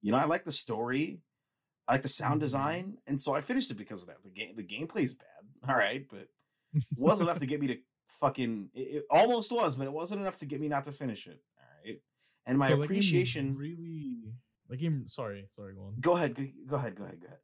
You 0.01 0.11
know, 0.11 0.17
I 0.17 0.25
like 0.25 0.43
the 0.43 0.51
story, 0.51 1.19
I 1.87 1.93
like 1.93 2.01
the 2.01 2.07
sound 2.09 2.39
Mhm. 2.41 2.45
design, 2.45 2.97
and 3.07 3.19
so 3.21 3.33
I 3.35 3.41
finished 3.41 3.69
it 3.71 3.75
because 3.75 4.01
of 4.01 4.07
that. 4.07 4.23
The 4.23 4.29
game 4.29 4.55
the 4.55 4.63
gameplay 4.63 5.03
is 5.03 5.13
bad, 5.13 5.27
all 5.69 5.75
right, 5.75 6.07
but 6.09 6.27
it 6.73 6.83
wasn't 6.97 7.29
enough 7.29 7.39
to 7.39 7.45
get 7.45 7.59
me 7.61 7.67
to 7.67 7.77
fucking. 8.07 8.69
It, 8.73 8.79
it 8.97 9.03
almost 9.09 9.51
was, 9.51 9.75
but 9.75 9.85
it 9.87 9.93
wasn't 9.93 10.21
enough 10.21 10.37
to 10.37 10.45
get 10.45 10.59
me 10.61 10.67
not 10.67 10.83
to 10.85 10.91
finish 10.91 11.27
it. 11.27 11.41
All 11.57 11.63
right, 11.85 12.01
and 12.47 12.57
my 12.57 12.69
So 12.69 12.71
that 12.71 12.77
game 12.77 12.83
appreciation. 12.85 13.55
really. 13.55 14.33
The 14.67 14.77
game. 14.77 15.07
Sorry, 15.07 15.47
sorry. 15.55 15.75
Go 15.75 15.81
on. 15.83 15.95
Go 15.99 16.13
ahead, 16.15 16.33
go, 16.33 16.43
go 16.67 16.75
ahead, 16.77 16.95
go 16.95 17.03
ahead, 17.03 17.19
go 17.21 17.27
ahead. 17.27 17.39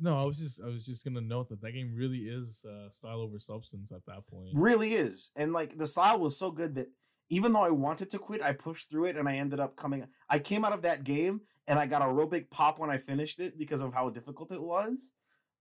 No, 0.00 0.16
I 0.18 0.24
was 0.24 0.38
just 0.38 0.60
I 0.60 0.66
was 0.66 0.84
just 0.86 1.04
gonna 1.04 1.20
note 1.20 1.48
that 1.50 1.60
that 1.60 1.72
game 1.72 1.92
really 1.94 2.28
is 2.28 2.64
uh, 2.64 2.90
style 2.90 3.20
over 3.20 3.38
substance 3.38 3.90
at 3.92 4.04
that 4.06 4.26
point. 4.26 4.50
really 4.54 4.94
is 4.94 5.32
and 5.36 5.52
like 5.52 5.76
the 5.76 5.86
style 5.86 6.18
was 6.20 6.36
so 6.38 6.50
good 6.52 6.74
that 6.76 6.88
even 7.30 7.52
though 7.52 7.62
i 7.62 7.70
wanted 7.70 8.08
to 8.10 8.18
quit 8.18 8.42
i 8.42 8.52
pushed 8.52 8.90
through 8.90 9.04
it 9.06 9.16
and 9.16 9.28
i 9.28 9.36
ended 9.36 9.60
up 9.60 9.76
coming 9.76 10.04
i 10.30 10.38
came 10.38 10.64
out 10.64 10.72
of 10.72 10.82
that 10.82 11.04
game 11.04 11.40
and 11.66 11.78
i 11.78 11.86
got 11.86 12.02
a 12.02 12.12
real 12.12 12.26
big 12.26 12.48
pop 12.50 12.78
when 12.78 12.90
i 12.90 12.96
finished 12.96 13.40
it 13.40 13.58
because 13.58 13.80
of 13.82 13.92
how 13.94 14.08
difficult 14.10 14.52
it 14.52 14.62
was. 14.62 15.12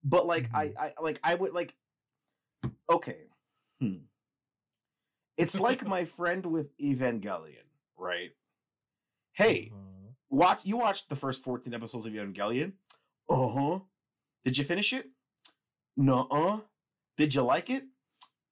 But 0.04 0.26
like 0.26 0.50
I, 0.54 0.72
I 0.80 0.92
like 1.02 1.20
i 1.24 1.34
would 1.36 1.54
like 1.54 1.76
okay. 2.90 3.28
Hmm. 3.82 4.06
it's 5.38 5.60
like 5.60 5.86
my 5.96 6.06
friend 6.06 6.46
with 6.46 6.76
evangelion 6.78 7.66
right? 7.98 8.32
Hey 9.34 9.72
Uh-huh. 9.74 10.12
watch 10.30 10.66
you 10.66 10.78
watched 10.78 11.10
the 11.10 11.16
first 11.16 11.44
14 11.44 11.74
episodes 11.74 12.06
of 12.06 12.14
evangelion? 12.14 12.74
Uh-huh. 13.30 13.80
Did 14.44 14.58
you 14.58 14.64
finish 14.64 14.94
it? 14.94 15.08
Nuh-uh. 15.98 16.60
Did 17.18 17.34
you 17.36 17.42
like 17.42 17.70
it? 17.70 17.84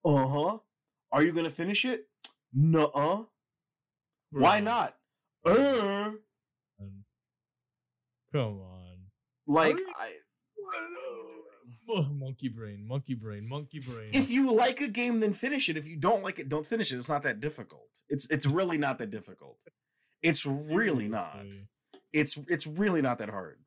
Uh-huh. 0.04 0.58
Are 1.12 1.24
you 1.24 1.32
gonna 1.32 1.50
finish 1.50 1.86
it 1.86 2.08
nuh-uh. 2.56 3.24
Why 4.32 4.60
not? 4.62 4.96
Uh 5.46 6.12
Come 8.32 8.60
on. 8.60 8.98
like 9.48 9.80
I, 10.00 10.14
Oh, 11.88 12.02
monkey 12.04 12.48
brain, 12.50 12.84
monkey 12.88 13.14
brain, 13.14 13.48
monkey 13.48 13.80
brain. 13.80 14.10
if 14.12 14.32
you 14.32 14.52
like 14.52 14.82
a 14.82 14.88
game 14.88 15.20
then 15.20 15.34
finish 15.34 15.70
it. 15.70 15.78
If 15.78 15.88
you 15.88 15.98
don't 15.98 16.24
like 16.24 16.40
it 16.40 16.50
don't 16.50 16.66
finish 16.66 16.92
it. 16.92 16.98
It's 16.98 17.10
not 17.10 17.22
that 17.24 17.40
difficult. 17.40 17.90
It's 18.10 18.28
it's 18.32 18.46
really 18.48 18.78
not 18.78 18.98
that 18.98 19.12
difficult. 19.12 19.60
It's 20.24 20.46
really 20.46 21.08
not. 21.08 21.46
It's 22.12 22.38
it's 22.48 22.66
really 22.66 23.02
not 23.04 23.20
that 23.20 23.30
hard. 23.30 23.60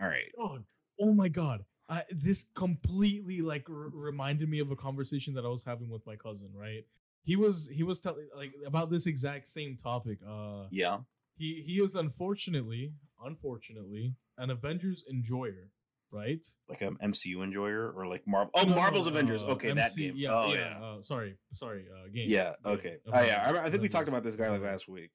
All 0.00 0.06
right. 0.08 0.30
Dog. 0.38 0.64
Oh 1.00 1.12
my 1.12 1.28
god. 1.28 1.64
I, 1.88 2.02
this 2.10 2.46
completely 2.54 3.40
like 3.42 3.68
r- 3.68 3.90
reminded 3.92 4.48
me 4.48 4.60
of 4.60 4.70
a 4.70 4.76
conversation 4.76 5.34
that 5.34 5.44
I 5.44 5.48
was 5.48 5.64
having 5.64 5.90
with 5.90 6.06
my 6.06 6.16
cousin. 6.16 6.50
Right, 6.54 6.86
he 7.24 7.36
was 7.36 7.68
he 7.68 7.82
was 7.82 8.00
telling 8.00 8.28
like 8.36 8.52
about 8.66 8.90
this 8.90 9.06
exact 9.06 9.48
same 9.48 9.76
topic. 9.76 10.18
Uh, 10.26 10.66
Yeah. 10.70 10.98
he 11.36 11.62
he 11.66 11.74
is 11.82 11.94
unfortunately, 11.96 12.92
unfortunately, 13.22 14.14
an 14.38 14.50
Avengers 14.50 15.04
enjoyer. 15.10 15.70
Right. 16.12 16.46
Like 16.68 16.80
an 16.82 16.96
MCU 17.02 17.42
enjoyer 17.42 17.90
or 17.90 18.06
like 18.06 18.22
Marvel. 18.24 18.52
Oh, 18.54 18.62
No, 18.62 18.68
no, 18.70 18.76
Marvel's 18.76 19.08
uh, 19.08 19.10
Avengers. 19.10 19.42
Okay, 19.42 19.72
that 19.72 19.96
game. 19.96 20.14
Yeah, 20.16 20.30
oh, 20.32 20.52
yeah. 20.52 20.78
yeah. 20.78 20.86
Uh, 20.86 21.02
sorry, 21.02 21.36
sorry. 21.54 21.86
Uh, 21.92 22.06
game. 22.14 22.28
Yeah, 22.28 22.52
Yeah, 22.64 22.70
okay. 22.70 22.98
Oh, 23.12 23.20
yeah. 23.20 23.42
I, 23.50 23.64
I 23.66 23.70
think 23.70 23.82
we 23.82 23.88
talked 23.88 24.06
about 24.06 24.22
this 24.22 24.36
guy 24.36 24.48
like 24.48 24.60
Uh, 24.62 24.64
last 24.66 24.86
week. 24.86 25.10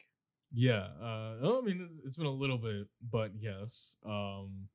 Yeah. 0.51 0.87
Uh, 1.01 1.37
well, 1.41 1.59
I 1.59 1.61
mean, 1.61 1.87
it's, 1.89 1.99
it's 2.05 2.17
been 2.17 2.25
a 2.25 2.31
little 2.43 2.57
bit, 2.57 2.87
but 3.01 3.31
yes. 3.39 3.95
Um, 4.05 4.67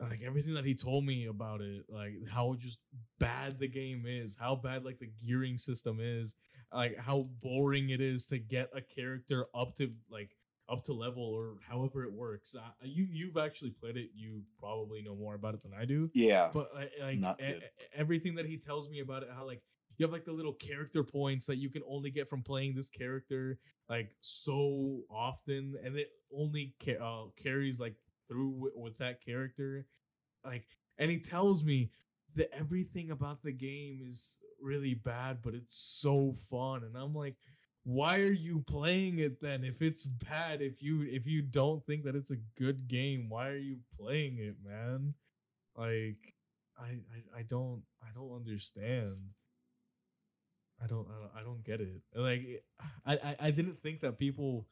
like 0.00 0.22
everything 0.22 0.54
that 0.54 0.64
he 0.64 0.74
told 0.74 1.04
me 1.04 1.26
about 1.26 1.60
it, 1.60 1.84
like 1.88 2.12
how 2.30 2.54
just 2.58 2.78
bad 3.18 3.58
the 3.58 3.68
game 3.68 4.04
is, 4.06 4.36
how 4.38 4.54
bad 4.54 4.84
like 4.84 4.98
the 4.98 5.10
gearing 5.24 5.58
system 5.58 5.98
is, 6.00 6.36
like 6.72 6.96
how 6.98 7.28
boring 7.42 7.90
it 7.90 8.00
is 8.00 8.26
to 8.26 8.38
get 8.38 8.70
a 8.74 8.80
character 8.80 9.46
up 9.54 9.74
to 9.76 9.92
like 10.10 10.36
up 10.68 10.84
to 10.84 10.92
level 10.92 11.22
or 11.22 11.56
however 11.66 12.04
it 12.04 12.12
works. 12.12 12.54
Uh, 12.54 12.60
you 12.82 13.06
you've 13.10 13.36
actually 13.36 13.70
played 13.70 13.96
it, 13.96 14.10
you 14.14 14.42
probably 14.58 15.02
know 15.02 15.16
more 15.16 15.34
about 15.34 15.54
it 15.54 15.62
than 15.62 15.72
I 15.72 15.84
do 15.84 16.10
Yeah. 16.14 16.50
but 16.52 16.68
like, 16.74 16.92
like 17.00 17.40
e- 17.40 17.60
everything 17.94 18.34
that 18.36 18.46
he 18.46 18.56
tells 18.56 18.88
me 18.90 19.00
about 19.00 19.22
it 19.22 19.30
how 19.34 19.46
like 19.46 19.62
you 19.96 20.04
have 20.04 20.12
like 20.12 20.24
the 20.24 20.32
little 20.32 20.52
character 20.52 21.02
points 21.02 21.46
that 21.46 21.56
you 21.56 21.68
can 21.70 21.82
only 21.88 22.10
get 22.10 22.28
from 22.28 22.42
playing 22.42 22.74
this 22.74 22.88
character 22.88 23.58
like 23.88 24.10
so 24.20 25.00
often 25.10 25.74
and 25.82 25.96
it 25.96 26.10
only 26.32 26.74
ca- 26.84 26.98
uh, 27.02 27.26
carries 27.42 27.80
like 27.80 27.94
through 28.28 28.50
with, 28.50 28.72
with 28.76 28.98
that 28.98 29.24
character 29.24 29.86
like 30.44 30.66
and 30.98 31.10
he 31.10 31.18
tells 31.18 31.64
me 31.64 31.90
that 32.34 32.52
everything 32.54 33.10
about 33.10 33.42
the 33.42 33.52
game 33.52 34.00
is 34.06 34.36
really 34.60 34.94
bad 34.94 35.38
but 35.42 35.54
it's 35.54 35.76
so 35.76 36.34
fun 36.50 36.84
and 36.84 36.96
i'm 36.96 37.14
like 37.14 37.36
why 37.84 38.16
are 38.18 38.32
you 38.32 38.62
playing 38.66 39.18
it 39.18 39.40
then 39.40 39.64
if 39.64 39.80
it's 39.80 40.04
bad 40.04 40.60
if 40.60 40.82
you 40.82 41.02
if 41.02 41.26
you 41.26 41.40
don't 41.40 41.84
think 41.86 42.04
that 42.04 42.16
it's 42.16 42.30
a 42.30 42.36
good 42.58 42.86
game 42.86 43.28
why 43.28 43.48
are 43.48 43.56
you 43.56 43.78
playing 43.98 44.38
it 44.38 44.56
man 44.64 45.14
like 45.76 46.34
I, 46.78 46.86
I 46.86 47.38
I 47.38 47.42
don't 47.42 47.82
I 48.02 48.08
don't 48.14 48.34
understand. 48.34 49.16
I 50.82 50.86
don't 50.86 51.06
I 51.08 51.20
don't, 51.20 51.30
I 51.38 51.42
don't 51.42 51.64
get 51.64 51.80
it. 51.80 52.02
Like 52.14 52.64
I, 53.06 53.14
I 53.14 53.36
I 53.40 53.50
didn't 53.50 53.82
think 53.82 54.00
that 54.00 54.18
people. 54.18 54.66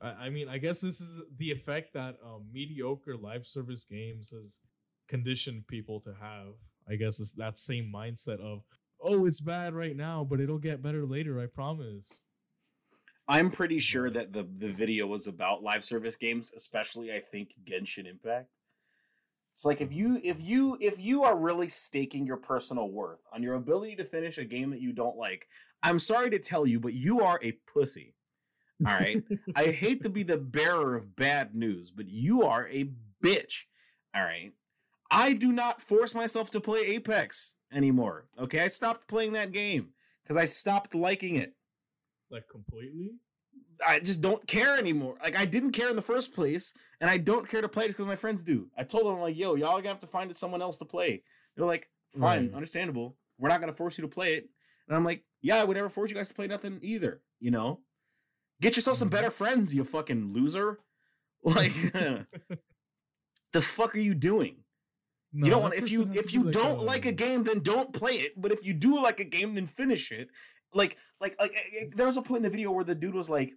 I, 0.00 0.28
mean 0.28 0.48
I 0.48 0.58
guess 0.58 0.80
this 0.80 1.00
is 1.00 1.22
the 1.38 1.50
effect 1.50 1.94
that 1.94 2.16
um, 2.24 2.44
mediocre 2.52 3.16
live 3.16 3.46
service 3.46 3.84
games 3.84 4.30
has 4.30 4.58
conditioned 5.08 5.66
people 5.68 6.00
to 6.00 6.14
have. 6.20 6.54
I 6.88 6.96
guess 6.96 7.20
it's 7.20 7.32
that 7.32 7.58
same 7.58 7.90
mindset 7.94 8.40
of 8.40 8.62
oh 9.00 9.26
it's 9.26 9.40
bad 9.40 9.74
right 9.74 9.96
now 9.96 10.24
but 10.24 10.40
it'll 10.40 10.58
get 10.58 10.82
better 10.82 11.04
later 11.04 11.40
I 11.40 11.46
promise. 11.46 12.20
I'm 13.28 13.50
pretty 13.50 13.80
sure 13.80 14.10
that 14.10 14.32
the 14.32 14.46
the 14.56 14.68
video 14.68 15.06
was 15.06 15.26
about 15.26 15.62
live 15.62 15.84
service 15.84 16.16
games, 16.16 16.52
especially 16.54 17.12
I 17.12 17.20
think 17.20 17.54
Genshin 17.64 18.06
Impact. 18.06 18.48
It's 19.52 19.64
like 19.64 19.80
if 19.80 19.90
you 19.92 20.20
if 20.22 20.36
you 20.38 20.76
if 20.80 21.00
you 21.00 21.24
are 21.24 21.36
really 21.36 21.68
staking 21.68 22.26
your 22.26 22.36
personal 22.36 22.90
worth 22.90 23.20
on 23.32 23.42
your 23.42 23.54
ability 23.54 23.96
to 23.96 24.04
finish 24.04 24.36
a 24.38 24.44
game 24.44 24.70
that 24.70 24.82
you 24.82 24.92
don't 24.92 25.16
like, 25.16 25.48
I'm 25.82 25.98
sorry 25.98 26.28
to 26.30 26.38
tell 26.38 26.66
you, 26.66 26.78
but 26.78 26.92
you 26.92 27.22
are 27.22 27.40
a 27.42 27.52
pussy. 27.72 28.14
All 28.84 28.92
right. 28.92 29.22
I 29.56 29.66
hate 29.66 30.02
to 30.02 30.08
be 30.10 30.22
the 30.22 30.36
bearer 30.36 30.96
of 30.96 31.14
bad 31.16 31.54
news, 31.54 31.90
but 31.90 32.08
you 32.08 32.42
are 32.42 32.68
a 32.70 32.90
bitch. 33.22 33.62
All 34.14 34.22
right. 34.22 34.52
I 35.10 35.32
do 35.34 35.52
not 35.52 35.80
force 35.80 36.14
myself 36.14 36.50
to 36.50 36.60
play 36.60 36.80
Apex 36.80 37.54
anymore. 37.72 38.26
Okay. 38.38 38.60
I 38.60 38.68
stopped 38.68 39.08
playing 39.08 39.32
that 39.34 39.52
game 39.52 39.90
because 40.22 40.36
I 40.36 40.44
stopped 40.44 40.94
liking 40.94 41.36
it. 41.36 41.54
like 42.30 42.48
completely. 42.48 43.12
I 43.86 44.00
just 44.00 44.22
don't 44.22 44.44
care 44.46 44.78
anymore. 44.78 45.16
Like 45.22 45.36
I 45.38 45.44
didn't 45.44 45.72
care 45.72 45.90
in 45.90 45.96
the 45.96 46.02
first 46.02 46.34
place, 46.34 46.72
and 47.00 47.10
I 47.10 47.18
don't 47.18 47.46
care 47.48 47.60
to 47.60 47.68
play 47.68 47.84
it 47.84 47.88
because 47.88 48.06
my 48.06 48.16
friends 48.16 48.42
do. 48.42 48.68
I 48.76 48.84
told 48.84 49.04
them 49.06 49.14
I'm 49.14 49.20
like, 49.20 49.36
"Yo, 49.36 49.54
y'all 49.54 49.76
gonna 49.76 49.88
have 49.88 50.00
to 50.00 50.06
find 50.06 50.34
someone 50.34 50.62
else 50.62 50.78
to 50.78 50.86
play." 50.86 51.22
They're 51.54 51.66
like, 51.66 51.88
"Fine, 52.18 52.46
Right. 52.46 52.54
understandable. 52.54 53.18
We're 53.38 53.50
not 53.50 53.60
gonna 53.60 53.74
force 53.74 53.98
you 53.98 54.02
to 54.02 54.08
play 54.08 54.34
it." 54.36 54.48
And 54.88 54.96
I'm 54.96 55.04
like, 55.04 55.24
"Yeah, 55.42 55.56
I 55.56 55.64
would 55.64 55.76
never 55.76 55.90
force 55.90 56.08
you 56.10 56.16
guys 56.16 56.28
to 56.28 56.34
play 56.34 56.46
nothing 56.46 56.78
either." 56.82 57.20
You 57.38 57.50
know, 57.50 57.82
get 58.60 58.76
yourself 58.76 58.96
some 58.96 59.08
Mhm. 59.08 59.12
better 59.12 59.30
friends, 59.30 59.74
you 59.74 59.84
fucking 59.84 60.32
loser. 60.32 60.80
Like, 61.44 61.72
the 63.52 63.62
fuck 63.62 63.94
are 63.94 63.98
you 64.00 64.14
doing? 64.14 64.64
you 65.32 65.50
don't 65.50 65.60
want 65.60 65.74
if 65.74 65.90
you 65.90 66.08
if 66.14 66.32
you 66.32 66.50
don't 66.50 66.80
like 66.82 67.04
a 67.04 67.12
game 67.12 67.42
then 67.44 67.60
don't 67.60 67.92
play 67.92 68.14
it. 68.14 68.40
But 68.40 68.52
if 68.52 68.64
you 68.64 68.72
do 68.72 69.00
like 69.02 69.20
a 69.20 69.24
game 69.24 69.54
then 69.54 69.66
finish 69.66 70.10
it. 70.12 70.30
Like 70.72 70.96
like 71.20 71.36
like 71.38 71.52
eh, 71.54 71.80
eh, 71.82 71.84
there 71.94 72.06
was 72.06 72.16
a 72.16 72.22
point 72.22 72.38
in 72.38 72.42
the 72.44 72.50
video 72.50 72.70
where 72.72 72.84
the 72.84 72.94
dude 72.94 73.14
was 73.14 73.28
like 73.30 73.52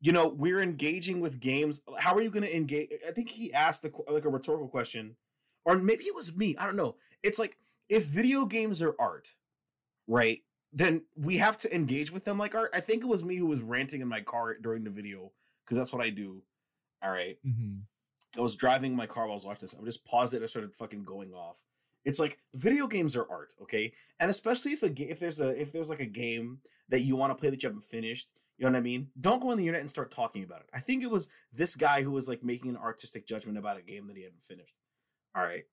you 0.00 0.12
know 0.12 0.28
we're 0.28 0.60
engaging 0.62 1.20
with 1.20 1.40
games. 1.40 1.80
How 1.98 2.14
are 2.14 2.22
you 2.22 2.30
going 2.30 2.44
to 2.46 2.56
engage 2.56 2.90
i 3.06 3.10
think 3.12 3.28
he 3.30 3.52
asked 3.52 3.82
the, 3.82 3.92
like 4.08 4.24
a 4.24 4.30
rhetorical 4.30 4.68
question. 4.68 5.16
Or 5.64 5.76
maybe 5.76 6.04
it 6.04 6.14
was 6.14 6.36
me. 6.36 6.56
I 6.56 6.64
don't 6.66 6.76
know. 6.76 6.96
It's 7.22 7.38
like 7.38 7.56
if 7.88 8.04
video 8.06 8.44
games 8.46 8.80
are 8.80 8.94
art 8.98 9.34
right 10.06 10.40
then 10.72 11.02
we 11.16 11.36
have 11.38 11.56
to 11.58 11.74
engage 11.74 12.10
with 12.12 12.24
them 12.24 12.38
like 12.38 12.54
art 12.54 12.70
i 12.74 12.80
think 12.80 13.02
it 13.02 13.06
was 13.08 13.24
me 13.24 13.36
who 13.36 13.46
was 13.46 13.60
ranting 13.62 14.00
in 14.00 14.08
my 14.08 14.20
car 14.20 14.54
during 14.60 14.84
the 14.84 14.90
video 14.90 15.32
because 15.64 15.76
that's 15.76 15.92
what 15.92 16.02
i 16.04 16.10
do 16.10 16.42
all 17.02 17.10
right 17.10 17.38
Mhm. 17.46 17.82
I 18.36 18.40
was 18.42 18.56
driving 18.56 18.94
my 18.94 19.06
car 19.06 19.24
while 19.24 19.32
I 19.32 19.36
was 19.36 19.46
watching 19.46 19.60
this. 19.62 19.74
I 19.74 19.80
would 19.80 19.86
just 19.86 20.04
paused 20.04 20.34
it 20.34 20.36
and 20.36 20.44
I 20.44 20.48
started 20.48 20.74
fucking 20.74 21.02
going 21.04 21.32
off. 21.32 21.64
It's 22.04 22.20
like 22.20 22.38
video 22.54 22.86
games 22.86 23.16
are 23.16 23.26
art, 23.30 23.54
okay? 23.62 23.90
And 24.20 24.28
especially 24.30 24.72
if 24.72 24.82
a 24.82 24.90
ga- 24.90 25.08
if 25.08 25.18
there's 25.18 25.40
a 25.40 25.58
if 25.58 25.72
there's 25.72 25.88
like 25.88 26.00
a 26.00 26.06
game 26.06 26.60
that 26.90 27.00
you 27.00 27.16
want 27.16 27.30
to 27.30 27.34
play 27.34 27.48
that 27.48 27.62
you 27.62 27.68
haven't 27.70 27.86
finished, 27.86 28.28
you 28.58 28.66
know 28.66 28.70
what 28.72 28.76
I 28.78 28.82
mean? 28.82 29.08
Don't 29.18 29.40
go 29.40 29.50
on 29.50 29.56
the 29.56 29.62
internet 29.64 29.80
and 29.80 29.88
start 29.88 30.10
talking 30.10 30.44
about 30.44 30.60
it. 30.60 30.68
I 30.74 30.80
think 30.80 31.02
it 31.02 31.10
was 31.10 31.30
this 31.54 31.74
guy 31.74 32.02
who 32.02 32.10
was 32.10 32.28
like 32.28 32.44
making 32.44 32.72
an 32.72 32.76
artistic 32.76 33.26
judgment 33.26 33.56
about 33.56 33.78
a 33.78 33.82
game 33.82 34.06
that 34.08 34.16
he 34.18 34.24
hadn't 34.24 34.42
finished. 34.42 34.74
All 35.34 35.42
right. 35.42 35.64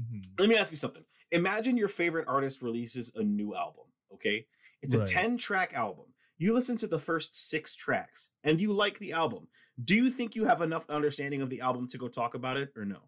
Mhm. 0.00 0.38
Let 0.38 0.48
me 0.48 0.54
ask 0.56 0.70
you 0.70 0.76
something. 0.76 1.04
Imagine 1.32 1.76
your 1.76 1.88
favorite 1.88 2.28
artist 2.28 2.62
releases 2.62 3.12
a 3.16 3.24
new 3.24 3.56
album, 3.56 3.86
okay? 4.12 4.46
It's 4.82 4.94
a 4.94 5.04
10 5.04 5.38
track 5.38 5.74
album. 5.74 6.06
You 6.36 6.52
listen 6.52 6.76
to 6.78 6.86
the 6.86 6.98
first 6.98 7.48
six 7.48 7.74
tracks 7.74 8.30
and 8.42 8.60
you 8.60 8.72
like 8.72 8.98
the 8.98 9.12
album. 9.12 9.48
Do 9.82 9.94
you 9.94 10.10
think 10.10 10.34
you 10.34 10.44
have 10.44 10.62
enough 10.62 10.84
understanding 10.90 11.42
of 11.42 11.50
the 11.50 11.60
album 11.60 11.88
to 11.88 11.98
go 11.98 12.08
talk 12.08 12.34
about 12.34 12.56
it 12.56 12.72
or 12.76 12.84
no? 12.84 12.98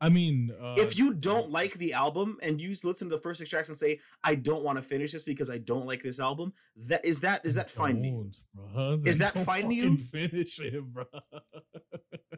I 0.00 0.08
mean, 0.08 0.50
uh, 0.60 0.74
if 0.76 0.98
you 0.98 1.14
don't 1.14 1.52
like 1.52 1.74
the 1.74 1.92
album 1.92 2.36
and 2.42 2.60
you 2.60 2.70
listen 2.82 3.08
to 3.08 3.14
the 3.14 3.22
first 3.22 3.38
six 3.38 3.50
tracks 3.50 3.68
and 3.68 3.78
say, 3.78 4.00
I 4.24 4.34
don't 4.34 4.64
want 4.64 4.76
to 4.78 4.82
finish 4.82 5.12
this 5.12 5.22
because 5.22 5.48
I 5.48 5.58
don't 5.58 5.86
like 5.86 6.02
this 6.02 6.18
album, 6.18 6.52
that 6.88 7.04
is 7.04 7.20
that 7.20 7.46
is 7.46 7.54
that 7.54 7.70
fine 7.70 8.02
to 8.02 8.08
you? 8.08 8.30
Is 9.06 9.18
that 9.18 9.38
fine 9.44 9.68
to 9.68 9.74
you? 9.74 9.96
Finish 9.96 10.58
it, 10.58 10.82
bro. 10.92 11.04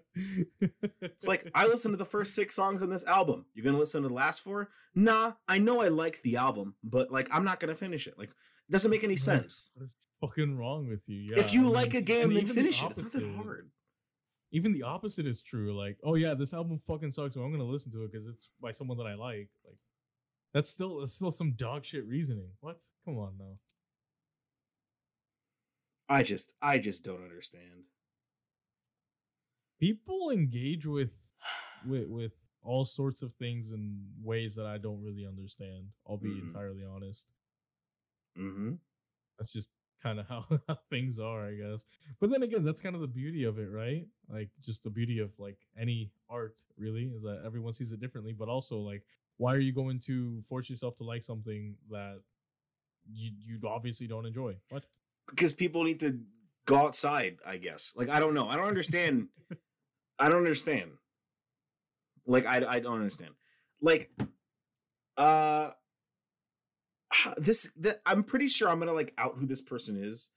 It's 1.00 1.28
like 1.28 1.50
I 1.54 1.66
listened 1.66 1.92
to 1.92 1.96
the 1.96 2.04
first 2.04 2.34
six 2.34 2.54
songs 2.54 2.82
on 2.82 2.90
this 2.90 3.06
album. 3.06 3.46
You're 3.54 3.64
gonna 3.64 3.78
listen 3.78 4.02
to 4.02 4.08
the 4.08 4.14
last 4.14 4.40
four? 4.42 4.70
Nah, 4.94 5.32
I 5.48 5.58
know 5.58 5.82
I 5.82 5.88
liked 5.88 6.22
the 6.22 6.36
album, 6.36 6.74
but 6.82 7.10
like 7.10 7.28
I'm 7.32 7.44
not 7.44 7.60
gonna 7.60 7.74
finish 7.74 8.06
it. 8.06 8.18
Like 8.18 8.30
it 8.30 8.72
doesn't 8.72 8.90
make 8.90 9.04
any 9.04 9.16
sense. 9.16 9.72
what 9.74 9.86
is 9.86 9.96
fucking 10.20 10.56
wrong 10.56 10.88
with 10.88 11.02
you? 11.08 11.26
Yeah, 11.30 11.38
if 11.38 11.52
you 11.52 11.66
I 11.68 11.70
like 11.70 11.92
mean, 11.92 12.02
a 12.02 12.04
game, 12.04 12.28
then 12.28 12.36
even 12.38 12.48
the 12.48 12.54
finish 12.54 12.82
it. 12.82 12.90
It's 12.90 12.98
not 12.98 13.12
that 13.12 13.34
hard. 13.36 13.70
Even 14.52 14.72
the 14.72 14.82
opposite 14.84 15.26
is 15.26 15.42
true. 15.42 15.76
Like, 15.76 15.98
oh 16.04 16.14
yeah, 16.14 16.34
this 16.34 16.54
album 16.54 16.80
fucking 16.86 17.10
sucks, 17.10 17.34
but 17.34 17.42
I'm 17.42 17.50
gonna 17.50 17.64
listen 17.64 17.90
to 17.92 18.04
it 18.04 18.12
because 18.12 18.26
it's 18.26 18.50
by 18.60 18.70
someone 18.70 18.98
that 18.98 19.06
I 19.06 19.14
like. 19.14 19.48
Like, 19.64 19.78
that's 20.52 20.70
still 20.70 21.00
that's 21.00 21.14
still 21.14 21.32
some 21.32 21.52
dog 21.52 21.84
shit 21.84 22.06
reasoning. 22.06 22.50
What? 22.60 22.80
Come 23.04 23.18
on 23.18 23.34
now. 23.38 23.58
I 26.08 26.22
just 26.22 26.54
I 26.62 26.78
just 26.78 27.04
don't 27.04 27.22
understand. 27.22 27.88
People 29.84 30.30
engage 30.30 30.86
with 30.86 31.12
with 31.86 32.08
with 32.08 32.32
all 32.62 32.86
sorts 32.86 33.20
of 33.20 33.34
things 33.34 33.72
in 33.72 34.00
ways 34.22 34.54
that 34.54 34.64
I 34.64 34.78
don't 34.78 35.02
really 35.02 35.26
understand. 35.26 35.88
I'll 36.08 36.16
be 36.16 36.30
Mhm. 36.30 36.46
entirely 36.48 36.84
honest. 36.84 37.26
Mm-hmm. 38.38 38.72
that's 39.38 39.52
just 39.52 39.68
kind 40.02 40.18
of 40.20 40.26
how, 40.28 40.44
how 40.68 40.78
things 40.90 41.18
are, 41.18 41.46
I 41.46 41.54
guess. 41.54 41.84
But 42.20 42.30
then 42.30 42.42
again, 42.42 42.64
that's 42.64 42.80
kind 42.80 42.94
of 42.94 43.00
the 43.02 43.06
beauty 43.08 43.44
of 43.44 43.58
it, 43.58 43.68
right? 43.70 44.06
Like 44.28 44.48
just 44.62 44.82
the 44.84 44.90
beauty 44.90 45.18
of 45.18 45.38
like 45.38 45.58
any 45.78 46.10
art 46.30 46.60
really 46.78 47.04
is 47.14 47.22
that 47.22 47.42
everyone 47.44 47.74
sees 47.74 47.92
it 47.92 48.00
differently, 48.00 48.32
but 48.32 48.48
also 48.48 48.78
like 48.78 49.02
why 49.36 49.52
are 49.54 49.58
you 49.68 49.72
going 49.72 49.98
to 50.06 50.40
force 50.48 50.70
yourself 50.70 50.96
to 50.96 51.04
like 51.04 51.22
something 51.22 51.76
that 51.90 52.20
you 53.12 53.32
you 53.38 53.60
obviously 53.68 54.06
don't 54.06 54.24
enjoy? 54.26 54.56
What? 54.70 54.86
Because 55.28 55.52
people 55.52 55.84
need 55.84 56.00
to 56.00 56.20
go 56.66 56.76
outside, 56.76 57.36
I 57.44 57.56
guess. 57.58 57.92
Like 57.96 58.08
I 58.08 58.18
don't 58.20 58.34
know. 58.34 58.48
I 58.48 58.56
don't 58.56 58.68
understand. 58.74 59.28
I 60.18 60.28
don't 60.28 60.38
understand. 60.38 60.92
Like 62.26 62.46
I 62.46 62.64
I 62.66 62.80
don't 62.80 62.96
understand. 62.96 63.32
Like 63.80 64.10
uh 65.16 65.70
this 67.36 67.70
th- 67.80 67.96
I'm 68.06 68.24
pretty 68.24 68.48
sure 68.48 68.68
I'm 68.68 68.78
gonna 68.78 68.92
like 68.92 69.12
out 69.18 69.36
who 69.38 69.46
this 69.46 69.60
person 69.60 70.02
is 70.02 70.30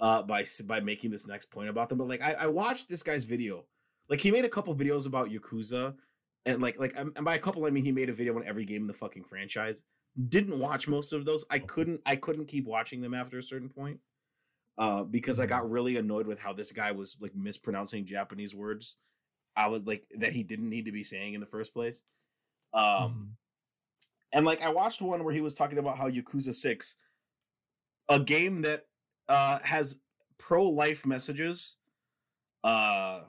uh 0.00 0.22
by 0.22 0.44
by 0.66 0.80
making 0.80 1.10
this 1.10 1.26
next 1.26 1.46
point 1.46 1.68
about 1.68 1.88
them. 1.88 1.98
But 1.98 2.08
like 2.08 2.22
I, 2.22 2.32
I 2.32 2.46
watched 2.46 2.88
this 2.88 3.02
guy's 3.02 3.24
video. 3.24 3.64
Like 4.08 4.20
he 4.20 4.30
made 4.30 4.44
a 4.44 4.48
couple 4.48 4.74
videos 4.74 5.06
about 5.06 5.30
Yakuza 5.30 5.94
and 6.46 6.60
like 6.60 6.78
like 6.78 6.96
and 6.96 7.14
by 7.24 7.34
a 7.34 7.38
couple 7.38 7.64
I 7.66 7.70
mean 7.70 7.84
he 7.84 7.92
made 7.92 8.08
a 8.08 8.14
video 8.14 8.36
on 8.36 8.46
every 8.46 8.64
game 8.64 8.82
in 8.82 8.88
the 8.88 8.92
fucking 8.92 9.24
franchise. 9.24 9.82
Didn't 10.28 10.58
watch 10.58 10.88
most 10.88 11.12
of 11.12 11.24
those. 11.24 11.44
I 11.50 11.60
couldn't 11.60 12.00
I 12.04 12.16
couldn't 12.16 12.46
keep 12.46 12.66
watching 12.66 13.00
them 13.00 13.14
after 13.14 13.38
a 13.38 13.42
certain 13.42 13.68
point. 13.68 14.00
Uh, 14.78 15.02
because 15.04 15.40
I 15.40 15.46
got 15.46 15.70
really 15.70 15.98
annoyed 15.98 16.26
with 16.26 16.38
how 16.38 16.54
this 16.54 16.72
guy 16.72 16.90
was 16.90 17.18
like 17.20 17.34
mispronouncing 17.34 18.06
Japanese 18.06 18.54
words. 18.54 18.96
I 19.56 19.66
was 19.68 19.84
like 19.84 20.06
that 20.18 20.32
he 20.32 20.42
didn't 20.42 20.68
need 20.70 20.86
to 20.86 20.92
be 20.92 21.02
saying 21.02 21.34
in 21.34 21.40
the 21.40 21.46
first 21.46 21.72
place. 21.74 22.02
Um, 22.72 22.82
Mhm. 22.82 23.36
and 24.32 24.46
like 24.46 24.62
I 24.62 24.68
watched 24.70 25.02
one 25.02 25.24
where 25.24 25.34
he 25.34 25.40
was 25.40 25.54
talking 25.54 25.78
about 25.78 25.98
how 25.98 26.08
Yakuza 26.08 26.54
6, 26.54 26.96
a 28.08 28.20
game 28.20 28.62
that 28.62 28.86
uh 29.28 29.58
has 29.60 30.00
pro-life 30.38 31.04
messages, 31.06 31.76
uh 32.64 33.22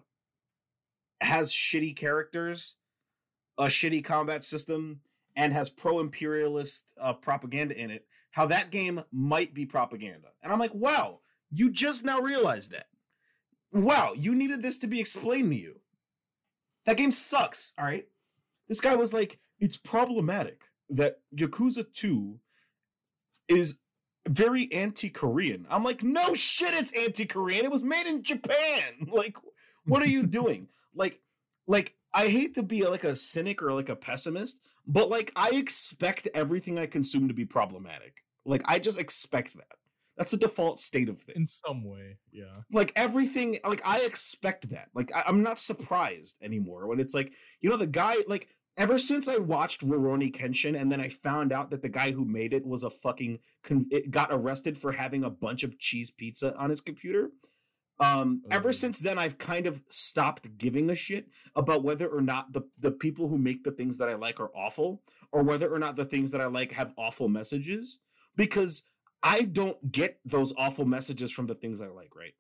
has 1.22 1.52
shitty 1.52 1.96
characters, 1.96 2.78
a 3.58 3.66
shitty 3.66 4.04
combat 4.04 4.44
system, 4.44 5.02
and 5.36 5.54
has 5.54 5.70
pro-imperialist 5.70 6.94
uh, 7.00 7.14
propaganda 7.14 7.78
in 7.78 7.92
it, 7.92 8.08
how 8.32 8.46
that 8.48 8.72
game 8.72 9.04
might 9.12 9.54
be 9.54 9.66
propaganda. 9.66 10.30
And 10.42 10.52
I'm 10.52 10.60
like, 10.60 10.74
wow, 10.74 11.22
you 11.52 11.70
just 11.70 12.04
now 12.04 12.20
realized 12.22 12.72
that. 12.72 12.88
Wow, 13.72 14.14
you 14.16 14.34
needed 14.36 14.64
this 14.64 14.80
to 14.80 14.88
be 14.88 15.00
explained 15.00 15.52
to 15.52 15.58
you. 15.58 15.81
That 16.86 16.98
game 16.98 17.12
sucks, 17.12 17.74
all 17.78 17.86
right? 17.86 18.08
This 18.68 18.82
guy 18.82 18.96
was 18.96 19.14
like, 19.14 19.40
it's 19.60 19.78
problematic 19.78 20.64
that 20.90 21.20
Yakuza 21.36 21.86
2 21.94 22.40
is 23.48 23.80
very 24.28 24.72
anti-Korean. 24.72 25.66
I'm 25.70 25.84
like, 25.84 26.04
no 26.04 26.34
shit, 26.34 26.74
it's 26.74 26.96
anti-Korean. 26.98 27.66
It 27.66 27.72
was 27.72 27.84
made 27.84 28.08
in 28.08 28.24
Japan. 28.24 29.08
Like, 29.12 29.38
what 29.86 30.02
are 30.02 30.08
you 30.08 30.24
doing? 30.28 30.68
like, 30.96 31.22
like 31.68 31.96
I 32.14 32.28
hate 32.28 32.56
to 32.56 32.64
be 32.64 32.86
like 32.86 33.04
a 33.04 33.16
cynic 33.16 33.62
or 33.62 33.74
like 33.74 33.90
a 33.90 33.96
pessimist, 33.96 34.60
but 34.88 35.10
like 35.10 35.32
I 35.36 35.50
expect 35.52 36.28
everything 36.34 36.78
I 36.78 36.86
consume 36.86 37.28
to 37.28 37.34
be 37.34 37.46
problematic. 37.46 38.24
Like 38.46 38.64
I 38.66 38.80
just 38.80 39.00
expect 39.00 39.56
that. 39.56 39.78
That's 40.18 40.32
the 40.32 40.38
default 40.38 40.80
state 40.80 41.10
of 41.10 41.20
things 41.22 41.38
in 41.38 41.48
some 41.48 41.84
way, 41.84 42.18
yeah. 42.32 42.54
like 42.72 42.92
everything 42.96 43.58
like 43.66 43.82
i 43.86 44.00
expect 44.02 44.70
that 44.70 44.90
like 44.94 45.12
I, 45.16 45.24
i'm 45.26 45.42
not 45.42 45.58
surprised 45.58 46.38
anymore 46.44 46.86
when 46.88 47.00
it's 47.00 47.14
like 47.14 47.34
you 47.62 47.70
know 47.70 47.78
the 47.78 47.88
guy 47.88 48.18
like 48.28 48.50
ever 48.78 48.98
since 48.98 49.28
i 49.28 49.38
watched 49.38 49.86
Rurouni 49.88 50.32
kenshin 50.36 50.80
and 50.80 50.92
then 50.92 51.02
i 51.02 51.10
found 51.10 51.52
out 51.54 51.72
that 51.72 51.82
the 51.82 51.90
guy 51.90 52.12
who 52.12 52.26
made 52.26 52.54
it 52.54 52.66
was 52.66 52.84
a 52.84 52.90
fucking 52.90 53.40
con- 53.64 53.88
it 53.90 54.12
got 54.12 54.30
arrested 54.32 54.78
for 54.78 54.92
having 54.92 55.24
a 55.24 55.30
bunch 55.30 55.64
of 55.64 55.80
cheese 55.80 56.12
pizza 56.12 56.56
on 56.58 56.70
his 56.70 56.82
computer 56.82 57.32
um 58.00 58.42
ever 58.52 58.70
Oh. 58.70 58.72
since 58.72 59.00
then 59.00 59.18
i've 59.18 59.38
kind 59.38 59.66
of 59.66 59.82
stopped 59.90 60.58
giving 60.58 60.90
a 60.90 60.96
shit 60.96 61.28
about 61.56 61.84
whether 61.84 62.08
or 62.08 62.22
not 62.22 62.52
the 62.54 62.62
the 62.80 62.92
people 62.92 63.28
who 63.28 63.38
make 63.38 63.64
the 63.64 63.72
things 63.72 63.98
that 63.98 64.10
i 64.10 64.16
like 64.16 64.40
are 64.40 64.52
awful 64.56 65.02
or 65.32 65.42
whether 65.44 65.74
or 65.74 65.80
not 65.80 65.96
the 65.96 66.06
things 66.06 66.32
that 66.32 66.42
i 66.42 66.46
like 66.46 66.72
have 66.72 66.94
awful 66.98 67.28
messages 67.30 68.00
because 68.36 68.84
i 69.24 69.42
don't 69.44 69.92
get 69.92 70.20
those 70.26 70.54
awful 70.58 70.86
messages 70.86 71.32
from 71.32 71.48
the 71.48 71.56
things 71.56 71.82
i 71.82 71.88
like 71.88 72.16
right 72.16 72.34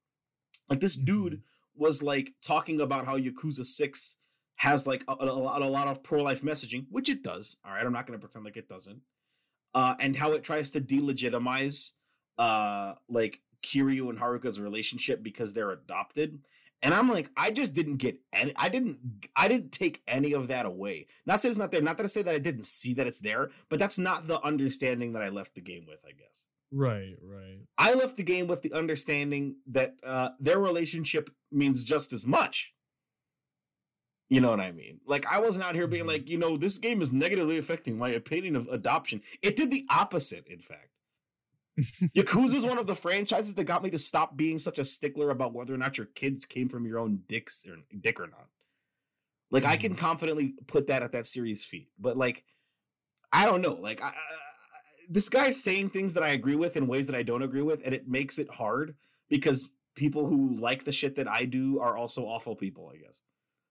like 0.69 0.79
this 0.79 0.95
dude 0.95 1.41
was 1.75 2.01
like 2.01 2.33
talking 2.41 2.81
about 2.81 3.05
how 3.05 3.17
Yakuza 3.17 3.65
6 3.65 4.17
has 4.55 4.87
like 4.87 5.03
a, 5.07 5.13
a, 5.19 5.25
lot- 5.25 5.61
a 5.61 5.67
lot 5.67 5.87
of 5.87 6.03
pro-life 6.03 6.41
messaging, 6.43 6.85
which 6.89 7.09
it 7.09 7.23
does. 7.23 7.57
All 7.65 7.73
right, 7.73 7.85
I'm 7.85 7.91
not 7.91 8.07
going 8.07 8.17
to 8.17 8.25
pretend 8.25 8.45
like 8.45 8.57
it 8.57 8.69
doesn't. 8.69 9.01
Uh, 9.73 9.95
and 9.99 10.15
how 10.15 10.33
it 10.33 10.43
tries 10.43 10.69
to 10.71 10.81
delegitimize 10.81 11.91
uh 12.37 12.93
like 13.09 13.41
Kiryu 13.63 14.09
and 14.09 14.17
Haruka's 14.19 14.59
relationship 14.59 15.21
because 15.21 15.53
they're 15.53 15.71
adopted. 15.71 16.39
And 16.81 16.93
I'm 16.93 17.09
like, 17.09 17.29
I 17.37 17.51
just 17.51 17.73
didn't 17.73 17.97
get 17.97 18.19
any 18.33 18.53
I 18.57 18.69
didn't 18.69 18.97
I 19.35 19.47
didn't 19.47 19.71
take 19.71 20.01
any 20.07 20.33
of 20.33 20.47
that 20.47 20.65
away. 20.65 21.07
Not 21.25 21.39
say 21.39 21.49
it's 21.49 21.57
not 21.57 21.71
there, 21.71 21.81
not 21.81 21.97
that 21.97 22.03
I 22.03 22.07
say 22.07 22.21
that 22.21 22.33
I 22.33 22.39
didn't 22.39 22.65
see 22.65 22.93
that 22.95 23.07
it's 23.07 23.19
there, 23.19 23.49
but 23.69 23.79
that's 23.79 23.99
not 23.99 24.27
the 24.27 24.41
understanding 24.41 25.13
that 25.13 25.21
I 25.21 25.29
left 25.29 25.55
the 25.55 25.61
game 25.61 25.85
with, 25.87 25.99
I 26.07 26.11
guess. 26.11 26.47
Right, 26.71 27.15
right. 27.21 27.59
I 27.77 27.93
left 27.95 28.15
the 28.17 28.23
game 28.23 28.47
with 28.47 28.61
the 28.61 28.73
understanding 28.73 29.57
that 29.67 29.95
uh, 30.03 30.29
their 30.39 30.59
relationship 30.59 31.29
means 31.51 31.83
just 31.83 32.13
as 32.13 32.25
much. 32.25 32.73
You 34.29 34.39
know 34.39 34.49
what 34.49 34.61
I 34.61 34.71
mean? 34.71 35.01
Like 35.05 35.25
I 35.25 35.39
wasn't 35.39 35.65
out 35.65 35.75
here 35.75 35.87
being 35.87 36.05
Mhm. 36.05 36.07
like, 36.07 36.29
you 36.29 36.37
know, 36.37 36.55
this 36.55 36.77
game 36.77 37.01
is 37.01 37.11
negatively 37.11 37.57
affecting 37.57 37.97
my 37.97 38.09
opinion 38.09 38.55
of 38.55 38.67
adoption. 38.69 39.21
It 39.41 39.57
did 39.57 39.69
the 39.71 39.85
opposite, 39.89 40.47
in 40.47 40.61
fact. 40.61 40.87
Yakuza 42.15 42.53
is 42.55 42.65
one 42.65 42.77
of 42.77 42.87
the 42.87 42.95
franchises 42.95 43.55
that 43.55 43.65
got 43.65 43.83
me 43.83 43.89
to 43.89 43.97
stop 43.99 44.37
being 44.37 44.57
such 44.57 44.79
a 44.79 44.85
stickler 44.85 45.29
about 45.31 45.53
whether 45.53 45.73
or 45.73 45.77
not 45.77 45.97
your 45.97 46.07
kids 46.07 46.45
came 46.45 46.69
from 46.69 46.85
your 46.85 46.99
own 46.99 47.23
dicks 47.27 47.65
or 47.67 47.77
dick 47.99 48.19
or 48.21 48.27
not. 48.27 48.47
Like 49.49 49.65
I 49.65 49.75
can 49.75 49.95
confidently 49.95 50.53
put 50.67 50.87
that 50.87 51.03
at 51.03 51.11
that 51.11 51.25
series' 51.25 51.65
feet, 51.65 51.89
but 51.99 52.15
like 52.15 52.45
I 53.33 53.45
don't 53.45 53.61
know. 53.61 53.73
Like 53.73 54.01
I, 54.01 54.07
I, 54.07 54.13
this 55.11 55.27
guy's 55.27 55.61
saying 55.61 55.89
things 55.89 56.13
that 56.13 56.23
I 56.23 56.29
agree 56.29 56.55
with 56.55 56.77
in 56.77 56.87
ways 56.87 57.05
that 57.07 57.15
I 57.15 57.23
don't 57.23 57.43
agree 57.43 57.61
with, 57.61 57.85
and 57.85 57.93
it 57.93 58.07
makes 58.07 58.39
it 58.39 58.49
hard 58.49 58.95
because 59.29 59.69
people 59.93 60.25
who 60.25 60.55
like 60.55 60.85
the 60.85 60.91
shit 60.91 61.15
that 61.15 61.27
I 61.27 61.43
do 61.45 61.79
are 61.79 61.97
also 61.97 62.23
awful 62.23 62.55
people. 62.55 62.91
I 62.93 62.97
guess. 62.97 63.21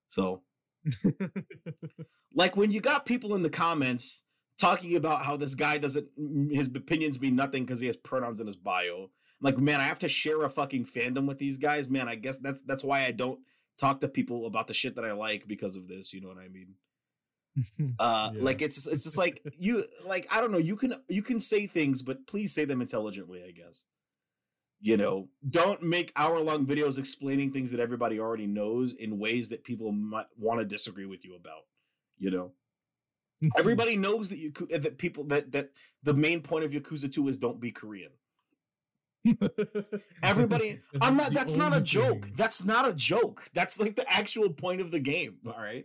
So 0.09 0.43
like 2.35 2.57
when 2.57 2.71
you 2.71 2.81
got 2.81 3.07
people 3.07 3.35
in 3.35 3.43
the 3.43 3.51
comments 3.51 4.25
talking 4.59 4.97
about 4.97 5.25
how 5.25 5.37
this 5.37 5.55
guy 5.55 5.79
doesn't 5.79 6.07
mm, 6.21 6.55
his 6.55 6.69
opinions 6.69 7.21
mean 7.21 7.35
nothing 7.35 7.65
because 7.65 7.81
he 7.81 7.87
has 7.87 7.97
pronouns 7.97 8.41
in 8.41 8.47
his 8.47 8.57
bio. 8.57 9.05
I'm 9.05 9.45
like, 9.45 9.59
man, 9.59 9.81
I 9.81 9.85
have 9.85 9.99
to 10.01 10.09
share 10.09 10.43
a 10.43 10.51
fucking 10.51 10.85
fandom 10.85 11.27
with 11.27 11.39
these 11.39 11.57
guys. 11.57 11.89
Man, 11.89 12.09
I 12.09 12.17
guess 12.17 12.39
that's 12.39 12.61
that's 12.63 12.85
why 12.85 13.07
I 13.07 13.13
don't 13.13 13.41
talk 13.79 14.01
to 14.01 14.09
people 14.09 14.45
about 14.47 14.67
the 14.67 14.75
shit 14.75 14.97
that 14.97 15.05
I 15.07 15.13
like 15.13 15.49
because 15.49 15.77
of 15.77 15.89
this. 15.89 16.13
You 16.13 16.21
know 16.21 16.29
what 16.29 16.39
I 16.39 16.49
mean? 16.49 16.75
Uh, 17.99 18.31
Yeah. 18.35 18.43
like 18.43 18.63
it's 18.63 18.87
it's 18.87 19.05
just 19.05 19.19
like 19.19 19.43
you 19.59 19.85
like 20.07 20.27
I 20.31 20.41
don't 20.41 20.53
know. 20.53 20.59
You 20.59 20.77
can 20.77 20.95
you 21.09 21.23
can 21.23 21.41
say 21.41 21.67
things, 21.67 22.03
but 22.03 22.27
please 22.27 22.55
say 22.55 22.65
them 22.65 22.81
intelligently. 22.81 23.43
I 23.47 23.51
guess. 23.51 23.85
You 24.83 24.97
know, 24.97 25.29
don't 25.51 25.83
make 25.83 26.11
hour 26.17 26.41
long 26.41 26.65
videos 26.65 26.99
explaining 26.99 27.53
things 27.53 27.71
that 27.73 27.81
everybody 27.81 28.19
already 28.19 28.47
knows 28.47 28.95
in 28.95 29.19
ways 29.19 29.51
that 29.51 29.63
people 29.63 29.93
might 29.93 30.25
want 30.39 30.59
to 30.61 30.65
disagree 30.65 31.05
with 31.05 31.23
you 31.23 31.37
about. 31.37 31.65
You 32.19 32.31
know, 32.31 32.53
everybody 33.59 33.97
knows 33.97 34.31
that 34.31 34.39
you 34.39 34.53
that 34.79 34.97
people 34.97 35.25
that 35.25 35.53
that 35.53 35.71
the 36.03 36.15
main 36.15 36.41
point 36.41 36.65
of 36.65 36.71
Yakuza 36.71 37.13
Two 37.13 37.29
is 37.29 37.37
don't 37.37 37.61
be 37.61 37.73
Korean. 37.73 38.13
Everybody, 40.23 40.81
I'm 41.01 41.17
not. 41.17 41.33
That's 41.35 41.55
not 41.55 41.77
a 41.77 41.81
joke. 41.81 42.31
That's 42.37 42.65
not 42.65 42.89
a 42.89 42.95
joke. 42.95 43.51
That's 43.53 43.79
like 43.79 43.97
the 43.97 44.11
actual 44.11 44.49
point 44.51 44.81
of 44.81 44.91
the 44.91 45.01
game. 45.01 45.37
All 45.47 45.61
right. 45.61 45.85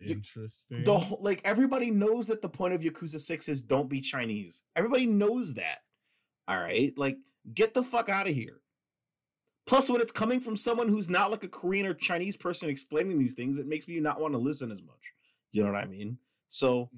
Interesting. 0.00 0.84
The 0.84 1.16
like 1.20 1.40
everybody 1.44 1.90
knows 1.90 2.26
that 2.26 2.42
the 2.42 2.48
point 2.48 2.74
of 2.74 2.82
Yakuza 2.82 3.20
Six 3.20 3.48
is 3.48 3.62
don't 3.62 3.88
be 3.88 4.00
Chinese. 4.00 4.64
Everybody 4.76 5.06
knows 5.06 5.54
that. 5.54 5.78
All 6.48 6.58
right. 6.58 6.92
Like 6.96 7.18
get 7.54 7.74
the 7.74 7.82
fuck 7.82 8.08
out 8.08 8.28
of 8.28 8.34
here. 8.34 8.60
Plus, 9.66 9.88
when 9.88 10.00
it's 10.00 10.12
coming 10.12 10.40
from 10.40 10.56
someone 10.56 10.88
who's 10.88 11.08
not 11.08 11.30
like 11.30 11.44
a 11.44 11.48
Korean 11.48 11.86
or 11.86 11.94
Chinese 11.94 12.36
person 12.36 12.68
explaining 12.68 13.18
these 13.18 13.34
things, 13.34 13.58
it 13.58 13.68
makes 13.68 13.86
me 13.86 14.00
not 14.00 14.20
want 14.20 14.34
to 14.34 14.38
listen 14.38 14.70
as 14.70 14.82
much. 14.82 14.96
You 15.52 15.62
know 15.62 15.72
what 15.72 15.80
I 15.80 15.86
mean? 15.86 16.18
So 16.48 16.84
mm-hmm. 16.84 16.96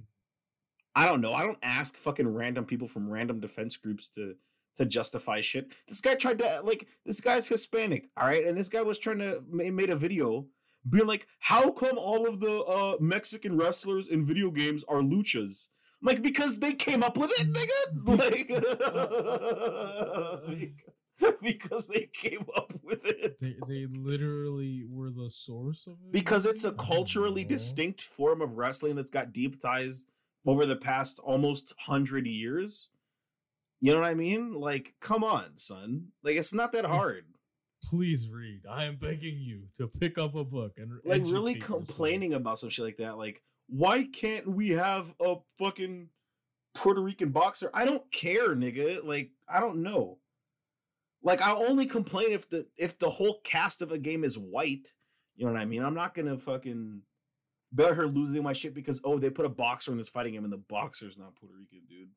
I 0.95 1.07
don't 1.07 1.21
know. 1.21 1.35
I 1.35 1.45
don't 1.45 1.59
ask 1.63 1.97
fucking 1.97 2.29
random 2.29 2.65
people 2.65 2.89
from 2.89 3.11
random 3.11 3.41
defense 3.41 3.77
groups 3.77 4.09
to 4.11 4.35
to 4.77 4.87
justify 4.87 5.41
shit. 5.41 5.73
This 5.87 6.01
guy 6.01 6.15
tried 6.15 6.39
to 6.39 6.61
like 6.65 6.89
this 7.05 7.21
guy's 7.21 7.49
Hispanic, 7.49 8.09
all 8.17 8.27
right, 8.27 8.47
and 8.47 8.57
this 8.57 8.69
guy 8.69 8.83
was 8.83 8.99
trying 8.99 9.19
to 9.19 9.43
made 9.51 9.91
a 9.91 9.97
video 9.97 10.47
being 10.89 11.07
like, 11.07 11.27
"How 11.39 11.71
come 11.71 11.97
all 11.99 12.27
of 12.29 12.41
the 12.41 12.63
uh 12.65 12.97
Mexican 13.01 13.57
wrestlers 13.57 14.09
in 14.09 14.25
video 14.25 14.51
games 14.51 14.85
are 14.89 15.01
luchas?" 15.01 15.69
I'm 16.01 16.07
like 16.09 16.23
because 16.23 16.59
they 16.59 16.75
came 16.75 17.03
up 17.03 17.17
with 17.17 17.31
it, 17.41 17.53
nigga. 17.53 18.05
Like, 20.49 20.85
because 21.43 21.89
they 21.89 22.09
came 22.13 22.47
up 22.57 22.73
with 22.83 23.05
it. 23.05 23.39
they 23.41 23.55
they 23.69 23.87
literally 23.87 24.85
were 24.89 25.11
the 25.11 25.31
source 25.31 25.87
of 25.87 25.93
it. 25.93 26.11
because 26.13 26.47
it's 26.47 26.65
a 26.65 26.73
culturally 26.73 27.45
distinct 27.45 28.03
form 28.03 28.41
of 28.43 28.57
wrestling 28.57 28.97
that's 28.97 29.11
got 29.11 29.33
deep 29.33 29.61
ties 29.61 30.07
over 30.47 30.67
the 30.67 30.75
past 30.77 31.21
almost 31.21 31.75
100 31.87 32.27
years 32.27 32.89
you 33.81 33.93
know 33.93 34.01
what 34.01 34.09
i 34.09 34.15
mean 34.15 34.53
like 34.53 34.95
come 35.01 35.23
on 35.23 35.57
son 35.57 36.07
like 36.25 36.35
it's 36.37 36.53
not 36.53 36.73
that 36.73 36.85
hard 36.85 37.25
Please 37.85 38.29
read. 38.29 38.63
I 38.69 38.85
am 38.85 38.97
begging 38.97 39.39
you 39.39 39.65
to 39.77 39.87
pick 39.87 40.19
up 40.19 40.35
a 40.35 40.45
book 40.45 40.75
and 40.79 40.93
like 41.05 41.23
really 41.23 41.55
yourself. 41.55 41.87
complaining 41.87 42.35
about 42.35 42.59
some 42.59 42.71
shit 42.71 42.85
like 42.85 42.97
that 42.99 43.19
like 43.19 43.43
why 43.69 44.05
can't 44.05 44.47
we 44.47 44.71
have 44.71 45.15
a 45.21 45.37
fucking 45.59 46.09
puerto 46.75 47.01
rican 47.01 47.31
boxer? 47.31 47.71
I 47.73 47.85
don't 47.85 48.11
care 48.13 48.55
nigga. 48.55 49.05
Like 49.05 49.31
i 49.49 49.61
don't 49.61 49.83
know. 49.83 50.19
Like 51.23 51.41
i'll 51.43 51.63
only 51.63 51.87
complain 51.87 52.33
if 52.33 52.49
the 52.49 52.67
if 52.77 52.99
the 52.99 53.11
whole 53.11 53.41
cast 53.45 53.83
of 53.83 53.93
a 53.93 53.99
game 53.99 54.25
is 54.25 54.39
white. 54.39 54.93
You 55.37 55.47
know 55.47 55.53
what 55.53 55.61
i 55.61 55.65
mean? 55.65 55.83
I'm 55.83 55.95
not 55.95 56.15
gonna 56.15 56.39
fucking 56.39 57.03
bear 57.73 57.95
her 57.95 58.07
losing 58.07 58.43
my 58.43 58.53
shit 58.53 58.75
because 58.75 59.01
oh 59.05 59.19
they 59.19 59.31
put 59.31 59.47
a 59.47 59.51
boxer 59.51 59.91
and 59.91 60.01
is 60.01 60.09
fighting 60.09 60.35
him 60.35 60.45
and 60.45 60.53
the 60.53 60.59
boxer's 60.59 61.17
not 61.19 61.35
puerto 61.37 61.55
rican 61.59 61.81
dude 61.89 62.11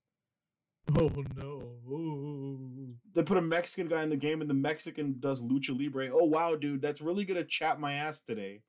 Oh 0.99 1.11
no. 1.35 1.61
Ooh. 1.91 2.95
they 3.13 3.23
put 3.23 3.37
a 3.37 3.41
mexican 3.41 3.87
guy 3.87 4.03
in 4.03 4.09
the 4.09 4.15
game 4.15 4.41
and 4.41 4.49
the 4.49 4.53
mexican 4.55 5.15
does 5.19 5.41
lucha 5.43 5.77
libre 5.77 6.09
oh 6.11 6.25
wow 6.25 6.55
dude 6.55 6.81
that's 6.81 7.01
really 7.01 7.25
gonna 7.25 7.43
chap 7.43 7.79
my 7.79 7.93
ass 7.93 8.21
today 8.21 8.61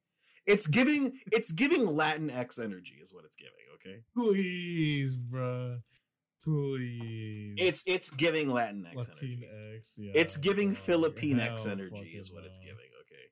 It's 0.47 0.67
giving 0.69 1.13
it's 1.33 1.51
giving 1.51 1.97
Latin 1.97 2.31
X 2.31 2.59
energy 2.61 2.99
is 3.03 3.13
what 3.13 3.25
it's 3.25 3.35
giving, 3.35 3.67
okay? 3.75 4.03
Please, 4.15 5.17
bruh. 5.17 5.81
Please. 6.45 7.55
It's 7.59 7.83
it's 7.87 8.11
giving 8.11 8.51
Latin 8.53 8.87
X 8.87 9.09
energy. 9.09 9.43
Latinx, 9.43 9.95
yeah. 9.99 10.13
It's 10.15 10.37
giving 10.37 10.69
bro. 10.69 10.77
Philippine 10.77 11.41
X 11.41 11.67
energy 11.67 12.15
is 12.17 12.33
what 12.33 12.45
it's 12.45 12.61
giving, 12.61 12.77
okay? 13.03 13.25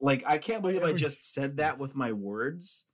Like 0.00 0.24
I 0.26 0.38
can't 0.38 0.62
believe 0.62 0.82
I 0.82 0.94
just 0.94 1.34
said 1.34 1.58
that 1.58 1.78
with 1.78 1.94
my 1.94 2.12
words. 2.12 2.86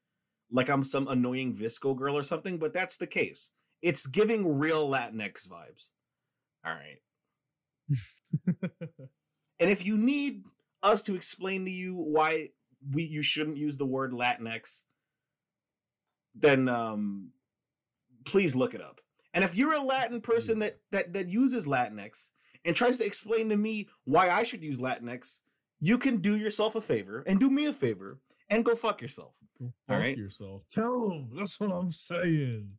Like 0.50 0.68
I'm 0.68 0.82
some 0.82 1.06
annoying 1.06 1.54
VSCO 1.54 1.94
girl 1.96 2.16
or 2.16 2.24
something, 2.24 2.58
but 2.58 2.72
that's 2.74 2.96
the 2.96 3.06
case. 3.06 3.52
It's 3.82 4.06
giving 4.06 4.58
real 4.58 4.88
Latinx 4.88 5.48
vibes. 5.48 5.90
All 6.64 6.74
right. 6.74 6.98
And 9.60 9.70
if 9.70 9.84
you 9.84 9.96
need 9.96 10.44
us 10.82 11.02
to 11.02 11.14
explain 11.14 11.64
to 11.64 11.70
you 11.70 11.94
why 11.94 12.48
we 12.92 13.02
you 13.04 13.22
shouldn't 13.22 13.56
use 13.56 13.76
the 13.76 13.86
word 13.86 14.12
Latinx, 14.12 14.84
then 16.34 16.68
um 16.68 17.30
please 18.24 18.54
look 18.54 18.74
it 18.74 18.80
up. 18.80 19.00
And 19.34 19.44
if 19.44 19.56
you're 19.56 19.74
a 19.74 19.82
Latin 19.82 20.20
person 20.20 20.60
that 20.60 20.78
that 20.92 21.12
that 21.12 21.28
uses 21.28 21.66
Latinx 21.66 22.30
and 22.64 22.74
tries 22.76 22.98
to 22.98 23.06
explain 23.06 23.48
to 23.48 23.56
me 23.56 23.88
why 24.04 24.30
I 24.30 24.42
should 24.42 24.62
use 24.62 24.78
Latinx, 24.78 25.40
you 25.80 25.98
can 25.98 26.18
do 26.18 26.36
yourself 26.36 26.76
a 26.76 26.80
favor 26.80 27.24
and 27.26 27.40
do 27.40 27.50
me 27.50 27.66
a 27.66 27.72
favor 27.72 28.20
and 28.50 28.64
go 28.64 28.74
fuck 28.74 29.02
yourself. 29.02 29.34
Go 29.58 29.72
fuck 29.88 29.98
right. 29.98 30.16
yourself. 30.16 30.62
Tell 30.68 31.08
them. 31.08 31.30
That's 31.34 31.58
what 31.58 31.72
I'm 31.72 31.90
saying. 31.90 32.70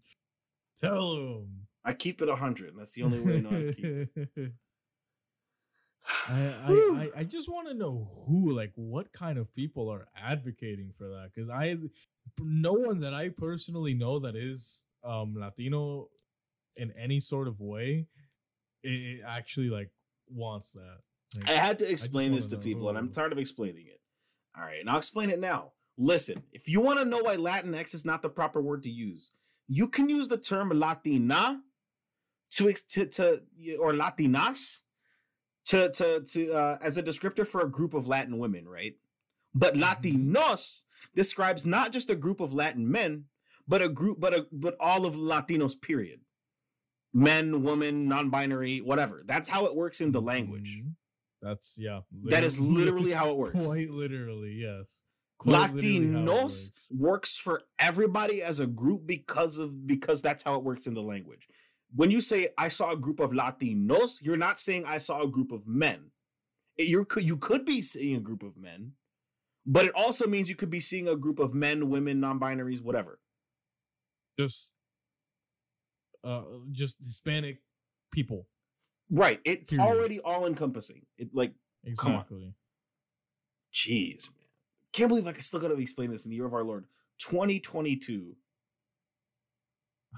Tell 0.82 1.14
him. 1.14 1.48
I 1.84 1.94
keep 1.94 2.22
it 2.22 2.30
a 2.30 2.36
hundred, 2.36 2.70
and 2.70 2.80
that's 2.80 2.94
the 2.94 3.04
only 3.04 3.20
way 3.20 3.38
I 3.38 3.40
know 3.40 3.50
to 3.50 3.74
keep 3.74 3.86
it. 4.36 4.52
I, 6.30 6.54
I, 6.66 6.72
I, 6.72 7.10
I 7.20 7.24
just 7.24 7.50
want 7.50 7.68
to 7.68 7.74
know 7.74 8.08
who, 8.26 8.52
like, 8.52 8.72
what 8.76 9.12
kind 9.12 9.38
of 9.38 9.54
people 9.54 9.90
are 9.90 10.08
advocating 10.18 10.92
for 10.98 11.08
that? 11.08 11.32
Because 11.34 11.50
I, 11.50 11.78
no 12.40 12.74
one 12.74 13.00
that 13.02 13.14
I 13.14 13.30
personally 13.30 13.94
know 13.94 14.20
that 14.20 14.36
is 14.36 14.84
um 15.04 15.36
Latino 15.38 16.10
in 16.76 16.92
any 16.98 17.20
sort 17.20 17.48
of 17.48 17.60
way, 17.60 18.08
it, 18.84 18.90
it 18.90 19.22
actually 19.26 19.70
like 19.70 19.92
wants 20.30 20.72
that. 20.72 20.98
Like, 21.38 21.50
I 21.50 21.54
had 21.54 21.80
to 21.80 21.90
explain 21.90 22.32
this 22.32 22.48
to 22.48 22.58
people, 22.58 22.90
and 22.90 22.98
I'm 22.98 23.12
tired 23.12 23.32
of 23.32 23.38
explaining 23.38 23.88
it. 23.88 24.00
All 24.58 24.64
right, 24.64 24.80
and 24.80 24.90
I'll 24.90 24.98
explain 24.98 25.30
it 25.30 25.40
now. 25.40 25.74
Listen, 25.98 26.42
if 26.54 26.68
you 26.68 26.80
want 26.80 27.00
to 27.00 27.06
know 27.06 27.20
why 27.20 27.36
Latinx 27.36 27.94
is 27.94 28.06
not 28.06 28.22
the 28.22 28.30
proper 28.30 28.62
word 28.62 28.84
to 28.84 28.90
use, 28.90 29.34
you 29.70 29.88
can 29.88 30.10
use 30.10 30.28
the 30.28 30.38
term 30.38 30.70
Latina 30.72 31.62
to 32.52 32.74
to, 32.74 33.06
to 33.06 33.42
or 33.80 33.94
Latinas 33.94 34.80
to 35.66 35.90
to 35.92 36.22
to 36.22 36.52
uh, 36.54 36.78
as 36.82 36.98
a 36.98 37.04
descriptor 37.04 37.46
for 37.48 37.62
a 37.62 37.70
group 37.70 37.94
of 37.94 38.08
Latin 38.08 38.38
women, 38.40 38.68
right? 38.68 38.96
But 39.54 39.76
Mhm. 39.76 39.82
Latinos 39.84 40.84
describes 41.16 41.66
not 41.66 41.92
just 41.92 42.10
a 42.10 42.16
group 42.16 42.40
of 42.40 42.52
Latin 42.54 42.90
men, 42.92 43.26
but 43.68 43.82
a 43.82 43.90
group, 43.90 44.20
but 44.20 44.34
a 44.34 44.48
but 44.52 44.76
all 44.80 45.06
of 45.06 45.14
Latinos. 45.16 45.80
Period. 45.80 46.22
Men, 47.14 47.64
woman, 47.64 48.08
non-binary, 48.08 48.82
whatever. 48.82 49.24
That's 49.26 49.50
how 49.50 49.66
it 49.66 49.76
works 49.76 50.00
in 50.02 50.12
the 50.12 50.22
language. 50.22 50.82
Mhm. 50.84 50.96
That's 51.42 51.76
yeah. 51.78 52.02
That 52.26 52.44
is 52.44 52.60
literally 52.60 53.12
how 53.12 53.30
it 53.32 53.38
works. 53.44 53.66
Quite 53.66 53.90
literally, 53.90 54.54
yes. 54.54 55.04
Quite 55.40 55.74
literally 55.74 56.08
how 56.08 56.20
it 56.20 56.26
Latinos 56.28 56.70
works. 56.70 56.88
works 56.92 57.38
for 57.38 57.64
everybody 57.80 58.44
as 58.44 58.60
a 58.60 58.68
group 58.68 59.08
because 59.08 59.58
of 59.58 59.88
because 59.88 60.22
that's 60.22 60.44
how 60.44 60.56
it 60.56 60.64
works 60.64 60.86
in 60.88 60.94
the 60.94 61.02
language. 61.02 61.48
When 61.96 62.12
you 62.12 62.22
say 62.22 62.50
I 62.58 62.68
saw 62.70 62.92
a 62.92 62.98
group 62.98 63.20
of 63.20 63.32
Latinos, 63.32 64.22
you're 64.22 64.38
not 64.38 64.60
saying 64.60 64.86
I 64.86 64.98
saw 65.00 65.24
a 65.24 65.28
group 65.28 65.52
of 65.52 65.66
men. 65.68 66.12
You're 66.78 67.08
you 67.18 67.38
could 67.38 67.66
be 67.66 67.82
seeing 67.82 68.16
a 68.18 68.22
group 68.22 68.44
of 68.44 68.58
men, 68.58 68.94
but 69.66 69.86
it 69.86 69.92
also 69.96 70.28
means 70.28 70.50
you 70.50 70.56
could 70.56 70.70
be 70.70 70.80
seeing 70.82 71.08
a 71.08 71.16
group 71.16 71.40
of 71.40 71.54
men, 71.54 71.90
women, 71.90 72.20
non-binaries, 72.20 72.82
whatever. 72.84 73.20
just 74.40 74.72
uh 76.24 76.44
just 76.72 76.98
Hispanic 77.02 77.60
people. 78.12 78.48
Right. 79.10 79.40
It's 79.46 79.72
Period. 79.72 79.86
already 79.88 80.20
all 80.20 80.46
encompassing. 80.46 81.06
It 81.18 81.30
like. 81.34 81.54
Exactly. 81.86 82.54
jeez. 83.74 84.30
Can't 85.00 85.10
believe 85.10 85.28
I 85.28 85.34
still 85.40 85.62
gotta 85.62 85.76
explain 85.76 86.12
this 86.12 86.26
in 86.26 86.30
the 86.30 86.36
year 86.36 86.46
of 86.46 86.54
our 86.54 86.64
Lord 86.64 86.86
2022. 87.20 88.36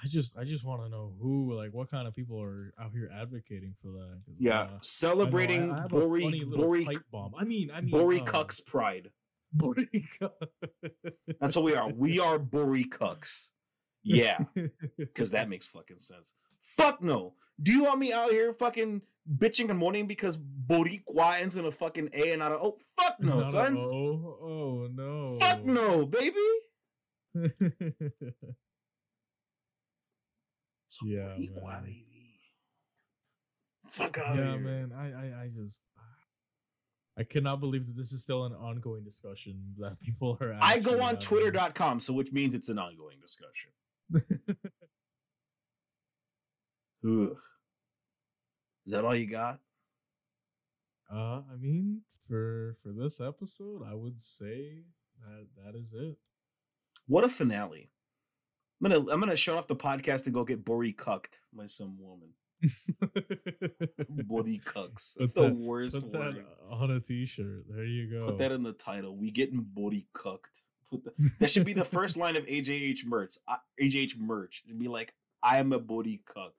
I 0.03 0.07
just 0.07 0.35
I 0.35 0.43
just 0.43 0.63
want 0.63 0.81
to 0.83 0.89
know 0.89 1.13
who 1.21 1.53
like 1.53 1.71
what 1.71 1.91
kind 1.91 2.07
of 2.07 2.15
people 2.15 2.41
are 2.41 2.73
out 2.81 2.91
here 2.91 3.11
advocating 3.13 3.75
for 3.81 3.91
that. 3.91 4.21
Yeah, 4.39 4.61
uh, 4.61 4.63
I 4.63 4.63
I- 4.63 4.77
celebrating 4.81 5.71
I 5.71 5.85
Bori 5.87 6.45
Bori 6.45 6.87
bomb. 7.11 7.33
I 7.37 7.43
mean, 7.43 7.69
I 7.71 7.81
mean, 7.81 7.91
Bori 7.91 8.21
uh, 8.21 8.25
Cucks 8.25 8.65
Pride. 8.65 9.11
Bori 9.53 9.87
That's 11.39 11.55
what 11.55 11.65
we 11.65 11.75
are. 11.75 11.89
We 11.89 12.19
are 12.19 12.39
Bori 12.39 12.85
Cucks. 12.85 13.49
Yeah, 14.03 14.39
because 14.97 15.31
that 15.31 15.47
makes 15.47 15.67
fucking 15.67 15.97
sense. 15.97 16.33
Fuck 16.63 17.01
no. 17.01 17.33
Do 17.61 17.71
you 17.71 17.83
want 17.83 17.99
me 17.99 18.11
out 18.13 18.31
here 18.31 18.53
fucking 18.53 19.01
bitching 19.37 19.69
and 19.69 19.77
moaning 19.79 20.07
because 20.07 20.37
Boricua 20.37 21.39
ends 21.39 21.57
in 21.57 21.65
a 21.65 21.71
fucking 21.71 22.09
A 22.13 22.31
and 22.31 22.39
not 22.39 22.51
a 22.51 22.55
O? 22.55 22.77
Fuck 22.99 23.19
no, 23.19 23.35
Not 23.35 23.45
son. 23.45 23.77
Oh, 23.77 24.37
oh 24.41 24.87
no. 24.93 25.37
Fuck 25.39 25.63
no, 25.65 26.05
baby. 26.05 26.35
So 30.89 31.05
Yeah, 31.05 31.29
Boricua, 31.37 31.63
man. 31.71 31.83
baby. 31.83 32.05
Fuck 33.85 34.17
out 34.17 34.35
yeah, 34.35 34.51
here. 34.51 34.59
man. 34.59 34.91
I, 34.93 35.05
I, 35.05 35.43
I 35.43 35.49
just, 35.55 35.81
I 37.17 37.23
cannot 37.23 37.59
believe 37.61 37.87
that 37.87 37.95
this 37.95 38.11
is 38.11 38.23
still 38.23 38.45
an 38.45 38.53
ongoing 38.53 39.03
discussion 39.03 39.73
that 39.79 39.99
people 39.99 40.37
are. 40.41 40.57
I 40.61 40.79
go 40.79 41.01
on 41.01 41.17
twitter.com, 41.17 41.99
so 42.01 42.13
which 42.13 42.31
means 42.31 42.53
it's 42.55 42.69
an 42.69 42.77
ongoing 42.79 43.17
discussion. 43.21 43.71
Ugh. 47.05 47.35
Is 48.85 48.93
that 48.93 49.03
all 49.05 49.15
you 49.15 49.27
got? 49.29 49.59
uh, 51.11 51.41
I 51.51 51.55
mean, 51.59 52.01
for 52.27 52.77
for 52.81 52.89
this 52.93 53.19
episode, 53.19 53.81
I 53.89 53.93
would 53.93 54.19
say 54.19 54.79
that 55.21 55.47
that 55.63 55.77
is 55.77 55.93
it. 55.93 56.17
What 57.07 57.23
a 57.25 57.29
finale. 57.29 57.89
I'm 58.83 58.89
gonna 58.91 59.11
I'm 59.11 59.19
gonna 59.19 59.35
shut 59.35 59.57
off 59.57 59.67
the 59.67 59.75
podcast 59.75 60.25
and 60.25 60.33
go 60.33 60.43
get 60.43 60.63
Bori 60.65 60.93
cucked 60.93 61.41
by 61.53 61.65
some 61.67 61.97
woman. 61.99 62.29
Bori 64.09 64.59
cucks. 64.65 65.15
That's 65.17 65.33
Put 65.33 65.41
the 65.41 65.41
that- 65.49 65.55
worst 65.55 66.01
Put 66.01 66.13
word. 66.13 66.35
that 66.35 66.45
on 66.75 66.91
a 66.91 66.99
t-shirt. 66.99 67.65
There 67.69 67.85
you 67.85 68.19
go. 68.19 68.25
Put 68.27 68.37
that 68.39 68.51
in 68.51 68.63
the 68.63 68.73
title. 68.73 69.15
We 69.17 69.31
getting 69.31 69.61
Bori 69.61 70.07
cucked. 70.13 70.61
Put 70.89 71.03
the, 71.03 71.31
that 71.39 71.49
should 71.51 71.65
be 71.65 71.73
the 71.73 71.83
first 71.97 72.17
line 72.17 72.35
of 72.35 72.45
AJH 72.45 73.05
merch. 73.05 73.33
I, 73.47 73.57
AJH 73.81 74.17
merch. 74.17 74.63
It'd 74.67 74.79
be 74.79 74.87
like, 74.87 75.13
I 75.43 75.57
am 75.57 75.73
a 75.73 75.79
Bori 75.79 76.21
cuck. 76.25 76.53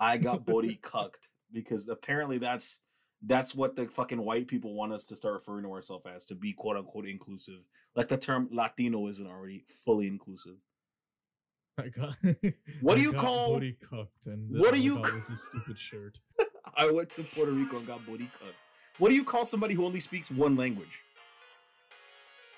I 0.00 0.16
got 0.16 0.44
Bori 0.46 0.78
cucked 0.82 1.28
because 1.52 1.88
apparently 1.88 2.38
that's 2.38 2.80
that's 3.22 3.54
what 3.54 3.76
the 3.76 3.86
fucking 3.86 4.24
white 4.24 4.48
people 4.48 4.74
want 4.74 4.92
us 4.94 5.04
to 5.06 5.16
start 5.16 5.34
referring 5.34 5.64
to 5.64 5.72
ourselves 5.72 6.06
as 6.12 6.24
to 6.26 6.34
be 6.34 6.52
quote 6.52 6.76
unquote 6.76 7.06
inclusive. 7.06 7.60
Like 7.94 8.08
the 8.08 8.16
term 8.16 8.48
Latino 8.50 9.06
isn't 9.08 9.26
already 9.26 9.64
fully 9.84 10.06
inclusive. 10.06 10.56
I 11.78 11.88
got, 11.88 12.16
What 12.80 12.96
do 12.96 13.02
you 13.02 13.12
call- 13.12 13.54
booty 13.54 13.76
cooked? 13.88 14.26
And 14.26 14.58
what 14.58 14.72
do 14.72 14.80
you 14.80 14.96
call 14.96 15.12
This 15.12 15.30
is 15.30 15.44
stupid 15.44 15.78
shirt. 15.78 16.18
I 16.76 16.90
went 16.90 17.10
to 17.12 17.24
Puerto 17.24 17.52
Rico 17.52 17.78
and 17.78 17.86
got 17.86 18.04
booty 18.06 18.30
cut. 18.38 18.54
What 18.98 19.08
do 19.08 19.14
you 19.14 19.24
call 19.24 19.44
somebody 19.44 19.74
who 19.74 19.84
only 19.84 20.00
speaks 20.00 20.30
one 20.30 20.56
language? 20.56 21.00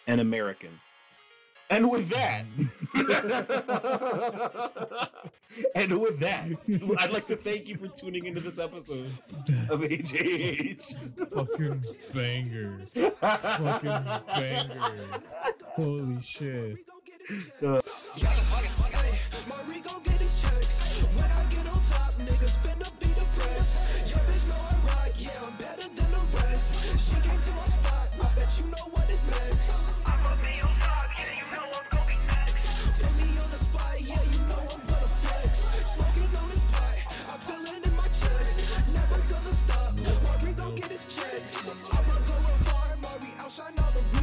An 0.06 0.19
American. 0.19 0.81
And 1.72 1.90
with 1.90 2.08
that, 2.10 2.44
and 5.74 6.00
with 6.02 6.20
that, 6.20 6.44
I'd 6.98 7.10
like 7.10 7.24
to 7.28 7.36
thank 7.36 7.66
you 7.66 7.78
for 7.78 7.88
tuning 7.88 8.26
into 8.26 8.40
this 8.40 8.58
episode 8.58 9.10
of 9.70 9.80
AJH. 9.80 11.30
Fucking 11.32 11.82
banger. 12.12 12.78
Fucking 13.20 14.04
banger. 14.36 14.92
Holy 15.74 16.20
shit. 16.20 16.76
Marie 17.62 17.80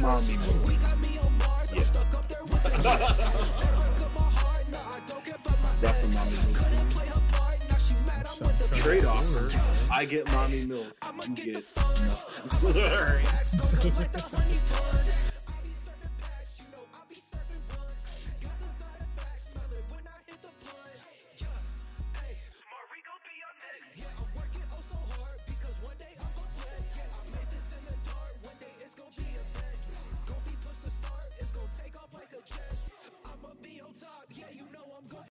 now 0.00 0.18
she 0.18 0.36
mad, 8.06 8.26
I'm 8.28 8.38
with 8.38 8.58
the 8.58 8.74
Trade 8.74 9.04
offer. 9.04 9.50
I 9.92 10.04
get 10.06 10.32
mommy 10.32 10.64
milk. 10.64 10.96
You 11.28 11.34
get 11.34 11.64
get 13.82 14.94